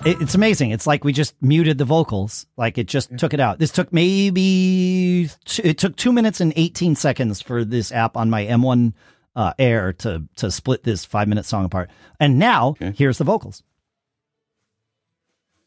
It's 0.05 0.35
amazing. 0.35 0.71
It's 0.71 0.87
like 0.87 1.05
we 1.05 1.13
just 1.13 1.35
muted 1.43 1.77
the 1.77 1.85
vocals. 1.85 2.47
Like 2.57 2.79
it 2.79 2.87
just 2.87 3.17
took 3.19 3.35
it 3.35 3.41
out. 3.41 3.59
This 3.59 3.71
took 3.71 3.93
maybe 3.93 5.29
t- 5.45 5.63
it 5.63 5.79
took 5.79 5.97
two 5.97 6.13
minutes 6.13 6.41
and 6.41 6.53
eighteen 6.57 6.97
seconds 6.97 7.43
for 7.43 7.65
this 7.65 7.93
app 7.93 8.17
on 8.17 8.31
my 8.31 8.45
M1 8.45 8.95
uh, 9.37 9.53
Air 9.59 9.93
to 9.95 10.23
to 10.37 10.51
split 10.51 10.85
this 10.85 11.05
five 11.05 11.29
minute 11.29 11.45
song 11.45 11.65
apart. 11.65 11.91
And 12.19 12.39
now 12.39 12.75
here's 12.95 13.19
the 13.19 13.25
vocals. 13.25 13.63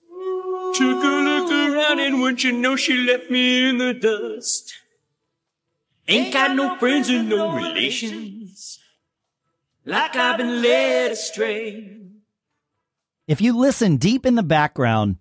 Took 0.09 1.03
a 1.03 1.07
look 1.07 1.51
around 1.51 1.99
and 1.99 2.19
wouldn't 2.21 2.43
you 2.43 2.51
know 2.51 2.75
she 2.75 2.97
left 2.97 3.29
me 3.29 3.69
in 3.69 3.77
the 3.77 3.93
dust. 3.93 4.73
Ain't 6.07 6.33
got 6.33 6.55
no 6.55 6.77
friends 6.77 7.09
and 7.09 7.29
no 7.29 7.55
relations. 7.55 8.79
Like 9.85 10.15
I've 10.15 10.37
been 10.37 10.61
led 10.61 11.11
astray. 11.11 12.04
If 13.27 13.41
you 13.41 13.57
listen 13.57 13.97
deep 13.97 14.25
in 14.25 14.35
the 14.35 14.43
background, 14.43 15.17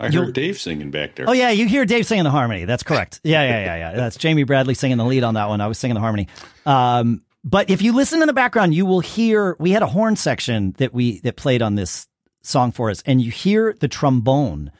I 0.00 0.10
heard 0.10 0.32
Dave 0.34 0.58
singing 0.60 0.90
back 0.90 1.16
there. 1.16 1.28
oh 1.28 1.32
yeah, 1.32 1.50
you 1.50 1.66
hear 1.66 1.84
Dave 1.84 2.06
singing 2.06 2.24
the 2.24 2.30
harmony. 2.30 2.64
That's 2.64 2.82
correct. 2.82 3.20
Yeah, 3.24 3.42
yeah, 3.42 3.64
yeah, 3.64 3.76
yeah. 3.76 3.96
That's 3.96 4.16
Jamie 4.16 4.44
Bradley 4.44 4.74
singing 4.74 4.96
the 4.98 5.04
lead 5.04 5.24
on 5.24 5.34
that 5.34 5.48
one. 5.48 5.60
I 5.60 5.66
was 5.66 5.78
singing 5.78 5.94
the 5.94 6.00
harmony. 6.00 6.28
Um, 6.66 7.22
but 7.44 7.70
if 7.70 7.82
you 7.82 7.92
listen 7.94 8.20
in 8.20 8.26
the 8.26 8.32
background, 8.32 8.74
you 8.74 8.86
will 8.86 9.00
hear 9.00 9.56
we 9.58 9.70
had 9.70 9.82
a 9.82 9.86
horn 9.86 10.14
section 10.16 10.74
that 10.78 10.92
we 10.94 11.20
that 11.20 11.36
played 11.36 11.62
on 11.62 11.74
this 11.74 12.06
song 12.42 12.70
for 12.72 12.90
us, 12.90 13.02
and 13.06 13.20
you 13.20 13.30
hear 13.30 13.74
the 13.80 13.88
trombone, 13.88 14.70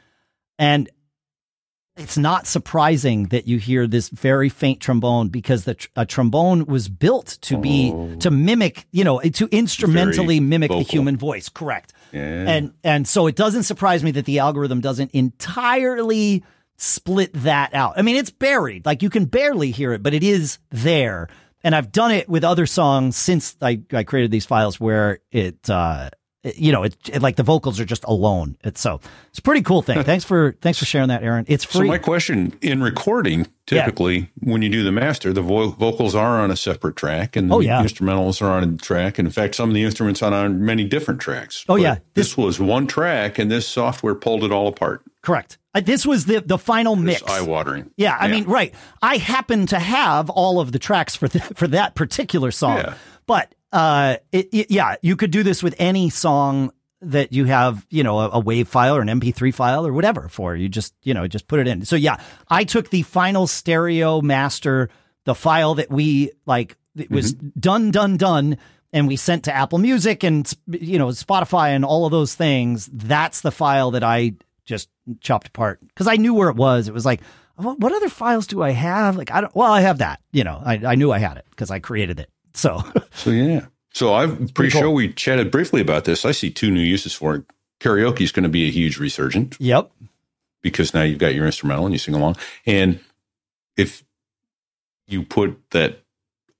and 0.57 0.89
it's 1.97 2.17
not 2.17 2.47
surprising 2.47 3.25
that 3.27 3.45
you 3.45 3.57
hear 3.57 3.85
this 3.85 4.07
very 4.07 4.47
faint 4.47 4.79
trombone 4.79 5.27
because 5.27 5.65
the 5.65 5.73
tr- 5.73 5.87
a 5.97 6.05
trombone 6.05 6.65
was 6.65 6.87
built 6.87 7.37
to 7.41 7.57
be 7.57 7.93
to 8.19 8.31
mimic, 8.31 8.85
you 8.91 9.03
know, 9.03 9.19
to 9.19 9.49
instrumentally 9.51 10.37
Very 10.37 10.39
mimic 10.39 10.71
the 10.71 10.79
human 10.79 11.17
voice. 11.17 11.49
Correct. 11.49 11.91
And 12.17 12.73
and 12.83 13.07
so 13.07 13.27
it 13.27 13.35
doesn't 13.35 13.63
surprise 13.63 14.03
me 14.03 14.11
that 14.11 14.25
the 14.25 14.39
algorithm 14.39 14.81
doesn't 14.81 15.11
entirely 15.11 16.43
split 16.77 17.31
that 17.33 17.73
out. 17.73 17.93
I 17.97 18.01
mean, 18.01 18.15
it's 18.15 18.31
buried. 18.31 18.85
Like 18.85 19.03
you 19.03 19.09
can 19.09 19.25
barely 19.25 19.71
hear 19.71 19.93
it, 19.93 20.01
but 20.01 20.13
it 20.13 20.23
is 20.23 20.59
there. 20.71 21.27
And 21.63 21.75
I've 21.75 21.91
done 21.91 22.11
it 22.11 22.29
with 22.29 22.43
other 22.45 22.65
songs 22.65 23.17
since 23.17 23.57
I, 23.61 23.81
I 23.91 24.03
created 24.03 24.31
these 24.31 24.45
files 24.45 24.79
where 24.79 25.19
it 25.31 25.69
uh 25.69 26.09
you 26.43 26.71
know, 26.71 26.83
it, 26.83 26.95
it 27.11 27.21
like 27.21 27.35
the 27.35 27.43
vocals 27.43 27.79
are 27.79 27.85
just 27.85 28.03
alone. 28.05 28.55
It's 28.63 28.79
so 28.79 29.01
it's 29.29 29.39
a 29.39 29.41
pretty 29.41 29.61
cool 29.61 29.81
thing. 29.81 30.03
thanks 30.03 30.23
for 30.23 30.55
thanks 30.61 30.79
for 30.79 30.85
sharing 30.85 31.09
that, 31.09 31.21
Aaron. 31.23 31.45
It's 31.47 31.63
free. 31.65 31.81
So 31.87 31.91
my 31.91 31.97
question 31.97 32.57
in 32.61 32.81
recording, 32.81 33.47
typically 33.67 34.29
when 34.39 34.61
you 34.61 34.69
do 34.69 34.83
the 34.83 34.91
master, 34.91 35.33
the 35.33 35.41
vo- 35.41 35.69
vocals 35.71 36.15
are 36.15 36.39
on 36.39 36.49
a 36.51 36.55
separate 36.55 36.95
track, 36.95 37.35
and 37.35 37.51
the 37.51 37.55
Oh, 37.55 37.59
yeah. 37.59 37.83
instrumentals 37.83 38.41
are 38.41 38.51
on 38.51 38.63
a 38.63 38.77
track. 38.77 39.19
And 39.19 39.27
in 39.27 39.31
fact, 39.33 39.55
some 39.55 39.69
of 39.69 39.75
the 39.75 39.83
instruments 39.83 40.21
are 40.23 40.33
on 40.33 40.63
many 40.63 40.85
different 40.85 41.19
tracks. 41.19 41.65
Oh, 41.67 41.75
But 41.75 41.81
yeah. 41.81 41.97
this, 42.13 42.37
was 42.37 42.59
one 42.59 42.87
track, 42.87 43.37
and 43.37 43.51
this 43.51 43.67
software 43.67 44.15
pulled 44.15 44.43
it 44.45 44.51
all 44.51 44.67
apart. 44.67 45.01
Correct. 45.21 45.57
Uh, 45.75 45.81
this 45.81 46.05
was 46.05 46.25
the 46.25 46.39
the 46.39 46.57
final 46.57 46.95
mix. 46.95 47.21
Eye 47.23 47.41
watering. 47.41 47.91
Yeah, 47.97 48.15
I 48.19 48.29
mean, 48.29 48.45
right. 48.45 48.73
I 49.01 49.17
happen 49.17 49.65
to 49.67 49.77
have 49.77 50.29
all 50.29 50.59
of 50.61 50.71
the 50.71 50.79
tracks 50.79 51.15
for 51.17 51.27
th- 51.27 51.43
for 51.55 51.67
that 51.67 51.93
particular 51.95 52.49
song, 52.51 52.77
Yeah. 52.77 52.93
but 53.27 53.53
uh, 53.71 54.17
it, 54.31 54.49
it- 54.51 54.71
yeah, 54.71 54.95
you 55.01 55.15
could 55.15 55.31
do 55.31 55.43
this 55.43 55.61
with 55.63 55.75
any 55.79 56.09
song 56.09 56.71
that 57.01 57.31
you 57.31 57.45
have, 57.45 57.85
you 57.89 58.03
know, 58.03 58.19
a, 58.19 58.29
a 58.33 58.39
wave 58.39 58.67
file 58.67 58.95
or 58.97 59.01
an 59.01 59.07
MP3 59.07 59.53
file 59.53 59.87
or 59.87 59.93
whatever 59.93 60.27
for. 60.27 60.55
You 60.55 60.67
just, 60.67 60.93
you 61.03 61.13
know, 61.13 61.27
just 61.27 61.47
put 61.47 61.59
it 61.59 61.67
in. 61.67 61.85
So 61.85 61.95
yeah, 61.95 62.17
I 62.49 62.65
took 62.65 62.89
the 62.89 63.03
final 63.03 63.47
stereo 63.47 64.19
master, 64.21 64.89
the 65.23 65.33
file 65.33 65.75
that 65.75 65.89
we 65.89 66.31
like, 66.45 66.75
it 66.97 67.09
was 67.09 67.33
done, 67.33 67.91
done, 67.91 68.17
done. 68.17 68.57
And 68.91 69.07
we 69.07 69.15
sent 69.15 69.45
to 69.45 69.55
Apple 69.55 69.77
Music 69.77 70.23
and 70.23 70.51
you 70.67 70.97
know 70.97 71.07
Spotify 71.09 71.69
and 71.75 71.85
all 71.85 72.05
of 72.05 72.11
those 72.11 72.33
things. 72.35 72.89
That's 72.91 73.41
the 73.41 73.51
file 73.51 73.91
that 73.91 74.03
I 74.03 74.33
just 74.65 74.89
chopped 75.21 75.47
apart 75.49 75.79
because 75.87 76.07
I 76.07 76.15
knew 76.15 76.33
where 76.33 76.49
it 76.49 76.55
was. 76.55 76.87
It 76.87 76.93
was 76.93 77.05
like, 77.05 77.21
what, 77.55 77.79
what 77.79 77.93
other 77.93 78.09
files 78.09 78.47
do 78.47 78.63
I 78.63 78.71
have? 78.71 79.15
Like, 79.15 79.31
I 79.31 79.41
don't. 79.41 79.55
Well, 79.55 79.71
I 79.71 79.81
have 79.81 79.99
that. 79.99 80.21
You 80.31 80.43
know, 80.43 80.59
I, 80.65 80.81
I 80.83 80.95
knew 80.95 81.11
I 81.11 81.19
had 81.19 81.37
it 81.37 81.45
because 81.51 81.69
I 81.69 81.77
created 81.79 82.19
it. 82.19 82.31
So 82.59 82.83
So 83.13 83.29
yeah. 83.31 83.65
So 83.93 84.13
I'm 84.13 84.35
pretty, 84.37 84.53
Pretty 84.53 84.71
cool. 84.71 84.81
sure 84.81 84.89
we 84.91 85.11
chatted 85.13 85.49
briefly 85.51 85.81
about 85.81 86.05
this. 86.05 86.23
I 86.25 86.31
see 86.31 86.51
two 86.51 86.69
new 86.71 86.81
uses 86.81 87.13
for 87.13 87.35
it. 87.35 87.43
Karaoke 87.79 88.21
is 88.21 88.31
going 88.31 88.43
to 88.43 88.49
be 88.49 88.67
a 88.67 88.71
huge 88.71 88.97
resurgent 88.99 89.55
yep, 89.59 89.89
because 90.61 90.93
now 90.93 91.01
you've 91.01 91.17
got 91.19 91.33
your 91.33 91.45
instrumental 91.45 91.85
and 91.85 91.93
you 91.93 91.99
sing 91.99 92.13
along. 92.13 92.35
And 92.65 92.99
if 93.77 94.03
you 95.07 95.23
put 95.23 95.57
that 95.71 95.99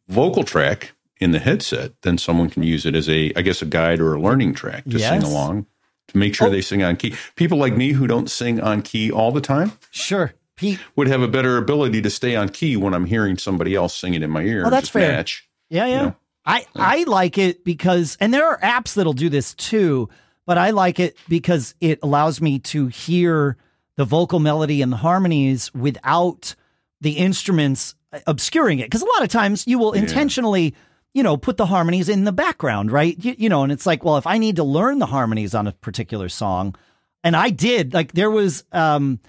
vocal 0.07 0.43
track 0.43 0.93
in 1.19 1.31
the 1.31 1.39
headset, 1.39 1.91
then 2.01 2.17
someone 2.17 2.49
can 2.49 2.63
use 2.63 2.85
it 2.85 2.95
as 2.95 3.07
a, 3.09 3.31
I 3.35 3.41
guess, 3.41 3.61
a 3.61 3.65
guide 3.65 3.99
or 3.99 4.13
a 4.15 4.21
learning 4.21 4.53
track 4.55 4.85
to 4.85 4.97
Yes. 4.97 5.09
sing 5.09 5.29
along 5.29 5.65
to 6.07 6.17
make 6.17 6.33
sure 6.33 6.47
Oh. 6.47 6.51
they 6.51 6.61
sing 6.61 6.81
on 6.81 6.95
key. 6.95 7.13
People 7.35 7.57
like 7.57 7.75
me 7.75 7.91
who 7.91 8.07
don't 8.07 8.29
sing 8.29 8.59
on 8.61 8.81
key 8.81 9.11
all 9.11 9.31
the 9.31 9.41
time 9.41 9.73
sure, 9.91 10.33
Pete. 10.55 10.79
would 10.95 11.07
have 11.07 11.21
a 11.21 11.27
better 11.27 11.57
ability 11.57 12.01
to 12.01 12.09
stay 12.09 12.35
on 12.35 12.49
key 12.49 12.75
when 12.77 12.93
I'm 12.93 13.05
hearing 13.05 13.37
somebody 13.37 13.75
else 13.75 13.93
sing 13.93 14.13
it 14.13 14.23
in 14.23 14.31
my 14.31 14.41
ear. 14.43 14.63
Oh, 14.65 14.69
that's 14.69 14.83
Just 14.83 14.93
fair. 14.93 15.11
Match. 15.11 15.45
Yeah, 15.69 15.85
yeah. 15.85 16.01
know? 16.01 16.15
I 16.45 16.65
I 16.75 17.03
like 17.03 17.37
it 17.37 17.63
because, 17.63 18.17
and 18.19 18.33
there 18.33 18.47
are 18.47 18.59
apps 18.59 18.95
that'll 18.95 19.13
do 19.13 19.29
this 19.29 19.53
too. 19.53 20.09
But 20.45 20.57
I 20.57 20.71
like 20.71 20.99
it 20.99 21.15
because 21.27 21.75
it 21.79 21.99
allows 22.01 22.41
me 22.41 22.57
to 22.57 22.87
hear 22.87 23.55
the 23.97 24.05
vocal 24.05 24.39
melody 24.39 24.81
and 24.81 24.91
the 24.91 24.97
harmonies 24.97 25.71
without 25.75 26.55
the 27.01 27.11
instruments 27.11 27.93
obscuring 28.25 28.79
it. 28.79 28.85
Because 28.85 29.03
a 29.03 29.05
lot 29.05 29.21
of 29.21 29.29
times 29.29 29.67
you 29.67 29.77
will 29.77 29.93
intentionally, 29.93 30.73
you 31.13 31.21
know, 31.21 31.37
put 31.37 31.57
the 31.57 31.67
harmonies 31.67 32.09
in 32.09 32.23
the 32.23 32.31
background, 32.31 32.91
right? 32.91 33.15
You, 33.23 33.35
you 33.37 33.47
know, 33.47 33.61
and 33.61 33.71
it's 33.71 33.85
like, 33.85 34.03
well, 34.03 34.17
if 34.17 34.25
I 34.25 34.39
need 34.39 34.55
to 34.55 34.63
learn 34.63 34.97
the 34.97 35.05
harmonies 35.05 35.53
on 35.53 35.67
a 35.67 35.71
particular 35.71 36.29
song, 36.29 36.75
and 37.23 37.35
I 37.35 37.51
did, 37.51 37.93
like, 37.93 38.13
there 38.13 38.31
was, 38.31 38.63
um, 38.71 39.19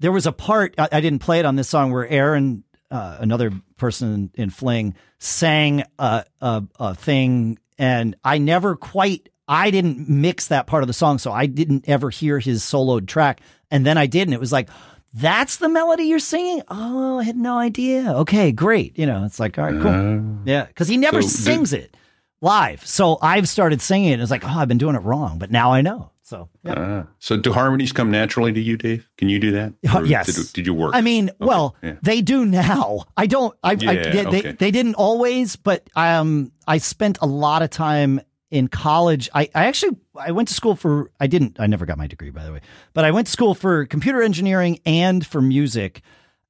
there 0.00 0.12
was 0.12 0.26
a 0.26 0.32
part 0.32 0.74
I, 0.78 0.88
I 0.90 1.00
didn't 1.02 1.18
play 1.18 1.38
it 1.38 1.44
on 1.44 1.56
this 1.56 1.68
song 1.68 1.92
where 1.92 2.08
Aaron, 2.08 2.64
uh, 2.92 3.16
another 3.20 3.50
person 3.76 4.30
in, 4.36 4.44
in 4.44 4.50
Fling, 4.50 4.94
sang 5.18 5.82
a, 5.98 6.24
a 6.40 6.62
a 6.78 6.94
thing, 6.94 7.58
and 7.78 8.14
I 8.22 8.38
never 8.38 8.76
quite 8.76 9.28
I 9.48 9.70
didn't 9.72 10.08
mix 10.08 10.48
that 10.48 10.66
part 10.68 10.82
of 10.84 10.86
the 10.86 10.92
song, 10.92 11.18
so 11.18 11.32
I 11.32 11.46
didn't 11.46 11.88
ever 11.88 12.10
hear 12.10 12.38
his 12.38 12.62
soloed 12.62 13.06
track, 13.08 13.40
and 13.70 13.84
then 13.84 13.98
I 13.98 14.06
did, 14.06 14.28
and 14.28 14.34
it 14.34 14.40
was 14.40 14.52
like. 14.52 14.68
That's 15.14 15.58
the 15.58 15.68
melody 15.68 16.04
you're 16.04 16.18
singing? 16.18 16.62
Oh, 16.68 17.18
I 17.18 17.24
had 17.24 17.36
no 17.36 17.58
idea. 17.58 18.14
Okay, 18.20 18.50
great. 18.50 18.98
You 18.98 19.04
know, 19.04 19.24
it's 19.26 19.38
like, 19.38 19.58
all 19.58 19.64
right, 19.70 19.78
cool. 19.82 20.38
yeah, 20.46 20.64
because 20.64 20.88
he 20.88 20.96
never 20.96 21.20
So 21.20 21.28
did- 21.28 21.36
sings 21.36 21.72
it 21.74 21.94
live. 22.40 22.86
So 22.86 23.18
I've 23.20 23.46
started 23.46 23.82
singing 23.82 24.08
it. 24.08 24.12
And 24.14 24.22
it's 24.22 24.30
like, 24.30 24.42
oh, 24.42 24.48
I've 24.48 24.68
been 24.68 24.78
doing 24.78 24.94
it 24.96 25.02
wrong, 25.02 25.38
but 25.38 25.50
now 25.50 25.70
I 25.70 25.82
know. 25.82 26.12
So, 26.32 26.48
yeah. 26.64 26.74
Ah. 26.78 27.06
so 27.18 27.36
do 27.36 27.52
harmonies 27.52 27.92
come 27.92 28.10
naturally 28.10 28.54
to 28.54 28.60
you, 28.60 28.78
Dave? 28.78 29.06
Can 29.18 29.28
you 29.28 29.38
do 29.38 29.50
that? 29.50 29.74
Uh, 29.86 29.98
Or 29.98 30.06
yes. 30.06 30.34
Did, 30.34 30.52
did 30.54 30.66
you 30.66 30.72
work? 30.72 30.92
I 30.94 31.02
mean, 31.02 31.30
well, 31.38 31.76
yeah. 31.82 31.96
they 32.00 32.22
do 32.22 32.46
now. 32.46 33.04
I 33.18 33.26
don't. 33.26 33.54
I, 33.62 33.72
I 33.72 33.74
Yeah, 33.74 33.92
they, 33.92 34.22
they 34.22 34.38
okay. 34.38 34.52
they 34.52 34.70
didn't 34.70 34.94
always, 34.94 35.56
but 35.56 35.90
um, 35.94 36.50
I 36.66 36.78
spent 36.78 37.18
a 37.20 37.26
lot 37.26 37.60
of 37.60 37.68
time 37.68 38.22
in 38.50 38.68
college. 38.68 39.28
I, 39.34 39.50
I 39.54 39.66
actually 39.66 39.98
I 40.16 40.32
went 40.32 40.48
to 40.48 40.54
school 40.54 40.74
for. 40.74 41.10
I 41.20 41.26
didn't. 41.26 41.60
I 41.60 41.66
never 41.66 41.84
got 41.84 41.98
my 41.98 42.06
degree, 42.06 42.30
by 42.30 42.44
the 42.44 42.52
way. 42.54 42.62
But 42.94 43.04
I 43.04 43.10
went 43.10 43.26
to 43.26 43.30
school 43.30 43.54
for 43.54 43.84
computer 43.84 44.22
engineering 44.22 44.80
and 44.86 45.26
for 45.26 45.42
music, 45.42 46.00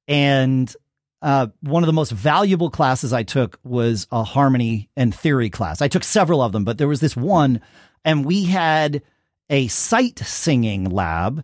and 0.07 0.73
uh, 1.21 1.47
one 1.59 1.83
of 1.83 1.87
the 1.87 1.93
most 1.93 2.13
valuable 2.13 2.69
classes 2.69 3.11
I 3.11 3.23
took 3.23 3.59
was 3.65 4.07
a 4.13 4.23
harmony 4.23 4.89
and 4.95 5.13
theory 5.13 5.49
class. 5.49 5.81
I 5.81 5.89
took 5.89 6.05
several 6.05 6.41
of 6.41 6.53
them, 6.53 6.63
but 6.63 6.77
there 6.77 6.87
was 6.87 7.01
this 7.01 7.17
one. 7.17 7.59
and 8.05 8.23
we 8.23 8.45
had 8.45 9.01
a 9.49 9.67
sight 9.67 10.19
singing 10.19 10.85
lab 10.85 11.43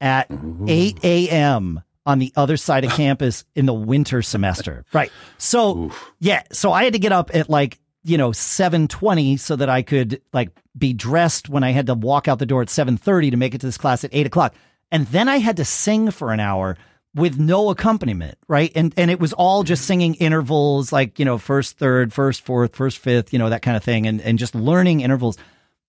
at 0.00 0.30
8 0.66 1.04
a.m. 1.04 1.82
on 2.04 2.18
the 2.18 2.32
other 2.36 2.56
side 2.56 2.84
of 2.84 2.90
campus 2.94 3.44
in 3.54 3.66
the 3.66 3.74
winter 3.74 4.22
semester. 4.22 4.84
Right. 4.92 5.10
So, 5.38 5.90
yeah. 6.20 6.42
So 6.52 6.72
I 6.72 6.84
had 6.84 6.92
to 6.92 6.98
get 6.98 7.12
up 7.12 7.30
at 7.34 7.48
like, 7.48 7.78
you 8.02 8.18
know, 8.18 8.32
720 8.32 9.36
so 9.38 9.56
that 9.56 9.68
I 9.68 9.82
could 9.82 10.20
like 10.32 10.50
be 10.76 10.92
dressed 10.92 11.48
when 11.48 11.64
I 11.64 11.70
had 11.70 11.86
to 11.86 11.94
walk 11.94 12.28
out 12.28 12.38
the 12.38 12.46
door 12.46 12.62
at 12.62 12.70
730 12.70 13.30
to 13.30 13.36
make 13.36 13.54
it 13.54 13.60
to 13.62 13.66
this 13.66 13.78
class 13.78 14.04
at 14.04 14.10
eight 14.12 14.26
o'clock. 14.26 14.54
And 14.90 15.06
then 15.08 15.28
I 15.28 15.38
had 15.38 15.56
to 15.56 15.64
sing 15.64 16.10
for 16.10 16.32
an 16.32 16.40
hour 16.40 16.76
with 17.14 17.38
no 17.38 17.70
accompaniment, 17.70 18.36
right? 18.48 18.72
And 18.74 18.92
and 18.96 19.10
it 19.10 19.20
was 19.20 19.32
all 19.32 19.62
just 19.62 19.82
mm. 19.84 19.86
singing 19.86 20.14
intervals, 20.14 20.92
like 20.92 21.18
you 21.18 21.24
know, 21.24 21.38
first 21.38 21.78
third, 21.78 22.12
first 22.12 22.42
fourth, 22.42 22.74
first 22.74 22.98
fifth, 22.98 23.32
you 23.32 23.38
know, 23.38 23.50
that 23.50 23.62
kind 23.62 23.76
of 23.76 23.84
thing, 23.84 24.06
and 24.06 24.20
and 24.20 24.38
just 24.38 24.54
learning 24.54 25.00
intervals. 25.00 25.38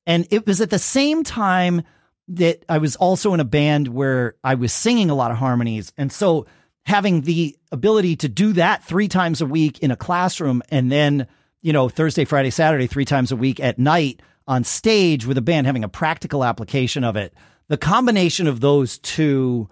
And 0.06 0.28
it 0.32 0.46
was 0.46 0.62
at 0.62 0.70
the 0.70 0.80
same 0.80 1.24
time 1.24 1.84
that 2.28 2.64
I 2.68 2.80
was 2.80 2.96
also 2.96 3.34
in 3.34 3.40
a 3.40 3.46
band 3.46 3.88
where 3.88 4.36
I 4.44 4.56
was 4.56 4.74
singing 4.74 5.10
a 5.10 5.16
lot 5.16 5.32
of 5.32 5.38
harmonies, 5.38 5.94
and 5.98 6.12
so 6.12 6.48
having 6.86 7.22
the 7.22 7.56
ability 7.72 8.16
to 8.18 8.30
do 8.30 8.54
that 8.54 8.84
three 8.84 9.08
times 9.08 9.42
a 9.42 9.46
week 9.46 9.80
in 9.80 9.92
a 9.92 9.96
classroom, 9.96 10.62
and 10.70 10.92
then 10.92 11.28
you 11.62 11.74
know 11.74 11.90
Thursday, 11.90 12.26
Friday, 12.26 12.50
Saturday, 12.50 12.88
three 12.88 13.06
times 13.06 13.32
a 13.32 13.36
week 13.36 13.60
at 13.60 13.78
night 13.78 14.22
on 14.48 14.64
stage 14.64 15.26
with 15.26 15.38
a 15.38 15.42
band, 15.42 15.68
having 15.68 15.84
a 15.84 15.90
practical 15.90 16.44
application 16.44 17.04
of 17.04 17.16
it. 17.16 17.34
The 17.68 17.78
combination 17.78 18.48
of 18.48 18.60
those 18.60 19.00
two 19.00 19.70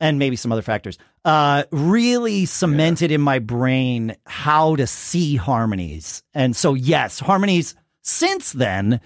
and 0.00 0.18
maybe 0.18 0.36
some 0.36 0.52
other 0.52 0.62
factors, 0.62 0.98
uh, 1.24 1.64
really 1.70 2.44
cemented 2.44 3.10
in 3.10 3.20
my 3.20 3.38
brain 3.38 4.16
how 4.26 4.76
to 4.76 4.86
see 4.86 5.36
harmonies. 5.36 6.22
And 6.34 6.54
so, 6.54 6.74
yes, 6.74 7.18
harmonies 7.18 7.74
since 8.02 8.52
then 8.52 9.00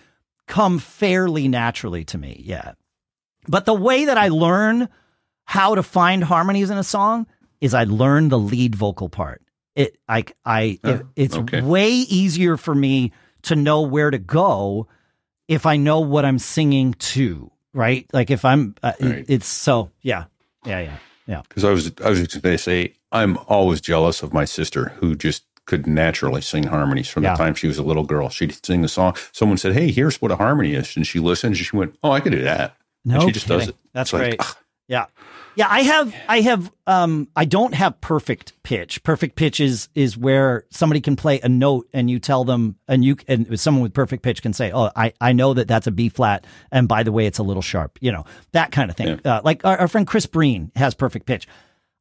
come 0.50 0.78
fairly 0.78 1.48
naturally 1.48 2.04
to 2.04 2.18
me. 2.18 2.42
Yeah. 2.44 2.72
But 3.48 3.64
the 3.64 3.72
way 3.74 4.04
that 4.04 4.18
I 4.18 4.28
learn 4.28 4.88
how 5.46 5.74
to 5.76 5.82
find 5.82 6.22
harmonies 6.22 6.68
in 6.68 6.76
a 6.76 6.84
song 6.84 7.26
is 7.60 7.72
I 7.72 7.84
learn 7.84 8.28
the 8.28 8.38
lead 8.38 8.74
vocal 8.74 9.08
part. 9.08 9.42
It, 9.74 9.96
I, 10.08 10.24
I, 10.44 10.78
it, 10.84 11.06
it's 11.16 11.36
okay. 11.36 11.62
way 11.62 11.90
easier 11.90 12.56
for 12.56 12.74
me 12.74 13.12
to 13.42 13.56
know 13.56 13.82
where 13.82 14.10
to 14.10 14.18
go 14.18 14.88
if 15.48 15.64
I 15.66 15.76
know 15.78 16.00
what 16.00 16.24
I'm 16.24 16.38
singing 16.38 16.92
to, 16.94 17.50
right? 17.72 18.06
Like 18.12 18.30
if 18.30 18.44
I'm, 18.44 18.74
uh, 18.82 18.92
it- 19.00 19.04
Right. 19.06 19.24
it's 19.28 19.46
so, 19.46 19.90
yeah, 20.02 20.24
yeah, 20.66 20.80
yeah, 20.80 20.96
yeah. 21.26 21.42
Because 21.48 21.64
I 21.64 21.70
was 21.70 21.90
I 22.04 22.10
was 22.10 22.20
just 22.26 22.42
going 22.42 22.56
to 22.56 22.62
say 22.62 22.94
I'm 23.12 23.38
always 23.48 23.80
jealous 23.80 24.22
of 24.22 24.32
my 24.34 24.44
sister 24.44 24.90
who 24.98 25.14
just 25.14 25.44
could 25.70 25.86
naturally 25.86 26.42
sing 26.42 26.64
harmonies 26.64 27.08
from 27.08 27.22
Yeah. 27.22 27.32
the 27.32 27.38
time 27.42 27.54
she 27.54 27.66
was 27.68 27.78
a 27.78 27.82
little 27.82 28.04
girl. 28.04 28.28
She'd 28.28 28.62
sing 28.66 28.82
the 28.82 28.88
song. 28.88 29.14
Someone 29.32 29.56
said, 29.56 29.72
"Hey, 29.72 29.90
here's 29.90 30.20
what 30.20 30.30
a 30.30 30.36
harmony 30.36 30.74
is," 30.74 30.94
and 30.96 31.06
she 31.06 31.18
listened. 31.20 31.56
and 31.56 31.64
She 31.64 31.74
went, 31.76 31.96
"Oh, 32.02 32.10
I 32.10 32.20
could 32.20 32.32
do 32.32 32.42
that." 32.42 32.76
No 33.04 33.14
and 33.20 33.22
she 33.24 33.32
just 33.32 33.46
does 33.48 33.68
it. 33.68 33.76
That's 33.94 34.12
It's 34.12 34.18
great. 34.18 34.36
ugh, 34.40 34.56
Yeah. 34.88 35.06
Yeah, 35.56 35.66
I 35.68 35.80
have 35.82 36.14
I 36.28 36.40
have 36.42 36.70
um 36.86 37.28
I 37.34 37.44
don't 37.44 37.74
have 37.74 38.00
perfect 38.00 38.52
pitch. 38.62 39.02
Perfect 39.02 39.34
pitch 39.36 39.58
is 39.60 39.88
is 39.94 40.16
where 40.16 40.64
somebody 40.70 41.00
can 41.00 41.16
play 41.16 41.40
a 41.42 41.48
note 41.48 41.88
and 41.92 42.08
you 42.08 42.18
tell 42.20 42.44
them 42.44 42.76
and 42.86 43.04
you 43.04 43.16
and 43.26 43.58
someone 43.58 43.82
with 43.82 43.92
perfect 43.92 44.22
pitch 44.22 44.42
can 44.42 44.52
say, 44.52 44.70
"Oh, 44.72 44.90
I 44.94 45.12
I 45.20 45.32
know 45.32 45.52
that 45.54 45.66
that's 45.66 45.86
a 45.88 45.90
B 45.90 46.08
flat 46.08 46.46
and 46.70 46.86
by 46.88 47.02
the 47.02 47.10
way 47.12 47.26
it's 47.26 47.38
a 47.38 47.42
little 47.42 47.62
sharp." 47.62 47.98
You 48.00 48.12
know, 48.12 48.24
that 48.52 48.70
kind 48.70 48.90
of 48.90 48.96
thing. 48.96 49.20
Uh, 49.24 49.40
like 49.44 49.64
our, 49.64 49.76
our 49.78 49.88
friend 49.88 50.06
Chris 50.06 50.26
Breen 50.26 50.70
has 50.76 50.94
perfect 50.94 51.26
pitch. 51.26 51.48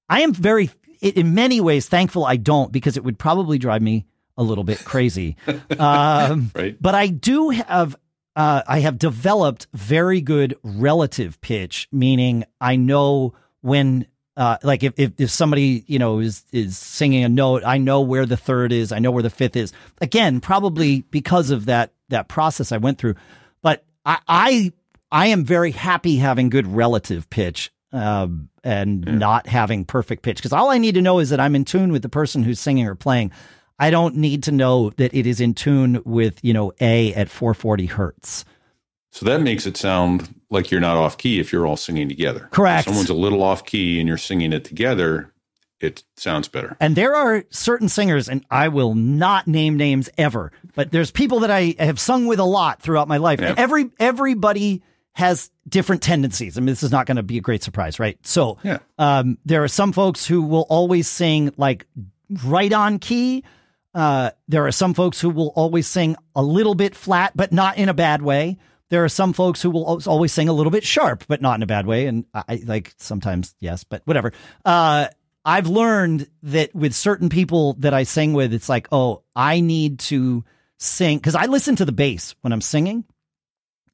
I 0.09 0.21
am 0.21 0.31
very 0.33 0.69
in 1.01 1.33
many 1.33 1.61
ways 1.61 1.87
thankful 1.87 2.25
I 2.25 2.37
don't 2.37 2.71
because 2.71 2.97
it 2.97 3.03
would 3.03 3.19
probably 3.19 3.57
drive 3.57 3.81
me 3.81 4.05
a 4.37 4.43
little 4.43 4.63
bit 4.63 4.83
crazy. 4.83 5.37
um 5.79 6.51
right? 6.55 6.77
but 6.81 6.95
I 6.95 7.07
do 7.07 7.49
have 7.49 7.95
uh, 8.35 8.63
I 8.67 8.79
have 8.79 8.97
developed 8.97 9.67
very 9.73 10.21
good 10.21 10.55
relative 10.63 11.41
pitch, 11.41 11.89
meaning 11.91 12.45
I 12.61 12.77
know 12.77 13.33
when 13.61 14.07
uh, 14.37 14.57
like 14.63 14.83
if, 14.83 14.93
if 14.95 15.11
if 15.17 15.29
somebody 15.29 15.83
you 15.87 15.99
know 15.99 16.19
is 16.19 16.45
is 16.53 16.77
singing 16.77 17.25
a 17.25 17.29
note, 17.29 17.63
I 17.65 17.77
know 17.77 17.99
where 17.99 18.25
the 18.25 18.37
third 18.37 18.71
is, 18.71 18.93
I 18.93 18.99
know 18.99 19.11
where 19.11 19.23
the 19.23 19.29
fifth 19.29 19.57
is. 19.57 19.73
Again, 19.99 20.39
probably 20.39 21.01
because 21.11 21.49
of 21.49 21.65
that 21.65 21.91
that 22.07 22.29
process 22.29 22.71
I 22.71 22.77
went 22.77 22.97
through. 22.97 23.15
But 23.61 23.83
I 24.05 24.19
I, 24.27 24.73
I 25.11 25.27
am 25.27 25.43
very 25.43 25.71
happy 25.71 26.15
having 26.15 26.49
good 26.49 26.67
relative 26.67 27.29
pitch. 27.29 27.71
Um, 27.91 28.48
and 28.63 29.05
not 29.19 29.47
having 29.47 29.85
perfect 29.85 30.23
pitch 30.23 30.37
because 30.37 30.53
all 30.53 30.69
I 30.69 30.77
need 30.77 30.95
to 30.95 31.01
know 31.01 31.19
is 31.19 31.29
that 31.29 31.39
I'm 31.39 31.55
in 31.55 31.65
tune 31.65 31.91
with 31.91 32.01
the 32.01 32.09
person 32.09 32.43
who's 32.43 32.59
singing 32.59 32.87
or 32.87 32.95
playing. 32.95 33.31
I 33.79 33.91
don't 33.91 34.15
need 34.15 34.43
to 34.43 34.51
know 34.51 34.89
that 34.91 35.13
it 35.13 35.25
is 35.25 35.39
in 35.39 35.53
tune 35.53 36.01
with, 36.05 36.39
you 36.43 36.53
know, 36.53 36.73
A 36.81 37.13
at 37.13 37.29
440 37.29 37.85
hertz. 37.85 38.45
So 39.11 39.25
that 39.25 39.41
makes 39.41 39.65
it 39.65 39.77
sound 39.77 40.33
like 40.49 40.69
you're 40.69 40.81
not 40.81 40.97
off 40.97 41.17
key 41.17 41.39
if 41.39 41.51
you're 41.51 41.65
all 41.65 41.77
singing 41.77 42.09
together. 42.09 42.47
Correct. 42.51 42.87
If 42.87 42.91
someone's 42.91 43.09
a 43.09 43.15
little 43.15 43.41
off 43.41 43.65
key 43.65 43.99
and 43.99 44.07
you're 44.07 44.17
singing 44.17 44.53
it 44.53 44.63
together, 44.65 45.33
it 45.79 46.03
sounds 46.17 46.47
better. 46.47 46.75
And 46.79 46.95
there 46.95 47.15
are 47.15 47.43
certain 47.49 47.89
singers, 47.89 48.27
and 48.27 48.45
I 48.51 48.67
will 48.67 48.95
not 48.95 49.47
name 49.47 49.77
names 49.77 50.09
ever, 50.17 50.51
but 50.75 50.91
there's 50.91 51.09
people 51.09 51.39
that 51.39 51.51
I 51.51 51.75
have 51.79 51.99
sung 51.99 52.27
with 52.27 52.39
a 52.39 52.45
lot 52.45 52.81
throughout 52.81 53.07
my 53.07 53.17
life. 53.17 53.39
Yeah. 53.39 53.55
every 53.57 53.89
everybody 53.99 54.83
has 55.13 55.49
different 55.67 56.01
tendencies. 56.01 56.57
I 56.57 56.61
mean, 56.61 56.67
this 56.67 56.83
is 56.83 56.91
not 56.91 57.05
going 57.05 57.17
to 57.17 57.23
be 57.23 57.37
a 57.37 57.41
great 57.41 57.63
surprise, 57.63 57.99
right? 57.99 58.17
So 58.25 58.57
Yeah. 58.63 58.79
um, 58.97 59.37
there 59.45 59.63
are 59.63 59.67
some 59.67 59.91
folks 59.91 60.25
who 60.25 60.41
will 60.41 60.65
always 60.69 61.07
sing 61.07 61.51
like 61.57 61.85
right 62.45 62.71
on 62.71 62.99
key. 62.99 63.43
Uh, 63.93 64.31
there 64.47 64.65
are 64.65 64.71
some 64.71 64.93
folks 64.93 65.19
who 65.19 65.29
will 65.29 65.51
always 65.55 65.87
sing 65.87 66.15
a 66.35 66.43
little 66.43 66.75
bit 66.75 66.95
flat, 66.95 67.33
but 67.35 67.51
not 67.51 67.77
in 67.77 67.89
a 67.89 67.93
bad 67.93 68.21
way. 68.21 68.57
There 68.89 69.03
are 69.03 69.09
some 69.09 69.33
folks 69.33 69.61
who 69.61 69.69
will 69.71 69.99
always 70.07 70.31
sing 70.31 70.47
a 70.47 70.53
little 70.53 70.71
bit 70.71 70.83
sharp, 70.83 71.23
but 71.27 71.41
not 71.41 71.55
in 71.55 71.63
a 71.63 71.67
bad 71.67 71.85
way. 71.85 72.05
And 72.07 72.25
I 72.33 72.61
like 72.65 72.93
sometimes, 72.97 73.53
yes, 73.59 73.83
but 73.83 74.01
whatever. 74.05 74.31
Uh, 74.63 75.07
I've 75.45 75.67
learned 75.67 76.27
that 76.43 76.73
with 76.75 76.93
certain 76.95 77.29
people 77.29 77.73
that 77.79 77.93
I 77.93 78.03
sing 78.03 78.33
with, 78.33 78.53
it's 78.53 78.69
like, 78.69 78.87
oh, 78.91 79.23
I 79.35 79.59
need 79.59 79.99
to 79.99 80.43
sing 80.77 81.17
because 81.17 81.35
I 81.35 81.45
listen 81.45 81.75
to 81.77 81.85
the 81.85 81.91
bass 81.91 82.35
when 82.41 82.51
I'm 82.53 82.61
singing. 82.61 83.05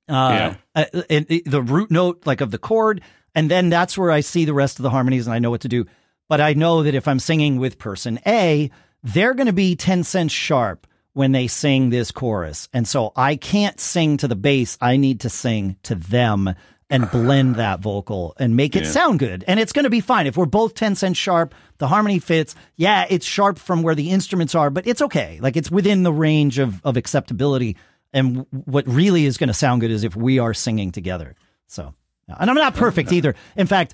Uh, 0.07 0.53
uh, 0.75 0.85
and 1.09 1.27
the- 1.27 1.43
the 1.45 1.61
root 1.61 1.89
note, 1.91 2.23
like 2.25 2.41
of 2.41 2.51
the 2.51 2.57
chord, 2.57 3.01
and 3.33 3.49
then 3.49 3.69
that's 3.69 3.97
where 3.97 4.11
I 4.11 4.21
see 4.21 4.45
the 4.45 4.53
rest 4.53 4.79
of 4.79 4.83
the 4.83 4.89
harmonies 4.89 5.25
and 5.27 5.33
I 5.33 5.39
know 5.39 5.49
what 5.49 5.61
to 5.61 5.67
do. 5.67 5.85
But 6.29 6.41
I 6.41 6.53
know 6.53 6.83
that 6.83 6.95
if 6.95 7.07
I'm 7.07 7.19
singing 7.19 7.57
with 7.59 7.77
person 7.77 8.19
A, 8.25 8.71
they're 9.03 9.33
going 9.33 9.47
to 9.47 9.53
be 9.53 9.75
10 9.75 10.03
cents 10.03 10.33
sharp 10.33 10.87
when 11.13 11.31
they 11.31 11.47
sing 11.47 11.89
this 11.89 12.11
chorus. 12.11 12.67
And 12.73 12.87
so 12.87 13.11
I 13.15 13.35
can't 13.35 13.79
sing 13.79 14.17
to 14.17 14.27
the 14.27 14.35
bass. 14.35 14.77
I 14.81 14.97
need 14.97 15.21
to 15.21 15.29
sing 15.29 15.77
to 15.83 15.95
them 15.95 16.53
and 16.89 17.09
blend 17.11 17.55
that 17.57 17.79
vocal 17.79 18.35
and 18.39 18.55
make 18.55 18.75
it 18.75 18.83
Yeah. 18.83 18.89
sound 18.89 19.19
good. 19.19 19.43
And 19.47 19.59
it's 19.59 19.71
going 19.71 19.83
to 19.85 19.89
be 19.89 20.01
fine. 20.01 20.27
If 20.27 20.35
we're 20.37 20.45
both 20.45 20.73
10 20.73 20.95
cents 20.95 21.17
sharp, 21.19 21.53
the 21.77 21.87
harmony 21.87 22.19
fits. 22.19 22.55
Yeah, 22.75 23.05
it's 23.09 23.25
sharp 23.25 23.59
from 23.59 23.81
where 23.83 23.95
the 23.95 24.09
instruments 24.11 24.55
are, 24.55 24.69
but 24.69 24.87
it's 24.87 25.01
okay. 25.03 25.39
Like 25.41 25.55
it's 25.57 25.69
within 25.71 26.03
the 26.03 26.13
range 26.13 26.57
of, 26.59 26.81
of 26.85 26.97
acceptability. 26.97 27.77
And 28.15 28.47
what 28.49 28.87
really 28.87 29.25
is 29.25 29.37
going 29.37 29.49
to 29.49 29.53
sound 29.53 29.81
good 29.81 29.91
is 29.91 30.05
if 30.05 30.15
we 30.15 30.39
are 30.39 30.53
singing 30.53 30.93
together. 30.93 31.35
So, 31.67 31.93
and 32.27 32.49
I'm 32.49 32.55
not 32.55 32.73
perfect 32.73 33.11
either. 33.11 33.35
In 33.57 33.67
fact, 33.67 33.93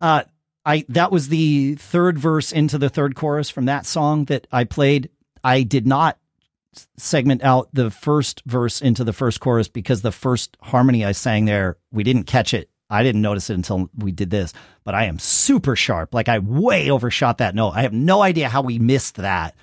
uh, 0.00 0.22
I 0.64 0.86
that 0.88 1.12
was 1.12 1.28
the 1.28 1.74
third 1.74 2.18
verse 2.18 2.52
into 2.52 2.78
the 2.78 2.88
third 2.88 3.14
chorus 3.14 3.50
from 3.50 3.66
that 3.66 3.84
song 3.84 4.24
that 4.24 4.46
I 4.50 4.64
played. 4.64 5.10
I 5.44 5.62
did 5.62 5.86
not 5.86 6.18
segment 6.96 7.42
out 7.42 7.68
the 7.74 7.90
first 7.90 8.42
verse 8.46 8.80
into 8.80 9.04
the 9.04 9.12
first 9.12 9.40
chorus 9.40 9.68
because 9.68 10.00
the 10.00 10.12
first 10.12 10.56
harmony 10.62 11.04
I 11.04 11.12
sang 11.12 11.44
there, 11.44 11.76
we 11.92 12.02
didn't 12.02 12.24
catch 12.24 12.54
it. 12.54 12.70
I 12.88 13.02
didn't 13.02 13.22
notice 13.22 13.50
it 13.50 13.54
until 13.54 13.90
we 13.96 14.10
did 14.10 14.30
this, 14.30 14.54
but 14.84 14.94
I 14.94 15.04
am 15.04 15.18
super 15.18 15.76
sharp. 15.76 16.14
Like 16.14 16.30
I 16.30 16.38
way 16.38 16.90
overshot 16.90 17.38
that 17.38 17.54
note. 17.54 17.72
I 17.74 17.82
have 17.82 17.92
no 17.92 18.22
idea 18.22 18.48
how 18.48 18.62
we 18.62 18.78
missed 18.78 19.16
that 19.16 19.54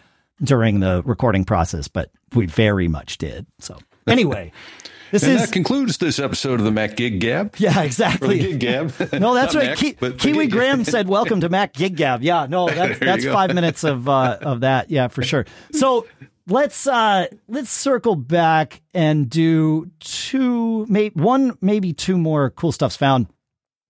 during 0.41 0.79
the 0.79 1.01
recording 1.05 1.45
process, 1.45 1.87
but 1.87 2.11
we 2.33 2.45
very 2.45 2.87
much 2.87 3.17
did. 3.17 3.45
So 3.59 3.77
anyway, 4.07 4.51
this 5.11 5.23
And 5.23 5.33
is 5.33 5.41
that 5.41 5.51
concludes 5.53 5.97
this 5.97 6.19
episode 6.19 6.59
of 6.59 6.65
the 6.65 6.71
Mac 6.71 6.95
Gig 6.95 7.19
Gab. 7.19 7.55
yeah, 7.57 7.81
exactly. 7.81 8.39
Gig 8.39 8.59
Gab. 8.59 8.93
No, 9.19 9.33
that's 9.33 9.55
right. 9.55 9.69
Mac, 9.69 9.77
Ki- 9.77 9.93
Kiwi 10.17 10.47
Graham 10.47 10.83
said, 10.83 11.07
"Welcome 11.07 11.41
to 11.41 11.49
Mac 11.49 11.73
Gig 11.73 11.95
Gab." 11.95 12.21
Yeah, 12.21 12.45
no, 12.49 12.67
that's 12.69 12.99
that's 12.99 13.25
five 13.25 13.53
minutes 13.55 13.83
of 13.83 14.07
uh, 14.07 14.37
of 14.41 14.59
that. 14.61 14.91
Yeah, 14.91 15.07
for 15.07 15.23
sure. 15.23 15.45
So 15.71 16.05
let's 16.47 16.85
uh, 16.87 17.27
let's 17.47 17.71
circle 17.71 18.15
back 18.15 18.81
and 18.93 19.29
do 19.29 19.89
two, 19.99 20.85
may- 20.87 21.09
one, 21.09 21.57
maybe 21.61 21.93
two 21.93 22.17
more 22.17 22.49
cool 22.51 22.71
stuffs 22.71 22.95
found. 22.95 23.27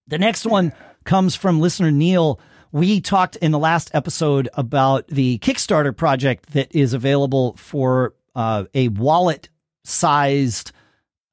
The 0.08 0.18
next 0.18 0.46
one 0.46 0.72
comes 1.04 1.36
from 1.36 1.60
listener 1.60 1.92
Neil. 1.92 2.40
We 2.72 3.02
talked 3.02 3.36
in 3.38 3.52
the 3.52 3.60
last 3.60 3.92
episode 3.94 4.50
about 4.54 5.08
the 5.08 5.40
Kickstarter 5.40 5.96
project 5.96 6.52
that 6.54 6.74
is 6.76 6.94
available 6.94 7.56
for 7.56 8.14
uh, 8.36 8.66
a 8.74 8.90
wallet 8.90 9.50
sized 9.84 10.72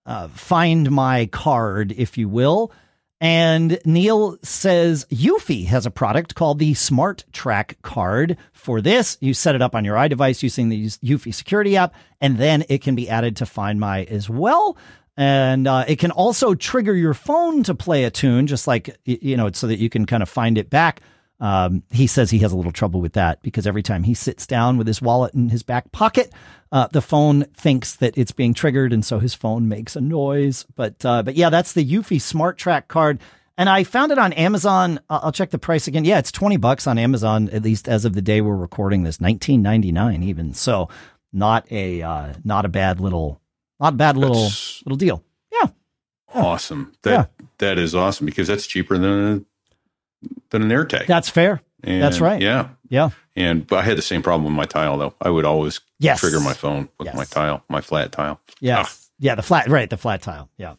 uh, 0.07 0.29
find 0.29 0.91
my 0.91 1.27
card, 1.27 1.93
if 1.93 2.19
you 2.19 2.29
will. 2.29 2.73
And 3.21 3.79
Neil 3.87 4.37
says 4.43 5.07
Eufy 5.11 5.67
has 5.67 5.87
a 5.87 5.91
product 5.91 6.35
called 6.35 6.59
the 6.59 6.75
Smart 6.75 7.25
Track 7.33 7.79
card. 7.83 8.37
For 8.53 8.81
this, 8.81 9.17
you 9.21 9.33
set 9.33 9.55
it 9.55 9.63
up 9.63 9.75
on 9.75 9.85
your 9.85 9.97
iDevice 9.97 10.43
using 10.43 10.69
the 10.69 10.87
Eufy 10.87 11.33
security 11.33 11.77
app, 11.77 11.95
and 12.21 12.37
then 12.37 12.65
it 12.69 12.83
can 12.83 12.95
be 12.95 13.09
added 13.09 13.37
to 13.37 13.47
Find 13.47 13.81
My 13.81 14.05
as 14.05 14.29
well. 14.29 14.77
And 15.17 15.67
uh, 15.67 15.85
it 15.87 16.01
can 16.01 16.11
also 16.11 16.55
trigger 16.55 16.95
your 16.95 17.15
phone 17.15 17.63
to 17.63 17.75
play 17.75 18.05
a 18.05 18.11
tune, 18.11 18.47
just 18.47 18.67
like, 18.67 18.99
you 19.05 19.37
know, 19.37 19.51
so 19.53 19.69
that 19.69 19.79
you 19.79 19.89
can 19.89 20.07
kind 20.07 20.23
of 20.23 20.29
find 20.29 20.59
it 20.59 20.69
back. 20.69 21.01
Um, 21.45 21.83
he 21.91 22.07
says 22.07 22.31
he 22.31 22.39
has 22.39 22.53
a 22.53 22.57
little 22.57 22.73
trouble 22.73 23.03
with 23.03 23.13
that 23.13 23.43
because 23.43 23.67
every 23.67 23.83
time 23.83 24.03
he 24.05 24.15
sits 24.15 24.47
down 24.47 24.79
with 24.79 24.87
his 24.87 25.03
wallet 25.03 25.35
in 25.35 25.51
his 25.51 25.63
back 25.63 25.93
pocket, 25.93 26.33
uh, 26.73 26.87
the 26.87 27.03
phone 27.03 27.45
thinks 27.55 27.97
that 27.97 28.17
it's 28.17 28.33
being 28.33 28.55
triggered, 28.55 28.93
and 28.95 29.05
so 29.05 29.19
his 29.19 29.35
phone 29.35 29.69
makes 29.69 29.95
a 29.95 30.01
noise. 30.01 30.65
But 30.75 31.05
uh, 31.05 31.23
but 31.23 31.35
yeah, 31.35 31.51
that's 31.51 31.75
the 31.75 31.85
Eufy 31.85 32.19
Smart 32.21 32.57
Track 32.57 32.89
card, 32.89 33.19
and 33.59 33.69
I 33.69 33.85
found 33.85 34.11
it 34.11 34.19
on 34.19 34.33
Amazon. 34.33 35.01
I'll 35.11 35.33
check 35.33 35.51
the 35.51 35.59
price 35.59 35.87
again. 35.87 36.07
Yeah, 36.07 36.19
it's 36.19 36.33
twenty 36.33 36.57
bucks 36.57 36.87
on 36.87 36.97
Amazon 36.99 37.51
at 37.51 37.63
least 37.63 37.89
as 37.89 38.07
of 38.07 38.15
the 38.15 38.23
day 38.23 38.41
we're 38.41 38.57
recording 38.57 39.03
this, 39.03 39.21
nineteen 39.21 39.61
ninety 39.61 39.93
nine 39.93 40.23
even. 40.23 40.55
So 40.55 40.89
not 41.33 41.71
a 41.71 42.01
uh, 42.01 42.33
not 42.43 42.65
a 42.65 42.69
bad 42.69 43.01
little 43.01 43.41
not 43.79 43.93
a 43.93 43.97
bad 43.97 44.17
little 44.17 44.35
That's- 44.45 44.83
little 44.87 44.97
deal. 44.97 45.23
Yeah, 45.53 45.69
Awesome. 46.35 46.93
That 47.03 47.31
that 47.59 47.79
is 47.79 47.95
awesome 47.95 48.25
because 48.27 48.49
that's 48.49 48.67
cheaper 48.67 48.97
than 48.99 49.05
a, 49.37 49.41
than 50.51 50.63
an 50.63 50.69
AirTag. 50.71 51.07
that's 51.07 51.29
fair. 51.29 51.61
And, 51.83 52.03
that's 52.03 52.21
right. 52.21 52.41
Yeah. 52.41 52.69
Yeah. 52.89 53.11
And 53.37 53.67
but 53.67 53.77
I 53.81 53.83
had 53.83 53.99
the 53.99 54.03
same 54.03 54.23
problem 54.23 54.45
with 54.45 54.55
my 54.55 54.65
tile 54.65 54.97
though. 54.97 55.15
I 55.21 55.31
would 55.31 55.45
always 55.45 55.81
Yes. 55.99 56.21
trigger 56.21 56.41
my 56.41 56.55
phone 56.55 56.89
with 56.99 57.07
Yes. 57.07 57.17
my 57.17 57.25
tile, 57.25 57.63
my 57.69 57.81
flat 57.81 58.13
tile. 58.13 58.41
Yes. 58.61 59.11
Yeah, 59.19 59.35
the 59.35 59.43
flat 59.43 59.69
right, 59.69 59.89
the 59.91 59.97
flat 59.97 60.23
tile. 60.23 60.49
Yeah. 60.57 60.75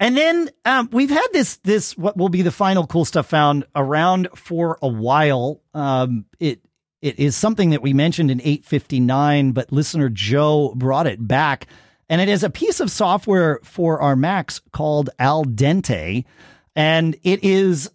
And 0.00 0.16
then 0.16 0.50
um, 0.64 0.88
we've 0.92 1.10
had 1.10 1.26
this 1.32 1.56
this 1.58 1.96
what 1.96 2.16
will 2.16 2.28
be 2.28 2.42
the 2.42 2.50
final 2.50 2.86
cool 2.86 3.04
stuff 3.04 3.26
found 3.28 3.64
around 3.76 4.28
for 4.34 4.78
a 4.82 4.88
while. 4.88 5.60
Um, 5.74 6.24
it 6.40 6.60
it 7.02 7.18
is 7.18 7.36
something 7.36 7.70
that 7.70 7.82
we 7.82 7.92
mentioned 7.92 8.30
in 8.30 8.40
859, 8.40 9.52
but 9.52 9.72
listener 9.72 10.08
Joe 10.08 10.72
brought 10.76 11.06
it 11.06 11.26
back, 11.26 11.66
and 12.08 12.20
it 12.20 12.28
is 12.28 12.42
a 12.42 12.50
piece 12.50 12.80
of 12.80 12.90
software 12.90 13.60
for 13.64 14.00
our 14.00 14.16
Macs 14.16 14.60
called 14.72 15.10
Al 15.18 15.44
Dente, 15.44 16.24
and 16.74 17.16
it 17.22 17.44
is 17.44 17.90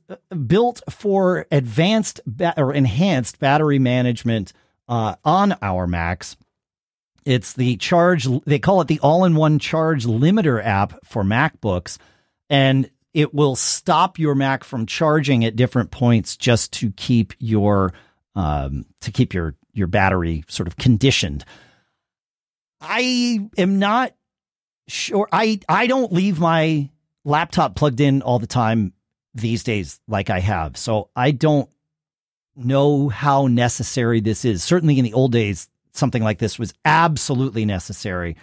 built 0.46 0.82
for 0.90 1.48
advanced 1.52 2.22
ba- 2.26 2.54
or 2.58 2.74
enhanced 2.74 3.40
battery 3.40 3.80
management 3.80 4.54
uh, 4.88 5.16
on 5.26 5.58
our 5.62 5.88
Macs. 5.88 6.38
It's 7.26 7.54
the 7.54 7.76
charge, 7.78 8.28
they 8.46 8.60
call 8.60 8.82
it 8.82 8.88
the 8.88 9.00
all 9.02 9.26
in 9.26 9.36
one 9.36 9.60
charge 9.60 10.06
limiter 10.06 10.64
app 10.64 11.06
for 11.06 11.24
MacBooks. 11.24 11.98
And 12.50 12.90
it 13.14 13.34
will 13.34 13.56
stop 13.56 14.20
your 14.20 14.36
Mac 14.36 14.64
from 14.64 14.86
charging 14.86 15.44
at 15.44 15.56
different 15.56 15.92
points 15.92 16.38
just 16.38 16.72
to 16.74 16.92
keep 16.92 17.34
your, 17.40 17.94
um, 18.36 18.86
to 19.02 19.12
keep 19.12 19.34
your, 19.34 19.56
your 19.74 19.88
battery 19.88 20.46
sort 20.48 20.68
of 20.68 20.78
conditioned. 20.78 21.44
I 22.80 23.50
am 23.58 23.80
not 23.80 24.14
sure. 24.88 25.28
I, 25.32 25.60
I 25.68 25.88
don't 25.88 26.14
leave 26.14 26.40
my 26.40 26.90
laptop 27.28 27.76
plugged 27.76 28.00
in 28.00 28.22
all 28.22 28.40
the 28.40 28.48
time 28.48 28.94
these 29.34 29.64
days 29.64 30.00
like 30.08 30.30
I 30.30 30.40
have. 30.40 30.78
So 30.78 31.10
I 31.16 31.32
don't 31.32 31.70
know 32.56 33.10
how 33.10 33.48
necessary 33.48 34.22
this 34.22 34.46
is. 34.46 34.64
Certainly 34.64 34.98
in 34.98 35.06
the 35.06 35.14
old 35.14 35.32
days, 35.32 35.70
something 35.92 36.24
like 36.24 36.40
this 36.40 36.58
was 36.58 36.74
absolutely 36.86 37.66
necessary. 37.66 38.38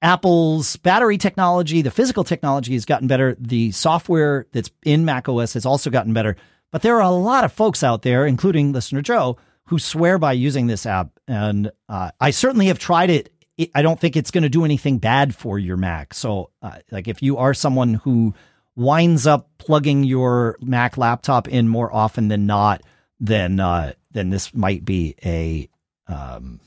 Apple's 0.00 0.76
battery 0.76 1.18
technology, 1.18 1.82
the 1.82 1.90
physical 1.90 2.22
technology 2.22 2.74
has 2.74 2.84
gotten 2.84 3.08
better. 3.08 3.36
The 3.40 3.72
software 3.72 4.46
that's 4.52 4.70
in 4.84 5.04
macOS 5.04 5.54
has 5.54 5.66
also 5.66 5.90
gotten 5.90 6.12
better. 6.12 6.36
But 6.70 6.82
there 6.82 6.96
are 6.96 7.02
a 7.02 7.10
lot 7.10 7.44
of 7.44 7.52
folks 7.52 7.82
out 7.82 8.02
there, 8.02 8.24
including 8.24 8.72
listener 8.72 9.02
Joe, 9.02 9.38
who 9.66 9.78
swear 9.78 10.16
by 10.18 10.32
using 10.32 10.68
this 10.68 10.86
app. 10.86 11.10
And 11.26 11.72
uh, 11.88 12.12
I 12.20 12.30
certainly 12.30 12.66
have 12.66 12.78
tried 12.78 13.10
it. 13.10 13.32
It- 13.58 13.70
I 13.74 13.82
don't 13.82 14.00
think 14.00 14.16
it's 14.16 14.30
going 14.30 14.42
to 14.42 14.48
do 14.48 14.64
anything 14.64 14.98
bad 14.98 15.34
for 15.34 15.58
your 15.58 15.76
Mac. 15.76 16.14
So, 16.14 16.50
uh, 16.62 16.78
like, 16.90 17.08
if 17.08 17.22
you 17.22 17.36
are 17.36 17.52
someone 17.52 17.94
who 17.94 18.34
winds 18.76 19.26
up 19.26 19.50
plugging 19.58 20.04
your 20.04 20.56
Mac 20.62 20.96
laptop 20.96 21.48
in 21.48 21.68
more 21.68 21.92
often 21.94 22.28
than 22.28 22.46
not, 22.46 22.80
then 23.20 23.58
uh, 23.60 23.92
then 24.12 24.30
this 24.30 24.54
might 24.54 24.84
be 24.84 25.16
a 25.24 25.68
um, 26.06 26.60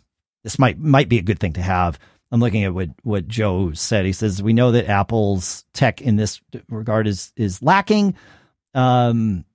this 0.43 0.59
might 0.59 0.77
might 0.77 1.09
be 1.09 1.17
a 1.17 1.23
good 1.23 1.39
thing 1.39 1.53
to 1.53 1.61
have. 1.61 1.97
I'm 2.31 2.39
looking 2.41 2.63
at 2.65 2.73
what 2.73 2.89
what 3.03 3.27
Joe 3.27 3.71
said. 3.73 4.05
He 4.05 4.13
says 4.13 4.43
we 4.43 4.53
know 4.53 4.71
that 4.71 4.87
Apple's 4.89 5.65
tech 5.73 6.01
in 6.01 6.17
this 6.17 6.41
regard 6.69 7.07
is 7.07 7.31
is 7.35 7.61
lacking. 7.61 8.15
Um, 8.73 9.45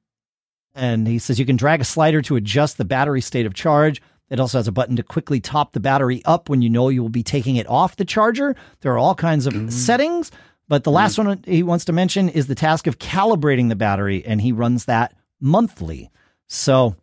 and 0.75 1.07
he 1.09 1.19
says 1.19 1.39
you 1.39 1.47
can 1.47 1.57
drag 1.57 1.81
a 1.81 1.85
slider 1.85 2.21
to 2.23 2.37
adjust 2.37 2.77
the 2.77 2.85
battery 2.85 3.21
state 3.23 3.47
of 3.47 3.55
charge. 3.55 4.03
It 4.28 4.40
also 4.40 4.59
has 4.59 4.66
a 4.66 4.73
button 4.73 4.97
to 4.97 5.03
quickly 5.03 5.40
top 5.40 5.73
the 5.73 5.81
battery 5.81 6.23
up 6.24 6.48
when 6.48 6.62
you 6.62 6.69
know 6.69 6.89
you 6.89 7.01
will 7.03 7.09
be 7.09 7.23
taking 7.23 7.57
it 7.57 7.69
off 7.69 7.97
the 7.97 8.05
charger. 8.05 8.57
There 8.81 8.93
are 8.93 8.98
all 8.98 9.15
kinds 9.15 9.47
of 9.47 9.73
settings, 9.73 10.32
but 10.69 10.82
the 10.85 10.90
last 10.90 11.16
one 11.16 11.43
he 11.47 11.62
wants 11.62 11.85
to 11.85 11.93
mention 11.93 12.28
is 12.28 12.48
the 12.48 12.57
task 12.57 12.86
of 12.86 12.98
calibrating 12.98 13.69
the 13.69 13.77
battery, 13.77 14.24
and 14.27 14.40
he 14.40 14.51
runs 14.53 14.86
that 14.86 15.15
monthly. 15.40 16.11
So, 16.48 16.97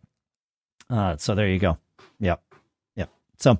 uh, 0.90 1.16
so 1.16 1.34
there 1.34 1.48
you 1.48 1.58
go. 1.58 1.78
Yep, 2.20 2.42
yep. 2.96 3.10
So, 3.38 3.58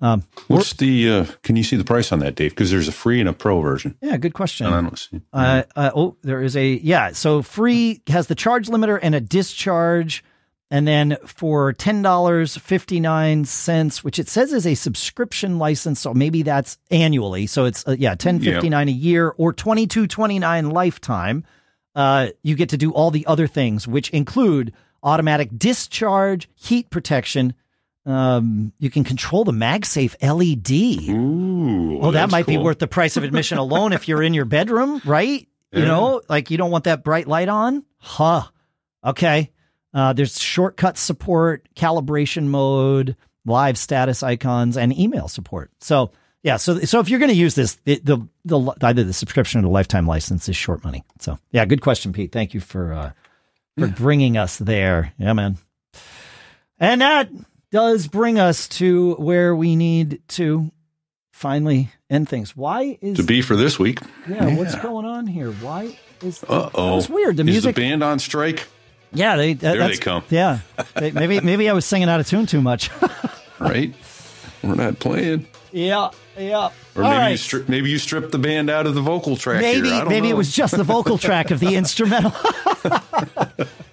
um, 0.00 0.24
What's 0.48 0.74
the? 0.74 1.10
Uh, 1.10 1.26
can 1.42 1.56
you 1.56 1.64
see 1.64 1.76
the 1.76 1.84
price 1.84 2.12
on 2.12 2.18
that, 2.20 2.34
Dave? 2.34 2.50
Because 2.50 2.70
there's 2.70 2.88
a 2.88 2.92
free 2.92 3.20
and 3.20 3.28
a 3.28 3.32
pro 3.32 3.60
version. 3.60 3.96
yeah, 4.00 4.16
good 4.16 4.34
question. 4.34 4.66
I 4.66 4.80
don't 4.80 4.98
see. 4.98 5.20
Uh, 5.32 5.62
uh, 5.74 5.90
oh, 5.94 6.16
there 6.22 6.42
is 6.42 6.56
a 6.56 6.74
yeah. 6.74 7.12
So 7.12 7.42
free 7.42 8.02
has 8.06 8.26
the 8.26 8.34
charge 8.34 8.68
limiter 8.68 8.98
and 9.00 9.14
a 9.14 9.20
discharge, 9.20 10.22
and 10.70 10.86
then 10.86 11.16
for 11.24 11.72
ten 11.72 12.02
dollars 12.02 12.56
fifty 12.56 13.00
nine 13.00 13.44
cents, 13.44 14.04
which 14.04 14.18
it 14.18 14.28
says 14.28 14.52
is 14.52 14.66
a 14.66 14.74
subscription 14.74 15.58
license, 15.58 16.00
so 16.00 16.12
maybe 16.14 16.42
that's 16.42 16.78
annually. 16.90 17.46
So 17.46 17.64
it's 17.64 17.86
uh, 17.88 17.96
yeah 17.98 18.14
ten 18.14 18.38
fifty 18.40 18.68
nine 18.68 18.88
a 18.88 18.92
year 18.92 19.34
or 19.36 19.52
twenty 19.52 19.86
two 19.86 20.06
twenty 20.06 20.38
nine 20.38 20.70
lifetime. 20.70 21.44
Uh, 21.94 22.28
you 22.42 22.54
get 22.54 22.68
to 22.68 22.76
do 22.76 22.92
all 22.92 23.10
the 23.10 23.26
other 23.26 23.46
things, 23.46 23.88
which 23.88 24.10
include 24.10 24.72
automatic 25.02 25.48
discharge, 25.56 26.48
heat 26.54 26.90
protection. 26.90 27.54
Um, 28.06 28.72
you 28.78 28.88
can 28.88 29.04
control 29.04 29.44
the 29.44 29.52
MagSafe 29.52 30.14
LED. 30.22 31.10
Ooh, 31.14 31.98
Well, 32.00 32.12
that 32.12 32.30
might 32.30 32.46
be 32.46 32.56
worth 32.56 32.78
the 32.78 32.86
price 32.86 33.16
of 33.16 33.24
admission 33.24 33.58
alone 33.58 33.92
if 33.92 34.08
you're 34.08 34.22
in 34.22 34.32
your 34.32 34.44
bedroom, 34.46 35.02
right? 35.04 35.46
You 35.72 35.80
Yeah. 35.80 35.84
know, 35.86 36.22
like 36.28 36.50
you 36.50 36.56
don't 36.56 36.70
want 36.70 36.84
that 36.84 37.04
bright 37.04 37.26
light 37.28 37.48
on. 37.48 37.84
Huh. 37.98 38.44
Okay. 39.04 39.50
Uh, 39.94 40.12
there's 40.12 40.40
shortcut 40.40 40.98
support, 40.98 41.68
calibration 41.74 42.46
mode, 42.46 43.16
live 43.44 43.78
status 43.78 44.22
icons, 44.22 44.76
and 44.76 44.96
email 44.98 45.28
support. 45.28 45.70
So 45.80 46.10
yeah, 46.42 46.56
so 46.56 46.78
so 46.80 47.00
if 47.00 47.08
you're 47.08 47.18
going 47.18 47.30
to 47.30 47.36
use 47.36 47.54
this, 47.54 47.76
the, 47.84 48.00
the 48.04 48.28
the 48.44 48.74
either 48.82 49.04
the 49.04 49.12
subscription 49.12 49.60
or 49.60 49.62
the 49.62 49.68
lifetime 49.68 50.06
license 50.06 50.48
is 50.48 50.56
short 50.56 50.84
money. 50.84 51.04
So 51.20 51.38
yeah, 51.50 51.64
good 51.64 51.80
question, 51.80 52.12
Pete. 52.12 52.32
Thank 52.32 52.54
you 52.54 52.60
for 52.60 52.92
uh, 52.92 53.12
for 53.78 53.88
bringing 53.88 54.36
us 54.36 54.58
there. 54.58 55.12
Yeah, 55.18 55.32
man. 55.32 55.58
And 56.78 57.00
that 57.00 57.30
does 57.72 58.06
bring 58.06 58.38
us 58.38 58.68
to 58.68 59.14
where 59.14 59.54
we 59.54 59.74
need 59.74 60.22
to 60.28 60.70
finally 61.32 61.90
end 62.10 62.28
things. 62.28 62.56
Why 62.56 62.98
is 63.00 63.16
to 63.16 63.24
be 63.24 63.42
for 63.42 63.56
this 63.56 63.78
week. 63.78 64.00
yeah, 64.28 64.56
what's 64.56 64.74
going 64.76 65.06
on 65.06 65.26
here? 65.26 65.52
Why 65.52 65.98
is 66.22 66.44
Uh 66.48 66.70
oh, 66.74 66.94
That's 66.96 67.08
weird. 67.08 67.36
The 67.36 67.42
Is 67.42 67.46
music 67.46 67.74
the 67.74 67.82
band 67.82 68.02
on 68.02 68.18
strike? 68.18 68.66
Yeah, 69.12 69.36
they 69.36 69.54
that, 69.54 69.60
There 69.60 69.72
they 69.72 69.78
that's- 69.78 69.98
come. 70.00 70.22
Yeah. 70.30 70.58
They- 70.94 71.10
maybe 71.12 71.40
maybe 71.42 71.68
I 71.68 71.72
was 71.72 71.84
singing 71.86 72.08
out 72.08 72.20
of 72.20 72.26
tune 72.28 72.46
too 72.46 72.60
much. 72.60 72.90
Right, 73.60 73.92
we're 74.62 74.76
not 74.76 75.00
playing. 75.00 75.48
yeah, 75.72 76.10
yeah. 76.38 76.70
Or 76.94 77.02
All 77.02 77.10
maybe 77.10 77.14
you 77.14 77.18
right. 77.18 77.38
strip 77.40 77.68
maybe 77.68 77.90
you 77.90 77.98
stripped 77.98 78.30
the 78.30 78.38
band 78.38 78.70
out 78.70 78.86
of 78.86 78.94
the 78.94 79.00
vocal 79.00 79.36
track. 79.36 79.62
maybe 79.62 79.88
here. 79.88 79.96
I 79.96 79.98
don't 80.02 80.08
maybe 80.10 80.28
it 80.30 80.36
was 80.36 80.52
just 80.52 80.76
the 80.76 80.84
vocal 80.84 81.18
track 81.28 81.50
of 81.50 81.58
the 81.58 81.74
instrumental. 81.74 82.32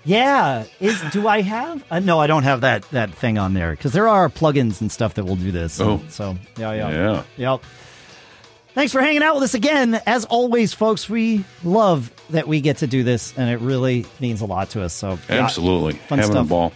yeah, 0.03 0.65
is 0.79 1.01
do 1.11 1.27
I 1.27 1.41
have? 1.41 1.83
Uh, 1.89 1.99
no, 1.99 2.19
I 2.19 2.27
don't 2.27 2.43
have 2.43 2.61
that 2.61 2.83
that 2.91 3.11
thing 3.11 3.39
on 3.39 3.55
there 3.55 3.71
because 3.71 3.91
there 3.93 4.07
are 4.07 4.29
plugins 4.29 4.81
and 4.81 4.91
stuff 4.91 5.15
that 5.15 5.25
will 5.25 5.35
do 5.35 5.51
this. 5.51 5.81
Oh. 5.81 5.99
so 6.09 6.37
yeah, 6.57 6.73
yeah, 6.73 6.89
Yeah. 6.91 7.23
Yep. 7.37 7.63
Thanks 8.75 8.91
for 8.91 8.99
hanging 8.99 9.23
out 9.23 9.35
with 9.35 9.45
us 9.45 9.53
again. 9.53 10.01
As 10.05 10.25
always, 10.25 10.73
folks, 10.73 11.09
we 11.09 11.45
love 11.63 12.11
that 12.31 12.45
we 12.45 12.59
get 12.59 12.79
to 12.79 12.87
do 12.87 13.03
this, 13.03 13.33
and 13.37 13.49
it 13.49 13.61
really 13.61 14.05
means 14.19 14.41
a 14.41 14.45
lot 14.45 14.71
to 14.71 14.83
us. 14.83 14.93
So, 14.93 15.17
yeah. 15.29 15.43
Absolutely. 15.45 15.93
Fun 15.93 16.19
Having 16.19 16.33
stuff. 16.33 16.45
a 16.45 16.49
ball. 16.49 16.73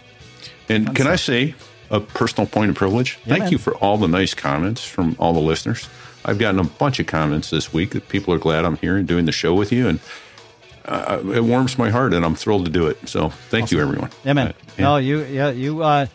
And 0.70 0.96
can 0.96 1.06
I 1.06 1.16
say 1.16 1.54
a 1.90 2.00
personal 2.00 2.46
point 2.46 2.70
of 2.70 2.76
privilege? 2.76 3.18
Thank 3.26 3.42
man. 3.42 3.52
you 3.52 3.58
for 3.58 3.74
all 3.76 3.98
the 3.98 4.08
nice 4.08 4.32
comments 4.32 4.82
from 4.82 5.14
all 5.18 5.34
the 5.34 5.40
listeners. 5.40 5.90
I've 6.24 6.38
gotten 6.38 6.58
a 6.58 6.64
bunch 6.64 7.00
of 7.00 7.06
comments 7.06 7.50
this 7.50 7.70
week 7.70 7.90
that 7.90 8.08
people 8.08 8.32
are 8.32 8.38
glad 8.38 8.64
I'm 8.64 8.76
here 8.78 8.96
and 8.96 9.06
doing 9.06 9.26
the 9.26 9.32
show 9.32 9.52
with 9.52 9.70
you. 9.70 9.86
And 9.86 10.00
uh, 10.86 11.20
it 11.34 11.44
warms 11.44 11.76
my 11.76 11.90
heart, 11.90 12.14
and 12.14 12.24
I'm 12.24 12.34
thrilled 12.34 12.64
to 12.64 12.70
do 12.70 12.86
it. 12.86 13.10
So 13.10 13.28
thank 13.50 13.72
you, 13.72 13.78
everyone. 13.78 14.10
Yeah, 14.24 14.32
man. 14.32 14.48
Uh, 14.48 14.52
yeah. 14.78 14.84
No, 14.84 14.96
you, 14.96 15.24
yeah, 15.24 15.50
you, 15.50 15.82
uh, 15.82 16.06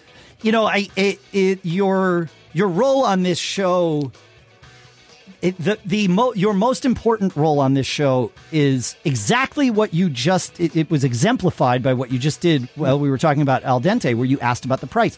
you 0.41 0.51
know, 0.51 0.65
I, 0.65 0.89
it, 0.95 1.19
it, 1.31 1.59
your, 1.61 2.27
your 2.53 2.69
role 2.69 3.03
on 3.05 3.21
this 3.21 3.37
show, 3.37 4.11
it, 5.47 5.57
the, 5.57 5.77
the, 5.85 6.07
mo- 6.07 6.33
your 6.33 6.53
most 6.53 6.85
important 6.85 7.35
role 7.35 7.59
on 7.59 7.73
this 7.73 7.87
show 7.87 8.31
is 8.51 8.95
exactly 9.05 9.69
what 9.71 9.93
you 9.93 10.09
just, 10.09 10.59
it, 10.59 10.75
it 10.75 10.89
was 10.89 11.03
exemplified 11.03 11.81
by 11.83 11.93
what 11.93 12.11
you 12.11 12.19
just 12.19 12.41
did. 12.41 12.67
Well, 12.75 12.99
we 12.99 13.09
were 13.09 13.17
talking 13.17 13.41
about 13.41 13.63
Al 13.63 13.79
Dente, 13.81 14.15
where 14.15 14.25
you 14.25 14.39
asked 14.39 14.65
about 14.65 14.81
the 14.81 14.87
price. 14.87 15.17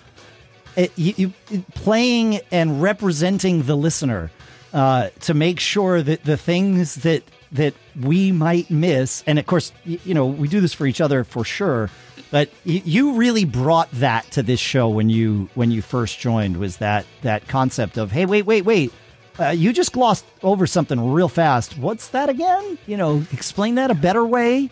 It, 0.76 0.92
you, 0.98 1.14
you, 1.18 1.34
it- 1.52 1.68
playing 1.76 2.40
and 2.52 2.82
representing 2.82 3.64
the 3.64 3.76
listener 3.76 4.32
uh, 4.74 5.10
to 5.22 5.34
make 5.34 5.60
sure 5.60 6.02
that 6.02 6.24
the 6.24 6.38
things 6.38 6.96
that 6.96 7.24
that 7.54 7.74
we 8.02 8.34
might 8.34 8.70
miss, 8.70 9.24
and 9.26 9.40
of 9.40 9.46
course, 9.46 9.72
y- 9.86 9.98
you 10.04 10.14
know, 10.14 10.26
we 10.26 10.50
do 10.50 10.60
this 10.60 10.74
for 10.74 10.86
each 10.86 11.00
other 11.00 11.24
for 11.24 11.46
sure. 11.46 11.90
But 12.30 12.50
you 12.66 13.14
really 13.14 13.46
brought 13.46 13.90
that 13.94 14.30
to 14.32 14.44
this 14.44 14.60
show 14.60 14.90
when 14.90 15.10
you 15.10 15.48
when 15.56 15.72
you 15.72 15.82
first 15.82 16.20
joined. 16.20 16.58
Was 16.58 16.78
that 16.78 17.06
that 17.22 17.48
concept 17.48 17.98
of 17.98 18.12
hey, 18.12 18.26
wait, 18.26 18.46
wait, 18.46 18.66
wait. 18.66 18.92
Uh, 19.40 19.50
you 19.50 19.72
just 19.72 19.92
glossed 19.94 20.26
over 20.44 20.66
something 20.66 21.12
real 21.14 21.30
fast. 21.30 21.78
What's 21.78 22.08
that 22.10 22.30
again? 22.30 22.78
You 22.88 22.98
know, 22.98 23.24
explain 23.32 23.76
that 23.76 23.92
a 23.92 23.96
better 23.96 24.26
way. 24.26 24.70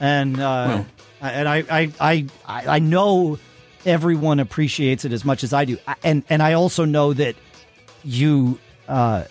And 0.00 0.40
uh, 0.40 0.82
and 1.20 1.48
I, 1.48 1.58
I 1.70 1.92
I 2.00 2.26
I 2.46 2.66
I 2.66 2.78
know 2.80 3.38
everyone 3.86 4.40
appreciates 4.40 5.04
it 5.04 5.12
as 5.12 5.24
much 5.24 5.44
as 5.44 5.52
I 5.52 5.64
do. 5.64 5.78
I- 5.86 5.94
And 6.02 6.24
and 6.28 6.42
I 6.42 6.54
also 6.54 6.84
know 6.84 7.12
that 7.12 7.36
you, 8.04 8.58
uh, 8.88 9.24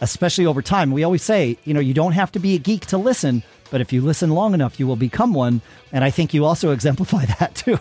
especially 0.00 0.46
over 0.46 0.62
time, 0.62 0.90
we 0.90 1.04
always 1.04 1.22
say, 1.22 1.56
you 1.64 1.72
know, 1.74 1.80
you 1.80 1.94
don't 1.94 2.12
have 2.12 2.32
to 2.32 2.40
be 2.40 2.54
a 2.56 2.58
geek 2.58 2.86
to 2.86 2.98
listen, 2.98 3.44
but 3.70 3.80
if 3.80 3.92
you 3.92 4.00
listen 4.02 4.30
long 4.30 4.54
enough, 4.54 4.80
you 4.80 4.88
will 4.88 4.96
become 4.96 5.32
one. 5.34 5.60
And 5.92 6.02
I 6.02 6.10
think 6.10 6.34
you 6.34 6.44
also 6.44 6.70
exemplify 6.76 7.24
that 7.38 7.54
too. 7.54 7.78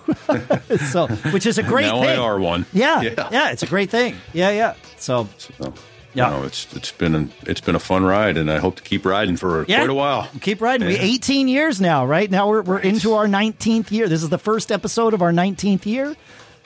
so, 0.92 1.08
which 1.32 1.48
is 1.48 1.58
a 1.58 1.64
great 1.64 1.88
now 1.88 2.02
thing. 2.02 2.10
I 2.12 2.18
are 2.18 2.40
one. 2.40 2.68
Yeah, 2.74 3.02
yeah, 3.02 3.50
it's 3.50 3.64
a 3.64 3.68
great 3.68 3.90
thing. 3.90 4.16
Yeah, 4.34 4.52
yeah. 4.52 4.76
So, 4.98 5.28
So, 5.60 5.74
Yeah. 6.14 6.30
no, 6.30 6.44
it's 6.44 6.68
it's 6.76 6.92
been 6.92 7.14
a, 7.16 7.28
it's 7.50 7.62
been 7.62 7.76
a 7.76 7.80
fun 7.80 8.04
ride, 8.04 8.38
and 8.38 8.50
I 8.50 8.58
hope 8.58 8.78
to 8.78 8.84
keep 8.84 9.06
riding 9.06 9.38
for 9.38 9.66
Yeah. 9.68 9.78
quite 9.80 9.90
a 9.90 9.94
while. 9.94 10.28
keep 10.42 10.62
riding. 10.62 10.88
We 10.88 10.96
Yeah. 10.96 11.02
18 11.04 11.48
years 11.48 11.80
now, 11.80 12.06
right? 12.06 12.30
Now 12.32 12.48
we're 12.50 12.62
we're 12.64 12.80
into 12.80 13.14
our 13.14 13.28
19th 13.28 13.92
year. 13.92 14.08
This 14.10 14.24
is 14.24 14.30
the 14.30 14.40
first 14.40 14.72
episode 14.72 15.14
of 15.14 15.22
our 15.22 15.32
19th 15.32 15.86
year. 15.86 16.16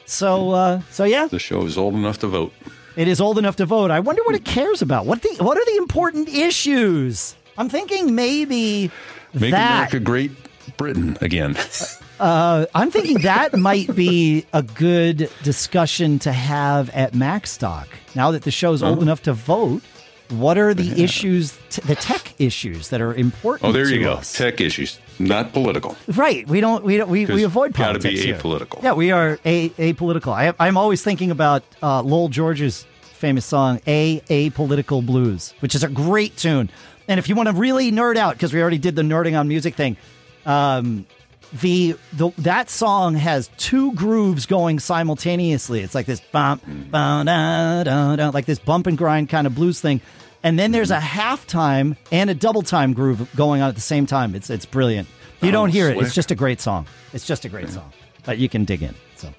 So, 0.06 0.52
uh, 0.52 0.82
so 0.90 1.04
yeah, 1.06 1.28
The 1.28 1.40
show 1.40 1.66
is 1.66 1.78
old 1.78 1.94
enough 1.96 2.20
to 2.20 2.28
vote. 2.28 2.54
It 2.96 3.08
is 3.08 3.22
old 3.22 3.38
enough 3.38 3.56
to 3.58 3.66
vote. 3.66 3.92
I 3.92 4.00
wonder 4.02 4.22
what 4.24 4.36
it 4.36 4.44
cares 4.46 4.82
about. 4.82 5.06
What 5.06 5.22
the 5.22 5.30
what 5.44 5.58
are 5.58 5.66
the 5.66 5.78
important 5.78 6.30
issues? 6.30 7.36
I'm 7.58 7.70
thinking 7.70 8.16
maybe 8.16 8.92
Make 9.34 9.52
that. 9.52 9.72
America 9.92 10.00
great 10.00 10.32
Britain 10.78 11.18
again. 11.22 11.56
I'm 12.24 12.92
thinking 12.92 13.22
that 13.22 13.58
might 13.58 13.96
be 13.96 14.46
a 14.54 14.64
good 14.64 15.30
discussion 15.44 16.20
to 16.20 16.32
have 16.32 16.90
at 16.92 17.14
Macstock. 17.14 17.88
Now 18.16 18.32
that 18.32 18.44
the 18.44 18.52
show's 18.52 18.84
old 18.84 19.02
enough 19.02 19.24
to 19.24 19.34
vote, 19.34 19.82
what 20.30 20.58
are 20.58 20.74
the 20.74 21.04
issues, 21.04 21.58
t- 21.70 21.82
the 21.82 21.96
tech 21.96 22.34
issues 22.40 22.90
that 22.90 23.02
are 23.02 23.14
important? 23.14 23.68
Oh, 23.70 23.72
there 23.72 23.88
you 23.90 24.02
go. 24.02 24.14
us? 24.14 24.34
Tech 24.34 24.62
issues, 24.62 25.00
not 25.20 25.52
political. 25.52 25.98
Right. 26.08 26.48
We 26.48 26.62
don't. 26.62 26.84
We 26.84 26.98
don't. 26.98 27.10
We, 27.10 27.26
we 27.26 27.44
avoid 27.44 27.76
politics. 27.76 27.78
gotta 27.78 28.00
politics. 28.00 28.22
be 28.22 28.28
here. 28.28 28.38
apolitical. 28.38 28.84
Yeah, 28.84 28.94
we 28.94 29.12
are 29.12 29.40
a 29.44 29.70
apolitical. 29.72 30.34
I, 30.34 30.54
I'm 30.60 30.78
always 30.78 31.04
thinking 31.04 31.32
about 31.32 31.64
uh, 31.84 32.02
Lowell 32.02 32.30
George's 32.30 32.86
famous 33.02 33.46
song 33.46 33.82
"A 33.88 34.22
Apolitical 34.22 35.06
Blues," 35.06 35.54
which 35.60 35.76
is 35.76 35.84
a 35.84 35.90
great 35.90 36.38
tune. 36.38 36.70
And 37.08 37.20
if 37.20 37.28
you 37.28 37.36
want 37.36 37.50
to 37.50 37.54
really 37.54 37.92
nerd 37.92 38.16
out, 38.16 38.36
because 38.36 38.54
we 38.54 38.62
already 38.62 38.78
did 38.78 38.96
the 38.96 39.02
nerding 39.02 39.38
on 39.38 39.50
music 39.50 39.76
thing, 39.76 39.98
um, 40.46 41.06
the, 41.54 41.96
the 42.14 42.32
that 42.40 42.70
song 42.70 43.16
has 43.16 43.50
two 43.58 43.92
grooves 43.94 44.46
going 44.46 44.80
simultaneously. 44.80 45.82
It's 45.82 45.94
like 45.96 46.06
this 46.06 46.22
bump, 46.22 46.64
ba, 46.66 47.24
da, 47.26 47.84
da, 47.84 48.16
da, 48.16 48.30
like 48.30 48.46
this 48.46 48.60
bump 48.60 48.88
and 48.88 48.98
grind 48.98 49.30
kind 49.30 49.46
of 49.48 49.56
blues 49.56 49.82
thing. 49.82 50.02
And 50.44 50.58
then 50.58 50.72
there's 50.72 50.92
a 50.92 50.98
halftime 51.00 51.98
and 52.12 52.30
a 52.30 52.34
double 52.34 52.62
time 52.64 52.94
groove 52.94 53.30
going 53.36 53.62
on 53.62 53.70
at 53.70 53.76
the 53.76 53.82
same 53.82 54.06
time. 54.06 54.34
It's 54.34 54.50
it's 54.50 54.66
brilliant. 54.66 55.08
You 55.42 55.50
Oh, 55.50 55.52
don't 55.52 55.70
hear 55.70 55.90
it. 55.90 55.98
It's 55.98 56.14
just 56.16 56.32
a 56.32 56.36
great 56.36 56.62
song. 56.62 56.86
It's 57.14 57.26
just 57.26 57.46
a 57.46 57.50
great 57.50 57.70
song. 57.70 57.92
But 58.26 58.38
you 58.38 58.48
can 58.50 58.64
dig 58.66 58.82
in. 58.84 58.96
So 59.18 59.34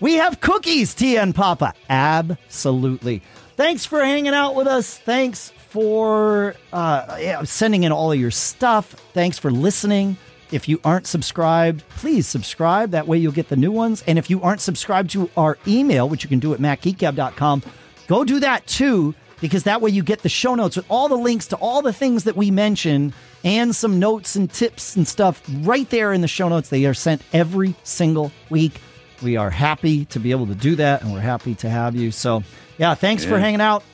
we 0.00 0.14
have 0.14 0.40
cookies, 0.40 0.94
Tia 0.94 1.22
and 1.22 1.34
Papa. 1.34 1.74
Absolutely. 1.88 3.22
Thanks 3.56 3.84
for 3.84 4.02
hanging 4.02 4.32
out 4.34 4.54
with 4.54 4.66
us. 4.66 4.96
Thanks 4.98 5.50
for 5.68 6.54
uh, 6.72 7.44
sending 7.44 7.82
in 7.84 7.92
all 7.92 8.10
of 8.10 8.18
your 8.18 8.30
stuff. 8.30 8.86
Thanks 9.12 9.38
for 9.38 9.50
listening. 9.50 10.16
If 10.52 10.68
you 10.68 10.80
aren't 10.84 11.06
subscribed, 11.06 11.88
please 11.90 12.26
subscribe. 12.26 12.90
That 12.90 13.06
way 13.06 13.18
you'll 13.18 13.32
get 13.32 13.48
the 13.48 13.56
new 13.56 13.72
ones. 13.72 14.02
And 14.06 14.18
if 14.18 14.28
you 14.30 14.42
aren't 14.42 14.60
subscribed 14.60 15.10
to 15.10 15.30
our 15.36 15.58
email, 15.66 16.08
which 16.08 16.24
you 16.24 16.28
can 16.28 16.38
do 16.38 16.52
at 16.54 16.60
macgeekgab.com, 16.60 17.62
go 18.08 18.24
do 18.24 18.40
that 18.40 18.66
too, 18.66 19.14
because 19.40 19.64
that 19.64 19.80
way 19.80 19.90
you 19.90 20.02
get 20.02 20.22
the 20.22 20.28
show 20.28 20.54
notes 20.54 20.76
with 20.76 20.86
all 20.88 21.08
the 21.08 21.16
links 21.16 21.46
to 21.48 21.56
all 21.56 21.82
the 21.82 21.92
things 21.92 22.24
that 22.24 22.36
we 22.36 22.50
mention 22.50 23.12
and 23.44 23.74
some 23.74 23.98
notes 23.98 24.36
and 24.36 24.50
tips 24.52 24.96
and 24.96 25.06
stuff 25.06 25.42
right 25.60 25.88
there 25.90 26.12
in 26.12 26.20
the 26.20 26.28
show 26.28 26.48
notes. 26.48 26.68
They 26.68 26.84
are 26.86 26.94
sent 26.94 27.22
every 27.32 27.74
single 27.84 28.32
week. 28.50 28.80
We 29.22 29.36
are 29.36 29.50
happy 29.50 30.06
to 30.06 30.18
be 30.18 30.30
able 30.30 30.46
to 30.46 30.54
do 30.54 30.76
that, 30.76 31.02
and 31.02 31.12
we're 31.12 31.20
happy 31.20 31.54
to 31.56 31.68
have 31.68 31.94
you. 31.94 32.10
So, 32.10 32.42
yeah, 32.78 32.94
thanks 32.94 33.24
for 33.24 33.38
hanging 33.38 33.60
out. 33.60 33.84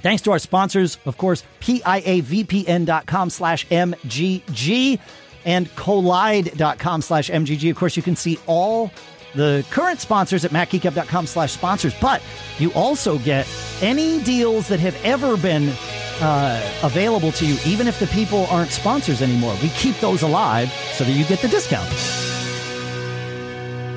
Thanks 0.00 0.22
to 0.22 0.32
our 0.32 0.38
sponsors, 0.38 0.98
of 1.06 1.16
course, 1.16 1.44
piavpn.com 1.60 3.30
slash 3.30 3.66
MGG 3.68 5.00
and 5.44 5.68
kolide.com 5.76 7.02
slash 7.02 7.30
MGG. 7.30 7.70
Of 7.70 7.76
course, 7.76 7.96
you 7.96 8.02
can 8.02 8.16
see 8.16 8.38
all 8.46 8.90
the 9.34 9.64
current 9.70 10.00
sponsors 10.00 10.44
at 10.44 10.52
macgeekgab.com 10.52 11.26
slash 11.26 11.52
sponsors, 11.52 11.94
but 12.00 12.22
you 12.58 12.72
also 12.72 13.18
get 13.18 13.48
any 13.82 14.22
deals 14.22 14.68
that 14.68 14.80
have 14.80 14.96
ever 15.04 15.36
been 15.36 15.72
uh, 16.20 16.72
available 16.82 17.32
to 17.32 17.46
you, 17.46 17.56
even 17.66 17.88
if 17.88 17.98
the 17.98 18.06
people 18.08 18.46
aren't 18.46 18.70
sponsors 18.70 19.20
anymore. 19.20 19.56
We 19.62 19.68
keep 19.70 19.96
those 19.96 20.22
alive 20.22 20.72
so 20.92 21.04
that 21.04 21.12
you 21.12 21.24
get 21.24 21.40
the 21.40 21.48
discount. 21.48 21.90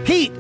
Pete, 0.06 0.34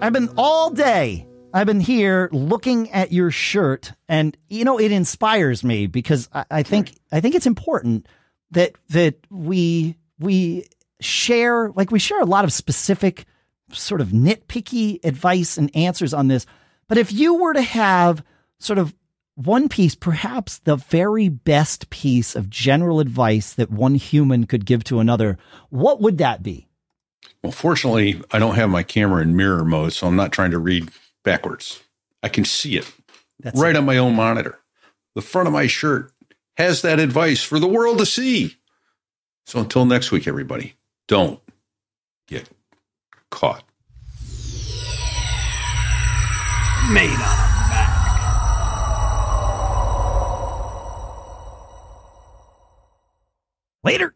I've 0.00 0.12
been 0.12 0.30
all 0.36 0.70
day. 0.70 1.26
I've 1.52 1.66
been 1.66 1.80
here 1.80 2.28
looking 2.32 2.90
at 2.90 3.12
your 3.12 3.30
shirt, 3.30 3.92
and 4.08 4.36
you 4.48 4.64
know 4.64 4.80
it 4.80 4.90
inspires 4.90 5.62
me 5.62 5.86
because 5.86 6.28
I, 6.32 6.44
I 6.50 6.62
think 6.64 6.94
I 7.12 7.20
think 7.20 7.36
it's 7.36 7.46
important 7.46 8.08
that 8.50 8.72
that 8.88 9.14
we 9.30 9.96
we 10.18 10.66
share 11.00 11.70
like 11.70 11.90
we 11.90 11.98
share 11.98 12.20
a 12.20 12.26
lot 12.26 12.44
of 12.44 12.52
specific 12.52 13.26
sort 13.72 14.00
of 14.00 14.08
nitpicky 14.08 15.04
advice 15.04 15.56
and 15.56 15.74
answers 15.74 16.14
on 16.14 16.28
this. 16.28 16.46
But 16.88 16.98
if 16.98 17.12
you 17.12 17.34
were 17.34 17.54
to 17.54 17.62
have 17.62 18.22
sort 18.58 18.78
of 18.78 18.94
one 19.36 19.68
piece, 19.68 19.94
perhaps 19.94 20.58
the 20.58 20.76
very 20.76 21.28
best 21.28 21.90
piece 21.90 22.36
of 22.36 22.48
general 22.48 23.00
advice 23.00 23.54
that 23.54 23.70
one 23.70 23.96
human 23.96 24.46
could 24.46 24.64
give 24.64 24.84
to 24.84 25.00
another, 25.00 25.38
what 25.70 26.00
would 26.00 26.18
that 26.18 26.42
be? 26.42 26.68
Well, 27.42 27.52
fortunately, 27.52 28.22
I 28.30 28.38
don't 28.38 28.54
have 28.54 28.70
my 28.70 28.82
camera 28.82 29.22
in 29.22 29.36
mirror 29.36 29.64
mode, 29.64 29.92
so 29.92 30.06
I'm 30.06 30.16
not 30.16 30.32
trying 30.32 30.52
to 30.52 30.58
read 30.58 30.90
backwards. 31.24 31.82
I 32.22 32.28
can 32.28 32.44
see 32.44 32.76
it 32.76 32.90
That's 33.40 33.60
right 33.60 33.76
on 33.76 33.84
my 33.84 33.98
own 33.98 34.14
monitor. 34.14 34.58
The 35.14 35.22
front 35.22 35.48
of 35.48 35.52
my 35.52 35.66
shirt 35.66 36.12
has 36.56 36.82
that 36.82 37.00
advice 37.00 37.42
for 37.42 37.58
the 37.58 37.66
world 37.66 37.98
to 37.98 38.06
see. 38.06 38.56
So 39.46 39.60
until 39.60 39.84
next 39.84 40.10
week, 40.10 40.26
everybody, 40.26 40.74
don't 41.06 41.38
get 42.26 42.48
caught. 43.30 43.62
Made 46.90 47.10
on 47.10 47.20
a 47.20 47.50
Mac. 47.70 47.90
Later. 53.84 54.14